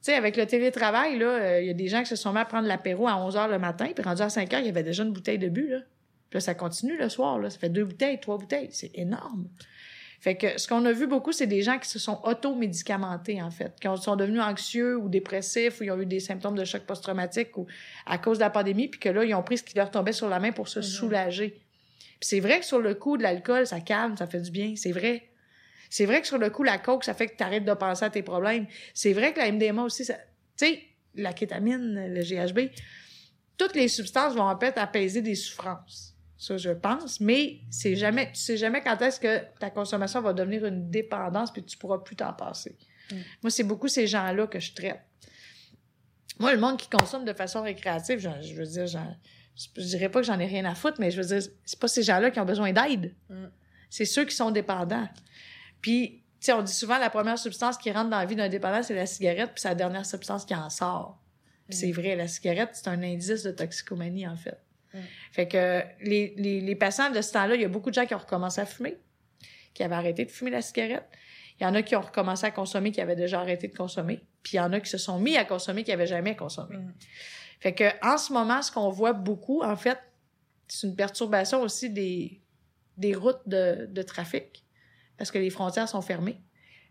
sais, 0.00 0.14
avec 0.14 0.36
le 0.36 0.46
télétravail, 0.46 1.22
euh, 1.22 1.60
il 1.60 1.66
y 1.66 1.70
a 1.70 1.74
des 1.74 1.88
gens 1.88 2.00
qui 2.00 2.08
se 2.08 2.16
sont 2.16 2.32
mis 2.32 2.38
à 2.38 2.46
prendre 2.46 2.66
l'apéro 2.66 3.06
à 3.06 3.16
11 3.16 3.36
h 3.36 3.50
le 3.50 3.58
matin, 3.58 3.88
puis 3.94 4.02
rendu 4.02 4.22
à 4.22 4.30
5 4.30 4.50
h, 4.50 4.60
il 4.60 4.66
y 4.66 4.68
avait 4.70 4.82
déjà 4.82 5.02
une 5.02 5.12
bouteille 5.12 5.38
de 5.38 5.48
but, 5.48 5.68
là. 5.68 5.80
Puis 6.30 6.36
là, 6.36 6.40
ça 6.40 6.54
continue 6.54 6.96
le 6.96 7.08
soir, 7.08 7.38
là. 7.38 7.50
Ça 7.50 7.58
fait 7.58 7.68
deux 7.68 7.84
bouteilles, 7.84 8.18
trois 8.18 8.38
bouteilles. 8.38 8.68
C'est 8.70 8.92
énorme. 8.94 9.48
Fait 10.20 10.36
que 10.36 10.58
ce 10.60 10.68
qu'on 10.68 10.84
a 10.84 10.92
vu 10.92 11.06
beaucoup, 11.06 11.32
c'est 11.32 11.46
des 11.46 11.62
gens 11.62 11.78
qui 11.78 11.88
se 11.88 11.98
sont 11.98 12.20
auto-médicamentés, 12.24 13.40
en 13.40 13.50
fait, 13.50 13.74
qui 13.80 13.88
ont- 13.88 13.96
sont 13.96 14.16
devenus 14.16 14.42
anxieux 14.42 14.98
ou 14.98 15.08
dépressifs 15.08 15.80
ou 15.80 15.84
ils 15.84 15.90
ont 15.90 15.98
eu 15.98 16.04
des 16.04 16.20
symptômes 16.20 16.56
de 16.56 16.64
choc 16.64 16.82
post-traumatique 16.82 17.56
ou 17.56 17.66
à 18.04 18.18
cause 18.18 18.36
de 18.38 18.42
la 18.44 18.50
pandémie, 18.50 18.88
puis 18.88 19.00
que 19.00 19.08
là, 19.08 19.24
ils 19.24 19.34
ont 19.34 19.42
pris 19.42 19.56
ce 19.58 19.62
qui 19.62 19.74
leur 19.76 19.90
tombait 19.90 20.12
sur 20.12 20.28
la 20.28 20.38
main 20.38 20.52
pour 20.52 20.68
se 20.68 20.82
soulager. 20.82 21.62
Puis 22.20 22.28
c'est 22.28 22.40
vrai 22.40 22.60
que 22.60 22.66
sur 22.66 22.80
le 22.80 22.94
coup 22.94 23.16
de 23.16 23.22
l'alcool, 23.22 23.66
ça 23.66 23.80
calme, 23.80 24.14
ça 24.16 24.26
fait 24.26 24.40
du 24.42 24.50
bien. 24.50 24.74
C'est 24.76 24.92
vrai. 24.92 25.30
C'est 25.88 26.04
vrai 26.04 26.20
que 26.20 26.26
sur 26.26 26.36
le 26.38 26.50
coup, 26.50 26.62
la 26.64 26.76
coke, 26.76 27.02
ça 27.02 27.14
fait 27.14 27.26
que 27.26 27.36
tu 27.36 27.42
arrêtes 27.42 27.64
de 27.64 27.72
penser 27.72 28.04
à 28.04 28.10
tes 28.10 28.22
problèmes. 28.22 28.66
C'est 28.92 29.14
vrai 29.14 29.32
que 29.32 29.38
la 29.38 29.50
MDMA 29.50 29.82
aussi, 29.84 30.04
ça... 30.04 30.14
tu 30.56 30.66
sais, 30.66 30.82
la 31.14 31.32
kétamine, 31.32 32.12
le 32.14 32.20
GHB, 32.22 32.70
toutes 33.56 33.74
les 33.74 33.88
substances 33.88 34.34
vont 34.34 34.42
en 34.44 34.58
fait 34.58 34.76
apaiser 34.76 35.22
des 35.22 35.34
souffrances. 35.34 36.09
Ça, 36.40 36.56
je 36.56 36.70
pense. 36.70 37.20
Mais 37.20 37.60
c'est 37.70 37.94
jamais, 37.96 38.28
tu 38.32 38.40
sais 38.40 38.56
jamais 38.56 38.80
quand 38.80 38.96
est-ce 39.02 39.20
que 39.20 39.40
ta 39.58 39.68
consommation 39.68 40.22
va 40.22 40.32
devenir 40.32 40.64
une 40.64 40.90
dépendance 40.90 41.52
puis 41.52 41.62
tu 41.62 41.76
pourras 41.76 41.98
plus 41.98 42.16
t'en 42.16 42.32
passer. 42.32 42.78
Mm. 43.12 43.16
Moi, 43.42 43.50
c'est 43.50 43.62
beaucoup 43.62 43.88
ces 43.88 44.06
gens-là 44.06 44.46
que 44.46 44.58
je 44.58 44.72
traite. 44.72 45.00
Moi, 46.38 46.54
le 46.54 46.58
monde 46.58 46.78
qui 46.78 46.88
consomme 46.88 47.26
de 47.26 47.34
façon 47.34 47.60
récréative, 47.62 48.20
j'en- 48.20 48.40
je 48.40 48.54
veux 48.54 48.64
dire, 48.64 48.86
je 48.86 49.82
dirais 49.82 50.08
pas 50.08 50.20
que 50.20 50.26
j'en 50.26 50.38
ai 50.40 50.46
rien 50.46 50.64
à 50.64 50.74
foutre, 50.74 50.96
mais 50.98 51.10
je 51.10 51.20
veux 51.20 51.26
dire, 51.38 51.46
c'est 51.66 51.78
pas 51.78 51.88
ces 51.88 52.02
gens-là 52.02 52.30
qui 52.30 52.40
ont 52.40 52.46
besoin 52.46 52.72
d'aide. 52.72 53.14
Mm. 53.28 53.46
C'est 53.90 54.06
ceux 54.06 54.24
qui 54.24 54.34
sont 54.34 54.50
dépendants. 54.50 55.08
Puis, 55.82 56.22
tu 56.40 56.46
sais, 56.46 56.52
on 56.54 56.62
dit 56.62 56.72
souvent 56.72 56.96
la 56.96 57.10
première 57.10 57.38
substance 57.38 57.76
qui 57.76 57.90
rentre 57.92 58.08
dans 58.08 58.18
la 58.18 58.24
vie 58.24 58.36
d'un 58.36 58.48
dépendant, 58.48 58.82
c'est 58.82 58.94
la 58.94 59.04
cigarette, 59.04 59.50
puis 59.52 59.60
c'est 59.60 59.68
la 59.68 59.74
dernière 59.74 60.06
substance 60.06 60.46
qui 60.46 60.54
en 60.54 60.70
sort. 60.70 61.18
Puis 61.68 61.76
c'est 61.76 61.92
vrai, 61.92 62.16
la 62.16 62.28
cigarette, 62.28 62.70
c'est 62.72 62.88
un 62.88 63.02
indice 63.02 63.42
de 63.42 63.50
toxicomanie, 63.50 64.26
en 64.26 64.36
fait. 64.36 64.58
Mm. 64.92 64.98
Fait 65.32 65.48
que 65.48 65.82
les, 66.00 66.34
les, 66.36 66.60
les 66.60 66.74
patients 66.76 67.10
de 67.10 67.20
ce 67.20 67.32
temps-là, 67.32 67.54
il 67.54 67.62
y 67.62 67.64
a 67.64 67.68
beaucoup 67.68 67.90
de 67.90 67.94
gens 67.94 68.06
qui 68.06 68.14
ont 68.14 68.18
recommencé 68.18 68.60
à 68.60 68.66
fumer, 68.66 68.96
qui 69.74 69.82
avaient 69.82 69.94
arrêté 69.94 70.24
de 70.24 70.30
fumer 70.30 70.50
la 70.50 70.62
cigarette. 70.62 71.08
Il 71.58 71.64
y 71.64 71.66
en 71.66 71.74
a 71.74 71.82
qui 71.82 71.94
ont 71.94 72.00
recommencé 72.00 72.46
à 72.46 72.50
consommer, 72.50 72.90
qui 72.90 73.00
avaient 73.00 73.16
déjà 73.16 73.40
arrêté 73.40 73.68
de 73.68 73.76
consommer. 73.76 74.20
Puis 74.42 74.54
il 74.54 74.56
y 74.56 74.60
en 74.60 74.72
a 74.72 74.80
qui 74.80 74.88
se 74.88 74.98
sont 74.98 75.18
mis 75.18 75.36
à 75.36 75.44
consommer, 75.44 75.84
qui 75.84 75.90
n'avaient 75.90 76.06
jamais 76.06 76.34
consommé. 76.36 76.76
Mm. 76.76 76.94
Fait 77.60 77.74
que 77.74 77.84
en 78.02 78.16
ce 78.16 78.32
moment, 78.32 78.62
ce 78.62 78.72
qu'on 78.72 78.88
voit 78.88 79.12
beaucoup, 79.12 79.62
en 79.62 79.76
fait, 79.76 79.98
c'est 80.66 80.86
une 80.86 80.96
perturbation 80.96 81.60
aussi 81.60 81.90
des, 81.90 82.40
des 82.96 83.14
routes 83.14 83.42
de, 83.46 83.86
de 83.90 84.02
trafic, 84.02 84.64
parce 85.18 85.30
que 85.30 85.38
les 85.38 85.50
frontières 85.50 85.88
sont 85.88 86.00
fermées. 86.00 86.40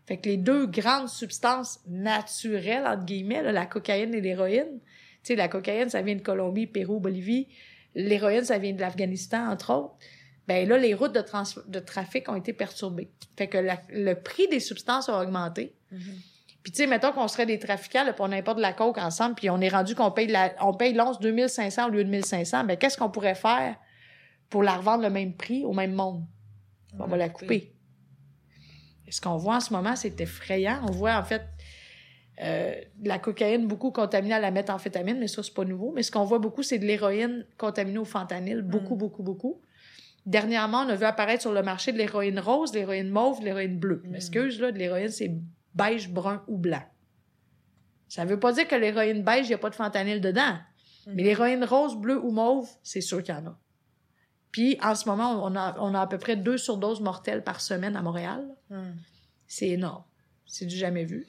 Fait 0.06 0.18
que 0.18 0.28
les 0.28 0.36
deux 0.36 0.66
grandes 0.66 1.08
substances 1.08 1.80
naturelles, 1.86 2.86
entre 2.86 3.04
guillemets, 3.04 3.42
là, 3.42 3.52
la 3.52 3.66
cocaïne 3.66 4.14
et 4.14 4.20
l'héroïne, 4.20 4.80
tu 4.80 4.88
sais, 5.22 5.36
la 5.36 5.48
cocaïne, 5.48 5.88
ça 5.88 6.02
vient 6.02 6.14
de 6.14 6.22
Colombie, 6.22 6.66
Pérou, 6.66 7.00
Bolivie. 7.00 7.48
L'héroïne, 7.94 8.44
ça 8.44 8.58
vient 8.58 8.72
de 8.72 8.80
l'Afghanistan, 8.80 9.48
entre 9.50 9.72
autres. 9.74 9.94
Ben 10.48 10.68
là, 10.68 10.78
les 10.78 10.94
routes 10.94 11.14
de, 11.14 11.20
trans- 11.20 11.42
de 11.66 11.78
trafic 11.78 12.28
ont 12.28 12.34
été 12.36 12.52
perturbées. 12.52 13.10
Fait 13.36 13.46
que 13.48 13.58
la- 13.58 13.80
le 13.90 14.14
prix 14.14 14.48
des 14.48 14.60
substances 14.60 15.08
a 15.08 15.20
augmenté. 15.22 15.74
Mhm. 15.92 16.00
Puis, 16.62 16.72
tu 16.72 16.78
sais, 16.78 16.86
mettons 16.86 17.12
qu'on 17.12 17.26
serait 17.28 17.46
des 17.46 17.58
trafiquants, 17.58 18.04
là, 18.04 18.12
puis 18.12 18.22
on 18.22 18.32
importe 18.32 18.58
de 18.58 18.62
la 18.62 18.72
coke 18.74 18.98
ensemble, 18.98 19.34
puis 19.34 19.48
on 19.48 19.60
est 19.60 19.68
rendu 19.70 19.94
qu'on 19.94 20.10
paye, 20.10 20.26
la, 20.26 20.52
on 20.60 20.74
paye 20.74 20.92
l'once 20.92 21.18
2500 21.20 21.86
au 21.86 21.90
lieu 21.90 22.04
de 22.04 22.10
1500. 22.10 22.64
Ben, 22.64 22.76
qu'est-ce 22.76 22.98
qu'on 22.98 23.10
pourrait 23.10 23.34
faire 23.34 23.76
pour 24.50 24.62
la 24.62 24.74
revendre 24.76 25.02
le 25.02 25.10
même 25.10 25.34
prix 25.34 25.64
au 25.64 25.72
même 25.72 25.92
monde? 25.94 26.24
On 26.98 27.06
va 27.06 27.16
la 27.16 27.28
couper. 27.28 27.72
Et 29.06 29.12
ce 29.12 29.20
qu'on 29.20 29.36
voit 29.36 29.56
en 29.56 29.60
ce 29.60 29.72
moment, 29.72 29.96
c'est 29.96 30.20
effrayant. 30.20 30.80
On 30.88 30.90
voit, 30.92 31.16
en 31.16 31.24
fait, 31.24 31.42
euh, 32.42 32.74
de 32.96 33.08
la 33.08 33.18
cocaïne 33.18 33.66
beaucoup 33.66 33.90
contaminée 33.90 34.34
à 34.34 34.40
la 34.40 34.50
méthamphétamine, 34.50 35.18
mais 35.18 35.28
ça, 35.28 35.42
c'est 35.42 35.52
pas 35.52 35.64
nouveau. 35.64 35.92
Mais 35.94 36.02
ce 36.02 36.10
qu'on 36.10 36.24
voit 36.24 36.38
beaucoup, 36.38 36.62
c'est 36.62 36.78
de 36.78 36.86
l'héroïne 36.86 37.46
contaminée 37.58 37.98
au 37.98 38.04
fentanyl. 38.04 38.62
Beaucoup, 38.62 38.94
Mm. 38.94 38.98
beaucoup, 38.98 39.22
beaucoup. 39.22 39.60
Dernièrement, 40.26 40.78
on 40.86 40.88
a 40.88 40.94
vu 40.94 41.04
apparaître 41.04 41.42
sur 41.42 41.52
le 41.52 41.62
marché 41.62 41.92
de 41.92 41.98
l'héroïne 41.98 42.38
rose, 42.38 42.72
de 42.72 42.78
l'héroïne 42.78 43.10
mauve, 43.10 43.40
de 43.40 43.44
l'héroïne 43.46 43.78
bleue. 43.78 44.02
Mm. 44.04 44.10
m'excuse, 44.10 44.60
là, 44.60 44.72
de 44.72 44.78
l'héroïne, 44.78 45.08
c'est 45.10 45.34
beige, 45.74 46.08
brun 46.10 46.42
ou 46.48 46.56
blanc. 46.56 46.82
Ça 48.08 48.24
veut 48.24 48.38
pas 48.40 48.52
dire 48.52 48.66
que 48.66 48.74
l'héroïne 48.74 49.22
beige, 49.22 49.46
il 49.46 49.50
n'y 49.50 49.54
a 49.54 49.58
pas 49.58 49.70
de 49.70 49.74
fentanyl 49.74 50.20
dedans. 50.20 50.56
Mais 51.06 51.22
l'héroïne 51.22 51.64
rose, 51.64 51.96
bleue 51.96 52.22
ou 52.22 52.30
mauve, 52.30 52.68
c'est 52.82 53.00
sûr 53.00 53.22
qu'il 53.22 53.34
y 53.34 53.38
en 53.38 53.46
a. 53.46 53.58
Puis, 54.52 54.78
en 54.82 54.94
ce 54.94 55.08
moment, 55.08 55.44
on 55.44 55.54
a, 55.56 55.76
on 55.78 55.94
a 55.94 56.00
à 56.00 56.06
peu 56.06 56.18
près 56.18 56.36
deux 56.36 56.58
surdoses 56.58 57.00
mortelles 57.00 57.44
par 57.44 57.60
semaine 57.60 57.96
à 57.96 58.02
Montréal. 58.02 58.46
Mm. 58.68 58.76
C'est 59.46 59.68
énorme. 59.68 60.04
C'est 60.46 60.66
du 60.66 60.76
jamais 60.76 61.04
vu. 61.04 61.26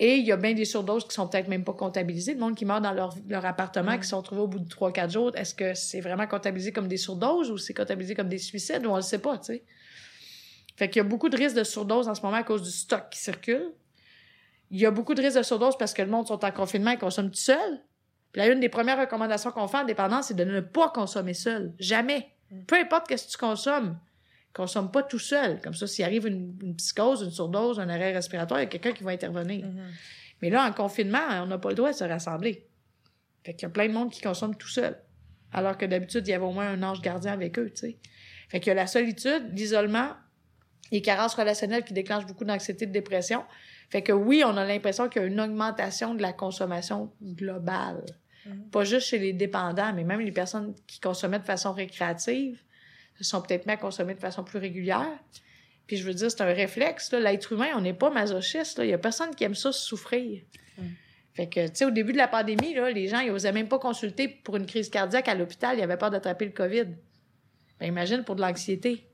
Et 0.00 0.16
il 0.16 0.26
y 0.26 0.32
a 0.32 0.36
bien 0.36 0.54
des 0.54 0.64
surdoses 0.64 1.06
qui 1.06 1.14
sont 1.14 1.26
peut-être 1.26 1.48
même 1.48 1.64
pas 1.64 1.72
comptabilisées. 1.72 2.34
Le 2.34 2.40
monde 2.40 2.54
qui 2.54 2.64
meurt 2.64 2.82
dans 2.82 2.92
leur, 2.92 3.16
leur 3.28 3.44
appartement, 3.44 3.98
qui 3.98 4.06
sont 4.06 4.18
retrouvés 4.18 4.42
au 4.42 4.46
bout 4.46 4.60
de 4.60 4.68
3-4 4.68 5.10
jours, 5.10 5.32
est-ce 5.34 5.54
que 5.54 5.74
c'est 5.74 6.00
vraiment 6.00 6.26
comptabilisé 6.26 6.72
comme 6.72 6.86
des 6.86 6.96
surdoses 6.96 7.50
ou 7.50 7.58
c'est 7.58 7.74
comptabilisé 7.74 8.14
comme 8.14 8.28
des 8.28 8.38
suicides? 8.38 8.86
Ou 8.86 8.90
on 8.90 8.96
le 8.96 9.02
sait 9.02 9.18
pas, 9.18 9.38
tu 9.38 9.46
sais. 9.46 9.64
Fait 10.76 10.88
qu'il 10.88 10.98
y 10.98 11.04
a 11.04 11.08
beaucoup 11.08 11.28
de 11.28 11.36
risques 11.36 11.56
de 11.56 11.64
surdose 11.64 12.08
en 12.08 12.14
ce 12.14 12.22
moment 12.22 12.36
à 12.36 12.44
cause 12.44 12.62
du 12.62 12.70
stock 12.70 13.10
qui 13.10 13.18
circule. 13.18 13.72
Il 14.70 14.78
y 14.78 14.86
a 14.86 14.92
beaucoup 14.92 15.14
de 15.14 15.20
risques 15.20 15.38
de 15.38 15.42
surdose 15.42 15.76
parce 15.76 15.92
que 15.92 16.02
le 16.02 16.08
monde 16.08 16.28
sont 16.28 16.44
en 16.44 16.50
confinement 16.52 16.92
et 16.92 16.98
consomment 16.98 17.30
tout 17.30 17.36
seul. 17.36 17.80
Puis 18.30 18.40
là, 18.40 18.52
une 18.52 18.60
des 18.60 18.68
premières 18.68 19.00
recommandations 19.00 19.50
qu'on 19.50 19.66
fait 19.66 19.78
en 19.78 19.84
dépendance, 19.84 20.26
c'est 20.26 20.34
de 20.34 20.44
ne 20.44 20.60
pas 20.60 20.90
consommer 20.90 21.34
seul. 21.34 21.72
Jamais. 21.80 22.28
Mm. 22.52 22.62
Peu 22.66 22.76
importe 22.76 23.08
qu'est-ce 23.08 23.26
que 23.26 23.32
tu 23.32 23.38
consommes, 23.38 23.98
consomme 24.52 24.90
pas 24.90 25.02
tout 25.02 25.18
seul. 25.18 25.60
Comme 25.60 25.74
ça, 25.74 25.86
s'il 25.86 26.04
arrive 26.04 26.26
une, 26.26 26.56
une 26.62 26.74
psychose, 26.76 27.22
une 27.22 27.30
surdose, 27.30 27.78
un 27.80 27.88
arrêt 27.88 28.12
respiratoire, 28.12 28.60
il 28.60 28.64
y 28.64 28.66
a 28.66 28.70
quelqu'un 28.70 28.92
qui 28.92 29.04
va 29.04 29.10
intervenir. 29.10 29.66
Mhm. 29.66 29.82
Mais 30.42 30.50
là, 30.50 30.68
en 30.68 30.72
confinement, 30.72 31.42
on 31.42 31.46
n'a 31.46 31.58
pas 31.58 31.70
le 31.70 31.74
droit 31.74 31.90
de 31.90 31.96
se 31.96 32.04
rassembler. 32.04 32.66
Fait 33.44 33.54
qu'il 33.54 33.62
y 33.62 33.66
a 33.66 33.70
plein 33.70 33.88
de 33.88 33.92
monde 33.92 34.10
qui 34.10 34.20
consomme 34.20 34.56
tout 34.56 34.68
seul. 34.68 34.96
Alors 35.52 35.78
que 35.78 35.86
d'habitude, 35.86 36.26
il 36.26 36.30
y 36.30 36.34
avait 36.34 36.44
au 36.44 36.52
moins 36.52 36.68
un 36.68 36.82
ange 36.82 37.00
gardien 37.00 37.32
avec 37.32 37.58
eux, 37.58 37.70
tu 37.70 37.76
sais. 37.76 37.98
Fait 38.48 38.60
qu'il 38.60 38.68
y 38.68 38.72
a 38.72 38.74
la 38.74 38.86
solitude, 38.86 39.50
l'isolement, 39.52 40.10
les 40.90 41.02
carences 41.02 41.34
relationnelles 41.34 41.84
qui 41.84 41.92
déclenchent 41.92 42.26
beaucoup 42.26 42.44
d'anxiété, 42.44 42.86
de 42.86 42.92
dépression. 42.92 43.44
Fait 43.90 44.02
que 44.02 44.12
oui, 44.12 44.42
on 44.44 44.56
a 44.56 44.64
l'impression 44.64 45.08
qu'il 45.08 45.22
y 45.22 45.24
a 45.24 45.28
une 45.28 45.40
augmentation 45.40 46.14
de 46.14 46.22
la 46.22 46.32
consommation 46.32 47.12
globale. 47.22 48.04
Mhm. 48.46 48.70
Pas 48.70 48.84
juste 48.84 49.08
chez 49.08 49.18
les 49.18 49.32
dépendants, 49.32 49.92
mais 49.94 50.04
même 50.04 50.20
les 50.20 50.32
personnes 50.32 50.74
qui 50.86 51.00
consommaient 51.00 51.38
de 51.38 51.44
façon 51.44 51.72
récréative 51.72 52.62
sont 53.24 53.42
peut-être 53.42 53.66
mis 53.66 53.72
à 53.72 53.76
consommer 53.76 54.14
de 54.14 54.20
façon 54.20 54.44
plus 54.44 54.58
régulière. 54.58 55.18
Puis 55.86 55.96
je 55.96 56.04
veux 56.04 56.14
dire, 56.14 56.30
c'est 56.30 56.42
un 56.42 56.52
réflexe. 56.52 57.12
L'être 57.12 57.52
humain, 57.52 57.68
on 57.74 57.80
n'est 57.80 57.94
pas 57.94 58.10
masochiste. 58.10 58.78
là. 58.78 58.84
Il 58.84 58.90
y 58.90 58.94
a 58.94 58.98
personne 58.98 59.34
qui 59.34 59.44
aime 59.44 59.54
ça 59.54 59.72
souffrir. 59.72 60.42
Mm. 60.76 60.82
Fait 61.34 61.48
que, 61.48 61.66
tu 61.68 61.74
sais, 61.74 61.84
au 61.84 61.90
début 61.90 62.12
de 62.12 62.18
la 62.18 62.28
pandémie, 62.28 62.74
là, 62.74 62.90
les 62.90 63.08
gens, 63.08 63.20
ils 63.20 63.30
osaient 63.30 63.52
même 63.52 63.68
pas 63.68 63.78
consulter 63.78 64.28
pour 64.28 64.56
une 64.56 64.66
crise 64.66 64.90
cardiaque 64.90 65.28
à 65.28 65.34
l'hôpital. 65.34 65.78
Ils 65.78 65.82
avaient 65.82 65.96
peur 65.96 66.10
d'attraper 66.10 66.44
le 66.44 66.50
COVID. 66.50 66.86
Ben, 67.80 67.86
imagine 67.86 68.24
pour 68.24 68.34
de 68.34 68.40
l'anxiété. 68.40 69.06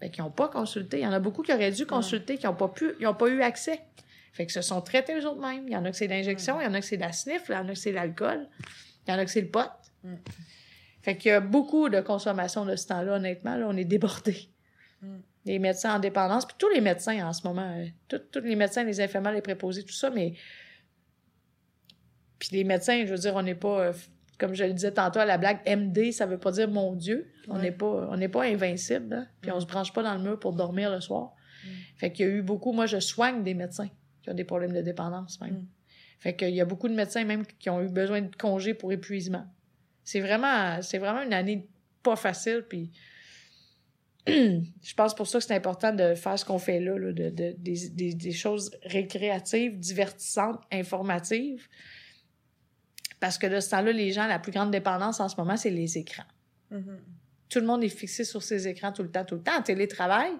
Fait 0.00 0.10
qu'ils 0.10 0.22
n'ont 0.22 0.30
pas 0.30 0.48
consulté. 0.48 0.98
Il 0.98 1.04
y 1.04 1.06
en 1.06 1.12
a 1.12 1.20
beaucoup 1.20 1.42
qui 1.42 1.52
auraient 1.52 1.70
dû 1.70 1.86
consulter, 1.86 2.38
qui 2.38 2.46
n'ont 2.46 2.54
pas 2.54 2.68
pu, 2.68 2.92
ils 3.00 3.04
n'ont 3.04 3.14
pas 3.14 3.28
eu 3.28 3.40
accès. 3.42 3.80
Fait 4.32 4.46
que 4.46 4.52
se 4.52 4.62
sont 4.62 4.80
traités 4.80 5.18
eux 5.18 5.26
autres 5.26 5.40
mêmes. 5.40 5.64
Il 5.66 5.72
y 5.72 5.76
en 5.76 5.84
a 5.84 5.90
que 5.90 5.96
c'est 5.96 6.06
l'injection, 6.06 6.60
il 6.60 6.64
y 6.64 6.66
en 6.66 6.74
a 6.74 6.80
que 6.80 6.86
c'est 6.86 6.96
la 6.96 7.12
sniff, 7.12 7.42
il 7.48 7.54
y 7.54 7.56
en 7.56 7.68
a 7.68 7.72
que 7.72 7.78
c'est 7.78 7.92
l'alcool, 7.92 8.48
il 9.06 9.10
y 9.10 9.14
en 9.14 9.18
a 9.18 9.24
que 9.24 9.30
c'est 9.30 9.40
le 9.40 9.48
pot. 9.48 9.70
Mm. 11.08 11.10
Fait 11.10 11.16
qu'il 11.16 11.30
y 11.30 11.34
a 11.34 11.40
beaucoup 11.40 11.88
de 11.88 12.00
consommation 12.00 12.64
de 12.64 12.76
ce 12.76 12.86
temps-là, 12.88 13.14
honnêtement. 13.16 13.56
Là, 13.56 13.66
on 13.68 13.76
est 13.76 13.84
débordés. 13.84 14.48
Mm. 15.02 15.16
Les 15.46 15.58
médecins 15.58 15.96
en 15.96 15.98
dépendance, 15.98 16.44
puis 16.46 16.56
tous 16.58 16.68
les 16.68 16.80
médecins 16.80 17.26
en 17.26 17.32
ce 17.32 17.46
moment, 17.46 17.72
euh, 17.76 18.18
tous, 18.32 18.40
les 18.40 18.56
médecins, 18.56 18.84
les 18.84 19.00
infirmières, 19.00 19.32
les 19.32 19.42
préposés, 19.42 19.82
tout 19.84 19.92
ça, 19.94 20.10
mais. 20.10 20.34
Puis 22.38 22.50
les 22.52 22.64
médecins, 22.64 23.04
je 23.06 23.10
veux 23.10 23.18
dire, 23.18 23.34
on 23.34 23.42
n'est 23.42 23.54
pas, 23.54 23.80
euh, 23.80 23.92
comme 24.38 24.54
je 24.54 24.64
le 24.64 24.72
disais 24.72 24.92
tantôt 24.92 25.18
à 25.20 25.24
la 25.24 25.38
blague, 25.38 25.58
MD, 25.66 26.12
ça 26.12 26.26
veut 26.26 26.38
pas 26.38 26.52
dire 26.52 26.68
mon 26.70 26.94
Dieu. 26.94 27.32
On 27.48 27.56
Ouais. 27.56 27.62
n'est 27.62 27.72
pas, 27.72 28.08
on 28.10 28.16
n'est 28.16 28.28
pas 28.28 28.44
invincible, 28.44 29.12
hein? 29.14 29.26
puis 29.40 29.50
on 29.50 29.58
se 29.58 29.66
branche 29.66 29.92
pas 29.92 30.02
dans 30.02 30.14
le 30.14 30.20
mur 30.20 30.38
pour 30.38 30.52
dormir 30.52 30.90
le 30.92 31.00
soir. 31.00 31.32
Mm. 31.64 31.68
Fait 31.96 32.12
qu'il 32.12 32.26
y 32.26 32.30
a 32.30 32.32
eu 32.32 32.42
beaucoup, 32.42 32.72
moi 32.72 32.86
je 32.86 33.00
soigne 33.00 33.42
des 33.42 33.54
médecins 33.54 33.88
qui 34.22 34.30
ont 34.30 34.34
des 34.34 34.44
problèmes 34.44 34.72
de 34.72 34.82
dépendance 34.82 35.40
même. 35.40 35.54
Mm. 35.54 35.66
Fait 36.20 36.36
qu'il 36.36 36.50
y 36.50 36.60
a 36.60 36.64
beaucoup 36.64 36.88
de 36.88 36.94
médecins 36.94 37.24
même 37.24 37.44
qui 37.46 37.70
ont 37.70 37.80
eu 37.80 37.88
besoin 37.88 38.20
de 38.22 38.34
congés 38.36 38.74
pour 38.74 38.92
épuisement. 38.92 39.46
C'est 40.08 40.20
vraiment, 40.20 40.80
c'est 40.80 40.96
vraiment 40.96 41.20
une 41.20 41.34
année 41.34 41.68
pas 42.02 42.16
facile, 42.16 42.64
puis 42.66 42.90
je 44.26 44.94
pense 44.96 45.14
pour 45.14 45.26
ça 45.26 45.38
que 45.38 45.44
c'est 45.44 45.54
important 45.54 45.92
de 45.92 46.14
faire 46.14 46.38
ce 46.38 46.46
qu'on 46.46 46.58
fait 46.58 46.80
là, 46.80 46.96
là, 46.96 47.12
de, 47.12 47.28
de- 47.28 47.54
des, 47.58 47.90
des, 47.90 48.14
des 48.14 48.32
choses 48.32 48.70
récréatives, 48.84 49.78
divertissantes, 49.78 50.62
informatives. 50.72 51.68
Parce 53.20 53.36
que 53.36 53.48
de 53.48 53.60
ce 53.60 53.68
temps-là, 53.68 53.92
les 53.92 54.10
gens, 54.12 54.26
la 54.26 54.38
plus 54.38 54.50
grande 54.50 54.70
dépendance 54.70 55.20
en 55.20 55.28
ce 55.28 55.36
moment, 55.36 55.58
c'est 55.58 55.68
les 55.68 55.98
écrans. 55.98 56.24
Mhm. 56.70 57.00
Tout 57.50 57.60
le 57.60 57.66
monde 57.66 57.84
est 57.84 57.90
fixé 57.90 58.24
sur 58.24 58.42
ses 58.42 58.66
écrans 58.66 58.92
tout 58.92 59.02
le 59.02 59.10
temps, 59.10 59.26
tout 59.26 59.34
le 59.34 59.42
temps. 59.42 59.58
En 59.58 59.62
télétravail, 59.62 60.30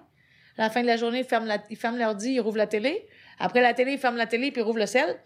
à 0.57 0.63
la 0.63 0.69
fin 0.71 0.81
de 0.81 0.87
la 0.87 0.97
journée, 0.97 1.19
ils 1.19 1.25
ferment, 1.25 1.45
la, 1.45 1.63
ils 1.69 1.77
ferment 1.77 1.99
l'ordi, 1.99 2.31
ils 2.31 2.39
rouvrent 2.39 2.57
la 2.57 2.65
télé. 2.65 3.07
Après 3.37 3.61
la 3.61 3.75
télé, 3.75 3.91
ils 3.91 3.99
ferment 3.99 4.17
la 4.17 4.25
télé, 4.25 4.49
puis 4.49 4.61
ils 4.61 4.63
rouvrent 4.63 4.79
le 4.79 4.87
sel. 4.87 5.19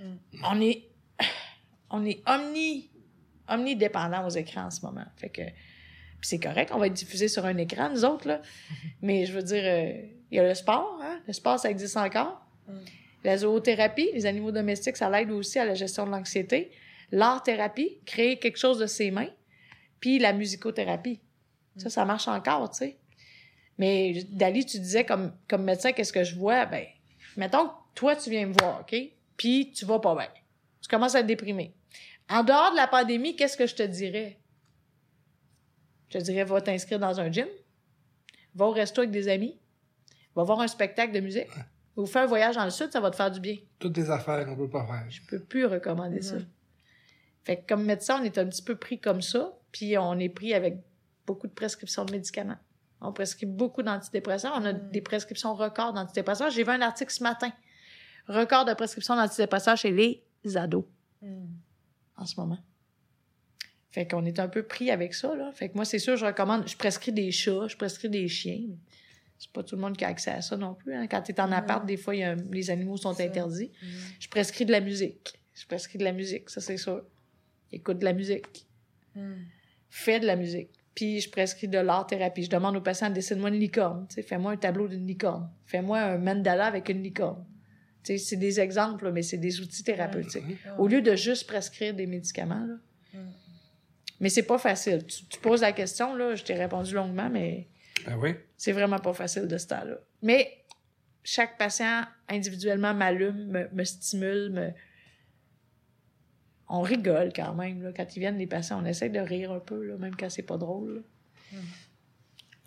Mm. 0.00 0.14
On 0.50 0.60
est, 0.60 0.88
on 1.90 2.04
est 2.04 2.20
omni, 2.26 2.90
omnidépendant 3.48 4.26
aux 4.26 4.30
écrans 4.30 4.66
en 4.66 4.70
ce 4.70 4.84
moment. 4.84 5.04
Fait 5.16 5.28
que, 5.28 5.42
c'est 6.22 6.38
correct, 6.40 6.70
on 6.74 6.78
va 6.78 6.86
être 6.86 6.94
diffusé 6.94 7.28
sur 7.28 7.44
un 7.44 7.56
écran, 7.58 7.90
nous 7.90 8.04
autres, 8.04 8.26
là. 8.26 8.40
Mais 9.02 9.26
je 9.26 9.32
veux 9.32 9.42
dire, 9.42 9.62
euh, 9.64 9.92
il 10.30 10.36
y 10.36 10.40
a 10.40 10.46
le 10.46 10.54
sport, 10.54 10.98
hein. 11.02 11.20
Le 11.26 11.32
sport, 11.32 11.58
ça 11.58 11.70
existe 11.70 11.96
encore. 11.96 12.40
Mm. 12.66 12.72
La 13.24 13.38
zoothérapie, 13.38 14.10
les 14.12 14.26
animaux 14.26 14.52
domestiques, 14.52 14.96
ça 14.96 15.08
l'aide 15.08 15.30
aussi 15.30 15.58
à 15.58 15.64
la 15.64 15.74
gestion 15.74 16.06
de 16.06 16.10
l'anxiété. 16.10 16.70
L'art-thérapie, 17.10 17.98
créer 18.04 18.38
quelque 18.38 18.58
chose 18.58 18.78
de 18.78 18.86
ses 18.86 19.10
mains. 19.10 19.30
Puis 20.00 20.18
la 20.18 20.32
musicothérapie. 20.34 21.20
Ça, 21.76 21.88
ça 21.88 22.04
marche 22.04 22.28
encore, 22.28 22.70
tu 22.70 22.78
sais. 22.78 22.98
Mais 23.78 24.24
Dali, 24.30 24.64
tu 24.64 24.78
disais 24.78 25.04
comme, 25.04 25.32
comme 25.48 25.64
médecin, 25.64 25.92
qu'est-ce 25.92 26.12
que 26.12 26.22
je 26.22 26.36
vois? 26.36 26.66
Ben, 26.66 26.84
mettons 27.36 27.68
que 27.68 27.72
toi, 27.94 28.14
tu 28.14 28.30
viens 28.30 28.46
me 28.46 28.54
voir, 28.60 28.80
OK? 28.80 28.94
Puis 29.36 29.72
tu 29.72 29.84
vas 29.84 29.98
pas 29.98 30.14
bien. 30.14 30.28
Tu 30.82 30.88
commences 30.88 31.14
à 31.14 31.20
être 31.20 31.26
déprimé. 31.26 31.72
En 32.30 32.42
dehors 32.42 32.70
de 32.72 32.76
la 32.76 32.86
pandémie, 32.86 33.36
qu'est-ce 33.36 33.56
que 33.56 33.66
je 33.66 33.74
te 33.74 33.82
dirais? 33.82 34.38
Je 36.08 36.18
te 36.18 36.24
dirais, 36.24 36.44
va 36.44 36.60
t'inscrire 36.60 36.98
dans 36.98 37.20
un 37.20 37.30
gym. 37.30 37.46
Va 38.54 38.66
au 38.66 38.70
resto 38.70 39.00
avec 39.00 39.10
des 39.10 39.28
amis. 39.28 39.58
Va 40.34 40.42
voir 40.44 40.60
un 40.60 40.68
spectacle 40.68 41.12
de 41.12 41.20
musique. 41.20 41.48
Ou 41.96 42.06
fais 42.06 42.20
un 42.20 42.26
voyage 42.26 42.56
dans 42.56 42.64
le 42.64 42.70
sud, 42.70 42.90
ça 42.92 43.00
va 43.00 43.10
te 43.10 43.16
faire 43.16 43.30
du 43.30 43.40
bien. 43.40 43.56
Toutes 43.78 43.96
les 43.96 44.10
affaires 44.10 44.44
qu'on 44.46 44.56
peut 44.56 44.68
pas 44.70 44.86
faire. 44.86 45.04
Je 45.10 45.20
peux 45.28 45.40
plus 45.40 45.64
recommander 45.66 46.22
ça. 46.22 46.36
Fait 47.44 47.58
que 47.60 47.66
comme 47.68 47.84
médecin, 47.84 48.18
on 48.20 48.24
est 48.24 48.38
un 48.38 48.46
petit 48.46 48.62
peu 48.62 48.74
pris 48.76 48.98
comme 48.98 49.20
ça, 49.22 49.52
puis 49.70 49.96
on 49.98 50.18
est 50.18 50.28
pris 50.30 50.54
avec 50.54 50.76
beaucoup 51.26 51.46
de 51.46 51.52
prescriptions 51.52 52.04
de 52.04 52.12
médicaments. 52.12 52.56
On 53.00 53.12
prescrit 53.12 53.46
beaucoup 53.46 53.82
d'antidépresseurs. 53.82 54.54
On 54.56 54.64
a 54.64 54.72
Mhm. 54.72 54.90
des 54.90 55.02
prescriptions 55.02 55.54
records 55.54 55.92
d'antidépresseurs. 55.92 56.50
J'ai 56.50 56.64
vu 56.64 56.70
un 56.70 56.80
article 56.80 57.12
ce 57.12 57.22
matin. 57.22 57.52
Record 58.28 58.64
de 58.64 58.72
prescription 58.72 59.14
d'antidépresseurs 59.14 59.76
chez 59.76 59.90
les 59.90 60.56
ados 60.56 60.84
Mhm. 61.20 61.48
En 62.16 62.26
ce 62.26 62.38
moment. 62.40 62.58
Fait 63.90 64.08
qu'on 64.08 64.24
est 64.24 64.40
un 64.40 64.48
peu 64.48 64.64
pris 64.64 64.90
avec 64.90 65.14
ça, 65.14 65.34
là. 65.36 65.52
Fait 65.52 65.68
que 65.68 65.74
moi, 65.74 65.84
c'est 65.84 65.98
sûr, 66.00 66.16
je 66.16 66.26
recommande, 66.26 66.66
je 66.68 66.76
prescris 66.76 67.12
des 67.12 67.30
chats, 67.30 67.68
je 67.68 67.76
prescris 67.76 68.08
des 68.10 68.26
chiens. 68.28 68.60
C'est 69.38 69.50
pas 69.52 69.62
tout 69.62 69.76
le 69.76 69.82
monde 69.82 69.96
qui 69.96 70.04
a 70.04 70.08
accès 70.08 70.30
à 70.30 70.40
ça 70.42 70.56
non 70.56 70.74
plus. 70.74 70.94
hein. 70.94 71.06
Quand 71.06 71.22
t'es 71.22 71.38
en 71.40 71.46
Mhm. 71.48 71.52
appart, 71.52 71.86
des 71.86 71.96
fois, 71.96 72.14
il 72.16 72.20
y 72.20 72.24
a- 72.24 72.34
les 72.34 72.70
animaux 72.70 72.96
sont 72.96 73.18
interdits. 73.20 73.70
Mhm. 73.82 73.88
Je 74.20 74.28
prescris 74.28 74.64
de 74.64 74.72
la 74.72 74.80
musique. 74.80 75.34
Je 75.54 75.66
prescris 75.66 75.98
de 75.98 76.04
la 76.04 76.12
musique, 76.12 76.50
ça 76.50 76.60
c'est 76.60 76.76
sûr. 76.76 77.04
Écoute 77.70 77.98
de 78.00 78.04
la 78.04 78.12
musique. 78.12 78.66
Mhm. 79.14 79.44
Fais 79.90 80.18
de 80.18 80.26
la 80.26 80.34
musique. 80.36 80.70
Puis 80.94 81.20
je 81.20 81.30
prescris 81.30 81.68
de 81.68 81.78
l'art-thérapie. 81.78 82.44
Je 82.44 82.50
demande 82.50 82.76
aux 82.76 82.80
patients, 82.80 83.10
dessine-moi 83.10 83.50
une 83.50 83.58
licorne. 83.60 84.06
Tu 84.12 84.22
Fais-moi 84.22 84.52
un 84.52 84.56
tableau 84.56 84.88
d'une 84.88 85.06
licorne. 85.06 85.50
Fais-moi 85.66 85.98
un 86.00 86.18
mandala 86.18 86.66
avec 86.66 86.88
une 86.88 87.02
licorne. 87.02 87.44
C'est 88.04 88.36
des 88.36 88.60
exemples, 88.60 89.10
mais 89.12 89.22
c'est 89.22 89.38
des 89.38 89.60
outils 89.60 89.82
thérapeutiques. 89.82 90.44
Ah 90.66 90.78
Au 90.78 90.86
lieu 90.86 91.00
de 91.02 91.16
juste 91.16 91.46
prescrire 91.46 91.94
des 91.94 92.06
médicaments. 92.06 92.66
Là. 92.66 92.74
Mhm. 93.14 93.32
Mais 94.20 94.28
c'est 94.28 94.42
pas 94.44 94.58
facile. 94.58 95.04
Tu, 95.06 95.24
tu 95.26 95.40
poses 95.40 95.62
la 95.62 95.72
question, 95.72 96.14
là, 96.14 96.34
je 96.34 96.44
t'ai 96.44 96.54
répondu 96.54 96.94
longuement, 96.94 97.28
mais 97.30 97.66
Ben 98.06 98.16
oui. 98.18 98.34
c'est 98.56 98.72
vraiment 98.72 98.98
pas 98.98 99.12
facile 99.14 99.48
de 99.48 99.56
ce 99.58 99.66
temps-là. 99.68 99.96
Mais 100.22 100.64
chaque 101.24 101.56
patient 101.58 102.02
individuellement 102.28 102.92
m'allume, 102.94 103.46
me, 103.46 103.68
me 103.72 103.84
stimule, 103.84 104.50
me... 104.50 104.70
On 106.68 106.80
rigole 106.82 107.32
quand 107.34 107.54
même. 107.54 107.82
Là. 107.82 107.92
Quand 107.94 108.16
ils 108.16 108.20
viennent, 108.20 108.38
les 108.38 108.46
patients, 108.46 108.80
on 108.82 108.86
essaie 108.86 109.08
de 109.08 109.18
rire 109.20 109.52
un 109.52 109.60
peu, 109.60 109.82
là, 109.82 109.96
même 109.96 110.14
quand 110.16 110.30
c'est 110.30 110.42
pas 110.42 110.56
drôle. 110.58 111.04
là. 111.52 111.58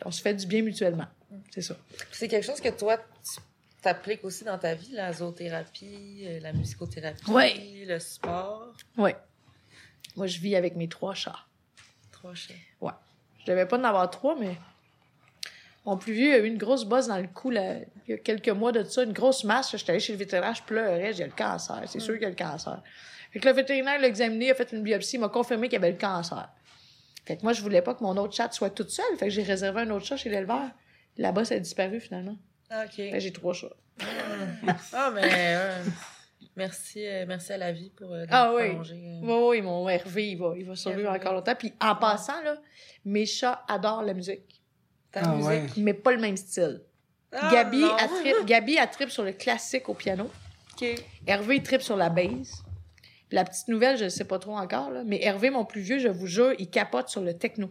On 0.05 0.11
se 0.11 0.21
fait 0.21 0.33
du 0.35 0.45
bien 0.45 0.61
mutuellement. 0.61 1.07
C'est 1.51 1.61
ça. 1.61 1.75
C'est 2.11 2.27
quelque 2.27 2.45
chose 2.45 2.61
que 2.61 2.69
toi, 2.69 2.97
t'appliques 3.81 4.23
aussi 4.23 4.43
dans 4.43 4.57
ta 4.57 4.73
vie, 4.73 4.91
la 4.93 5.13
zoothérapie, 5.13 6.23
euh, 6.25 6.39
la 6.39 6.53
musicothérapie, 6.53 7.29
Ouais. 7.31 7.83
le 7.85 7.99
sport? 7.99 8.73
Oui. 8.97 9.11
Moi, 10.15 10.27
je 10.27 10.39
vis 10.39 10.55
avec 10.55 10.75
mes 10.75 10.87
trois 10.89 11.13
chats. 11.13 11.45
Trois 12.11 12.33
chats. 12.33 12.53
Je 13.39 13.51
devais 13.53 13.65
pas 13.65 13.77
en 13.77 13.83
avoir 13.85 14.09
trois, 14.09 14.35
mais 14.37 14.57
mon 15.85 15.95
plus 15.97 16.11
vieux 16.13 16.33
a 16.33 16.37
eu 16.39 16.47
une 16.47 16.57
grosse 16.57 16.83
bosse 16.83 17.07
dans 17.07 17.17
le 17.17 17.27
cou 17.27 17.49
là, 17.49 17.75
il 18.07 18.11
y 18.11 18.13
a 18.13 18.17
quelques 18.17 18.49
mois 18.49 18.73
de 18.73 18.83
ça, 18.83 19.03
une 19.03 19.13
grosse 19.13 19.45
masse. 19.45 19.71
J'étais 19.77 19.91
allée 19.91 19.99
chez 20.01 20.11
le 20.11 20.19
vétérinaire, 20.19 20.53
je 20.53 20.63
pleurais, 20.63 21.13
j'ai 21.13 21.23
le 21.23 21.31
cancer. 21.31 21.81
C'est 21.87 22.01
sûr 22.01 22.15
qu'il 22.15 22.23
y 22.23 22.25
a 22.25 22.29
le 22.29 22.35
cancer. 22.35 22.81
Fait 23.31 23.39
que 23.39 23.47
le 23.47 23.53
vétérinaire 23.53 24.01
l'a 24.01 24.07
examiné, 24.07 24.51
a 24.51 24.55
fait 24.55 24.69
une 24.73 24.83
biopsie, 24.83 25.15
il 25.15 25.19
m'a 25.19 25.29
confirmé 25.29 25.67
qu'il 25.69 25.75
y 25.75 25.77
avait 25.77 25.91
le 25.91 25.97
cancer. 25.97 26.49
Fait 27.25 27.37
que 27.37 27.43
moi, 27.43 27.53
je 27.53 27.61
voulais 27.61 27.81
pas 27.81 27.93
que 27.93 28.03
mon 28.03 28.17
autre 28.17 28.33
chat 28.33 28.51
soit 28.51 28.69
toute 28.69 28.89
seule. 28.89 29.05
Fait 29.17 29.27
que 29.27 29.31
j'ai 29.31 29.43
réservé 29.43 29.81
un 29.81 29.89
autre 29.91 30.05
chat 30.05 30.17
chez 30.17 30.29
l'éleveur. 30.29 30.69
La 31.17 31.31
bosse 31.31 31.51
a 31.53 31.59
disparu 31.59 31.99
finalement. 32.01 32.35
Ah, 32.69 32.85
OK. 32.85 33.01
J'ai 33.17 33.31
trois 33.31 33.53
chats. 33.53 33.67
Ah, 34.93 35.11
mais 35.13 35.21
euh, 35.55 35.83
merci, 36.55 37.05
euh, 37.07 37.25
merci 37.27 37.53
à 37.53 37.57
la 37.57 37.71
vie 37.71 37.89
pour 37.89 38.13
euh, 38.13 38.25
Ah 38.29 38.53
oui. 38.55 38.69
prolonger, 38.69 38.95
euh. 38.95 39.19
Oui, 39.23 39.57
oui, 39.57 39.61
mon 39.61 39.87
Hervé, 39.89 40.29
il 40.31 40.37
va, 40.37 40.53
il 40.57 40.65
va 40.65 40.75
survivre 40.75 41.09
encore 41.11 41.33
longtemps. 41.33 41.55
Puis 41.55 41.73
en 41.81 41.95
passant, 41.95 42.41
là, 42.43 42.57
mes 43.05 43.25
chats 43.25 43.63
adorent 43.67 44.03
la 44.03 44.13
musique, 44.13 44.61
Ta 45.11 45.21
Ah, 45.23 45.35
musique? 45.35 45.47
ouais. 45.49 45.65
mais 45.77 45.93
pas 45.93 46.11
le 46.11 46.19
même 46.19 46.37
style. 46.37 46.81
Ah, 47.31 47.49
Gabi, 48.45 48.75
elle 48.77 48.89
tripe 48.89 49.09
sur 49.09 49.23
le 49.23 49.31
classique 49.33 49.89
au 49.89 49.93
piano. 49.93 50.29
OK. 50.73 50.87
Hervé, 51.25 51.61
tripe 51.63 51.81
sur 51.81 51.95
la 51.97 52.09
base. 52.09 52.63
Puis 53.29 53.35
la 53.35 53.43
petite 53.43 53.67
nouvelle, 53.67 53.97
je 53.97 54.05
ne 54.05 54.09
sais 54.09 54.23
pas 54.25 54.39
trop 54.39 54.55
encore, 54.57 54.89
là, 54.91 55.03
mais 55.05 55.21
Hervé, 55.23 55.49
mon 55.49 55.65
plus 55.65 55.81
vieux, 55.81 55.99
je 55.99 56.07
vous 56.07 56.27
jure, 56.27 56.53
il 56.59 56.69
capote 56.69 57.09
sur 57.09 57.21
le 57.21 57.33
techno. 57.37 57.69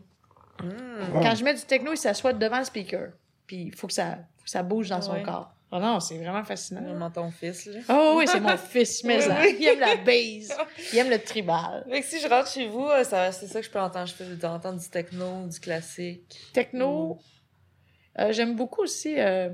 Hmm. 0.63 1.23
Quand 1.23 1.35
je 1.35 1.45
mets 1.45 1.55
du 1.55 1.63
techno, 1.63 1.93
il 1.93 1.97
s'assoit 1.99 2.33
devant 2.33 2.59
le 2.59 2.65
speaker. 2.65 3.11
Puis 3.47 3.57
il 3.67 3.75
faut 3.75 3.87
que 3.87 3.93
ça, 3.93 4.17
faut 4.39 4.45
que 4.45 4.51
ça 4.51 4.63
bouge 4.63 4.89
dans 4.89 5.01
son 5.03 5.13
Ouais. 5.13 5.23
corps. 5.23 5.53
Oh 5.73 5.79
non, 5.81 5.99
c'est 5.99 6.17
vraiment 6.17 6.45
fascinant. 6.45 6.81
Vraiment 6.83 7.11
ton 7.11 7.31
fils, 7.33 7.67
là. 7.67 7.81
Oh 7.89 8.15
oui, 8.17 8.25
c'est 8.29 8.39
mon 8.41 8.57
fils, 8.57 9.03
mais 9.05 9.17
Oui, 9.17 9.23
ça. 9.23 9.37
oui. 9.41 9.57
Il 9.59 9.67
aime 9.67 9.81
la 9.81 9.97
base. 9.97 10.57
Il 10.93 10.99
aime 10.99 11.11
le 11.11 11.19
tribal. 11.19 11.85
Fait 11.91 12.01
que 12.01 12.07
si 12.07 12.21
je 12.21 12.29
rentre 12.29 12.49
chez 12.49 12.69
vous, 12.69 12.87
euh, 12.87 13.03
ça- 13.03 13.33
c'est 13.33 13.49
ça 13.49 13.61
que 13.61 13.67
je 13.67 13.71
peux 13.71 13.81
entendre. 13.81 14.07
Je 14.07 14.15
peux 14.15 14.47
entendre 14.47 14.79
du 14.81 14.89
techno, 14.89 15.47
du 15.49 15.59
classique. 15.59 16.39
Techno, 16.53 17.19
euh, 18.21 18.33
j'aime 18.33 18.55
beaucoup 18.55 18.83
aussi 18.83 19.19
euh, 19.19 19.51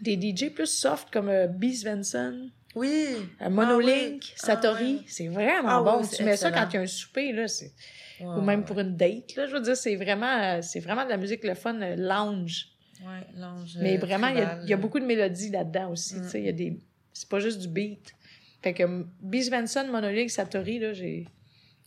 des 0.00 0.14
DJ 0.16 0.50
plus 0.50 0.66
soft 0.70 1.08
comme 1.12 1.28
euh, 1.28 1.48
B. 1.48 1.72
Svensson, 1.72 2.48
Oui. 2.76 3.08
euh, 3.42 3.50
Monolink, 3.50 4.22
Ah 4.22 4.28
oui. 4.28 4.32
Satori. 4.36 4.98
Ah 5.00 5.04
C'est 5.08 5.28
vraiment 5.28 5.68
Ah 5.68 5.82
bon. 5.82 6.00
oui, 6.00 6.08
tu 6.16 6.22
mets 6.22 6.36
ça 6.36 6.52
quand 6.52 6.68
il 6.70 6.74
y 6.74 6.78
a 6.78 6.82
un 6.82 6.86
souper, 6.86 7.32
là, 7.32 7.48
c'est... 7.48 7.72
Ouais, 8.20 8.26
ou 8.26 8.40
même 8.40 8.60
ouais. 8.60 8.66
pour 8.66 8.78
une 8.80 8.96
date. 8.96 9.34
Là, 9.36 9.46
je 9.46 9.52
veux 9.52 9.60
dire, 9.60 9.76
c'est 9.76 9.94
vraiment, 9.96 10.26
euh, 10.42 10.60
c'est 10.62 10.80
vraiment 10.80 11.04
de 11.04 11.08
la 11.10 11.16
musique 11.16 11.42
le 11.44 11.54
fun, 11.54 11.80
euh, 11.80 11.94
lounge. 11.96 12.66
Ouais, 13.00 13.26
l'ange. 13.36 13.76
Mais 13.80 13.96
euh, 13.96 14.00
vraiment, 14.00 14.28
il 14.28 14.38
y, 14.38 14.40
a, 14.40 14.46
tribal, 14.46 14.64
il 14.64 14.70
y 14.70 14.72
a 14.72 14.76
là. 14.76 14.82
beaucoup 14.82 15.00
de 15.00 15.04
mélodies 15.04 15.50
là-dedans 15.50 15.90
aussi. 15.90 16.16
Mm. 16.16 16.22
tu 16.22 16.28
sais, 16.28 16.40
Il 16.40 16.46
y 16.46 16.48
a 16.48 16.52
des... 16.52 16.80
C'est 17.12 17.28
pas 17.28 17.40
juste 17.40 17.58
du 17.60 17.68
beat. 17.68 18.14
Fait 18.62 18.74
que 18.74 18.82
um, 18.82 19.10
B. 19.20 19.36
Svensson, 19.36 19.86
Monolink, 19.90 20.30
Satori, 20.30 20.78
là, 20.78 20.92
j'ai... 20.92 21.26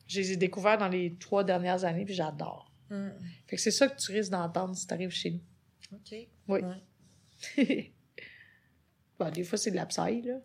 Je 0.08 0.20
les 0.20 0.32
ai 0.34 0.38
découverts 0.38 0.78
dans 0.78 0.90
les 0.90 1.16
trois 1.20 1.44
dernières 1.44 1.86
années, 1.86 2.04
puis 2.06 2.14
j'adore. 2.14 2.72
Hmm. 2.90 3.10
Fait 3.48 3.56
que 3.56 3.62
c'est 3.62 3.72
ça 3.72 3.88
que 3.88 3.98
tu 3.98 4.12
risques 4.12 4.32
d'entendre 4.32 4.76
si 4.76 4.86
t'arrives 4.86 5.12
chez 5.12 5.32
nous. 5.32 5.42
OK. 5.94 6.28
Oui. 6.48 6.60
Ouais. 6.62 7.94
Bon, 9.20 9.30
des 9.30 9.44
fois, 9.44 9.56
c'est 9.56 9.70
de 9.70 9.76
la 9.76 9.86
psy, 9.86 10.24
là. 10.24 10.42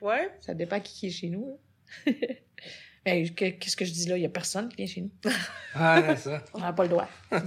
Ouais? 0.00 0.32
Ça 0.40 0.52
dépend 0.52 0.80
qui, 0.80 0.92
qui 0.94 1.06
est 1.06 1.10
chez 1.10 1.28
nous, 1.28 1.46
là. 1.46 2.12
Mais 3.06 3.28
que- 3.28 3.50
qu'est-ce 3.50 3.76
que 3.76 3.84
je 3.84 3.92
dis 3.92 4.08
là? 4.08 4.18
Il 4.18 4.22
y 4.22 4.26
a 4.26 4.28
personne 4.28 4.68
qui 4.68 4.78
vient 4.78 4.86
chez 4.86 5.00
nous. 5.02 5.12
Ah, 5.74 6.02
c'est 6.16 6.30
ça. 6.30 6.44
On 6.52 6.58
n'a 6.58 6.72
pas 6.72 6.82
le 6.82 6.88
droit. 6.88 7.08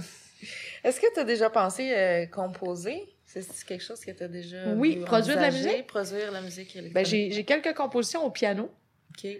Est-ce 0.84 1.00
que 1.00 1.12
tu 1.14 1.20
as 1.20 1.24
déjà 1.24 1.50
pensé 1.50 1.92
euh, 1.92 2.26
composer? 2.26 3.14
C'est 3.24 3.44
quelque 3.64 3.82
chose 3.84 4.00
que 4.04 4.10
tu 4.10 4.22
as 4.24 4.28
déjà 4.28 4.72
Oui, 4.74 4.96
produire 5.04 5.36
de 5.36 5.42
la 5.42 5.50
musique. 5.50 5.86
Produire 5.86 6.32
la 6.32 6.40
musique. 6.40 6.76
Ben, 6.92 7.04
j'ai 7.04 7.44
quelques 7.44 7.74
compositions 7.74 8.24
au 8.24 8.30
piano, 8.30 8.70
OK. 9.10 9.30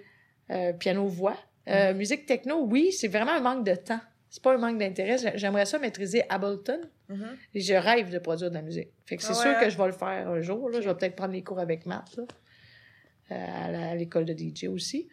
euh, 0.51 0.73
piano-voix. 0.75 1.37
Euh, 1.69 1.93
Musique 1.95 2.25
techno, 2.27 2.65
oui, 2.65 2.91
c'est 2.93 3.09
vraiment 3.09 3.33
un 3.33 3.41
manque 3.41 3.65
de 3.67 3.75
temps. 3.75 4.01
C'est 4.29 4.43
pas 4.43 4.55
un 4.55 4.59
manque 4.59 4.79
d'intérêt. 4.79 5.19
J'ai- 5.19 5.37
J'aimerais 5.37 5.67
ça 5.67 5.79
maîtriser 5.79 6.23
Ableton. 6.29 6.81
Mhm. 7.09 7.37
Et 7.55 7.61
je 7.61 7.75
rêve 7.75 8.11
de 8.11 8.19
produire 8.19 8.51
de 8.51 8.55
la 8.55 8.63
musique. 8.63 8.89
Fait 9.07 9.17
que 9.17 9.23
c'est 9.23 9.33
Ah 9.33 9.43
sûr 9.43 9.59
que 9.61 9.69
je 9.69 9.77
vais 9.77 9.87
le 9.87 9.93
faire 9.93 10.29
un 10.29 10.41
jour. 10.41 10.71
Là. 10.71 10.81
Je 10.81 10.89
vais 10.89 10.95
peut-être 10.95 11.17
prendre 11.17 11.33
les 11.33 11.43
cours 11.43 11.59
avec 11.59 11.85
Matt, 11.87 12.17
là, 12.17 12.25
à 13.31 13.95
l'école 13.95 14.25
de 14.25 14.33
DJ 14.33 14.65
aussi. 14.69 15.09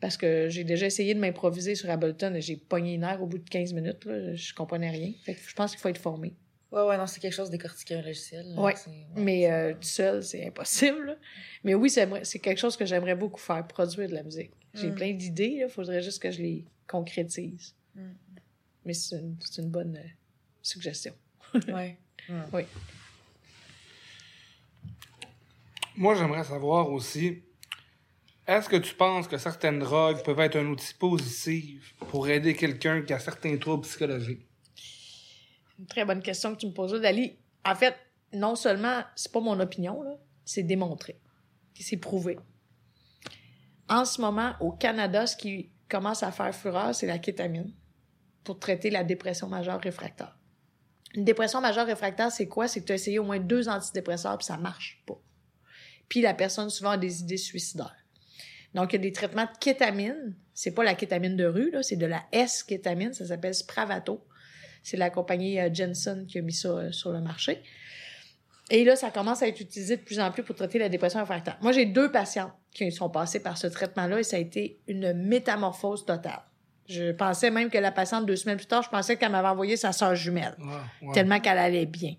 Parce 0.00 0.16
que 0.16 0.48
j'ai 0.50 0.64
déjà 0.64 0.86
essayé 0.86 1.14
de 1.14 1.20
m'improviser 1.20 1.74
sur 1.74 1.88
Ableton 1.90 2.34
et 2.34 2.40
j'ai 2.42 2.56
pogné 2.56 2.94
une 2.94 3.04
heure 3.04 3.22
au 3.22 3.26
bout 3.26 3.38
de 3.38 3.48
15 3.48 3.72
minutes. 3.72 4.04
Là. 4.04 4.34
Je 4.34 4.52
comprenais 4.54 4.90
rien. 4.90 5.12
Fait 5.24 5.34
que 5.34 5.40
je 5.48 5.54
pense 5.54 5.70
qu'il 5.70 5.80
faut 5.80 5.88
être 5.88 5.98
formé. 6.00 6.34
Ouais, 6.70 6.82
ouais, 6.82 6.98
non, 6.98 7.06
c'est 7.06 7.20
quelque 7.20 7.32
chose 7.32 7.48
décortiquer 7.48 7.94
un 7.94 8.02
logiciel. 8.02 8.44
là. 8.54 8.60
Ouais. 8.60 8.74
Ouais, 8.74 9.06
Mais 9.14 9.50
euh, 9.50 9.72
tout 9.72 9.82
seul, 9.82 10.22
c'est 10.22 10.46
impossible. 10.46 11.06
là. 11.06 11.16
Mais 11.64 11.74
oui, 11.74 11.88
c'est 11.88 12.06
c'est 12.24 12.38
quelque 12.40 12.58
chose 12.58 12.76
que 12.76 12.84
j'aimerais 12.84 13.14
beaucoup 13.14 13.40
faire, 13.40 13.66
produire 13.66 14.08
de 14.08 14.14
la 14.14 14.22
musique. 14.22 14.50
J'ai 14.74 14.90
Mm. 14.90 14.94
plein 14.94 15.12
d'idées. 15.14 15.58
Il 15.62 15.68
faudrait 15.70 16.02
juste 16.02 16.20
que 16.20 16.30
je 16.30 16.42
les 16.42 16.64
concrétise. 16.86 17.74
Mm. 17.94 18.00
Mais 18.84 18.92
c'est 18.92 19.16
une, 19.16 19.36
c'est 19.40 19.62
une 19.62 19.70
bonne 19.70 19.96
euh, 19.96 20.08
suggestion. 20.62 21.14
Ouais. 21.68 21.96
Hmm. 22.28 22.42
Moi, 25.96 26.14
j'aimerais 26.16 26.42
savoir 26.42 26.90
aussi, 26.90 27.42
est-ce 28.46 28.68
que 28.68 28.76
tu 28.76 28.94
penses 28.94 29.26
que 29.26 29.38
certaines 29.38 29.80
drogues 29.80 30.22
peuvent 30.22 30.40
être 30.40 30.56
un 30.56 30.66
outil 30.66 30.94
positif 30.94 31.94
pour 32.10 32.28
aider 32.28 32.54
quelqu'un 32.54 33.02
qui 33.02 33.12
a 33.12 33.18
certains 33.18 33.56
troubles 33.56 33.82
psychologiques? 33.82 34.46
Une 35.78 35.86
très 35.86 36.04
bonne 36.04 36.22
question 36.22 36.54
que 36.54 36.60
tu 36.60 36.66
me 36.66 36.72
poses 36.72 37.00
Dali. 37.00 37.36
En 37.64 37.74
fait, 37.74 37.96
non 38.32 38.54
seulement, 38.54 39.02
c'est 39.14 39.32
pas 39.32 39.40
mon 39.40 39.58
opinion, 39.58 40.02
c'est 40.44 40.62
démontré. 40.62 41.18
C'est 41.74 41.96
prouvé. 41.96 42.38
En 43.88 44.04
ce 44.04 44.20
moment, 44.20 44.54
au 44.60 44.72
Canada, 44.72 45.26
ce 45.26 45.36
qui 45.36 45.70
commence 45.88 46.22
à 46.22 46.32
faire 46.32 46.54
fureur, 46.54 46.94
c'est 46.94 47.06
la 47.06 47.18
kétamine 47.18 47.72
pour 48.44 48.58
traiter 48.58 48.90
la 48.90 49.04
dépression 49.04 49.48
majeure 49.48 49.80
réfractaire. 49.80 50.38
Une 51.14 51.24
dépression 51.24 51.60
majeure 51.60 51.86
réfractaire, 51.86 52.30
c'est 52.30 52.46
quoi? 52.46 52.68
C'est 52.68 52.80
que 52.80 52.86
tu 52.86 52.92
as 52.92 52.96
essayé 52.96 53.18
au 53.18 53.24
moins 53.24 53.38
deux 53.38 53.68
antidépresseurs 53.68 54.38
puis 54.38 54.46
ça 54.46 54.56
marche 54.56 55.02
pas. 55.06 55.18
Puis 56.08 56.20
la 56.20 56.34
personne 56.34 56.70
souvent 56.70 56.90
a 56.90 56.98
des 56.98 57.20
idées 57.22 57.36
suicidaires. 57.36 58.05
Donc, 58.74 58.92
il 58.92 58.96
y 58.96 58.98
a 58.98 59.02
des 59.02 59.12
traitements 59.12 59.44
de 59.44 59.58
kétamine. 59.58 60.34
C'est 60.54 60.72
pas 60.72 60.84
la 60.84 60.94
kétamine 60.94 61.36
de 61.36 61.46
rue, 61.46 61.70
là, 61.70 61.82
c'est 61.82 61.96
de 61.96 62.06
la 62.06 62.22
S-kétamine. 62.32 63.12
Ça 63.12 63.26
s'appelle 63.26 63.54
Spravato. 63.54 64.24
C'est 64.82 64.96
la 64.96 65.10
compagnie 65.10 65.58
euh, 65.58 65.72
Jensen 65.72 66.26
qui 66.26 66.38
a 66.38 66.42
mis 66.42 66.52
ça 66.52 66.68
euh, 66.68 66.92
sur 66.92 67.10
le 67.10 67.20
marché. 67.20 67.62
Et 68.70 68.84
là, 68.84 68.96
ça 68.96 69.10
commence 69.10 69.42
à 69.42 69.48
être 69.48 69.60
utilisé 69.60 69.96
de 69.96 70.02
plus 70.02 70.18
en 70.18 70.30
plus 70.30 70.42
pour 70.42 70.56
traiter 70.56 70.78
la 70.78 70.88
dépression 70.88 71.20
réfractaire. 71.20 71.56
Moi, 71.60 71.72
j'ai 71.72 71.86
deux 71.86 72.10
patients 72.10 72.52
qui 72.72 72.90
sont 72.90 73.08
passés 73.08 73.40
par 73.40 73.56
ce 73.56 73.66
traitement-là 73.68 74.20
et 74.20 74.22
ça 74.22 74.36
a 74.36 74.40
été 74.40 74.80
une 74.88 75.12
métamorphose 75.12 76.04
totale. 76.04 76.42
Je 76.88 77.12
pensais 77.12 77.50
même 77.50 77.70
que 77.70 77.78
la 77.78 77.92
patiente, 77.92 78.26
deux 78.26 78.36
semaines 78.36 78.56
plus 78.56 78.66
tard, 78.66 78.82
je 78.82 78.88
pensais 78.88 79.16
qu'elle 79.16 79.32
m'avait 79.32 79.48
envoyé 79.48 79.76
sa 79.76 79.92
sœur 79.92 80.14
jumelle 80.14 80.56
tellement 81.12 81.40
qu'elle 81.40 81.58
allait 81.58 81.86
bien. 81.86 82.14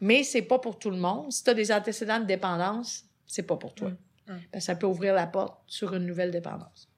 Mais 0.00 0.24
c'est 0.24 0.42
pas 0.42 0.58
pour 0.58 0.78
tout 0.78 0.90
le 0.90 0.96
monde. 0.96 1.30
Si 1.32 1.44
tu 1.44 1.50
as 1.50 1.54
des 1.54 1.72
antécédents 1.72 2.20
de 2.20 2.24
dépendance, 2.24 3.04
c'est 3.26 3.44
pas 3.44 3.56
pour 3.56 3.74
toi. 3.74 3.90
Mm. 3.90 3.96
Parce 4.50 4.64
que 4.64 4.66
ça 4.66 4.74
peut 4.74 4.86
ouvrir 4.86 5.14
la 5.14 5.26
porte 5.26 5.60
sur 5.66 5.94
une 5.94 6.06
nouvelle 6.06 6.30
dépendance. 6.30 6.88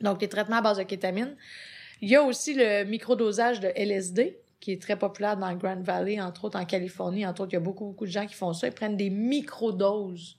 Donc, 0.00 0.20
les 0.20 0.28
traitements 0.28 0.56
à 0.56 0.62
base 0.62 0.78
de 0.78 0.82
kétamine. 0.82 1.36
Il 2.00 2.08
y 2.08 2.16
a 2.16 2.22
aussi 2.22 2.54
le 2.54 2.84
microdosage 2.84 3.60
de 3.60 3.68
LSD, 3.76 4.38
qui 4.58 4.72
est 4.72 4.80
très 4.82 4.96
populaire 4.96 5.36
dans 5.36 5.52
Grand 5.54 5.80
Valley, 5.82 6.20
entre 6.20 6.44
autres 6.44 6.58
en 6.58 6.64
Californie. 6.64 7.26
Entre 7.26 7.42
autres, 7.42 7.52
il 7.52 7.56
y 7.56 7.56
a 7.56 7.60
beaucoup, 7.60 7.86
beaucoup 7.86 8.06
de 8.06 8.10
gens 8.10 8.26
qui 8.26 8.34
font 8.34 8.52
ça. 8.52 8.66
Ils 8.66 8.72
prennent 8.72 8.96
des 8.96 9.10
microdoses 9.10 10.38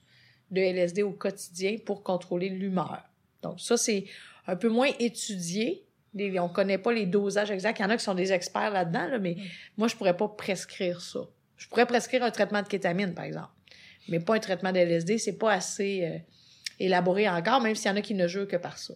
de 0.51 0.61
LSD 0.61 1.03
au 1.03 1.11
quotidien 1.11 1.77
pour 1.85 2.03
contrôler 2.03 2.49
l'humeur. 2.49 3.01
Donc, 3.41 3.59
ça, 3.59 3.77
c'est 3.77 4.05
un 4.47 4.55
peu 4.55 4.69
moins 4.69 4.89
étudié. 4.99 5.85
Les- 6.13 6.39
on 6.39 6.49
connaît 6.49 6.77
pas 6.77 6.93
les 6.93 7.05
dosages 7.05 7.51
exacts. 7.51 7.79
Il 7.79 7.81
y 7.81 7.85
en 7.85 7.89
a 7.89 7.97
qui 7.97 8.03
sont 8.03 8.13
des 8.13 8.31
experts 8.31 8.71
là-dedans, 8.71 9.07
là, 9.07 9.19
mais 9.19 9.35
moi, 9.77 9.87
je 9.87 9.95
pourrais 9.95 10.15
pas 10.15 10.27
prescrire 10.27 11.01
ça. 11.01 11.21
Je 11.57 11.67
pourrais 11.67 11.85
prescrire 11.85 12.23
un 12.23 12.31
traitement 12.31 12.61
de 12.61 12.67
kétamine, 12.67 13.13
par 13.13 13.25
exemple, 13.25 13.49
mais 14.09 14.19
pas 14.19 14.35
un 14.35 14.39
traitement 14.39 14.71
de 14.71 14.79
LSD. 14.79 15.17
C'est 15.17 15.37
pas 15.37 15.53
assez 15.53 16.03
euh, 16.03 16.17
élaboré 16.79 17.27
encore, 17.29 17.61
même 17.61 17.75
s'il 17.75 17.89
y 17.89 17.93
en 17.93 17.97
a 17.97 18.01
qui 18.01 18.13
ne 18.13 18.27
jurent 18.27 18.47
que 18.47 18.57
par 18.57 18.77
ça. 18.77 18.93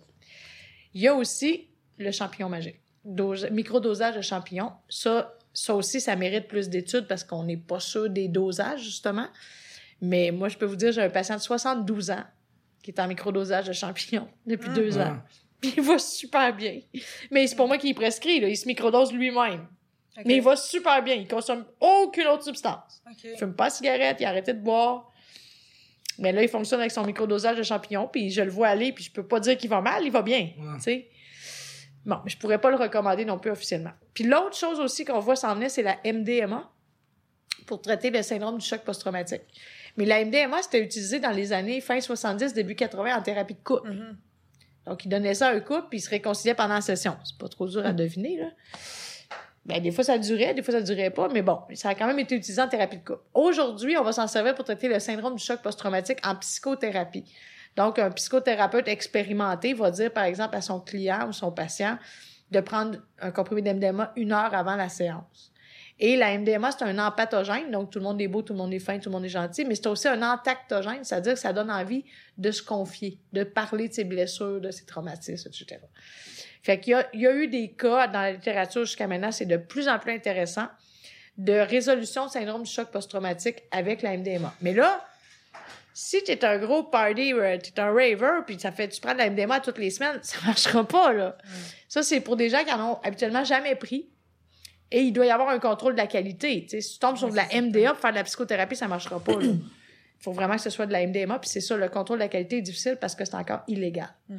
Il 0.93 1.01
y 1.01 1.07
a 1.07 1.13
aussi 1.15 1.67
le 1.97 2.11
champignon 2.11 2.49
magique. 2.49 2.79
Dose- 3.05 3.49
microdosage 3.51 4.15
de 4.15 4.21
champignons. 4.21 4.71
Ça, 4.89 5.33
ça 5.53 5.73
aussi, 5.75 6.01
ça 6.01 6.15
mérite 6.15 6.47
plus 6.47 6.69
d'études 6.69 7.07
parce 7.07 7.23
qu'on 7.23 7.43
n'est 7.43 7.57
pas 7.57 7.79
sûr 7.79 8.09
des 8.09 8.27
dosages, 8.27 8.83
justement. 8.83 9.27
Mais 10.01 10.31
moi, 10.31 10.49
je 10.49 10.57
peux 10.57 10.65
vous 10.65 10.75
dire, 10.75 10.91
j'ai 10.91 11.01
un 11.01 11.09
patient 11.09 11.35
de 11.37 11.41
72 11.41 12.11
ans 12.11 12.23
qui 12.83 12.91
est 12.91 12.99
en 12.99 13.07
microdosage 13.07 13.65
de 13.65 13.73
champignons 13.73 14.27
depuis 14.45 14.69
Ah. 14.71 14.75
deux 14.75 14.97
ans. 14.97 15.17
Puis 15.59 15.73
il 15.77 15.81
va 15.83 15.97
super 15.97 16.55
bien. 16.55 16.81
Mais 17.31 17.47
c'est 17.47 17.55
pas 17.55 17.65
moi 17.65 17.77
qui 17.79 17.89
y 17.89 17.93
prescrit, 17.95 18.39
là. 18.39 18.47
Il 18.47 18.55
se 18.55 18.67
microdose 18.67 19.11
lui-même. 19.11 19.67
Mais 20.25 20.35
il 20.37 20.41
va 20.41 20.55
super 20.55 21.03
bien. 21.03 21.15
Il 21.15 21.27
consomme 21.27 21.65
aucune 21.79 22.27
autre 22.27 22.43
substance. 22.43 23.01
Ok. 23.09 23.23
Il 23.23 23.37
fume 23.37 23.53
pas 23.53 23.69
de 23.69 23.73
cigarette, 23.73 24.17
il 24.19 24.25
a 24.25 24.29
arrêté 24.29 24.53
de 24.53 24.59
boire. 24.59 25.11
Mais 26.19 26.31
là, 26.31 26.41
il 26.41 26.49
fonctionne 26.49 26.79
avec 26.79 26.91
son 26.91 27.05
microdosage 27.05 27.57
de 27.57 27.63
champignons, 27.63 28.07
puis 28.07 28.31
je 28.31 28.41
le 28.41 28.49
vois 28.49 28.69
aller, 28.69 28.91
puis 28.91 29.03
je 29.03 29.11
peux 29.11 29.25
pas 29.25 29.39
dire 29.39 29.55
qu'il 29.57 29.69
va 29.69 29.81
mal, 29.81 30.03
il 30.03 30.11
va 30.11 30.23
bien. 30.23 30.51
Ouais. 30.57 30.77
Tu 30.77 30.81
sais? 30.81 31.09
Bon, 32.05 32.17
mais 32.23 32.31
je 32.31 32.37
pourrais 32.37 32.59
pas 32.59 32.71
le 32.71 32.77
recommander 32.77 33.25
non 33.25 33.37
plus 33.37 33.51
officiellement. 33.51 33.91
Puis 34.13 34.23
l'autre 34.23 34.55
chose 34.55 34.79
aussi 34.79 35.05
qu'on 35.05 35.19
voit 35.19 35.35
s'en 35.35 35.53
venir, 35.53 35.69
c'est 35.69 35.83
la 35.83 35.97
MDMA 36.05 36.71
pour 37.67 37.81
traiter 37.81 38.09
le 38.09 38.23
syndrome 38.23 38.57
du 38.57 38.65
choc 38.65 38.81
post-traumatique. 38.81 39.41
Mais 39.97 40.05
la 40.05 40.23
MDMA, 40.23 40.61
c'était 40.63 40.81
utilisé 40.81 41.19
dans 41.19 41.31
les 41.31 41.53
années 41.53 41.81
fin 41.81 41.99
70, 41.99 42.53
début 42.53 42.75
80 42.75 43.17
en 43.17 43.21
thérapie 43.21 43.55
de 43.55 43.63
couple. 43.63 43.91
Mhm. 43.91 44.17
Donc, 44.85 45.03
il 45.03 45.09
donnait 45.09 45.33
ça 45.33 45.49
à 45.49 45.53
un 45.53 45.59
couple, 45.59 45.87
puis 45.89 45.99
il 45.99 46.01
se 46.01 46.09
réconciliait 46.09 46.55
pendant 46.55 46.75
la 46.75 46.81
session. 46.81 47.17
C'est 47.25 47.37
pas 47.37 47.49
trop 47.49 47.67
dur 47.67 47.85
à 47.85 47.91
deviner, 47.91 48.37
là. 48.37 48.47
Ben, 49.67 49.81
des 49.81 49.91
fois, 49.91 50.05
ça 50.05 50.17
durait, 50.17 50.53
des 50.53 50.63
fois, 50.63 50.73
ça 50.73 50.81
durait 50.81 51.09
pas, 51.09 51.27
mais 51.27 51.41
bon, 51.41 51.59
ça 51.73 51.89
a 51.89 51.95
quand 51.95 52.07
même 52.07 52.19
été 52.19 52.35
utilisé 52.35 52.61
en 52.61 52.69
thérapie 52.69 52.97
de 52.97 53.03
couple. 53.03 53.23
Aujourd'hui, 53.33 53.97
on 53.97 54.03
va 54.03 54.13
s'en 54.13 54.27
servir 54.27 54.55
pour 54.55 54.63
traiter 54.63 54.87
le 54.87 54.99
syndrome 54.99 55.35
du 55.35 55.43
choc 55.43 55.61
post-traumatique 55.61 56.19
en 56.25 56.35
psychothérapie. 56.35 57.25
Donc, 57.75 57.99
un 57.99 58.09
psychothérapeute 58.11 58.87
expérimenté 58.87 59.73
va 59.73 59.91
dire, 59.91 60.11
par 60.13 60.23
exemple, 60.23 60.55
à 60.55 60.61
son 60.61 60.79
client 60.79 61.27
ou 61.27 61.33
son 61.33 61.51
patient 61.51 61.97
de 62.49 62.61
prendre 62.61 62.99
un 63.19 63.31
comprimé 63.31 63.61
d'MDMA 63.61 64.13
une 64.15 64.31
heure 64.31 64.53
avant 64.53 64.77
la 64.77 64.87
séance. 64.87 65.51
Et 65.99 66.15
la 66.15 66.37
MDMA, 66.37 66.71
c'est 66.71 66.85
un 66.85 66.99
empathogène, 66.99 67.71
donc 67.71 67.89
tout 67.89 67.99
le 67.99 68.05
monde 68.05 68.21
est 68.21 68.27
beau, 68.27 68.43
tout 68.43 68.53
le 68.53 68.59
monde 68.59 68.71
est 68.71 68.79
fin, 68.79 68.99
tout 68.99 69.09
le 69.09 69.15
monde 69.15 69.25
est 69.25 69.29
gentil, 69.29 69.65
mais 69.65 69.73
c'est 69.73 69.87
aussi 69.87 70.07
un 70.07 70.21
entactogène, 70.21 71.03
c'est-à-dire 71.03 71.33
que 71.33 71.39
ça 71.39 71.53
donne 71.53 71.71
envie 71.71 72.05
de 72.37 72.51
se 72.51 72.61
confier, 72.61 73.19
de 73.33 73.43
parler 73.43 73.89
de 73.89 73.93
ses 73.93 74.03
blessures, 74.03 74.61
de 74.61 74.69
ses 74.69 74.85
traumatismes, 74.85 75.49
etc. 75.49 75.81
Fait 76.67 76.81
qu'il 76.81 76.91
y 76.91 76.95
a, 76.95 77.07
il 77.13 77.21
y 77.21 77.27
a 77.27 77.33
eu 77.33 77.47
des 77.47 77.69
cas 77.69 78.07
dans 78.07 78.19
la 78.19 78.33
littérature 78.33 78.83
jusqu'à 78.83 79.07
maintenant, 79.07 79.31
c'est 79.31 79.45
de 79.45 79.55
plus 79.55 79.87
en 79.87 79.99
plus 79.99 80.11
intéressant, 80.11 80.67
de 81.37 81.53
résolution 81.53 82.25
de 82.25 82.31
syndrome 82.31 82.63
du 82.63 82.69
choc 82.69 82.91
post-traumatique 82.91 83.63
avec 83.71 84.01
la 84.01 84.17
MDMA. 84.17 84.53
Mais 84.59 84.73
là, 84.73 85.01
Si 85.93 86.21
t'es 86.25 86.43
un 86.43 86.57
gros 86.57 86.83
party, 86.83 87.31
euh, 87.31 87.57
t'es 87.57 87.79
un 87.79 87.87
raver, 87.87 88.41
puis 88.45 88.59
ça 88.59 88.73
fait, 88.73 88.89
tu 88.89 88.99
prends 88.99 89.13
de 89.13 89.19
la 89.19 89.29
MDMA 89.29 89.61
toutes 89.61 89.77
les 89.77 89.91
semaines, 89.91 90.19
ça 90.23 90.39
marchera 90.45 90.83
pas, 90.85 91.13
là. 91.13 91.37
Ça, 91.87 92.03
c'est 92.03 92.19
pour 92.19 92.35
des 92.35 92.49
gens 92.49 92.65
qui 92.65 92.73
en 92.73 92.91
ont 92.91 92.99
habituellement 93.01 93.45
jamais 93.45 93.75
pris. 93.75 94.09
Et 94.91 95.03
il 95.03 95.13
doit 95.13 95.25
y 95.25 95.31
avoir 95.31 95.47
un 95.47 95.59
contrôle 95.59 95.93
de 95.93 95.99
la 95.99 96.07
qualité. 96.07 96.67
Si 96.67 96.93
tu 96.93 96.99
tombes 96.99 97.15
sur 97.15 97.29
de 97.29 97.35
la. 97.37 97.45
MDA 97.61 97.91
pour 97.91 98.01
faire 98.01 98.11
de 98.11 98.17
la 98.17 98.25
psychothérapie, 98.25 98.75
ça 98.75 98.89
marchera 98.89 99.21
pas, 99.21 99.37
là. 99.37 99.45
Il 99.47 100.23
faut 100.23 100.33
vraiment 100.33 100.55
que 100.55 100.61
ce 100.61 100.69
soit 100.69 100.85
de 100.85 100.91
la 100.91 101.07
MDMA, 101.07 101.39
puis 101.39 101.49
c'est 101.49 101.61
ça, 101.61 101.77
le 101.77 101.87
contrôle 101.87 102.17
de 102.17 102.23
la 102.23 102.29
qualité 102.29 102.57
est 102.57 102.61
difficile 102.61 102.97
parce 102.99 103.15
que 103.15 103.23
c'est 103.23 103.35
encore 103.35 103.61
illégal. 103.69 104.09
Mm. 104.27 104.35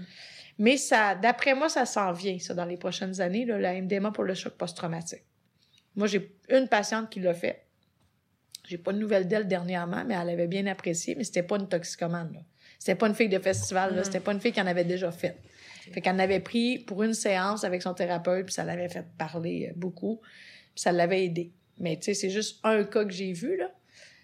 Mais 0.58 0.76
ça, 0.76 1.14
d'après 1.14 1.54
moi, 1.54 1.68
ça 1.68 1.86
s'en 1.86 2.12
vient, 2.12 2.38
ça, 2.38 2.52
dans 2.52 2.64
les 2.64 2.76
prochaines 2.76 3.20
années, 3.20 3.44
là, 3.44 3.58
la 3.58 3.80
MDMA 3.80 4.10
pour 4.10 4.24
le 4.24 4.34
choc 4.34 4.54
post-traumatique. 4.54 5.24
Moi, 5.94 6.08
j'ai 6.08 6.36
une 6.48 6.68
patiente 6.68 7.10
qui 7.10 7.20
l'a 7.20 7.34
fait. 7.34 7.64
J'ai 8.66 8.78
pas 8.78 8.92
de 8.92 8.98
nouvelles 8.98 9.28
d'elle 9.28 9.46
dernièrement, 9.46 10.04
mais 10.04 10.14
elle 10.14 10.30
avait 10.30 10.46
bien 10.48 10.66
apprécié, 10.66 11.14
mais 11.14 11.24
c'était 11.24 11.42
pas 11.42 11.56
une 11.56 11.68
toxicomane, 11.68 12.32
là. 12.32 12.40
C'était 12.78 12.94
pas 12.94 13.08
une 13.08 13.14
fille 13.14 13.28
de 13.28 13.38
festival, 13.38 13.92
là. 13.92 13.98
Mhm. 13.98 14.04
C'était 14.04 14.20
pas 14.20 14.32
une 14.32 14.40
fille 14.40 14.52
qui 14.52 14.60
en 14.60 14.66
avait 14.66 14.84
déjà 14.84 15.10
fait. 15.10 15.36
Fait 15.92 16.00
qu'elle 16.00 16.14
en 16.14 16.18
avait 16.18 16.40
pris 16.40 16.78
pour 16.78 17.02
une 17.02 17.14
séance 17.14 17.64
avec 17.64 17.82
son 17.82 17.94
thérapeute, 17.94 18.46
puis 18.46 18.54
ça 18.54 18.64
l'avait 18.64 18.88
fait 18.88 19.06
parler 19.16 19.68
euh, 19.70 19.72
beaucoup, 19.74 20.20
puis 20.74 20.82
ça 20.82 20.92
l'avait 20.92 21.24
aidé. 21.24 21.52
Mais 21.78 21.96
tu 21.96 22.04
sais, 22.04 22.14
c'est 22.14 22.30
juste 22.30 22.60
un 22.64 22.84
cas 22.84 23.04
que 23.04 23.12
j'ai 23.12 23.32
vu, 23.32 23.56
là. 23.56 23.70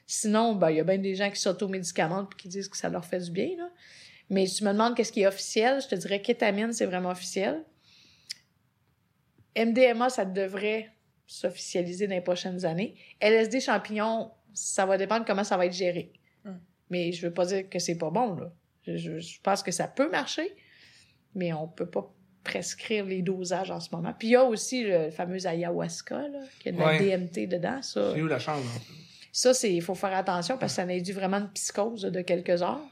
Sinon, 0.06 0.54
ben, 0.54 0.70
il 0.70 0.76
y 0.76 0.80
a 0.80 0.84
bien 0.84 0.98
des 0.98 1.14
gens 1.14 1.30
qui 1.30 1.40
s'automédicamentent 1.40 2.28
puis 2.28 2.42
qui 2.42 2.48
disent 2.48 2.68
que 2.68 2.76
ça 2.76 2.90
leur 2.90 3.04
fait 3.04 3.20
du 3.20 3.30
bien, 3.30 3.56
là. 3.56 3.70
Mais 4.30 4.46
si 4.46 4.56
tu 4.56 4.64
me 4.64 4.72
demandes 4.72 4.96
qu'est-ce 4.96 5.12
qui 5.12 5.22
est 5.22 5.26
officiel, 5.26 5.80
je 5.80 5.88
te 5.88 5.94
dirais 5.94 6.22
kétamine, 6.22 6.72
c'est 6.72 6.86
vraiment 6.86 7.10
officiel. 7.10 7.64
MDMA, 9.56 10.08
ça 10.08 10.24
devrait 10.24 10.90
s'officialiser 11.26 12.06
dans 12.06 12.14
les 12.14 12.20
prochaines 12.20 12.64
années. 12.64 12.94
LSD 13.20 13.60
champignon, 13.60 14.30
ça 14.52 14.86
va 14.86 14.98
dépendre 14.98 15.24
comment 15.24 15.44
ça 15.44 15.56
va 15.56 15.66
être 15.66 15.72
géré. 15.72 16.12
Mm. 16.44 16.50
Mais 16.90 17.12
je 17.12 17.26
veux 17.26 17.32
pas 17.32 17.46
dire 17.46 17.68
que 17.68 17.78
c'est 17.78 17.96
pas 17.96 18.10
bon, 18.10 18.34
là. 18.34 18.52
Je, 18.86 19.40
pense 19.42 19.62
que 19.62 19.70
ça 19.70 19.88
peut 19.88 20.10
marcher, 20.10 20.54
mais 21.34 21.54
on 21.54 21.66
peut 21.66 21.88
pas 21.88 22.12
prescrire 22.42 23.06
les 23.06 23.22
dosages 23.22 23.70
en 23.70 23.80
ce 23.80 23.88
moment. 23.92 24.12
Puis 24.18 24.28
il 24.28 24.30
y 24.32 24.36
a 24.36 24.44
aussi 24.44 24.84
le 24.84 25.10
fameux 25.10 25.46
ayahuasca, 25.46 26.28
là, 26.28 26.40
qui 26.60 26.68
a 26.68 26.72
de 26.72 26.78
la. 26.78 26.98
DMT 26.98 27.48
dedans, 27.48 27.80
ça. 27.80 28.14
J'ai 28.14 28.20
eu 28.20 28.28
la 28.28 28.36
hein. 28.36 28.60
Ça, 29.32 29.54
c'est, 29.54 29.72
il 29.72 29.80
faut 29.80 29.94
faire 29.94 30.14
attention 30.14 30.58
parce 30.58 30.72
que 30.72 30.76
ça 30.76 30.82
induit 30.82 31.12
vraiment 31.12 31.38
une 31.38 31.50
psychose 31.50 32.02
de 32.02 32.20
quelques 32.20 32.62
heures. 32.62 32.86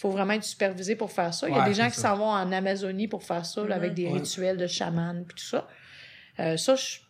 Il 0.00 0.04
faut 0.08 0.10
vraiment 0.10 0.32
être 0.32 0.44
supervisé 0.44 0.96
pour 0.96 1.12
faire 1.12 1.34
ça. 1.34 1.46
Il 1.46 1.54
y 1.54 1.58
a 1.58 1.60
Ouais, 1.60 1.68
des 1.68 1.74
gens 1.74 1.90
qui 1.90 2.00
s'en 2.00 2.16
vont 2.16 2.30
en 2.30 2.50
Amazonie 2.52 3.06
pour 3.06 3.22
faire 3.22 3.44
ça, 3.44 3.62
là, 3.64 3.74
avec 3.74 3.90
Mhm. 3.90 3.94
des 3.96 4.06
Ouais. 4.06 4.12
rituels 4.14 4.56
de 4.56 4.66
chaman 4.66 5.26
puis 5.26 5.34
tout 5.36 5.44
ça. 5.44 5.68
Euh, 6.38 6.56
ça, 6.56 6.74
je, 6.74 7.00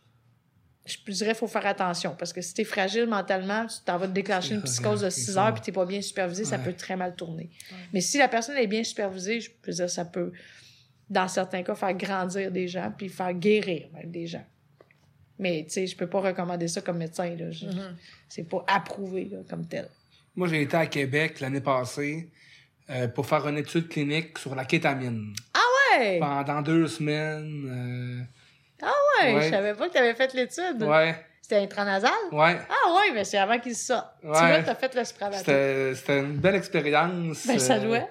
je 0.86 0.96
dirais 1.12 1.28
qu'il 1.30 1.36
faut 1.38 1.46
faire 1.46 1.66
attention 1.66 2.16
parce 2.18 2.32
que 2.32 2.40
si 2.40 2.52
t'es 2.52 2.64
fragile 2.64 3.06
mentalement, 3.06 3.64
tu 3.66 3.76
t'en 3.84 3.96
vas 3.96 4.08
te 4.08 4.12
déclencher 4.12 4.54
une 4.54 4.62
psychose 4.62 5.02
de 5.02 5.08
c'est 5.10 5.20
6 5.20 5.32
ça. 5.34 5.46
heures 5.46 5.54
puis 5.54 5.62
t'es 5.62 5.70
pas 5.70 5.86
bien 5.86 6.02
supervisé, 6.02 6.44
ça 6.44 6.58
peut 6.58 6.72
très 6.72 6.96
mal 6.96 7.14
tourner. 7.14 7.48
Ouais. 7.70 7.76
Mais 7.92 8.00
si 8.00 8.18
la 8.18 8.26
personne 8.26 8.56
est 8.56 8.66
bien 8.66 8.82
supervisée, 8.82 9.40
je 9.40 9.52
peux 9.62 9.70
dire 9.70 9.88
ça 9.88 10.04
peut, 10.04 10.32
dans 11.08 11.28
certains 11.28 11.62
cas, 11.62 11.76
faire 11.76 11.94
grandir 11.94 12.50
des 12.50 12.66
gens 12.66 12.92
puis 12.98 13.08
faire 13.08 13.32
guérir 13.34 13.86
même 13.94 14.10
des 14.10 14.26
gens. 14.26 14.44
Mais, 15.38 15.62
tu 15.64 15.74
sais, 15.74 15.86
je 15.86 15.96
peux 15.96 16.08
pas 16.08 16.20
recommander 16.20 16.66
ça 16.66 16.80
comme 16.80 16.98
médecin, 16.98 17.36
là. 17.36 17.46
Mhm. 17.46 17.96
C'est 18.28 18.48
pas 18.48 18.64
approuvé, 18.66 19.26
là, 19.26 19.38
comme 19.48 19.64
tel. 19.64 19.88
Moi, 20.34 20.48
j'ai 20.48 20.62
été 20.62 20.76
à 20.76 20.86
Québec 20.86 21.38
l'année 21.38 21.60
passée 21.60 22.28
euh, 22.90 23.08
pour 23.08 23.26
faire 23.26 23.46
une 23.48 23.58
étude 23.58 23.88
clinique 23.88 24.38
sur 24.38 24.54
la 24.54 24.64
kétamine. 24.64 25.32
Ouais! 25.98 26.18
Pendant 26.20 26.62
deux 26.62 26.86
semaines. 26.86 28.26
Ouais, 28.82 29.34
Ouais. 29.34 29.42
je 29.44 29.50
savais 29.50 29.74
pas 29.74 29.88
que 29.88 29.92
t'avais 29.92 30.14
fait 30.14 30.32
l'étude. 30.34 30.82
euh, 30.82 30.86
ouais, 30.88 31.14
C'était 31.42 31.56
intranasal? 31.56 32.10
ouais. 32.32 32.56
Ah 32.68 32.94
ouais, 32.94 33.12
mais 33.12 33.24
c'est 33.24 33.36
avant 33.38 33.58
qu'il 33.58 33.74
sorte. 33.76 34.06
Tu 34.22 34.28
vois, 34.28 34.62
t'as 34.62 34.74
fait 34.74 34.94
le 34.94 35.04
spravato. 35.04 35.44
C'était 35.44 36.20
une 36.20 36.36
belle 36.38 36.54
expérience. 36.54 37.46
Ben, 37.46 37.58
ça 37.58 37.74
euh, 37.74 37.80
doit. 37.80 38.08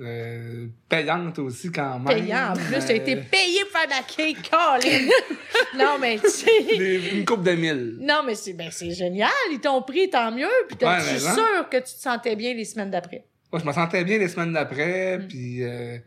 euh, 0.00 0.66
payante 0.88 1.38
aussi, 1.38 1.70
quand 1.70 2.00
même. 2.00 2.16
Payant. 2.18 2.50
En 2.50 2.54
plus, 2.54 2.78
t'as 2.84 2.92
Euh, 2.92 2.96
été 2.96 3.16
payé 3.16 3.60
pour 3.70 3.78
faire 3.78 3.86
de 3.86 3.90
la 3.90 4.02
cake, 4.02 4.50
non, 5.78 5.98
mais 6.00 6.18
tu 6.18 6.28
sais... 6.28 7.14
une 7.14 7.24
coupe 7.24 7.42
de 7.44 7.52
mille. 7.52 7.98
Non, 8.00 8.22
mais 8.26 8.34
c'est 8.34 8.54
ben, 8.54 8.70
génial. 8.70 9.30
Ils 9.52 9.60
t'ont 9.60 9.82
pris, 9.82 10.10
tant 10.10 10.32
mieux. 10.32 10.48
Puis 10.68 10.78
Ouais, 10.84 10.96
mais 10.98 11.24
hein? 11.26 11.34
sûre 11.34 11.68
que 11.70 11.76
tu 11.76 11.82
te 11.84 11.88
sentais 12.00 12.34
bien 12.36 12.54
les 12.54 12.64
semaines 12.64 12.90
d'après? 12.90 13.24
Je 13.58 13.64
me 13.64 13.72
sentais 13.72 14.04
bien 14.04 14.18
les 14.18 14.28
semaines 14.28 14.52
d'après, 14.52 15.18
Mm. 15.18 15.28
puis 15.28 15.62
euh, 15.62 15.98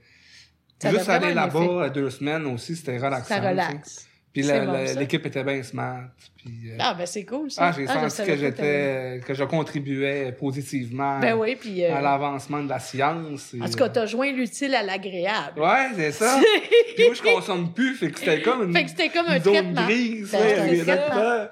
juste 0.83 1.09
aller 1.09 1.33
là-bas 1.33 1.89
deux 1.89 2.09
semaines 2.09 2.45
aussi, 2.47 2.75
c'était 2.75 2.97
relaxant. 2.97 3.35
Ça 3.35 3.49
relaxe. 3.49 4.07
Puis 4.33 4.43
bon, 4.43 4.73
l'équipe 4.99 5.25
était 5.25 5.45
bien 5.45 5.63
smart. 5.63 6.09
Puis, 6.35 6.69
euh, 6.69 6.75
Ah, 6.77 6.93
ben 6.93 7.05
c'est 7.05 7.23
cool, 7.23 7.49
ça. 7.49 7.67
ah, 7.67 7.71
j'ai 7.71 7.87
je 7.87 7.91
senti 8.09 8.25
que 8.29 8.35
j'étais, 8.35 9.21
que 9.25 9.33
je 9.33 9.43
contribuais 9.45 10.33
positivement 10.33 11.19
Ben 11.21 11.35
oui, 11.35 11.55
puis... 11.55 11.85
euh, 11.85 11.95
à 11.95 12.01
l'avancement 12.01 12.61
de 12.61 12.67
la 12.67 12.79
science. 12.79 13.53
et, 13.53 13.61
En 13.61 13.69
tout 13.69 13.77
cas, 13.77 13.87
t'as 13.87 14.05
joint 14.05 14.33
l'utile 14.33 14.75
à 14.75 14.83
l'agréable. 14.83 15.61
Ouais, 15.61 15.87
c'est 15.95 16.11
ça. 16.11 16.37
Puis 16.97 17.05
moi, 17.05 17.13
je 17.13 17.21
consomme 17.21 17.73
plus, 17.73 17.95
fait 17.95 18.11
que 18.11 18.19
c'était 18.19 18.41
comme 18.41 18.63
une, 18.63 18.75
Fait 18.75 18.83
que 18.83 18.89
c'était 18.89 19.07
comme 19.09 19.27
un 19.27 19.39
zone 19.39 19.53
traitement. 19.73 19.85
grise. 19.85 20.33
Là-dedans. 20.33 21.47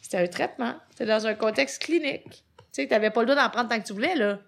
C'était 0.00 0.18
un 0.18 0.26
traitement. 0.28 0.74
C'était 0.90 1.06
dans 1.06 1.26
un 1.26 1.34
contexte 1.34 1.82
clinique. 1.82 2.22
Tu 2.72 2.82
sais, 2.82 2.86
t'avais 2.86 3.10
pas 3.10 3.22
le 3.22 3.26
droit 3.26 3.42
d'en 3.42 3.50
prendre 3.50 3.68
tant 3.70 3.80
que 3.80 3.86
tu 3.86 3.92
voulais, 3.92 4.14
là. 4.14 4.38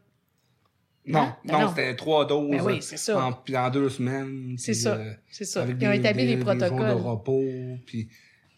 Non, 1.06 1.20
Hein? 1.20 1.36
Ben 1.44 1.58
non, 1.60 1.68
c'était 1.70 1.96
trois 1.96 2.26
doses. 2.26 2.50
Ben 2.50 2.62
oui, 2.62 2.82
ça. 2.82 3.24
En, 3.26 3.32
puis 3.32 3.56
en 3.56 3.70
deux 3.70 3.88
semaines. 3.88 4.54
C'est 4.58 4.74
ça. 4.74 4.94
euh, 4.94 5.12
C'est 5.30 5.44
ça. 5.44 5.62
avec 5.62 5.76
Ils 5.80 5.86
ont 5.88 5.90
des- 5.92 5.96
établi 5.98 6.22
des- 6.24 6.28
les 6.30 6.36
des 6.36 6.42
jours 6.44 6.54
de 6.54 6.58
protocoles. 6.60 6.90
repos, 6.90 7.42
puis 7.86 8.08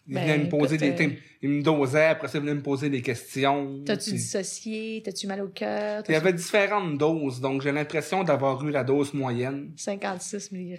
ils 0.07 0.13
Ben, 0.13 0.21
venaient 0.23 0.37
me 0.39 0.49
poser 0.49 0.75
écoute, 0.75 0.97
des... 0.97 1.07
euh, 1.07 1.11
Ils 1.41 1.49
me 1.49 1.61
dosaient, 1.63 2.05
après 2.07 2.27
ça, 2.27 2.37
ils 2.37 2.41
venaient 2.41 2.53
me 2.55 2.61
poser 2.61 2.89
des 2.89 3.01
questions. 3.01 3.81
T'as-tu 3.85 4.11
dissocié? 4.11 5.01
T'as-tu 5.03 5.27
mal 5.27 5.41
au 5.41 5.47
cœur? 5.47 6.03
Il 6.07 6.11
y 6.11 6.15
avait 6.15 6.33
différentes 6.33 6.97
doses, 6.97 7.39
donc 7.41 7.61
j'ai 7.61 7.71
l'impression 7.71 8.23
d'avoir 8.25 8.65
eu 8.67 8.71
la 8.71 8.83
dose 8.83 9.13
moyenne. 9.13 9.71
56 9.77 10.51
mg. 10.51 10.77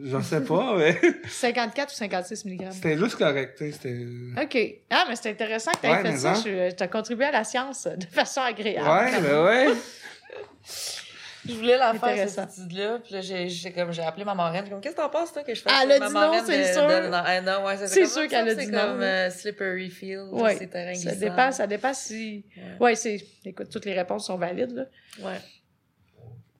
Je 0.00 0.20
sais 0.22 0.44
pas, 0.44 0.76
mais 0.78 0.96
54 1.28 1.90
ou 1.92 1.94
56 1.96 2.44
mg? 2.44 2.68
c'était 2.70 2.96
juste 2.96 3.16
correct. 3.16 3.58
C'était... 3.58 4.06
OK. 4.40 4.58
Ah, 4.90 5.04
mais 5.08 5.16
c'est 5.16 5.30
intéressant 5.30 5.72
que 5.72 5.80
tu 5.80 5.86
aies 5.86 5.90
Ouais, 5.90 6.02
fait 6.12 6.16
ça. 6.16 6.34
hein. 6.34 6.68
T'as 6.76 6.86
contribué 6.88 7.24
à 7.26 7.32
la 7.32 7.42
science 7.44 7.86
de 7.88 8.06
façon 8.06 8.40
agréable. 8.42 8.88
Ouais, 8.88 9.20
ben 9.20 9.44
ouais. 9.44 9.66
Je 11.48 11.54
voulais 11.54 11.78
la 11.78 11.94
faire, 11.94 12.28
cette 12.28 12.50
étude-là. 12.50 12.98
Puis 13.02 13.14
là, 13.14 13.20
j'ai, 13.22 13.48
j'ai, 13.48 13.72
comme, 13.72 13.92
j'ai 13.92 14.02
appelé 14.02 14.24
ma 14.24 14.34
marraine. 14.34 14.64
J'ai 14.64 14.70
comme, 14.70 14.80
qu'est-ce 14.80 14.94
que 14.94 15.00
t'en 15.00 15.08
penses, 15.08 15.32
toi, 15.32 15.42
que 15.42 15.54
je 15.54 15.62
fasse 15.62 15.72
Ah, 15.74 15.80
Elle 15.84 15.92
a 15.92 16.06
dit 16.08 16.12
non, 16.14 16.32
c'est 16.44 16.58
de- 16.58 16.72
sûr. 16.72 16.86
de- 16.86 17.08
non, 17.08 17.52
non, 17.60 17.66
ouais, 17.66 17.76
ça 17.78 17.86
C'est 17.86 18.00
comme, 18.02 18.10
sûr 18.10 18.20
ça, 18.22 18.28
qu'elle 18.28 18.48
a 18.48 18.54
c'est 18.54 18.66
dit 18.66 18.70
comme, 18.70 18.96
non. 18.98 19.02
euh, 19.02 19.30
slippery 19.30 19.88
field. 19.90 20.28
Ouais. 20.32 20.56
C'est 20.56 20.66
terrain 20.66 20.94
Ça 20.94 21.10
glissant. 21.12 21.20
dépasse, 21.30 21.56
ça 21.56 21.66
dépasse 21.66 22.04
si. 22.06 22.44
Ouais. 22.56 22.62
Ouais, 22.80 22.94
c'est. 22.94 23.24
Écoute, 23.44 23.70
toutes 23.70 23.86
les 23.86 23.94
réponses 23.94 24.26
sont 24.26 24.36
valides, 24.36 24.72
là. 24.72 24.84
Ouais. 25.20 25.38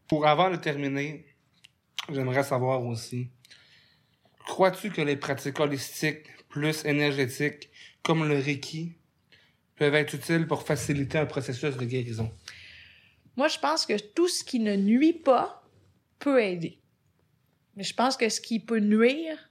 Pour 0.08 0.26
avant 0.26 0.50
de 0.50 0.56
terminer, 0.56 1.26
j'aimerais 2.10 2.42
savoir 2.42 2.82
aussi, 2.84 3.28
crois-tu 4.46 4.90
que 4.90 5.00
les 5.02 5.16
pratiques 5.16 5.60
holistiques 5.60 6.24
plus 6.48 6.84
énergétiques, 6.84 7.70
comme 8.02 8.26
le 8.28 8.38
Reiki, 8.38 8.96
peuvent 9.76 9.94
être 9.94 10.14
utiles 10.14 10.46
pour 10.46 10.62
faciliter 10.62 11.18
un 11.18 11.26
processus 11.26 11.76
de 11.76 11.84
guérison? 11.84 12.30
Moi, 13.36 13.48
je 13.48 13.58
pense 13.58 13.86
que 13.86 13.98
tout 13.98 14.28
ce 14.28 14.44
qui 14.44 14.58
ne 14.60 14.76
nuit 14.76 15.12
pas 15.12 15.62
peut 16.18 16.42
aider. 16.42 16.78
Mais 17.76 17.84
je 17.84 17.94
pense 17.94 18.16
que 18.16 18.28
ce 18.28 18.40
qui 18.40 18.58
peut 18.60 18.78
nuire, 18.80 19.50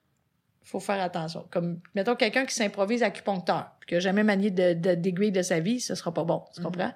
faut 0.63 0.79
faire 0.79 1.01
attention. 1.01 1.47
Comme, 1.49 1.79
mettons, 1.95 2.15
quelqu'un 2.15 2.45
qui 2.45 2.53
s'improvise 2.53 3.01
acupuncteur, 3.01 3.71
puis 3.79 3.87
qui 3.87 3.93
n'a 3.95 3.99
jamais 4.01 4.23
manié 4.23 4.51
de, 4.51 4.73
de- 4.73 4.93
d'aiguille 4.95 5.31
de 5.31 5.41
sa 5.41 5.59
vie, 5.59 5.79
ce 5.79 5.95
sera 5.95 6.13
pas 6.13 6.23
bon. 6.23 6.43
Tu 6.53 6.59
Mhm. 6.61 6.65
comprends? 6.65 6.93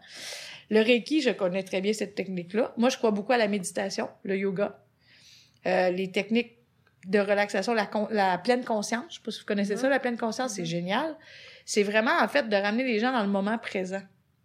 Le 0.69 0.81
Reiki, 0.81 1.22
je 1.22 1.31
connais 1.31 1.64
très 1.64 1.81
bien 1.81 1.93
cette 1.93 2.14
technique-là. 2.15 2.73
Moi, 2.77 2.89
je 2.89 2.97
crois 2.97 3.11
beaucoup 3.11 3.31
à 3.31 3.38
la 3.38 3.47
méditation, 3.47 4.10
le 4.23 4.38
yoga, 4.38 4.80
euh, 5.65 5.89
les 5.89 6.11
techniques 6.11 6.57
de 7.07 7.19
relaxation, 7.19 7.73
la, 7.73 7.85
con- 7.85 8.07
la 8.11 8.38
pleine 8.38 8.64
conscience. 8.64 9.05
Je 9.10 9.15
sais 9.15 9.22
pas 9.23 9.31
si 9.31 9.39
vous 9.39 9.45
connaissez 9.45 9.73
Mhm. 9.76 9.80
ça, 9.81 9.89
la 9.89 9.99
pleine 9.99 10.18
conscience, 10.18 10.53
c'est 10.53 10.61
Mhm. 10.61 10.68
génial. 10.68 11.18
C'est 11.65 11.84
vraiment, 11.84 12.18
en 12.22 12.27
fait, 12.27 12.47
de 12.47 12.55
ramener 12.55 12.84
les 12.84 12.99
gens 12.99 13.11
dans 13.11 13.23
le 13.23 13.30
moment 13.30 13.57
présent. 13.57 14.01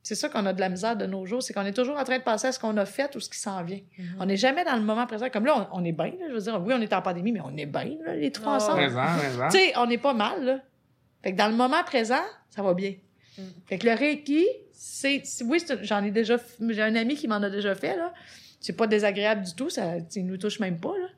C'est 0.08 0.14
ça 0.14 0.30
qu'on 0.30 0.46
a 0.46 0.54
de 0.54 0.60
la 0.60 0.70
misère 0.70 0.96
de 0.96 1.04
nos 1.04 1.26
jours, 1.26 1.42
c'est 1.42 1.52
qu'on 1.52 1.66
est 1.66 1.74
toujours 1.74 1.98
en 1.98 2.04
train 2.04 2.16
de 2.16 2.22
penser 2.22 2.46
à 2.46 2.52
ce 2.52 2.58
qu'on 2.58 2.74
a 2.78 2.86
fait 2.86 3.14
ou 3.14 3.20
ce 3.20 3.28
qui 3.28 3.38
s'en 3.38 3.62
vient. 3.62 3.82
Mhm. 3.98 4.16
On 4.18 4.24
n'est 4.24 4.38
jamais 4.38 4.64
dans 4.64 4.74
le 4.74 4.80
moment 4.80 5.06
présent. 5.06 5.28
Comme 5.30 5.44
là, 5.44 5.68
on, 5.70 5.80
on 5.82 5.84
est 5.84 5.92
bien, 5.92 6.06
là, 6.06 6.28
je 6.30 6.32
veux 6.32 6.40
dire, 6.40 6.62
oui, 6.64 6.72
on 6.74 6.80
est 6.80 6.94
en 6.94 7.02
pandémie, 7.02 7.30
mais 7.30 7.42
on 7.44 7.54
est 7.58 7.66
bien, 7.66 7.94
là, 8.06 8.16
les 8.16 8.32
trois 8.32 8.54
Ah, 8.54 8.56
ensemble. 8.56 8.78
Présent, 8.78 9.04
présent. 9.18 9.48
Tu 9.50 9.58
sais, 9.58 9.76
on 9.76 9.84
n'est 9.84 9.98
pas 9.98 10.14
mal, 10.14 10.42
là. 10.42 10.60
Fait 11.22 11.32
que 11.32 11.36
dans 11.36 11.48
le 11.48 11.56
moment 11.56 11.84
présent, 11.84 12.22
ça 12.48 12.62
va 12.62 12.72
bien. 12.72 12.94
Mm. 13.36 13.42
Fait 13.66 13.76
que 13.76 13.86
le 13.86 13.92
Reiki, 13.92 14.46
c'est... 14.72 15.22
Oui, 15.44 15.62
j'en 15.82 16.02
ai 16.02 16.10
déjà... 16.10 16.38
J'ai 16.70 16.82
un 16.82 16.94
ami 16.94 17.14
qui 17.14 17.28
m'en 17.28 17.42
a 17.42 17.50
déjà 17.50 17.74
fait, 17.74 17.94
là. 17.94 18.14
C'est 18.62 18.78
pas 18.78 18.86
désagréable 18.86 19.42
du 19.42 19.54
tout, 19.54 19.68
ça 19.68 19.96
il 20.16 20.24
nous 20.24 20.38
touche 20.38 20.58
même 20.58 20.80
pas, 20.80 20.96
là. 20.98 21.08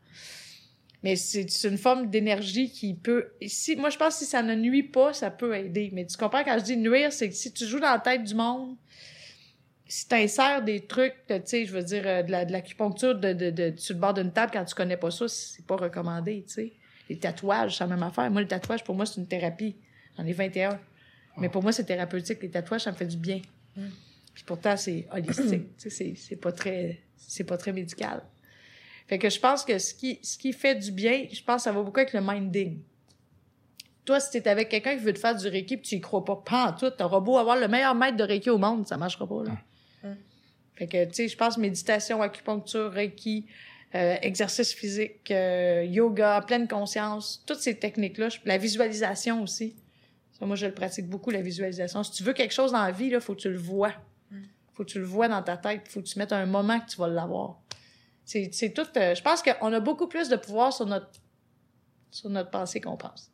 Mais 1.03 1.17
c'est 1.17 1.47
une 1.65 1.79
forme 1.79 2.11
d'énergie 2.11 2.71
qui 2.71 2.93
peut... 2.95 3.29
Si, 3.47 3.75
moi, 3.77 3.89
je 3.89 3.97
pense 3.97 4.15
que 4.19 4.25
si 4.25 4.31
ça 4.31 4.43
ne 4.43 4.55
nuit 4.55 4.83
pas, 4.83 5.15
ça 5.15 5.31
peut 5.31 5.57
aider. 5.57 5.89
Mais 5.95 6.05
tu 6.07 6.17
comprends, 6.19 6.45
quand 6.45 6.59
je 6.59 6.65
dis 6.65 6.77
nuire, 6.77 7.11
c'est 7.13 7.29
que 7.31 7.35
si 7.35 7.53
tu 7.53 7.65
joues 7.65 7.81
dans 7.81 7.91
la 7.93 7.99
tête 7.99 8.23
du 8.25 8.35
monde, 8.35 8.77
si 9.87 10.07
t'insères 10.07 10.63
des 10.63 10.81
trucs, 10.87 11.15
tu 11.27 11.35
sais, 11.45 11.65
je 11.65 11.73
veux 11.73 11.83
dire, 11.83 12.03
euh, 12.07 12.23
de 12.23 12.31
la- 12.31 12.45
de 12.45 12.53
l'acupuncture 12.53 13.15
de, 13.19 13.33
de, 13.33 13.51
de, 13.51 13.73
sur 13.77 13.95
le 13.95 14.01
bord 14.01 14.15
d'une 14.15 14.31
table 14.31 14.53
quand 14.53 14.65
tu 14.65 14.75
connais 14.75 14.97
pas 14.99 15.11
ça, 15.11 15.27
c'est 15.27 15.65
pas 15.67 15.77
recommandé, 15.77 16.45
tu 16.47 16.53
sais. 16.55 16.73
Les 17.09 17.19
tatouages, 17.19 17.79
c'est 17.79 17.85
la 17.85 17.89
même 17.97 18.03
affaire. 18.05 18.31
Moi, 18.31 18.43
le 18.43 18.47
tatouage, 18.47 18.85
pour 18.85 18.95
moi, 18.95 19.05
c'est 19.07 19.21
une 19.21 19.27
thérapie. 19.27 19.77
J'en 20.17 20.25
ai 20.27 20.33
21. 20.33 20.79
Mais 21.39 21.49
pour 21.49 21.63
moi, 21.63 21.73
c'est 21.73 21.85
thérapeutique. 21.85 22.41
Les 22.43 22.51
tatouages, 22.51 22.83
ça 22.83 22.93
me 22.93 22.97
fait 22.97 23.07
du 23.07 23.17
bien. 23.17 23.41
Mm. 23.77 23.87
Puis 24.35 24.45
pourtant, 24.45 24.77
c'est 24.77 25.09
holistique. 25.11 25.77
tu 25.79 25.89
sais, 25.89 25.91
c'est, 25.91 26.15
c'est 26.15 26.37
pas 26.37 26.53
très, 26.53 27.01
c'est 27.17 27.43
pas 27.45 27.57
très 27.57 27.73
médical. 27.73 28.23
Fait 29.11 29.19
que 29.19 29.29
je 29.29 29.41
pense 29.41 29.65
que 29.65 29.77
ce 29.81 29.93
qui, 29.93 30.21
ce 30.23 30.39
qui 30.39 30.53
fait 30.53 30.77
du 30.77 30.93
bien, 30.93 31.27
je 31.33 31.43
pense 31.43 31.57
que 31.57 31.63
ça 31.63 31.73
va 31.73 31.83
beaucoup 31.83 31.99
avec 31.99 32.13
le 32.13 32.21
minding. 32.21 32.79
Toi, 34.05 34.21
si 34.21 34.31
t'es 34.31 34.49
avec 34.49 34.69
quelqu'un 34.69 34.97
qui 34.97 35.03
veut 35.03 35.13
te 35.13 35.19
faire 35.19 35.35
du 35.35 35.49
Reiki 35.49 35.79
pis 35.79 35.89
tu 35.89 35.95
y 35.97 36.01
crois 36.01 36.25
pas, 36.25 36.37
pas 36.37 36.67
en 36.69 36.73
tout, 36.75 36.91
t'auras 36.91 37.19
beau 37.19 37.37
avoir 37.37 37.57
le 37.57 37.67
meilleur 37.67 37.97
maître 37.97 38.17
de 38.17 38.23
Reiki 38.23 38.51
au 38.51 38.59
monde, 38.59 38.87
ça 38.87 38.97
marchera 38.97 39.27
pas, 39.27 39.43
là. 39.43 39.59
Hum. 40.05 40.17
Fait 40.77 40.87
que, 40.87 41.05
tu 41.07 41.15
sais, 41.15 41.27
je 41.29 41.37
pense 41.37 41.59
méditation, 41.59 42.23
acupuncture, 42.23 42.93
Reiki, 42.93 43.47
euh, 43.97 44.15
exercice 44.23 44.73
physique, 44.73 45.29
euh, 45.33 45.83
yoga, 45.83 46.41
pleine 46.47 46.69
conscience, 46.69 47.43
toutes 47.45 47.59
ces 47.59 47.77
techniques-là, 47.81 48.29
la 48.45 48.59
visualisation 48.59 49.43
aussi. 49.43 49.75
Ça, 50.39 50.47
moi, 50.47 50.55
je 50.55 50.67
le 50.67 50.73
pratique 50.73 51.09
beaucoup, 51.09 51.31
la 51.31 51.43
visualisation. 51.43 52.05
Si 52.05 52.13
tu 52.13 52.23
veux 52.23 52.33
quelque 52.33 52.55
chose 52.55 52.71
dans 52.71 52.85
la 52.85 52.93
vie, 52.93 53.11
là, 53.11 53.19
faut 53.19 53.35
que 53.35 53.41
tu 53.41 53.51
le 53.51 53.59
vois. 53.59 53.93
Faut 54.73 54.85
que 54.85 54.89
tu 54.89 55.01
le 55.01 55.05
vois 55.05 55.27
dans 55.27 55.43
ta 55.43 55.57
tête. 55.57 55.89
Faut 55.89 56.01
que 56.01 56.07
tu 56.07 56.17
mettes 56.17 56.33
un 56.33 56.47
moment 56.47 56.79
que 56.79 56.89
tu 56.89 56.97
vas 56.97 57.09
l'avoir. 57.09 57.60
C'est, 58.31 58.49
c'est 58.53 58.71
tout. 58.73 58.87
euh, 58.97 59.13
je 59.17 59.23
pense 59.23 59.43
qu'on 59.43 59.73
a 59.73 59.81
beaucoup 59.81 60.07
plus 60.07 60.29
de 60.29 60.37
pouvoir 60.37 60.73
sur 60.73 60.87
notre, 60.87 61.11
sur 62.13 62.31
notre 62.31 62.51
pensée 62.51 62.81
qu'on 62.81 62.97
pense. 62.97 63.33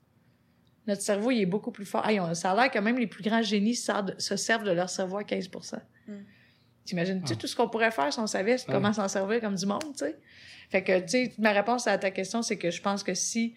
Notre 0.87 1.03
cerveau, 1.03 1.31
il 1.33 1.41
est 1.43 1.47
beaucoup 1.47 1.71
plus 1.71 1.85
fort. 1.85 2.07
Hey, 2.09 2.19
on- 2.19 2.33
ça 2.35 2.53
a 2.53 2.55
l'air 2.57 2.71
que 2.71 2.79
même 2.79 2.99
les 2.99 3.07
plus 3.07 3.23
grands 3.23 3.43
génies 3.43 3.75
se 3.75 4.37
servent 4.37 4.65
de 4.65 4.71
leur 4.71 4.89
cerveau 4.89 5.19
à 5.19 5.25
15 5.25 5.51
Mm. 6.09 6.13
T'imagines-tu 6.87 7.33
Ah. 7.35 7.37
tout 7.37 7.47
ce 7.47 7.55
qu'on 7.57 7.69
pourrait 7.69 7.91
faire 7.91 8.11
si 8.11 8.19
on 8.21 8.27
savait 8.27 8.57
comment 8.67 8.93
s'en 8.95 9.09
servir 9.09 9.41
comme 9.43 9.57
du 9.57 9.67
monde, 9.67 9.83
tu 9.93 9.99
sais? 9.99 10.17
Fait 10.71 10.83
que, 10.83 11.01
tu 11.01 11.09
sais, 11.09 11.33
ma 11.39 11.53
réponse 11.53 11.87
à 11.89 11.99
ta 11.99 12.11
question, 12.11 12.41
c'est 12.43 12.57
que 12.57 12.71
je 12.71 12.81
pense 12.81 13.03
que 13.03 13.13
si, 13.13 13.55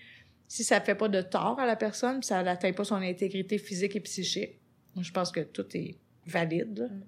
si 0.48 0.64
ça 0.66 0.82
fait 0.82 0.96
pas 0.96 1.08
de 1.08 1.22
tort 1.22 1.58
à 1.60 1.66
la 1.66 1.76
personne, 1.78 2.20
puis 2.20 2.28
ça 2.28 2.44
n'atteint 2.44 2.74
pas 2.74 2.84
son 2.84 2.96
intégrité 2.96 3.60
physique 3.60 3.96
et 3.96 4.00
psychique, 4.02 4.60
je 5.00 5.12
pense 5.12 5.32
que 5.32 5.40
tout 5.42 5.66
est 5.78 5.96
valide. 6.26 6.90
Mm. 6.92 7.02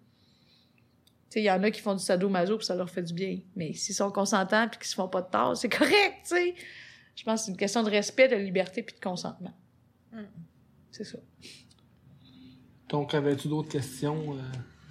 Tu 1.32 1.36
sais, 1.36 1.42
il 1.44 1.46
y 1.46 1.52
en 1.52 1.64
a 1.64 1.72
qui 1.72 1.80
font 1.80 1.94
du 1.96 2.04
sadomaso 2.04 2.58
puis 2.58 2.66
ça 2.66 2.76
leur 2.76 2.90
fait 2.90 3.04
du 3.04 3.14
bien. 3.14 3.40
Mais 3.56 3.72
s'ils 3.74 3.96
sont 3.96 4.12
consentants 4.12 4.68
puis 4.68 4.78
qu'ils 4.80 4.90
se 4.90 4.96
font 4.96 5.08
pas 5.08 5.22
de 5.22 5.30
tort, 5.32 5.56
c'est 5.56 5.70
correct, 5.80 6.18
tu 6.26 6.36
sais. 6.36 6.56
Je 7.16 7.24
pense 7.24 7.40
que 7.42 7.46
c'est 7.46 7.52
une 7.52 7.58
question 7.58 7.84
de 7.84 7.90
respect, 7.90 8.28
de 8.28 8.36
liberté 8.36 8.84
puis 8.84 8.94
de 8.96 9.00
consentement. 9.02 9.54
Mm. 10.12 10.20
C'est 10.92 11.06
ça. 11.06 11.18
Donc, 12.90 13.14
avais-tu 13.14 13.48
d'autres 13.48 13.70
questions, 13.70 14.34
euh, 14.34 14.42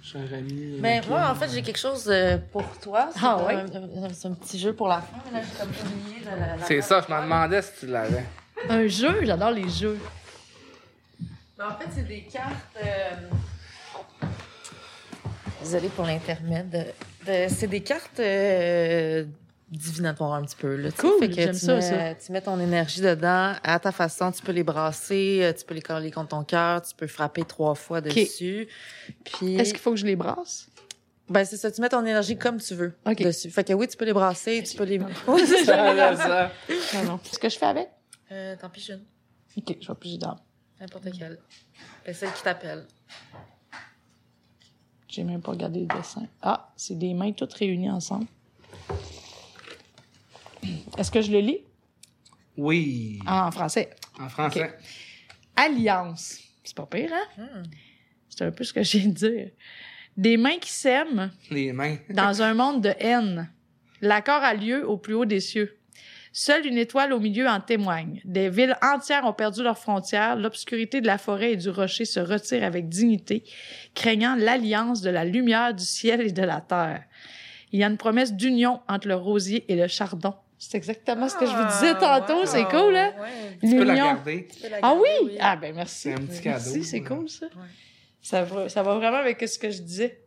cher 0.01 0.21
ami? 0.33 0.79
Ben, 0.79 0.95
Michael? 0.95 1.09
moi, 1.09 1.29
en 1.29 1.35
fait, 1.35 1.49
j'ai 1.49 1.61
quelque 1.61 1.77
chose 1.77 2.07
euh, 2.09 2.37
pour 2.51 2.63
toi. 2.79 3.09
C'est 3.13 3.19
Ah, 3.23 3.35
un- 3.35 3.45
ouais? 3.45 3.53
un- 3.53 4.03
un- 4.05 4.13
c'est 4.13 4.27
un 4.27 4.33
petit 4.33 4.57
jeu 4.57 4.73
pour 4.73 4.87
la 4.87 5.01
fin. 5.01 5.17
Là, 5.31 5.41
j'ai 5.43 5.59
comme 5.59 5.69
oublié 5.69 6.19
de 6.21 6.25
la- 6.25 6.55
la- 6.57 6.65
C'est 6.65 6.81
ça, 6.81 7.03
je 7.07 7.13
m'en 7.13 7.21
demandais 7.21 7.61
si 7.61 7.71
tu 7.81 7.85
l'avais. 7.87 8.25
Un 8.69 8.87
jeu, 8.87 9.23
j'adore 9.23 9.51
les 9.51 9.69
jeux. 9.69 9.99
Ben, 11.57 11.67
en 11.69 11.75
fait, 11.77 11.85
c'est 11.93 12.07
des 12.07 12.23
cartes. 12.23 12.75
euh, 12.83 13.09
Désolée 15.63 15.89
pour 15.89 16.05
l'intermède. 16.05 16.69
De- 16.69 17.31
de- 17.31 17.47
C'est 17.49 17.67
des 17.67 17.81
cartes 17.81 18.19
euh, 18.19 19.25
divinatoires 19.69 20.33
un 20.33 20.43
petit 20.43 20.55
peu. 20.55 20.75
Là. 20.75 20.89
Cool, 20.91 21.19
Fait 21.19 21.29
que 21.29 21.35
j'aime 21.35 21.51
tu 21.53 21.59
ça, 21.59 21.75
mets, 21.75 21.81
ça. 21.81 22.15
Tu 22.15 22.31
mets 22.31 22.41
ton 22.41 22.59
énergie 22.59 23.01
dedans 23.01 23.53
à 23.63 23.79
ta 23.79 23.91
façon. 23.91 24.31
Tu 24.31 24.41
peux 24.41 24.51
les 24.51 24.63
brasser, 24.63 25.39
euh, 25.43 25.53
tu 25.53 25.63
peux 25.65 25.73
les 25.75 25.81
coller 25.81 26.11
contre 26.11 26.29
ton 26.29 26.43
cœur, 26.43 26.81
tu 26.81 26.95
peux 26.95 27.07
frapper 27.07 27.43
trois 27.45 27.75
fois 27.75 28.01
dessus. 28.01 28.67
Puis, 29.23 29.55
Est-ce 29.55 29.71
qu'il 29.71 29.79
faut 29.81 29.91
que 29.91 29.97
je 29.97 30.05
les 30.05 30.15
brasse? 30.15 30.67
ben, 31.29 31.45
c'est 31.45 31.55
ça, 31.57 31.71
tu 31.71 31.79
mets 31.79 31.87
ton 31.89 32.01
énergie 32.01 32.37
comme 32.37 32.57
tu 32.59 32.73
veux 32.75 32.93
dessus. 33.17 33.49
Fait 33.51 33.63
que 33.63 33.71
oui, 33.73 33.87
tu 33.87 33.95
peux 33.95 34.03
les 34.05 34.11
brasser, 34.13 34.61
tu 34.63 34.75
peux 34.75 34.83
les. 34.83 34.99
Oui, 35.27 35.41
c'est 35.45 35.63
Ça, 35.63 36.15
ça. 36.17 36.17
ça. 36.17 36.51
Non, 36.97 37.11
non. 37.11 37.19
Ce 37.31 37.37
que 37.39 37.47
je 37.47 37.57
fais 37.57 37.67
avec? 37.67 37.87
Euh, 38.31 38.55
tant 38.59 38.69
pis, 38.69 38.81
jeune. 38.81 39.03
OK, 39.57 39.75
je 39.79 39.87
vais 39.87 39.95
plus 39.95 40.17
d'âme. 40.17 40.39
N'importe 40.79 41.05
quelle. 41.17 41.37
Et 42.05 42.13
celle 42.13 42.31
qui 42.33 42.41
t'appelle. 42.43 42.85
J'ai 45.11 45.25
même 45.25 45.41
pas 45.41 45.51
regardé 45.51 45.81
le 45.81 45.87
dessin. 45.87 46.25
Ah, 46.41 46.71
c'est 46.77 46.97
des 46.97 47.13
mains 47.13 47.33
toutes 47.33 47.51
réunies 47.53 47.89
ensemble. 47.89 48.27
Est-ce 50.97 51.11
que 51.11 51.21
je 51.21 51.29
le 51.31 51.39
lis? 51.39 51.59
Oui, 52.55 53.19
Ah, 53.25 53.47
en 53.47 53.51
français. 53.51 53.89
en 54.17 54.29
français. 54.29 54.73
Alliance. 55.55 56.39
C'est 56.63 56.75
pas 56.75 56.85
pire, 56.85 57.11
hein? 57.11 57.43
Hmm. 57.43 57.63
C'est 58.29 58.45
un 58.45 58.51
peu 58.51 58.63
ce 58.63 58.71
que 58.71 58.83
j'ai 58.83 59.01
de 59.05 59.11
dire. 59.11 59.49
Des 60.15 60.37
mains 60.37 60.57
qui 60.59 60.71
s'aiment 60.71 61.31
Les 61.49 61.73
mains. 61.73 61.97
dans 62.09 62.41
un 62.41 62.53
monde 62.53 62.81
de 62.81 62.93
haine. 62.99 63.51
L'accord 63.99 64.41
a 64.43 64.53
lieu 64.53 64.87
au 64.87 64.97
plus 64.97 65.13
haut 65.13 65.25
des 65.25 65.41
cieux. 65.41 65.77
Seule 66.33 66.65
une 66.65 66.77
étoile 66.77 67.11
au 67.11 67.19
milieu 67.19 67.47
en 67.47 67.59
témoigne. 67.59 68.21
Des 68.23 68.49
villes 68.49 68.77
entières 68.81 69.25
ont 69.25 69.33
perdu 69.33 69.63
leurs 69.63 69.77
frontières. 69.77 70.37
L'obscurité 70.37 71.01
de 71.01 71.07
la 71.07 71.17
forêt 71.17 71.51
et 71.53 71.57
du 71.57 71.69
rocher 71.69 72.05
se 72.05 72.21
retire 72.21 72.63
avec 72.63 72.87
dignité, 72.87 73.43
craignant 73.93 74.35
l'alliance 74.37 75.01
de 75.01 75.09
la 75.09 75.25
lumière 75.25 75.73
du 75.73 75.83
ciel 75.83 76.21
et 76.21 76.31
de 76.31 76.41
la 76.43 76.61
terre. 76.61 77.03
Il 77.73 77.79
y 77.79 77.83
a 77.83 77.87
une 77.87 77.97
promesse 77.97 78.33
d'union 78.33 78.79
entre 78.87 79.07
le 79.09 79.15
rosier 79.15 79.65
et 79.67 79.75
le 79.75 79.87
chardon. 79.87 80.33
C'est 80.57 80.77
exactement 80.77 81.27
ce 81.27 81.35
que 81.35 81.45
je 81.45 81.51
vous 81.51 81.67
disais 81.67 81.95
tantôt. 81.95 82.39
wow. 82.41 82.45
C'est 82.45 82.63
cool, 82.65 82.95
hein? 82.95 83.11
Ouais, 83.19 83.57
Tu 83.67 83.75
peux 83.75 83.83
la 83.83 83.95
garder. 83.95 84.47
tu 84.53 84.61
peux 84.61 84.69
la 84.69 84.77
Ah 84.77 84.81
garder, 84.81 85.01
oui? 85.23 85.37
Ah 85.39 85.55
ben 85.57 85.75
merci. 85.75 86.01
C'est 86.03 86.13
un 86.13 86.17
petit 86.17 86.41
Merci, 86.45 86.71
cadeau, 86.73 86.83
c'est 86.85 86.99
là. 86.99 87.07
cool 87.09 87.29
ça. 87.29 87.45
Ouais. 87.47 87.51
Ça 88.21 88.43
va, 88.43 88.69
ça 88.69 88.83
va 88.83 88.95
vraiment 88.95 89.17
avec 89.17 89.41
ce 89.47 89.57
que 89.57 89.69
je 89.71 89.81
disais. 89.81 90.21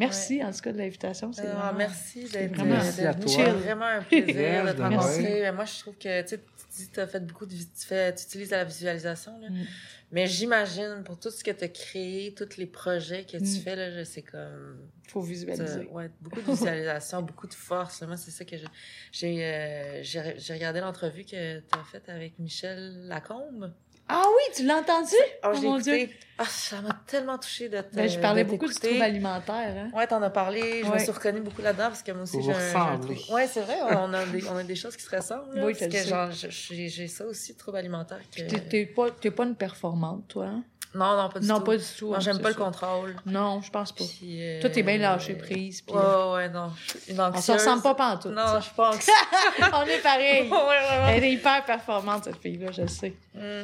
Merci 0.00 0.42
en 0.44 0.50
tout 0.50 0.60
cas 0.60 0.72
de 0.72 0.78
l'invitation. 0.78 1.32
C'est 1.32 1.46
Ah, 1.46 1.52
vraiment- 1.54 1.78
merci 1.78 2.24
d'être 2.24 2.54
vraiment- 2.56 2.74
d'être 2.82 2.84
Merci 2.84 3.06
à 3.06 3.14
toi. 3.14 3.52
Vraiment 3.52 3.84
un 3.84 4.02
plaisir 4.02 4.64
de 4.66 4.72
te 4.72 4.82
rencontrer. 4.82 5.52
Moi, 5.52 5.64
je 5.64 5.78
trouve 5.80 5.96
que 5.96 6.22
tu 6.22 6.36
dis 6.76 6.88
que 6.88 6.94
tu 6.94 7.00
as 7.00 7.06
fait 7.06 7.20
beaucoup 7.20 7.46
de 7.46 7.54
tu, 7.54 7.64
fais, 7.86 8.14
tu 8.14 8.24
utilises 8.24 8.50
la 8.50 8.64
visualisation. 8.64 9.38
Là. 9.40 9.50
Mm. 9.50 9.64
Mais 10.12 10.26
j'imagine 10.26 11.02
pour 11.04 11.18
tout 11.20 11.30
ce 11.30 11.44
que 11.44 11.50
tu 11.52 11.64
as 11.64 11.68
créé, 11.68 12.34
tous 12.34 12.56
les 12.56 12.66
projets 12.66 13.24
que 13.24 13.36
tu 13.36 13.44
Mm. 13.44 13.60
fais, 13.62 13.76
là, 13.76 13.90
je 13.92 14.04
sais 14.04 14.22
comme. 14.22 14.88
faut 15.08 15.20
visualiser. 15.20 15.86
Ouais, 15.90 16.08
beaucoup 16.20 16.40
de 16.40 16.46
visualisation, 16.50 17.22
beaucoup 17.22 17.46
de 17.48 17.54
force. 17.54 18.02
Moi, 18.02 18.16
c'est 18.16 18.30
ça 18.30 18.44
que 18.44 18.56
je- 18.56 18.64
j'ai 19.12 19.44
euh, 19.44 20.00
j'ai 20.02 20.34
j'ai 20.38 20.52
regardé 20.54 20.80
l'entrevue 20.80 21.24
que 21.24 21.58
tu 21.58 21.78
as 21.78 21.84
faite 21.90 22.08
avec 22.08 22.38
Michel 22.38 23.06
Lacombe. 23.08 23.72
Ah 24.12 24.24
oui, 24.26 24.54
tu 24.56 24.64
l'as 24.64 24.78
entendu? 24.78 25.14
Oh, 25.44 25.48
Oh, 25.48 25.54
je 25.54 25.60
l'ai 25.60 25.68
mon 25.68 25.76
écouté. 25.78 26.10
Ah, 26.38 26.44
ça 26.46 26.80
m'a 26.80 26.98
tellement 27.06 27.36
touchée 27.36 27.68
de 27.68 27.80
te 27.82 27.94
Ben, 27.94 28.08
je 28.08 28.18
parlais 28.18 28.44
de 28.44 28.48
beaucoup 28.48 28.66
du 28.66 28.74
trouble 28.74 29.02
alimentaire. 29.02 29.74
Hein? 29.76 29.90
Ouais, 29.94 30.06
t'en 30.06 30.22
as 30.22 30.30
parlé. 30.30 30.82
Je 30.82 30.90
me 30.90 30.98
suis 30.98 31.10
reconnue 31.10 31.40
beaucoup 31.40 31.60
là-dedans 31.60 31.88
parce 31.88 32.02
que 32.02 32.12
moi 32.12 32.22
aussi, 32.22 32.42
j'ai 32.42 32.52
un, 32.52 32.98
trouble. 32.98 33.18
Ouais, 33.30 33.46
c'est 33.46 33.60
vrai. 33.60 33.76
On 33.82 34.12
a, 34.14 34.24
des, 34.24 34.48
on 34.48 34.56
a 34.56 34.62
des 34.62 34.74
choses 34.74 34.96
qui 34.96 35.02
se 35.02 35.14
ressemblent. 35.14 35.54
Là, 35.54 35.66
Oui, 35.66 35.74
parce 35.78 35.92
que 35.92 36.08
genre, 36.08 36.30
j'ai 36.30 36.88
j'ai 36.88 37.08
ça 37.08 37.26
aussi, 37.26 37.54
trouble 37.54 37.76
alimentaire. 37.76 38.20
Que... 38.34 38.42
T'es, 38.42 38.60
t'es 38.60 38.86
pas, 38.86 39.10
t'es 39.10 39.30
pas 39.30 39.44
une 39.44 39.54
performante, 39.54 40.28
toi, 40.28 40.46
hein? 40.46 40.62
Non, 40.94 41.16
non, 41.16 41.28
pas 41.28 41.38
du 41.38 41.46
non, 41.46 41.58
tout. 41.58 41.64
pas 41.64 41.76
du 41.76 41.84
tout. 41.98 42.08
Non, 42.08 42.14
hein, 42.16 42.20
j'aime 42.20 42.40
pas 42.40 42.48
le 42.48 42.54
contrôle. 42.56 43.14
Non, 43.26 43.60
je 43.62 43.70
pense 43.70 43.92
pas. 43.92 44.04
Puis, 44.04 44.42
euh, 44.42 44.60
Toi, 44.60 44.70
t'es 44.70 44.82
bien 44.82 44.98
lâché 44.98 45.34
prise. 45.34 45.82
Puis... 45.82 45.94
Ouais, 45.94 46.32
ouais, 46.32 46.48
non. 46.48 46.72
Je 46.74 46.98
suis 46.98 47.12
une 47.12 47.20
On 47.20 47.24
anxieuse. 47.26 47.44
se 47.44 47.52
ressemble 47.52 47.82
pas 47.82 47.94
pantoute. 47.94 48.32
Non, 48.32 48.60
je 48.60 48.74
pense. 48.74 49.06
On 49.72 49.84
est 49.84 50.02
pareil. 50.02 50.42
ouais, 50.50 50.56
ouais. 50.56 51.16
Elle 51.16 51.24
est 51.24 51.32
hyper 51.32 51.64
performante, 51.64 52.24
cette 52.24 52.38
fille-là, 52.38 52.72
je 52.72 52.82
le 52.82 52.88
sais. 52.88 53.14
Mm. 53.34 53.62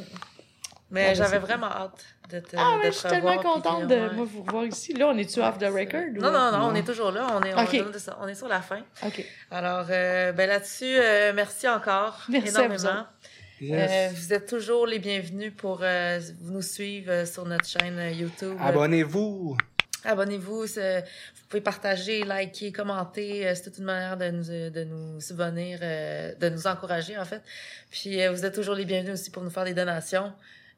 Mais 0.91 1.09
ben, 1.09 1.17
j'avais 1.17 1.39
vraiment 1.39 1.67
hâte 1.67 2.05
de 2.31 2.39
te 2.39 2.57
Ah, 2.57 2.77
de 2.79 2.83
te 2.89 2.93
je 2.95 2.99
suis 2.99 3.09
tellement 3.09 3.37
contente 3.39 3.89
de 3.89 3.95
ouais. 3.95 4.13
moi, 4.15 4.25
vous 4.25 4.43
revoir 4.43 4.65
ici. 4.65 4.93
Là, 4.93 5.09
on 5.09 5.17
est-tu 5.19 5.41
off 5.41 5.59
the 5.59 5.65
record? 5.65 6.03
ou- 6.17 6.21
Non, 6.21 6.31
non, 6.31 6.53
non, 6.53 6.59
on 6.59 6.71
Non. 6.71 6.75
est 6.77 6.85
toujours 6.85 7.11
là. 7.11 7.27
On 7.35 7.43
est, 7.43 7.53
on, 7.55 7.63
est- 7.65 8.15
on 8.21 8.29
est 8.29 8.35
sur 8.37 8.47
la 8.49 8.61
fin. 8.63 8.81
OK. 9.05 9.25
Alors, 9.51 9.87
euh, 9.91 10.31
ben 10.33 10.49
là-dessus, 10.49 10.85
euh, 10.97 11.33
merci 11.35 11.69
encore 11.69 12.21
Merci 12.29 12.49
à 12.57 12.69
vous 12.69 12.75
énormément. 12.75 13.07
Yes. 13.61 13.91
Euh, 13.91 14.15
vous 14.15 14.33
êtes 14.35 14.47
toujours 14.49 14.87
les 14.87 14.99
bienvenus 15.01 15.53
pour 15.57 15.81
euh, 15.83 16.21
nous 16.43 16.63
suivre 16.63 17.11
euh, 17.11 17.27
sur 17.27 17.47
notre 17.47 17.67
chaîne 17.67 17.99
euh, 17.99 18.11
YouTube. 18.11 18.57
Abonnez-vous. 18.61 19.57
Abonnez-vous. 20.05 20.67
Vous 20.67 21.47
pouvez 21.49 21.61
partager, 21.63 22.23
liker, 22.23 22.71
commenter. 22.71 23.47
euh, 23.49 23.55
C'est 23.57 23.65
toute 23.65 23.79
une 23.79 23.85
manière 23.85 24.17
de 24.17 24.31
nous, 24.31 24.51
euh, 24.51 24.71
de 24.71 24.85
nous 24.85 25.21
subvenir, 25.21 25.79
euh, 25.83 26.35
de 26.37 26.49
nous 26.49 26.67
encourager, 26.67 27.19
en 27.19 27.25
fait. 27.25 27.43
Puis, 27.91 28.23
euh, 28.23 28.31
vous 28.31 28.45
êtes 28.45 28.55
toujours 28.55 28.75
les 28.77 28.85
bienvenus 28.85 29.15
aussi 29.15 29.31
pour 29.31 29.43
nous 29.43 29.51
faire 29.51 29.65
des 29.65 29.75
donations. 29.75 30.33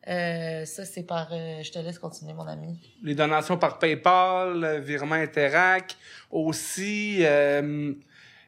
Euh, 0.09 0.65
ça, 0.65 0.85
c'est 0.85 1.03
par... 1.03 1.29
euh, 1.33 1.63
je 1.63 1.71
te 1.71 1.79
laisse 1.79 1.99
continuer, 1.99 2.33
mon 2.33 2.47
ami. 2.47 2.79
Les 3.03 3.15
donations 3.15 3.59
par 3.59 3.79
PayPal, 3.79 4.65
euh, 4.65 4.79
virement 4.81 5.17
Interac. 5.17 5.97
Aussi, 6.31 7.19
euh, 7.21 7.93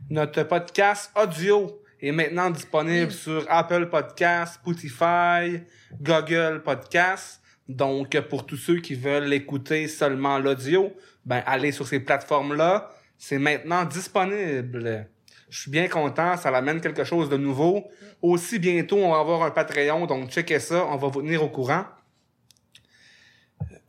notre 0.09 0.43
podcast 0.45 1.13
audio 1.21 1.83
est 2.01 2.13
maintenant 2.13 2.49
disponible 2.51 3.09
Oui. 3.11 3.13
sur 3.13 3.45
Apple 3.49 3.87
Podcast, 3.91 4.55
Spotify, 4.55 5.61
Google 6.01 6.63
Podcast. 6.65 7.43
Donc, 7.69 8.19
pour 8.23 8.47
tous 8.47 8.57
ceux 8.57 8.81
qui 8.81 8.95
veulent 8.95 9.33
écouter 9.33 9.87
seulement 9.87 10.39
l'audio, 10.39 10.93
ben, 11.27 11.43
allez 11.47 11.73
sur 11.73 11.87
ces 11.87 12.01
plateformes-là. 12.01 12.91
C'est 13.19 13.39
maintenant 13.39 13.85
disponible. 13.85 15.07
Je 15.51 15.63
suis 15.63 15.71
bien 15.71 15.89
content, 15.89 16.37
ça 16.37 16.49
amène 16.51 16.81
quelque 16.81 17.03
chose 17.03 17.29
de 17.29 17.37
nouveau. 17.37 17.85
Aussi, 18.23 18.61
bientôt, 18.61 18.99
on 18.99 19.11
va 19.11 19.19
avoir 19.19 19.43
un 19.43 19.51
Patreon, 19.51 20.07
donc 20.07 20.31
checkez 20.31 20.61
ça, 20.61 20.87
on 20.87 20.97
va 20.97 21.09
vous 21.09 21.23
tenir 21.23 21.43
au 21.43 21.49
courant. 21.49 21.85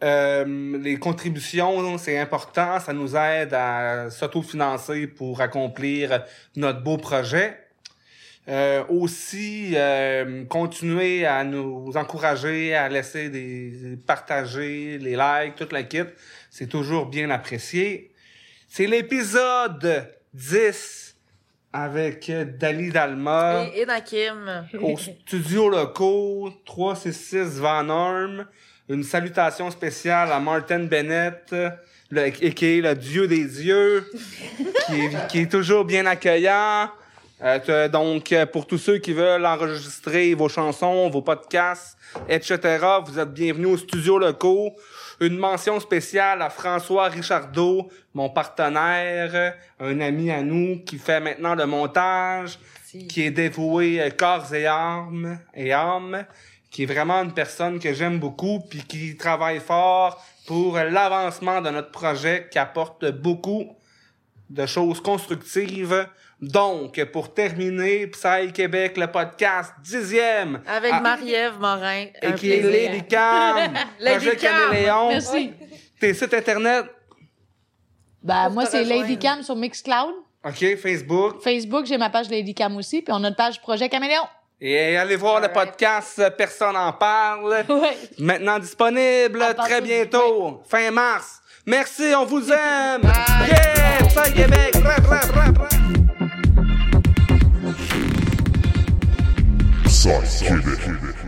Euh, 0.03 0.79
les 0.79 0.97
contributions, 0.97 1.97
c'est 1.99 2.17
important, 2.17 2.79
ça 2.79 2.93
nous 2.93 3.15
aide 3.15 3.53
à 3.53 4.09
s'autofinancer 4.09 5.05
pour 5.05 5.39
accomplir 5.41 6.23
notre 6.55 6.81
beau 6.81 6.97
projet. 6.97 7.57
Euh, 8.47 8.83
aussi, 8.89 9.73
euh, 9.75 10.45
continuez 10.45 11.27
à 11.27 11.43
nous 11.43 11.91
encourager, 11.95 12.73
à 12.73 12.89
laisser 12.89 13.29
des 13.29 13.99
partager 14.07 14.97
les 14.97 15.15
likes, 15.15 15.55
toute 15.55 15.71
la 15.71 15.83
kit. 15.83 16.05
C'est 16.49 16.67
toujours 16.67 17.05
bien 17.05 17.29
apprécié. 17.29 18.11
C'est 18.67 18.87
l'épisode 18.87 20.11
10 20.33 21.10
avec 21.73 22.31
Dali 22.57 22.89
Dalma 22.91 23.65
Et, 23.73 23.81
et 23.81 23.85
Nakim. 23.85 24.65
au 24.81 24.97
studio 24.97 25.69
locaux 25.69 26.51
366 26.65 27.59
Van 27.59 27.87
Orm. 27.89 28.45
Une 28.89 29.03
salutation 29.03 29.71
spéciale 29.71 30.31
à 30.31 30.39
Martin 30.39 30.79
Bennett, 30.79 31.55
le, 32.09 32.29
qui 32.29 32.65
est 32.65 32.81
le 32.81 32.93
dieu 32.95 33.27
des 33.27 33.45
dieux, 33.45 34.05
qui 34.87 34.99
est, 35.05 35.27
qui 35.29 35.39
est 35.39 35.51
toujours 35.51 35.85
bien 35.85 36.05
accueillant. 36.05 36.89
Euh, 37.43 37.87
donc, 37.87 38.31
euh, 38.31 38.45
pour 38.45 38.67
tous 38.67 38.77
ceux 38.77 38.97
qui 38.99 39.13
veulent 39.13 39.45
enregistrer 39.45 40.33
vos 40.35 40.49
chansons, 40.49 41.09
vos 41.09 41.21
podcasts, 41.21 41.97
etc., 42.29 42.59
vous 43.05 43.17
êtes 43.17 43.33
bienvenus 43.33 43.69
au 43.69 43.77
studio 43.77 44.19
locaux. 44.19 44.75
Une 45.21 45.37
mention 45.37 45.79
spéciale 45.79 46.41
à 46.41 46.49
François 46.49 47.07
Richardot, 47.07 47.91
mon 48.15 48.31
partenaire, 48.31 49.53
un 49.79 50.01
ami 50.01 50.31
à 50.31 50.41
nous 50.41 50.79
qui 50.83 50.97
fait 50.97 51.19
maintenant 51.19 51.53
le 51.53 51.67
montage, 51.67 52.57
Si. 52.83 53.05
qui 53.05 53.21
est 53.21 53.29
dévoué 53.29 54.01
euh, 54.01 54.09
corps 54.09 54.51
et 54.51 54.65
âme, 54.65 55.37
et 55.53 55.73
âme, 55.73 56.25
qui 56.71 56.83
est 56.83 56.85
vraiment 56.87 57.21
une 57.21 57.35
personne 57.35 57.77
que 57.79 57.93
j'aime 57.93 58.17
beaucoup, 58.17 58.61
puis 58.67 58.81
qui 58.81 59.15
travaille 59.15 59.59
fort 59.59 60.19
pour 60.47 60.77
l'avancement 60.77 61.61
de 61.61 61.69
notre 61.69 61.91
projet, 61.91 62.47
qui 62.51 62.57
apporte 62.57 63.05
beaucoup 63.11 63.75
de 64.49 64.65
choses 64.65 65.01
constructives. 65.01 66.07
Donc, 66.41 67.03
pour 67.11 67.33
terminer, 67.33 68.07
Psy 68.07 68.51
Québec, 68.51 68.97
le 68.97 69.05
podcast 69.07 69.73
dixième, 69.83 70.61
Avec 70.67 70.91
Ah, 70.91 70.99
Marie-Ève 70.99 71.59
Morin. 71.59 72.05
et 72.21 72.25
un 72.27 72.31
qui 72.31 72.51
est. 72.51 72.61
Lady 72.63 73.03
Cam, 73.07 73.73
Lady 73.99 74.25
Projet 74.25 74.35
Cam. 74.37 74.51
Caméléon, 74.71 75.09
Merci. 75.09 75.53
tes 75.99 76.13
sites 76.15 76.33
internet, 76.33 76.85
Ben, 78.23 78.49
moi, 78.49 78.65
c'est. 78.65 78.83
Lady 78.83 79.17
Cam 79.19 79.43
sur 79.43 79.55
Mixcloud. 79.55 80.15
ok, 80.43 80.77
Facebook, 80.77 81.41
Facebook, 81.43 81.85
j'ai 81.85 81.99
ma 81.99 82.09
page 82.09 82.29
Lady 82.31 82.55
Cam 82.55 82.75
aussi. 82.75 83.03
Puis 83.03 83.13
on 83.15 83.23
a 83.23 83.27
une 83.27 83.35
page 83.35 83.61
Projet 83.61 83.87
Caméléon. 83.87 84.23
et 84.59 84.97
allez 84.97 85.15
voir 85.17 85.41
le 85.41 85.47
podcast 85.49 86.17
euh, 86.17 86.31
Personne 86.31 86.75
en 86.75 86.91
parle. 86.93 87.63
Ouais. 87.69 87.95
Maintenant 88.17 88.57
disponible 88.57 89.43
À 89.43 89.53
très 89.53 89.79
bientôt, 89.81 90.63
fin 90.67 90.89
mars. 90.89 91.39
Merci, 91.67 92.13
on 92.17 92.25
vous 92.25 92.51
aime. 92.51 93.03
Yeah, 93.47 94.07
Psy 94.07 94.33
Québec. 94.33 94.73
Southside 100.01 101.20